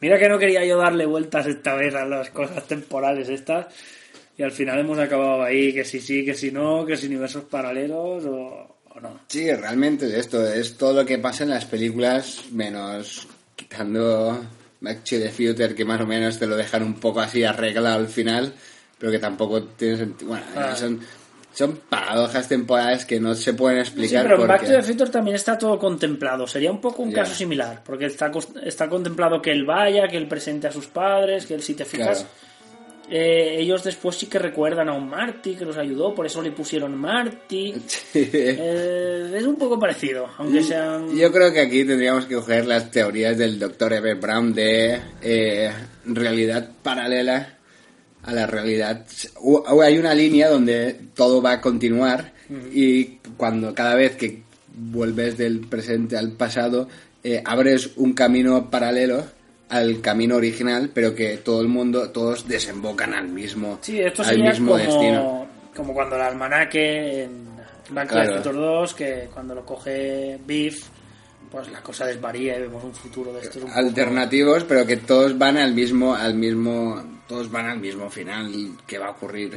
Mira 0.00 0.20
que 0.20 0.28
no 0.28 0.38
quería 0.38 0.64
yo 0.64 0.78
darle 0.78 1.04
vueltas 1.04 1.48
esta 1.48 1.74
vez 1.74 1.96
a 1.96 2.06
las 2.06 2.30
cosas 2.30 2.64
temporales 2.68 3.28
estas. 3.28 3.74
Y 4.38 4.44
al 4.44 4.52
final 4.52 4.78
hemos 4.78 5.00
acabado 5.00 5.42
ahí, 5.42 5.74
que 5.74 5.84
si 5.84 5.98
sí, 5.98 6.24
que 6.24 6.34
si 6.34 6.52
no, 6.52 6.86
que 6.86 6.96
si 6.96 7.08
universos 7.08 7.42
paralelos 7.46 8.24
o, 8.24 8.76
o 8.88 9.00
no. 9.00 9.22
Sí, 9.26 9.52
realmente 9.52 10.06
es 10.06 10.12
esto, 10.12 10.46
es 10.46 10.76
todo 10.76 10.92
lo 10.92 11.04
que 11.04 11.18
pasa 11.18 11.42
en 11.42 11.50
las 11.50 11.64
películas, 11.64 12.44
menos 12.52 13.26
quitando 13.56 14.46
Back 14.80 15.02
to 15.02 15.18
the 15.18 15.30
Future, 15.30 15.74
que 15.74 15.84
más 15.84 16.00
o 16.00 16.06
menos 16.06 16.38
te 16.38 16.46
lo 16.46 16.56
dejan 16.56 16.84
un 16.84 16.94
poco 16.94 17.18
así 17.18 17.42
arreglado 17.42 17.98
al 17.98 18.08
final, 18.08 18.54
pero 19.02 19.10
que 19.10 19.18
tampoco 19.18 19.60
tiene 19.64 19.96
sentido. 19.96 20.28
Bueno, 20.28 20.44
Ah. 20.54 20.76
son, 20.76 21.00
son 21.52 21.80
paradojas 21.88 22.46
temporales 22.48 23.04
que 23.04 23.18
no 23.18 23.34
se 23.34 23.52
pueden 23.52 23.84
Sí, 23.84 23.90
explicar 23.90 24.22
pero 24.22 24.40
en 24.42 24.46
Back 24.46 24.60
to 24.64 24.68
the 24.70 24.82
Future 24.84 25.10
también 25.10 25.34
está 25.34 25.58
todo 25.58 25.76
contemplado. 25.76 26.46
Sería 26.46 26.70
un 26.70 26.80
poco 26.80 27.02
un 27.02 27.10
caso 27.12 27.34
similar, 27.34 27.82
porque 27.84 28.06
está, 28.06 28.30
está 28.64 28.88
contemplado 28.88 29.42
que 29.42 29.50
él 29.50 29.64
vaya, 29.66 30.06
que 30.06 30.16
él 30.18 30.28
presente 30.28 30.68
a 30.68 30.72
sus 30.72 30.86
padres, 30.86 31.44
que 31.46 31.54
él, 31.54 31.62
si 31.62 31.74
te 31.74 31.84
fijas, 31.84 32.18
Claro. 32.20 32.32
eh, 33.10 33.56
ellos 33.58 33.82
después 33.82 34.14
sí 34.14 34.26
que 34.26 34.38
recuerdan 34.38 34.88
a 34.88 34.92
un 34.92 35.08
Marty 35.08 35.56
que 35.56 35.64
los 35.64 35.76
ayudó, 35.76 36.14
por 36.14 36.24
eso 36.26 36.40
le 36.40 36.52
pusieron 36.52 36.94
Marty. 36.96 37.74
Eh, 38.14 39.34
es 39.36 39.44
un 39.44 39.56
poco 39.56 39.78
parecido, 39.80 40.28
aunque 40.38 40.62
sean... 40.62 41.14
Yo 41.16 41.32
creo 41.32 41.52
que 41.52 41.60
aquí 41.60 41.84
tendríamos 41.84 42.26
que 42.26 42.36
coger 42.36 42.66
las 42.66 42.90
teorías 42.92 43.36
del 43.36 43.58
Dr. 43.58 43.94
Ever 43.94 44.14
Brown 44.14 44.54
de 44.54 45.00
eh, 45.20 45.72
realidad 46.06 46.68
paralela 46.82 47.58
a 48.24 48.32
la 48.32 48.46
realidad. 48.46 49.04
U- 49.40 49.62
Hay 49.82 49.98
una 49.98 50.14
línea 50.14 50.48
donde 50.48 50.96
todo 51.14 51.40
va 51.42 51.52
a 51.52 51.60
continuar 51.60 52.32
y 52.72 53.18
cuando 53.36 53.74
cada 53.74 53.94
vez 53.94 54.16
que 54.16 54.42
vuelves 54.74 55.36
del 55.38 55.60
presente 55.60 56.16
al 56.16 56.32
pasado 56.32 56.88
eh, 57.24 57.42
abres 57.44 57.90
un 57.96 58.12
camino 58.14 58.70
paralelo 58.70 59.24
al 59.68 60.00
camino 60.02 60.36
original, 60.36 60.90
pero 60.92 61.14
que 61.14 61.38
todo 61.38 61.62
el 61.62 61.68
mundo, 61.68 62.10
todos 62.10 62.46
desembocan 62.46 63.14
al 63.14 63.28
mismo, 63.28 63.78
Sí, 63.80 63.98
esto 64.00 64.22
al 64.22 64.38
mismo 64.42 64.72
como, 64.72 64.76
destino. 64.84 65.46
como 65.74 65.94
cuando 65.94 66.16
el 66.16 66.22
almanaque 66.22 67.22
en 67.24 67.46
the 67.94 68.06
Claro. 68.06 68.36
Future 68.36 68.56
2, 68.58 68.94
que 68.94 69.28
cuando 69.32 69.54
lo 69.54 69.64
coge 69.64 70.38
Biff, 70.46 70.86
pues 71.52 71.70
la 71.70 71.82
cosa 71.82 72.06
desvaría 72.06 72.56
y 72.56 72.62
vemos 72.62 72.82
un 72.82 72.94
futuro 72.94 73.32
de 73.32 73.42
estos 73.42 73.62
poco- 73.62 73.74
alternativos, 73.74 74.64
pero 74.64 74.86
que 74.86 74.96
todos 74.96 75.38
van 75.38 75.58
al 75.58 75.74
mismo, 75.74 76.14
al 76.14 76.34
mismo, 76.34 77.00
todos 77.28 77.50
van 77.50 77.66
al 77.66 77.78
mismo 77.78 78.08
final 78.10 78.50
que 78.86 78.98
va 78.98 79.06
a 79.08 79.10
ocurrir 79.10 79.56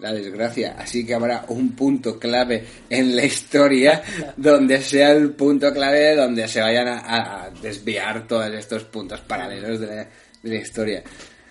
la 0.00 0.12
desgracia. 0.12 0.76
Así 0.78 1.06
que 1.06 1.14
habrá 1.14 1.44
un 1.48 1.72
punto 1.74 2.18
clave 2.18 2.64
en 2.90 3.16
la 3.16 3.24
historia 3.24 4.02
donde 4.36 4.82
sea 4.82 5.12
el 5.12 5.30
punto 5.30 5.72
clave 5.72 6.14
donde 6.16 6.46
se 6.48 6.60
vayan 6.60 6.88
a, 6.88 7.44
a 7.46 7.50
desviar 7.50 8.26
todos 8.26 8.52
estos 8.52 8.84
puntos 8.84 9.20
paralelos 9.20 9.80
de 9.80 9.86
la, 9.86 9.94
de 10.42 10.50
la 10.50 10.54
historia. 10.56 11.02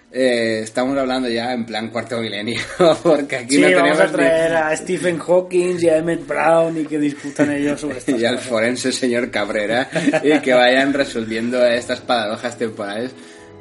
Eh, 0.10 0.62
estamos 0.64 0.98
hablando 0.98 1.28
ya 1.28 1.52
en 1.52 1.66
plan 1.66 1.90
cuarto 1.90 2.20
milenio, 2.22 2.62
porque 3.04 3.36
aquí 3.36 3.56
Sí, 3.56 3.62
no 3.62 3.68
vamos 3.68 3.82
tenemos 3.84 4.00
a 4.00 4.06
ni- 4.06 4.12
traer 4.14 4.56
a 4.56 4.78
Stephen 4.78 5.20
Hawking 5.20 5.78
y 5.82 5.90
a 5.90 5.98
Emmett 5.98 6.26
Brown 6.26 6.78
y 6.80 6.86
que 6.86 6.98
discutan 6.98 7.52
ellos 7.52 7.82
sobre 7.82 7.98
estas 7.98 8.20
y 8.20 8.26
al 8.26 8.40
forense 8.40 8.94
señor 8.94 9.30
Cabrera 9.32 9.90
y 10.24 10.40
que 10.40 10.54
vayan 10.54 10.94
resolviendo 10.94 11.64
estas 11.66 12.00
paradojas 12.00 12.58
temporales 12.58 13.12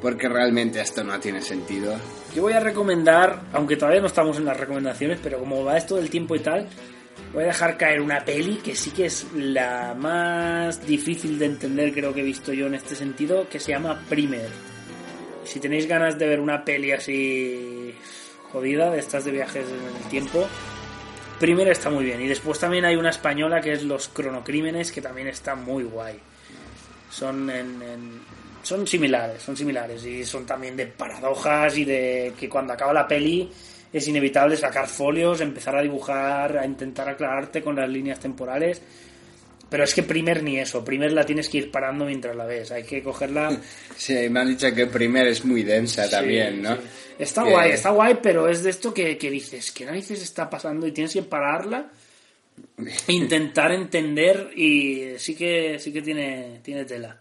porque 0.01 0.29
realmente 0.29 0.79
esto 0.79 1.03
no 1.03 1.19
tiene 1.19 1.41
sentido. 1.41 1.95
Yo 2.33 2.43
voy 2.43 2.53
a 2.53 2.59
recomendar, 2.61 3.41
aunque 3.51 3.75
todavía 3.75 3.99
no 3.99 4.07
estamos 4.07 4.37
en 4.37 4.45
las 4.45 4.55
recomendaciones, 4.55 5.19
pero 5.21 5.39
como 5.39 5.65
va 5.65 5.75
esto 5.77 5.97
del 5.97 6.09
tiempo 6.09 6.35
y 6.35 6.39
tal, 6.39 6.67
voy 7.33 7.43
a 7.43 7.47
dejar 7.47 7.75
caer 7.77 7.99
una 7.99 8.23
peli 8.23 8.57
que 8.63 8.73
sí 8.75 8.91
que 8.91 9.07
es 9.07 9.25
la 9.35 9.95
más 9.97 10.85
difícil 10.87 11.37
de 11.39 11.47
entender, 11.47 11.91
creo 11.93 12.13
que 12.13 12.21
he 12.21 12.23
visto 12.23 12.53
yo 12.53 12.67
en 12.67 12.75
este 12.75 12.95
sentido, 12.95 13.49
que 13.49 13.59
se 13.59 13.71
llama 13.73 14.01
Primer. 14.07 14.76
Si 15.47 15.59
tenéis 15.59 15.87
ganas 15.87 16.17
de 16.19 16.27
ver 16.27 16.39
una 16.39 16.63
peli 16.63 16.91
así 16.91 17.93
jodida, 18.51 18.91
de 18.91 18.99
estas 18.99 19.25
de 19.25 19.31
viajes 19.31 19.65
en 19.67 19.95
el 20.03 20.09
tiempo, 20.09 20.47
Primer 21.39 21.67
está 21.67 21.89
muy 21.91 22.03
bien. 22.03 22.19
Y 22.21 22.27
después 22.27 22.59
también 22.59 22.83
hay 22.85 22.95
una 22.95 23.11
española 23.11 23.61
que 23.61 23.73
es 23.73 23.83
Los 23.83 24.07
Cronocrímenes, 24.07 24.91
que 24.91 25.01
también 25.01 25.27
está 25.27 25.53
muy 25.55 25.83
guay. 25.83 26.19
Son 27.11 27.49
en- 27.49 28.21
son 28.63 28.85
similares, 28.87 29.41
son 29.43 29.55
similares 29.55 30.03
y 30.03 30.25
son 30.25 30.45
también 30.45 30.75
de 30.75 30.87
paradojas 30.87 31.77
y 31.77 31.85
de 31.85 32.33
que 32.37 32.49
cuando 32.49 32.73
acaba 32.73 32.91
la 32.91 33.07
peli 33.07 33.49
es 33.93 34.07
inevitable 34.07 34.57
sacar 34.57 34.87
folios, 34.87 35.39
empezar 35.39 35.77
a 35.77 35.81
dibujar, 35.81 36.57
a 36.57 36.65
intentar 36.65 37.07
aclararte 37.07 37.61
con 37.61 37.75
las 37.77 37.87
líneas 37.87 38.19
temporales. 38.19 38.81
Pero 39.69 39.83
es 39.83 39.93
que 39.93 40.03
primer 40.03 40.43
ni 40.43 40.57
eso, 40.59 40.83
primer 40.85 41.11
la 41.11 41.25
tienes 41.25 41.49
que 41.49 41.57
ir 41.57 41.71
parando 41.71 42.05
mientras 42.05 42.35
la 42.35 42.45
ves, 42.45 42.71
hay 42.71 42.83
que 42.83 43.03
cogerla. 43.03 43.59
Sí, 43.97 44.29
me 44.29 44.39
han 44.39 44.47
dicho 44.49 44.73
que 44.73 44.85
primer 44.87 45.27
es 45.27 45.43
muy 45.43 45.63
densa 45.63 46.09
también, 46.09 46.61
¿no? 46.61 46.75
Sí. 46.75 46.81
Está 47.19 47.43
Que- 47.43 47.49
guay, 47.51 47.71
está 47.71 47.89
guay, 47.89 48.19
pero 48.21 48.47
es 48.47 48.63
de 48.63 48.69
esto 48.69 48.93
que, 48.93 49.17
que 49.17 49.29
dices, 49.31 49.71
¿qué 49.71 49.85
narices 49.85 50.21
está 50.21 50.49
pasando? 50.49 50.85
Y 50.87 50.91
tienes 50.91 51.13
que 51.13 51.23
pararla, 51.23 51.89
intentar 53.07 53.71
entender 53.71 54.51
y 54.55 55.13
sí 55.17 55.35
que 55.35 55.77
sí 55.79 55.91
que 55.91 56.01
tiene, 56.01 56.59
tiene 56.63 56.85
tela. 56.85 57.19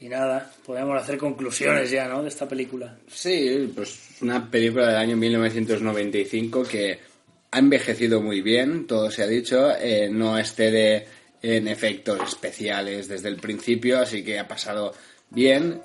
Y 0.00 0.08
nada, 0.08 0.52
podemos 0.64 1.00
hacer 1.02 1.18
conclusiones 1.18 1.90
ya, 1.90 2.06
¿no? 2.08 2.22
De 2.22 2.28
esta 2.28 2.46
película. 2.48 2.96
Sí, 3.08 3.72
pues 3.74 3.98
una 4.20 4.48
película 4.48 4.86
del 4.88 4.96
año 4.96 5.16
1995 5.16 6.62
que 6.64 6.98
ha 7.50 7.58
envejecido 7.58 8.20
muy 8.20 8.40
bien, 8.40 8.86
todo 8.86 9.10
se 9.10 9.22
ha 9.22 9.26
dicho, 9.26 9.70
eh, 9.76 10.08
no 10.10 10.38
excede 10.38 11.06
en 11.42 11.68
efectos 11.68 12.20
especiales 12.26 13.08
desde 13.08 13.28
el 13.28 13.36
principio, 13.36 14.00
así 14.00 14.22
que 14.22 14.38
ha 14.38 14.48
pasado 14.48 14.94
bien. 15.30 15.80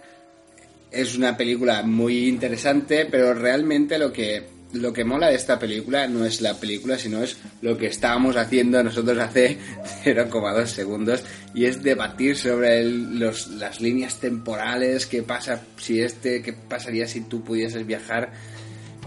Es 0.92 1.16
una 1.16 1.36
película 1.36 1.84
muy 1.84 2.28
interesante, 2.28 3.08
pero 3.10 3.34
realmente 3.34 3.98
lo 3.98 4.12
que 4.12 4.54
lo 4.74 4.92
que 4.92 5.04
mola 5.04 5.30
de 5.30 5.36
esta 5.36 5.60
película 5.60 6.08
no 6.08 6.26
es 6.26 6.42
la 6.42 6.56
película, 6.56 6.98
sino 6.98 7.24
es 7.24 7.38
lo 7.62 7.78
que 7.78 7.88
estábamos 7.88 8.36
haciendo 8.36 8.84
nosotros 8.84 9.18
hace 9.20 9.58
0,2 10.04 10.66
segundos 10.66 11.24
y 11.54 11.66
es 11.66 11.84
debatir 11.84 12.36
sobre 12.36 12.84
los, 12.84 13.48
las 13.50 13.80
líneas 13.82 14.20
temporales, 14.20 15.06
qué 15.06 15.22
pasa 15.22 15.62
si 15.78 16.02
este, 16.02 16.42
qué 16.42 16.54
pasaría 16.54 17.08
si 17.08 17.22
tú 17.22 17.44
pudieses 17.44 17.86
viajar. 17.86 18.32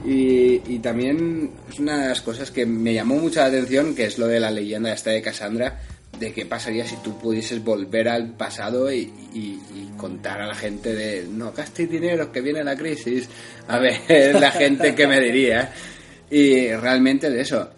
Y, 0.04 0.60
y 0.68 0.78
también 0.80 1.50
es 1.68 1.80
una 1.80 2.02
de 2.02 2.08
las 2.10 2.20
cosas 2.20 2.50
que 2.50 2.64
me 2.66 2.94
llamó 2.94 3.16
mucha 3.16 3.40
la 3.40 3.46
atención, 3.46 3.94
que 3.94 4.04
es 4.04 4.18
lo 4.18 4.28
de 4.28 4.38
la 4.38 4.50
leyenda 4.50 4.92
esta 4.92 5.10
de 5.10 5.22
Cassandra, 5.22 5.80
de 6.18 6.32
qué 6.32 6.46
pasaría 6.46 6.86
si 6.86 6.96
tú 6.96 7.18
pudieses 7.18 7.62
volver 7.62 8.08
al 8.08 8.32
pasado 8.34 8.92
y, 8.92 9.10
y- 9.34 9.60
y 9.74 9.92
contar 9.96 10.40
a 10.40 10.46
la 10.46 10.54
gente 10.54 10.94
de 10.94 11.26
no 11.28 11.52
gastéis 11.52 11.90
dinero 11.90 12.30
que 12.32 12.40
viene 12.40 12.62
la 12.64 12.76
crisis 12.76 13.28
a 13.68 13.78
ver 13.78 14.34
la 14.40 14.50
gente 14.50 14.94
que 14.94 15.06
me 15.06 15.20
diría 15.20 15.72
y 16.30 16.68
realmente 16.72 17.30
de 17.30 17.40
eso. 17.40 17.70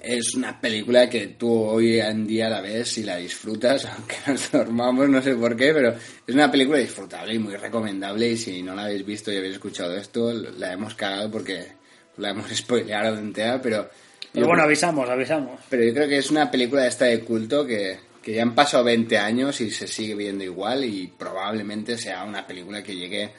Es 0.00 0.34
una 0.34 0.60
película 0.60 1.08
que 1.10 1.26
tú 1.28 1.50
hoy 1.52 1.98
en 1.98 2.26
día 2.28 2.48
la 2.48 2.60
ves 2.60 2.96
y 2.98 3.02
la 3.02 3.16
disfrutas, 3.16 3.84
aunque 3.96 4.16
nos 4.26 4.52
dormamos, 4.52 5.08
no 5.08 5.20
sé 5.20 5.34
por 5.34 5.56
qué, 5.56 5.72
pero 5.74 5.94
es 6.26 6.34
una 6.34 6.50
película 6.50 6.78
disfrutable 6.78 7.34
y 7.34 7.38
muy 7.40 7.56
recomendable 7.56 8.28
y 8.30 8.36
si 8.36 8.62
no 8.62 8.74
la 8.74 8.84
habéis 8.84 9.04
visto 9.04 9.32
y 9.32 9.36
habéis 9.38 9.54
escuchado 9.54 9.96
esto, 9.96 10.32
la 10.32 10.72
hemos 10.72 10.94
cagado 10.94 11.30
porque 11.30 11.66
la 12.18 12.30
hemos 12.30 12.48
spoileado 12.54 13.18
entera, 13.18 13.60
pero... 13.60 13.88
Pero 14.36 14.46
bueno, 14.46 14.62
avisamos, 14.62 15.08
avisamos. 15.10 15.60
Pero 15.68 15.82
yo 15.82 15.92
creo 15.94 16.08
que 16.08 16.18
es 16.18 16.30
una 16.30 16.50
película 16.50 16.86
esta 16.86 17.06
de 17.06 17.20
culto 17.20 17.66
que, 17.66 17.98
que 18.22 18.34
ya 18.34 18.42
han 18.42 18.54
pasado 18.54 18.84
20 18.84 19.18
años 19.18 19.60
y 19.60 19.70
se 19.70 19.86
sigue 19.88 20.14
viendo 20.14 20.44
igual 20.44 20.84
y 20.84 21.08
probablemente 21.08 21.98
sea 21.98 22.22
una 22.24 22.46
película 22.46 22.82
que 22.82 22.94
llegue 22.94 23.30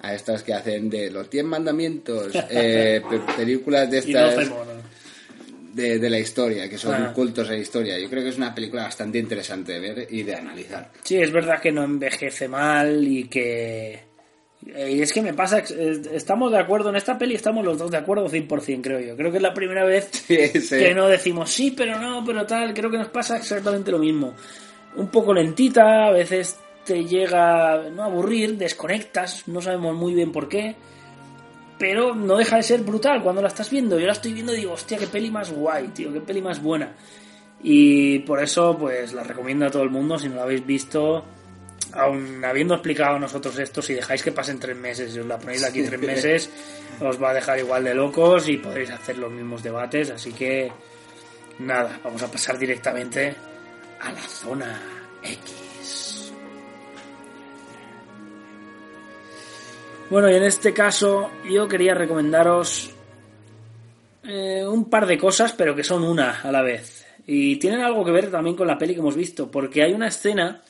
a 0.00 0.14
estas 0.14 0.42
que 0.42 0.52
hacen 0.54 0.88
de 0.90 1.10
los 1.10 1.28
10 1.30 1.44
mandamientos, 1.44 2.32
eh, 2.50 3.02
pe- 3.08 3.20
películas 3.36 3.90
de 3.90 3.98
estas 3.98 4.50
de 5.74 6.08
la 6.10 6.18
historia, 6.20 6.68
que 6.68 6.78
son 6.78 6.94
Ah. 6.94 7.12
cultos 7.12 7.48
de 7.48 7.56
la 7.56 7.60
historia. 7.60 7.98
Yo 7.98 8.08
creo 8.08 8.22
que 8.22 8.28
es 8.28 8.36
una 8.36 8.54
película 8.54 8.84
bastante 8.84 9.18
interesante 9.18 9.72
de 9.72 9.80
ver 9.80 10.06
y 10.08 10.22
de 10.22 10.36
analizar. 10.36 10.90
Sí, 11.02 11.16
es 11.16 11.32
verdad 11.32 11.60
que 11.60 11.72
no 11.72 11.82
envejece 11.82 12.46
mal 12.46 13.04
y 13.06 13.24
que... 13.24 14.13
eh, 14.66 14.92
Y 14.92 15.02
es 15.02 15.12
que 15.12 15.22
me 15.22 15.34
pasa, 15.34 15.58
eh, 15.58 16.02
estamos 16.12 16.52
de 16.52 16.58
acuerdo 16.58 16.90
en 16.90 16.96
esta 16.96 17.18
peli, 17.18 17.34
estamos 17.34 17.64
los 17.64 17.78
dos 17.78 17.90
de 17.90 17.96
acuerdo 17.96 18.28
100%, 18.28 18.80
creo 18.82 19.00
yo. 19.00 19.16
Creo 19.16 19.30
que 19.30 19.38
es 19.38 19.42
la 19.42 19.54
primera 19.54 19.84
vez 19.84 20.08
Sí, 20.26 20.48
sí. 20.60 20.78
que 20.78 20.94
no 20.94 21.08
decimos 21.08 21.50
sí, 21.50 21.72
pero 21.76 21.98
no, 21.98 22.24
pero 22.24 22.46
tal. 22.46 22.72
Creo 22.74 22.90
que 22.90 22.98
nos 22.98 23.08
pasa 23.08 23.36
exactamente 23.36 23.90
lo 23.90 23.98
mismo. 23.98 24.34
Un 24.96 25.08
poco 25.08 25.34
lentita, 25.34 26.06
a 26.06 26.12
veces 26.12 26.58
te 26.84 27.04
llega 27.04 27.88
no 27.90 28.02
a 28.02 28.06
aburrir, 28.06 28.56
desconectas, 28.56 29.48
no 29.48 29.60
sabemos 29.60 29.94
muy 29.96 30.14
bien 30.14 30.30
por 30.32 30.48
qué. 30.48 30.76
Pero 31.78 32.14
no 32.14 32.36
deja 32.36 32.56
de 32.56 32.62
ser 32.62 32.82
brutal 32.82 33.22
cuando 33.22 33.42
la 33.42 33.48
estás 33.48 33.68
viendo. 33.68 33.98
Yo 33.98 34.06
la 34.06 34.12
estoy 34.12 34.32
viendo 34.32 34.54
y 34.54 34.58
digo, 34.58 34.72
hostia, 34.72 34.96
qué 34.96 35.08
peli 35.08 35.30
más 35.30 35.50
guay, 35.52 35.88
tío, 35.88 36.12
qué 36.12 36.20
peli 36.20 36.40
más 36.40 36.62
buena. 36.62 36.94
Y 37.62 38.20
por 38.20 38.42
eso, 38.42 38.76
pues 38.78 39.12
la 39.12 39.24
recomiendo 39.24 39.66
a 39.66 39.70
todo 39.70 39.82
el 39.82 39.90
mundo. 39.90 40.18
Si 40.18 40.28
no 40.28 40.36
la 40.36 40.42
habéis 40.42 40.64
visto, 40.64 41.24
aun 41.92 42.44
habiendo 42.44 42.74
explicado 42.74 43.18
nosotros 43.18 43.58
esto, 43.58 43.82
si 43.82 43.94
dejáis 43.94 44.22
que 44.22 44.32
pasen 44.32 44.58
tres 44.58 44.76
meses 44.76 45.14
y 45.14 45.20
os 45.20 45.26
la 45.26 45.38
ponéis 45.38 45.64
aquí 45.64 45.82
tres 45.82 46.00
meses, 46.00 46.50
os 47.00 47.22
va 47.22 47.30
a 47.30 47.34
dejar 47.34 47.58
igual 47.58 47.84
de 47.84 47.94
locos 47.94 48.48
y 48.48 48.56
podréis 48.56 48.90
hacer 48.90 49.18
los 49.18 49.30
mismos 49.30 49.62
debates. 49.62 50.10
Así 50.10 50.32
que, 50.32 50.72
nada, 51.58 51.98
vamos 52.02 52.22
a 52.22 52.30
pasar 52.30 52.58
directamente 52.58 53.34
a 54.00 54.12
la 54.12 54.22
zona 54.22 54.80
X. 55.22 56.32
Bueno, 60.10 60.30
y 60.30 60.34
en 60.36 60.44
este 60.44 60.72
caso 60.72 61.30
yo 61.50 61.66
quería 61.66 61.94
recomendaros 61.94 62.90
eh, 64.22 64.64
un 64.66 64.88
par 64.88 65.06
de 65.06 65.18
cosas, 65.18 65.52
pero 65.52 65.74
que 65.74 65.84
son 65.84 66.02
una 66.02 66.40
a 66.40 66.50
la 66.50 66.62
vez. 66.62 67.06
Y 67.26 67.56
tienen 67.56 67.80
algo 67.80 68.04
que 68.04 68.10
ver 68.10 68.30
también 68.30 68.56
con 68.56 68.66
la 68.66 68.76
peli 68.76 68.94
que 68.94 69.00
hemos 69.00 69.16
visto, 69.16 69.50
porque 69.50 69.82
hay 69.82 69.92
una 69.92 70.08
escena 70.08 70.62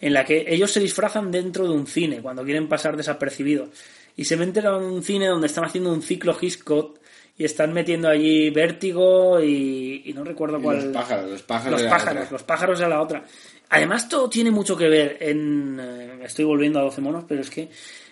en 0.00 0.12
la 0.14 0.24
que 0.24 0.44
ellos 0.48 0.70
se 0.70 0.80
disfrazan 0.80 1.30
dentro 1.30 1.64
de 1.68 1.74
un 1.74 1.86
cine 1.86 2.20
cuando 2.22 2.44
quieren 2.44 2.68
pasar 2.68 2.96
desapercibidos. 2.96 3.68
Y 4.16 4.24
se 4.24 4.36
meten 4.36 4.66
a 4.66 4.76
un 4.76 5.02
cine 5.02 5.26
donde 5.28 5.46
están 5.46 5.64
haciendo 5.64 5.92
un 5.92 6.02
ciclo 6.02 6.36
Hitchcock 6.40 6.98
y 7.38 7.44
están 7.44 7.72
metiendo 7.72 8.08
allí 8.08 8.50
vértigo 8.50 9.40
y, 9.40 10.02
y 10.04 10.12
no 10.12 10.24
recuerdo 10.24 10.58
Y 10.58 10.62
cuál. 10.62 10.76
los 10.84 10.86
pájaros, 10.94 11.30
los 11.30 11.42
pájaros 11.42 11.80
Los 11.80 11.90
pájaros, 11.90 12.22
otra. 12.24 12.32
los 12.32 12.42
pájaros 12.42 12.78
de 12.80 12.88
la 12.88 13.00
otra. 13.00 13.24
Además, 13.70 14.08
todo 14.08 14.28
tiene 14.28 14.50
mucho 14.50 14.76
que 14.76 14.88
ver 14.88 15.16
en. 15.20 15.78
eh, 15.80 16.18
estoy 16.24 16.44
volviendo 16.44 16.80
a 16.80 16.82
12 16.82 17.00
monos, 17.00 17.24
pero 17.28 17.40
es 17.40 17.48
que 17.50 17.68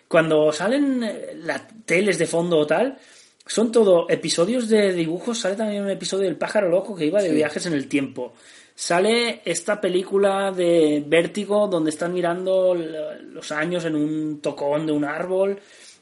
cuando 0.07 0.53
salen 0.53 1.03
eh, 1.03 1.33
las 1.43 1.63
teles 1.85 2.19
de 2.19 2.27
fondo 2.27 2.59
o 2.59 2.67
tal, 2.67 2.97
son 3.45 3.73
todo 3.73 4.07
episodios 4.09 4.69
de 4.69 4.93
dibujos. 4.95 5.39
Sale 5.41 5.57
también 5.57 5.83
un 5.83 5.91
episodio 5.91 6.25
del 6.25 6.37
pájaro 6.37 6.69
loco 6.71 6.95
que 6.95 7.07
iba 7.07 7.21
de 7.21 7.31
Sí. 7.31 7.35
viajes 7.35 7.67
en 7.67 7.73
el 7.75 7.89
tiempo. 7.89 8.33
Sale 8.81 9.43
esta 9.45 9.81
película 9.81 10.53
de 10.53 11.03
Vértigo 11.05 11.67
donde 11.67 11.91
están 11.91 12.13
mirando 12.13 12.77
los 12.77 13.51
años 13.51 13.85
en 13.85 13.97
un 13.97 14.41
tocón 14.41 14.87
de 14.87 14.93
un 14.93 15.05
árbol. 15.05 15.59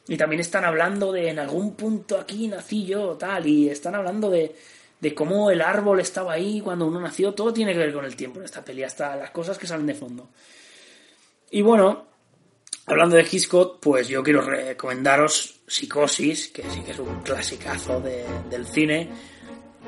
Y 0.08 0.18
también 0.18 0.40
están 0.40 0.66
hablando 0.66 1.10
de 1.10 1.30
en 1.30 1.38
algún 1.38 1.74
punto 1.74 2.18
aquí 2.18 2.48
nací 2.48 2.84
yo, 2.84 3.16
tal. 3.16 3.46
Y 3.46 3.70
están 3.70 3.94
hablando 3.94 4.28
de, 4.28 4.54
de 5.00 5.14
cómo 5.14 5.50
el 5.50 5.62
árbol 5.62 6.00
estaba 6.00 6.34
ahí 6.34 6.60
cuando 6.60 6.86
uno 6.86 7.00
nació. 7.00 7.32
Todo 7.32 7.50
tiene 7.50 7.72
que 7.72 7.78
ver 7.78 7.94
con 7.94 8.04
el 8.04 8.14
tiempo 8.14 8.40
en 8.40 8.44
esta 8.44 8.62
peli, 8.62 8.82
hasta 8.82 9.16
las 9.16 9.30
cosas 9.30 9.56
que 9.56 9.66
salen 9.66 9.86
de 9.86 9.94
fondo. 9.94 10.28
Y 11.50 11.62
bueno, 11.62 12.04
hablando 12.84 13.16
de 13.16 13.22
Hitchcock, 13.22 13.80
pues 13.80 14.06
yo 14.06 14.22
quiero 14.22 14.42
recomendaros 14.42 15.60
Psicosis, 15.66 16.48
que 16.48 16.62
sí 16.68 16.82
que 16.82 16.90
es 16.90 16.98
un 16.98 17.22
clasicazo 17.22 18.02
de- 18.02 18.26
del 18.50 18.66
cine, 18.66 19.08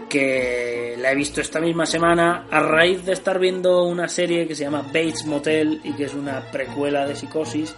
que 0.08 0.96
la 0.98 1.12
he 1.12 1.14
visto 1.14 1.40
esta 1.40 1.60
misma 1.60 1.86
semana 1.86 2.46
a 2.50 2.60
raíz 2.60 3.04
de 3.04 3.12
estar 3.12 3.38
viendo 3.38 3.84
una 3.84 4.08
serie 4.08 4.46
que 4.46 4.54
se 4.54 4.64
llama 4.64 4.82
Bates 4.82 5.26
Motel 5.26 5.80
y 5.84 5.92
que 5.92 6.04
es 6.04 6.14
una 6.14 6.40
precuela 6.50 7.06
de 7.06 7.14
Psicosis. 7.14 7.74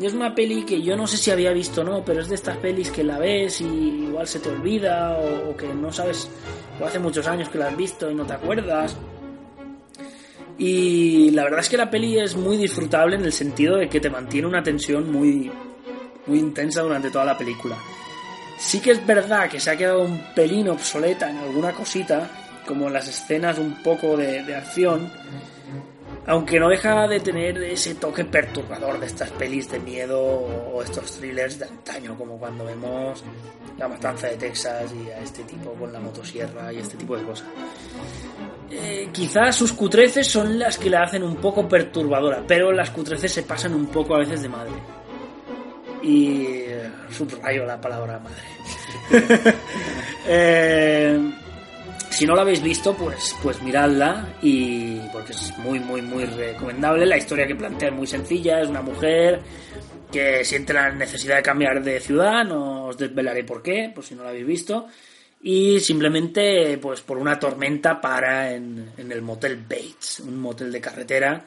Y 0.00 0.06
es 0.06 0.12
una 0.12 0.34
peli 0.34 0.64
que 0.64 0.80
yo 0.80 0.96
no 0.96 1.06
sé 1.08 1.16
si 1.16 1.30
había 1.30 1.52
visto 1.52 1.80
o 1.80 1.84
no, 1.84 2.04
pero 2.04 2.20
es 2.20 2.28
de 2.28 2.36
estas 2.36 2.56
pelis 2.58 2.90
que 2.90 3.02
la 3.02 3.18
ves 3.18 3.60
y 3.60 3.64
igual 3.64 4.28
se 4.28 4.38
te 4.38 4.48
olvida 4.48 5.18
o, 5.18 5.50
o 5.50 5.56
que 5.56 5.66
no 5.74 5.92
sabes, 5.92 6.30
o 6.80 6.84
hace 6.84 7.00
muchos 7.00 7.26
años 7.26 7.48
que 7.48 7.58
la 7.58 7.68
has 7.68 7.76
visto 7.76 8.08
y 8.08 8.14
no 8.14 8.24
te 8.24 8.34
acuerdas. 8.34 8.96
Y 10.58 11.30
la 11.30 11.44
verdad 11.44 11.60
es 11.60 11.68
que 11.68 11.76
la 11.76 11.88
peli 11.88 12.18
es 12.18 12.36
muy 12.36 12.56
disfrutable 12.56 13.16
en 13.16 13.24
el 13.24 13.32
sentido 13.32 13.76
de 13.76 13.88
que 13.88 14.00
te 14.00 14.10
mantiene 14.10 14.48
una 14.48 14.62
tensión 14.62 15.10
muy, 15.10 15.50
muy 16.26 16.38
intensa 16.38 16.82
durante 16.82 17.10
toda 17.10 17.24
la 17.24 17.38
película. 17.38 17.76
Sí 18.58 18.80
que 18.80 18.90
es 18.90 19.06
verdad 19.06 19.48
que 19.48 19.60
se 19.60 19.70
ha 19.70 19.76
quedado 19.76 20.02
un 20.02 20.18
pelín 20.34 20.68
obsoleta 20.68 21.30
en 21.30 21.38
alguna 21.38 21.72
cosita, 21.72 22.28
como 22.66 22.88
en 22.88 22.92
las 22.92 23.06
escenas 23.06 23.56
un 23.58 23.82
poco 23.82 24.16
de, 24.16 24.54
acción, 24.54 25.10
aunque 26.26 26.58
no 26.58 26.68
deja 26.68 27.06
de 27.06 27.20
tener 27.20 27.56
ese 27.62 27.94
toque 27.94 28.24
perturbador 28.24 28.98
de 28.98 29.06
estas 29.06 29.30
pelis 29.30 29.70
de 29.70 29.78
miedo 29.78 30.20
o 30.20 30.82
estos 30.82 31.12
thrillers 31.12 31.60
de 31.60 31.66
antaño, 31.66 32.18
como 32.18 32.36
cuando 32.36 32.64
vemos 32.64 33.22
La 33.78 33.86
Matanza 33.86 34.26
de 34.26 34.36
Texas 34.36 34.92
y 34.92 35.08
a 35.08 35.20
este 35.20 35.44
tipo 35.44 35.72
con 35.74 35.92
la 35.92 36.00
motosierra 36.00 36.72
y 36.72 36.78
este 36.78 36.96
tipo 36.96 37.16
de 37.16 37.22
cosas. 37.22 37.46
Eh, 38.70 39.08
quizás 39.12 39.54
sus 39.54 39.72
cutreces 39.72 40.26
son 40.26 40.58
las 40.58 40.76
que 40.76 40.90
la 40.90 41.04
hacen 41.04 41.22
un 41.22 41.36
poco 41.36 41.66
perturbadora, 41.68 42.42
pero 42.46 42.72
las 42.72 42.90
cutreces 42.90 43.32
se 43.32 43.44
pasan 43.44 43.72
un 43.74 43.86
poco 43.86 44.16
a 44.16 44.18
veces 44.18 44.42
de 44.42 44.48
madre. 44.48 44.72
Y 46.02 46.44
eh, 46.66 46.90
subrayo 47.10 47.64
la 47.64 47.80
palabra 47.80 48.18
madre. 48.18 49.56
Eh, 50.30 51.18
si 52.10 52.26
no 52.26 52.34
la 52.34 52.42
habéis 52.42 52.62
visto, 52.62 52.94
pues, 52.94 53.34
pues 53.42 53.62
miradla 53.62 54.34
y 54.42 54.98
porque 55.10 55.32
es 55.32 55.56
muy, 55.56 55.80
muy, 55.80 56.02
muy 56.02 56.26
recomendable. 56.26 57.06
La 57.06 57.16
historia 57.16 57.46
que 57.46 57.54
plantea 57.54 57.88
es 57.88 57.94
muy 57.94 58.06
sencilla, 58.06 58.60
es 58.60 58.68
una 58.68 58.82
mujer 58.82 59.40
que 60.12 60.44
siente 60.44 60.72
la 60.72 60.90
necesidad 60.90 61.36
de 61.36 61.42
cambiar 61.42 61.82
de 61.82 62.00
ciudad, 62.00 62.44
no 62.44 62.86
os 62.86 62.98
desvelaré 62.98 63.44
por 63.44 63.62
qué, 63.62 63.90
por 63.94 64.04
si 64.04 64.14
no 64.14 64.22
la 64.22 64.30
habéis 64.30 64.46
visto, 64.46 64.86
y 65.42 65.80
simplemente, 65.80 66.78
pues 66.78 67.02
por 67.02 67.18
una 67.18 67.38
tormenta 67.38 68.00
para 68.00 68.52
en, 68.52 68.92
en 68.96 69.12
el 69.12 69.22
motel 69.22 69.56
Bates, 69.56 70.20
un 70.20 70.38
motel 70.38 70.72
de 70.72 70.80
carretera 70.80 71.44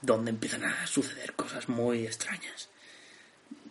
donde 0.00 0.30
empiezan 0.30 0.64
a 0.64 0.86
suceder 0.86 1.34
cosas 1.34 1.68
muy 1.68 2.06
extrañas. 2.06 2.70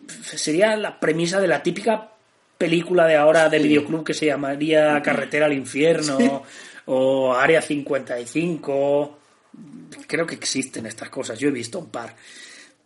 Sería 0.08 0.76
la 0.76 1.00
premisa 1.00 1.40
de 1.40 1.48
la 1.48 1.62
típica 1.62 2.12
película 2.58 3.06
de 3.06 3.16
ahora 3.16 3.48
de 3.48 3.58
videoclub 3.58 4.04
que 4.04 4.14
se 4.14 4.26
llamaría 4.26 5.00
Carretera 5.02 5.46
al 5.46 5.52
Infierno 5.52 6.42
o 6.86 7.34
Área 7.34 7.60
55. 7.60 9.18
Creo 10.06 10.26
que 10.26 10.34
existen 10.34 10.86
estas 10.86 11.10
cosas, 11.10 11.38
yo 11.38 11.48
he 11.48 11.52
visto 11.52 11.78
un 11.78 11.90
par. 11.90 12.14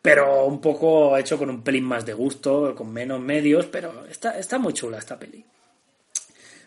Pero 0.02 0.46
un 0.46 0.60
poco 0.60 1.16
hecho 1.18 1.36
con 1.36 1.50
un 1.50 1.62
pelín 1.62 1.84
más 1.84 2.06
de 2.06 2.14
gusto, 2.14 2.74
con 2.74 2.90
menos 2.92 3.20
medios, 3.20 3.66
pero 3.66 4.06
está, 4.06 4.38
está 4.38 4.58
muy 4.58 4.72
chula 4.72 4.98
esta 4.98 5.18
peli. 5.18 5.44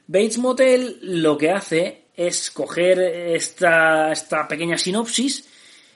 Bates 0.06 0.38
Motel 0.38 1.00
lo 1.02 1.38
que 1.38 1.50
hace 1.50 2.04
es 2.16 2.52
coger 2.52 3.00
esta, 3.00 4.12
esta 4.12 4.48
pequeña 4.48 4.78
sinopsis 4.78 5.48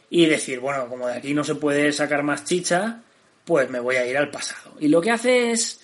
y 0.09 0.25
decir, 0.25 0.59
bueno, 0.59 0.87
como 0.87 1.07
de 1.07 1.13
aquí 1.13 1.33
no 1.33 1.43
se 1.43 1.55
puede 1.55 1.91
sacar 1.91 2.23
más 2.23 2.45
chicha, 2.45 3.03
pues 3.47 3.69
me 3.69 3.79
voy 3.79 3.95
a 3.95 4.05
ir 4.05 4.17
al 4.17 4.29
pasado. 4.29 4.73
Y 4.77 4.89
lo 4.89 4.99
que 5.01 5.09
hace 5.09 5.51
es 5.51 5.79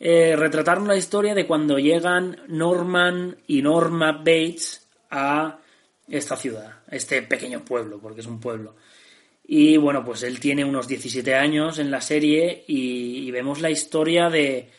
eh, 0.00 0.34
retratar 0.36 0.80
una 0.80 0.96
historia 0.96 1.32
de 1.32 1.46
cuando 1.46 1.78
llegan 1.78 2.40
Norman 2.48 3.36
y 3.46 3.62
Norma 3.62 4.12
Bates 4.12 4.88
a 5.10 5.60
esta 6.08 6.36
ciudad, 6.36 6.82
a 6.90 6.96
este 6.96 7.22
pequeño 7.22 7.64
pueblo, 7.64 8.00
porque 8.00 8.20
es 8.20 8.26
un 8.26 8.40
pueblo. 8.40 8.74
Y 9.46 9.76
bueno, 9.76 10.04
pues 10.04 10.24
él 10.24 10.40
tiene 10.40 10.64
unos 10.64 10.88
17 10.88 11.34
años 11.36 11.78
en 11.78 11.92
la 11.92 12.00
serie 12.00 12.64
y, 12.66 13.30
vemos 13.30 13.60
la 13.60 13.70
historia 13.70 14.28
de, 14.28 14.70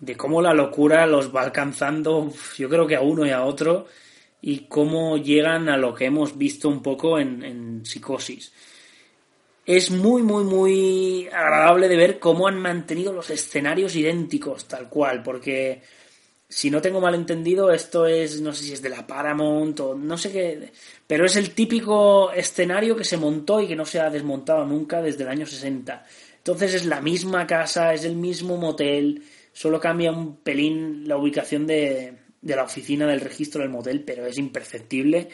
de 0.00 0.16
cómo 0.16 0.42
la 0.42 0.54
locura 0.54 1.06
los 1.06 1.34
va 1.34 1.42
alcanzando, 1.42 2.32
yo 2.56 2.68
creo 2.68 2.86
que 2.86 2.96
a 2.96 3.02
uno 3.02 3.24
y 3.24 3.30
a 3.30 3.44
otro, 3.44 3.86
y 4.40 4.66
cómo 4.66 5.16
llegan 5.16 5.68
a 5.68 5.76
lo 5.76 5.94
que 5.94 6.06
hemos 6.06 6.36
visto 6.36 6.68
un 6.68 6.82
poco 6.82 7.18
en, 7.18 7.44
en 7.44 7.86
Psicosis. 7.86 8.52
Es 9.68 9.90
muy, 9.90 10.22
muy, 10.22 10.44
muy 10.44 11.28
agradable 11.30 11.88
de 11.88 11.96
ver 11.98 12.18
cómo 12.18 12.48
han 12.48 12.58
mantenido 12.58 13.12
los 13.12 13.28
escenarios 13.28 13.94
idénticos, 13.96 14.66
tal 14.66 14.88
cual, 14.88 15.22
porque 15.22 15.82
si 16.48 16.70
no 16.70 16.80
tengo 16.80 17.02
mal 17.02 17.14
entendido, 17.14 17.70
esto 17.70 18.06
es, 18.06 18.40
no 18.40 18.54
sé 18.54 18.64
si 18.64 18.72
es 18.72 18.80
de 18.80 18.88
la 18.88 19.06
Paramount 19.06 19.78
o 19.80 19.94
no 19.94 20.16
sé 20.16 20.32
qué, 20.32 20.72
pero 21.06 21.26
es 21.26 21.36
el 21.36 21.50
típico 21.50 22.32
escenario 22.32 22.96
que 22.96 23.04
se 23.04 23.18
montó 23.18 23.60
y 23.60 23.68
que 23.68 23.76
no 23.76 23.84
se 23.84 24.00
ha 24.00 24.08
desmontado 24.08 24.64
nunca 24.64 25.02
desde 25.02 25.24
el 25.24 25.28
año 25.28 25.44
60. 25.44 26.02
Entonces 26.38 26.72
es 26.72 26.86
la 26.86 27.02
misma 27.02 27.46
casa, 27.46 27.92
es 27.92 28.06
el 28.06 28.16
mismo 28.16 28.56
motel, 28.56 29.22
solo 29.52 29.78
cambia 29.78 30.12
un 30.12 30.36
pelín 30.36 31.06
la 31.06 31.18
ubicación 31.18 31.66
de, 31.66 32.14
de 32.40 32.56
la 32.56 32.64
oficina 32.64 33.06
del 33.06 33.20
registro 33.20 33.60
del 33.60 33.70
motel, 33.70 34.02
pero 34.02 34.24
es 34.24 34.38
imperceptible. 34.38 35.28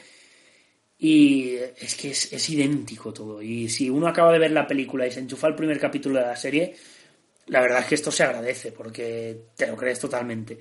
Y 0.99 1.57
es 1.57 1.97
que 1.97 2.11
es, 2.11 2.51
idéntico 2.51 3.13
todo. 3.13 3.43
Y 3.43 3.69
si 3.69 3.91
uno 3.91 4.07
acaba 4.07 4.33
de 4.33 4.39
ver 4.39 4.53
la 4.53 4.67
película 4.67 5.07
y 5.07 5.11
se 5.11 5.21
enchufa 5.21 5.49
el 5.49 5.55
primer 5.55 5.79
capítulo 5.79 6.21
de 6.21 6.27
la 6.27 6.37
serie, 6.37 6.75
la 7.47 7.61
verdad 7.61 7.81
es 7.81 7.87
que 7.87 7.95
esto 7.97 8.11
se 8.11 8.23
agradece 8.23 8.73
porque 8.73 9.47
te 9.57 9.67
lo 9.67 9.77
crees 9.77 9.99
totalmente. 9.99 10.59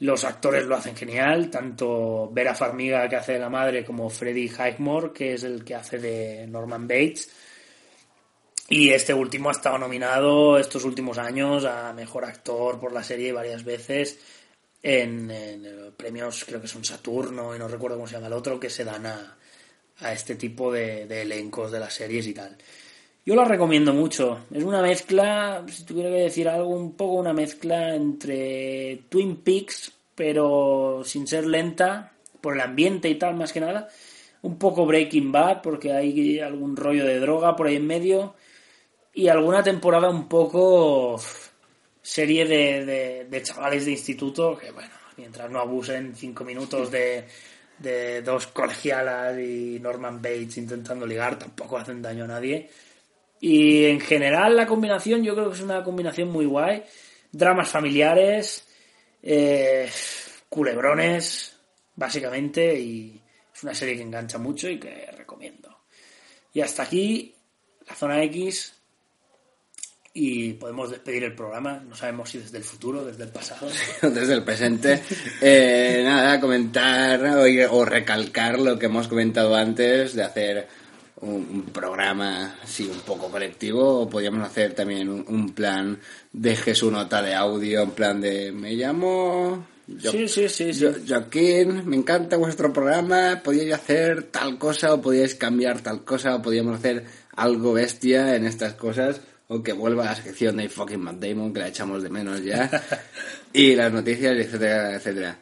Los 0.00 0.24
actores 0.24 0.64
lo 0.64 0.76
hacen 0.76 0.96
genial, 0.96 1.50
tanto 1.50 2.30
Vera 2.32 2.54
Farmiga 2.54 3.08
que 3.08 3.16
hace 3.16 3.34
de 3.34 3.38
la 3.38 3.50
madre 3.50 3.84
como 3.84 4.08
Freddie 4.10 4.50
Highmore 4.50 5.12
que 5.12 5.34
es 5.34 5.44
el 5.44 5.64
que 5.64 5.74
hace 5.74 5.98
de 5.98 6.46
Norman 6.46 6.88
Bates. 6.88 7.30
Y 8.68 8.90
este 8.90 9.12
último 9.12 9.48
ha 9.48 9.52
estado 9.52 9.78
nominado 9.78 10.58
estos 10.58 10.84
últimos 10.84 11.18
años 11.18 11.64
a 11.64 11.92
Mejor 11.92 12.24
Actor 12.24 12.78
por 12.78 12.92
la 12.92 13.02
serie 13.02 13.32
varias 13.32 13.64
veces 13.64 14.18
en, 14.82 15.30
en 15.30 15.92
premios, 15.96 16.44
creo 16.44 16.60
que 16.60 16.68
son 16.68 16.84
Saturno 16.84 17.54
y 17.54 17.58
no 17.58 17.68
recuerdo 17.68 17.96
cómo 17.96 18.06
se 18.06 18.14
llama 18.14 18.28
el 18.28 18.32
otro, 18.32 18.58
que 18.58 18.70
se 18.70 18.84
dan 18.84 19.06
a, 19.06 19.36
a 20.00 20.12
este 20.12 20.34
tipo 20.34 20.72
de, 20.72 21.06
de 21.06 21.22
elencos 21.22 21.70
de 21.70 21.80
las 21.80 21.94
series 21.94 22.26
y 22.26 22.34
tal. 22.34 22.56
Yo 23.24 23.34
la 23.34 23.44
recomiendo 23.44 23.92
mucho. 23.92 24.46
Es 24.52 24.64
una 24.64 24.80
mezcla, 24.82 25.64
si 25.68 25.84
tuviera 25.84 26.10
que 26.10 26.22
decir 26.22 26.48
algo, 26.48 26.70
un 26.70 26.96
poco 26.96 27.14
una 27.14 27.32
mezcla 27.32 27.94
entre 27.94 29.02
Twin 29.08 29.36
Peaks, 29.36 29.92
pero 30.14 31.02
sin 31.04 31.26
ser 31.26 31.46
lenta, 31.46 32.12
por 32.40 32.54
el 32.54 32.60
ambiente 32.60 33.08
y 33.08 33.16
tal, 33.16 33.36
más 33.36 33.52
que 33.52 33.60
nada. 33.60 33.88
Un 34.42 34.58
poco 34.58 34.86
Breaking 34.86 35.30
Bad, 35.32 35.60
porque 35.60 35.92
hay 35.92 36.40
algún 36.40 36.76
rollo 36.76 37.04
de 37.04 37.20
droga 37.20 37.56
por 37.56 37.66
ahí 37.66 37.76
en 37.76 37.86
medio. 37.86 38.34
Y 39.12 39.28
alguna 39.28 39.62
temporada 39.62 40.08
un 40.08 40.28
poco 40.28 41.20
serie 42.00 42.46
de, 42.46 42.86
de, 42.86 43.24
de 43.26 43.42
chavales 43.42 43.84
de 43.84 43.92
instituto, 43.92 44.56
que 44.56 44.70
bueno, 44.70 44.94
mientras 45.18 45.50
no 45.50 45.60
abusen 45.60 46.16
cinco 46.16 46.44
minutos 46.44 46.90
de, 46.90 47.26
de 47.80 48.22
dos 48.22 48.46
colegialas 48.46 49.38
y 49.38 49.78
Norman 49.80 50.22
Bates 50.22 50.58
intentando 50.58 51.06
ligar, 51.06 51.38
tampoco 51.38 51.78
hacen 51.78 52.00
daño 52.00 52.24
a 52.24 52.28
nadie 52.28 52.70
y 53.40 53.86
en 53.86 54.00
general 54.00 54.54
la 54.54 54.66
combinación 54.66 55.24
yo 55.24 55.34
creo 55.34 55.48
que 55.48 55.56
es 55.56 55.62
una 55.62 55.82
combinación 55.82 56.30
muy 56.30 56.44
guay. 56.44 56.84
Dramas 57.32 57.70
familiares, 57.70 58.66
eh, 59.22 59.88
culebrones, 60.48 61.56
básicamente, 61.96 62.78
y 62.78 63.20
es 63.54 63.62
una 63.62 63.74
serie 63.74 63.96
que 63.96 64.02
engancha 64.02 64.36
mucho 64.36 64.68
y 64.68 64.78
que 64.78 65.06
recomiendo. 65.16 65.84
Y 66.52 66.60
hasta 66.60 66.82
aquí 66.82 67.34
la 67.88 67.94
zona 67.94 68.22
X 68.24 68.74
y 70.12 70.54
podemos 70.54 70.90
despedir 70.90 71.24
el 71.24 71.34
programa. 71.34 71.82
No 71.88 71.94
sabemos 71.94 72.30
si 72.30 72.38
desde 72.38 72.58
el 72.58 72.64
futuro, 72.64 73.04
desde 73.04 73.24
el 73.24 73.30
pasado. 73.30 73.68
desde 74.02 74.34
el 74.34 74.42
presente. 74.42 75.02
Eh, 75.40 76.02
nada, 76.04 76.40
comentar 76.40 77.22
o, 77.24 77.44
o 77.70 77.84
recalcar 77.84 78.58
lo 78.58 78.78
que 78.78 78.86
hemos 78.86 79.08
comentado 79.08 79.54
antes 79.54 80.14
de 80.14 80.22
hacer 80.22 80.68
un, 81.20 81.64
programa 81.72 82.56
así 82.62 82.88
un 82.88 83.00
poco 83.00 83.30
colectivo 83.30 84.00
o 84.00 84.08
podríamos 84.08 84.46
hacer 84.46 84.74
también 84.74 85.08
un, 85.08 85.50
plan 85.52 85.98
deje 86.32 86.74
su 86.74 86.90
nota 86.90 87.22
de 87.22 87.34
audio 87.34 87.82
en 87.82 87.90
plan 87.90 88.20
de 88.20 88.52
me 88.52 88.72
llamo 88.72 89.66
sí, 89.86 90.28
sí, 90.28 90.48
sí, 90.48 90.72
sí. 90.72 90.86
Joaquín 91.06 91.88
me 91.88 91.96
encanta 91.96 92.36
vuestro 92.36 92.72
programa 92.72 93.40
podíais 93.44 93.74
hacer 93.74 94.24
tal 94.24 94.58
cosa 94.58 94.94
o 94.94 95.02
podíais 95.02 95.34
cambiar 95.34 95.80
tal 95.80 96.04
cosa 96.04 96.36
o 96.36 96.42
podíamos 96.42 96.78
hacer 96.78 97.04
algo 97.36 97.74
bestia 97.74 98.34
en 98.36 98.46
estas 98.46 98.74
cosas 98.74 99.20
o 99.52 99.62
que 99.62 99.72
vuelva 99.72 100.04
a 100.04 100.06
la 100.06 100.14
sección 100.14 100.56
de 100.56 100.68
fucking 100.68 101.00
Matt 101.00 101.16
Damon 101.16 101.52
que 101.52 101.60
la 101.60 101.68
echamos 101.68 102.02
de 102.02 102.08
menos 102.08 102.42
ya 102.42 102.70
y 103.52 103.74
las 103.74 103.92
noticias 103.92 104.36
etcétera 104.36 104.94
etcétera 104.94 105.38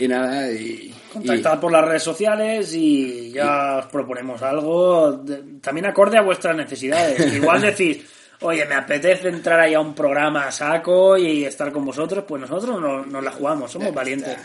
y 0.00 0.06
nada, 0.06 0.52
y... 0.52 0.94
Contactad 1.12 1.58
por 1.58 1.72
las 1.72 1.84
redes 1.84 2.04
sociales 2.04 2.72
y 2.72 3.32
ya 3.32 3.78
os 3.78 3.86
proponemos 3.86 4.40
algo, 4.42 5.24
también 5.60 5.86
acorde 5.86 6.16
a 6.16 6.22
vuestras 6.22 6.54
necesidades. 6.54 7.34
Igual 7.34 7.62
decís, 7.62 8.06
oye, 8.42 8.64
me 8.66 8.76
apetece 8.76 9.28
entrar 9.28 9.58
ahí 9.58 9.74
a 9.74 9.80
un 9.80 9.96
programa 9.96 10.46
a 10.46 10.52
saco 10.52 11.18
y 11.18 11.44
estar 11.44 11.72
con 11.72 11.84
vosotros, 11.84 12.22
pues 12.28 12.40
nosotros 12.40 12.80
nos 12.80 13.08
no 13.08 13.20
la 13.20 13.32
jugamos, 13.32 13.72
somos 13.72 13.92
valientes. 13.92 14.38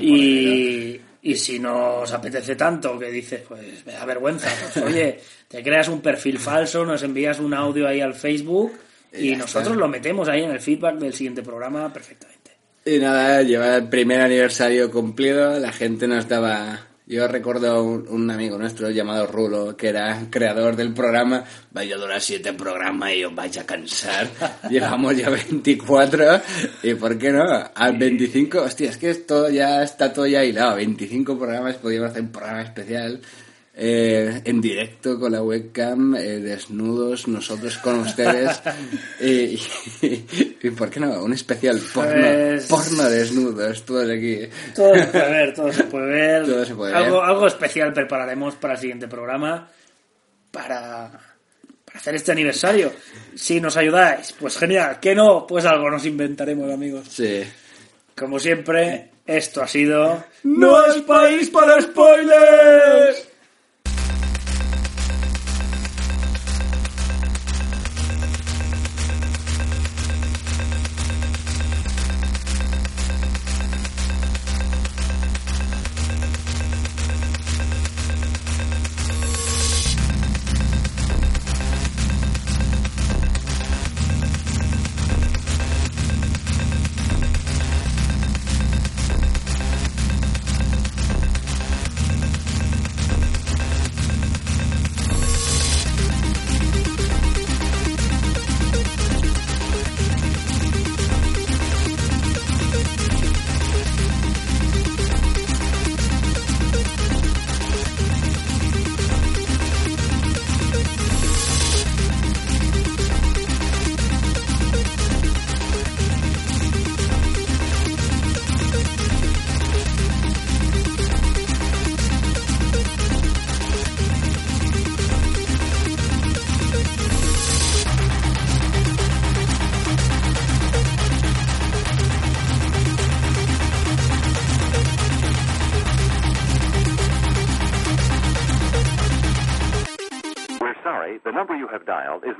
Y, 0.00 1.00
y 1.26 1.34
si 1.34 1.58
nos 1.58 2.12
apetece 2.12 2.54
tanto 2.54 2.96
que 2.96 3.10
dices, 3.10 3.40
pues 3.48 3.84
me 3.84 3.94
da 3.94 4.04
vergüenza, 4.04 4.48
pues 4.60 4.76
oye, 4.86 5.18
te 5.48 5.60
creas 5.60 5.88
un 5.88 6.00
perfil 6.00 6.38
falso, 6.38 6.86
nos 6.86 7.02
envías 7.02 7.40
un 7.40 7.52
audio 7.52 7.88
ahí 7.88 8.00
al 8.00 8.14
Facebook 8.14 8.72
y 9.12 9.34
nosotros 9.34 9.76
lo 9.76 9.88
metemos 9.88 10.28
ahí 10.28 10.44
en 10.44 10.52
el 10.52 10.60
feedback 10.60 10.98
del 10.98 11.12
siguiente 11.12 11.42
programa 11.42 11.92
perfectamente. 11.92 12.52
Y 12.84 12.98
nada, 13.00 13.42
lleva 13.42 13.74
el 13.74 13.88
primer 13.88 14.20
aniversario 14.20 14.88
cumplido, 14.88 15.58
la 15.58 15.72
gente 15.72 16.06
nos 16.06 16.28
daba... 16.28 16.85
Yo 17.08 17.28
recuerdo 17.28 17.84
un, 17.84 18.08
un 18.08 18.28
amigo 18.32 18.58
nuestro 18.58 18.90
llamado 18.90 19.28
Rulo, 19.28 19.76
que 19.76 19.90
era 19.90 20.26
creador 20.28 20.74
del 20.74 20.92
programa, 20.92 21.44
vaya 21.70 21.94
a 21.94 21.98
durar 21.98 22.20
siete 22.20 22.52
programas 22.52 23.12
y 23.12 23.22
os 23.22 23.32
vais 23.32 23.56
a 23.58 23.64
cansar. 23.64 24.28
Llevamos 24.70 25.16
ya 25.16 25.30
24 25.30 26.40
y 26.82 26.94
¿por 26.94 27.16
qué 27.16 27.30
no? 27.30 27.44
Al 27.72 27.96
25, 27.96 28.60
hostia, 28.60 28.90
es 28.90 28.96
que 28.96 29.10
esto 29.10 29.48
ya 29.48 29.84
está 29.84 30.12
todo 30.12 30.26
ya 30.26 30.44
hilado. 30.44 30.74
25 30.74 31.38
programas, 31.38 31.76
podríamos 31.76 32.10
hacer 32.10 32.22
un 32.22 32.32
programa 32.32 32.62
especial 32.62 33.20
eh, 33.78 34.40
en 34.44 34.60
directo 34.62 35.20
con 35.20 35.32
la 35.32 35.42
webcam, 35.42 36.16
eh, 36.16 36.38
desnudos, 36.38 37.28
nosotros 37.28 37.76
con 37.76 38.00
ustedes. 38.00 38.62
y, 39.20 39.60
y, 40.00 40.70
por 40.70 40.88
qué 40.88 40.98
no? 40.98 41.22
Un 41.22 41.34
especial 41.34 41.78
porno, 41.92 42.12
Pues- 42.12 42.66
porno 42.66 43.02
desnudos, 43.10 43.84
todos 43.84 44.08
aquí. 44.10 44.48
Todo 44.74 44.94
se 44.94 45.06
puede 45.06 45.30
ver, 45.30 45.54
todo 45.54 45.72
se 45.72 45.84
puede 45.84 46.06
ver. 46.06 46.46
Todo 46.46 46.64
se 46.64 46.74
puede 46.74 46.94
algo, 46.94 47.20
ver. 47.20 47.28
algo 47.28 47.46
especial 47.46 47.92
prepararemos 47.92 48.54
para 48.54 48.74
el 48.74 48.80
siguiente 48.80 49.08
programa 49.08 49.68
para, 50.50 51.10
para 51.84 51.98
hacer 51.98 52.14
este 52.14 52.32
aniversario. 52.32 52.90
Si 53.34 53.60
nos 53.60 53.76
ayudáis, 53.76 54.32
pues 54.40 54.56
genial. 54.56 54.98
Que 55.00 55.14
no, 55.14 55.46
pues 55.46 55.66
algo 55.66 55.90
nos 55.90 56.06
inventaremos, 56.06 56.72
amigos. 56.72 57.08
Sí. 57.10 57.42
Como 58.16 58.38
siempre, 58.38 59.10
esto 59.26 59.60
ha 59.62 59.68
sido... 59.68 60.24
¡No 60.44 60.86
es 60.86 61.02
país 61.02 61.50
para 61.50 61.78
spoilers! 61.82 63.25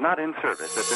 Not 0.06 0.20
in 0.20 0.32
service 0.40 0.78
at 0.78 0.84
this 0.84 0.95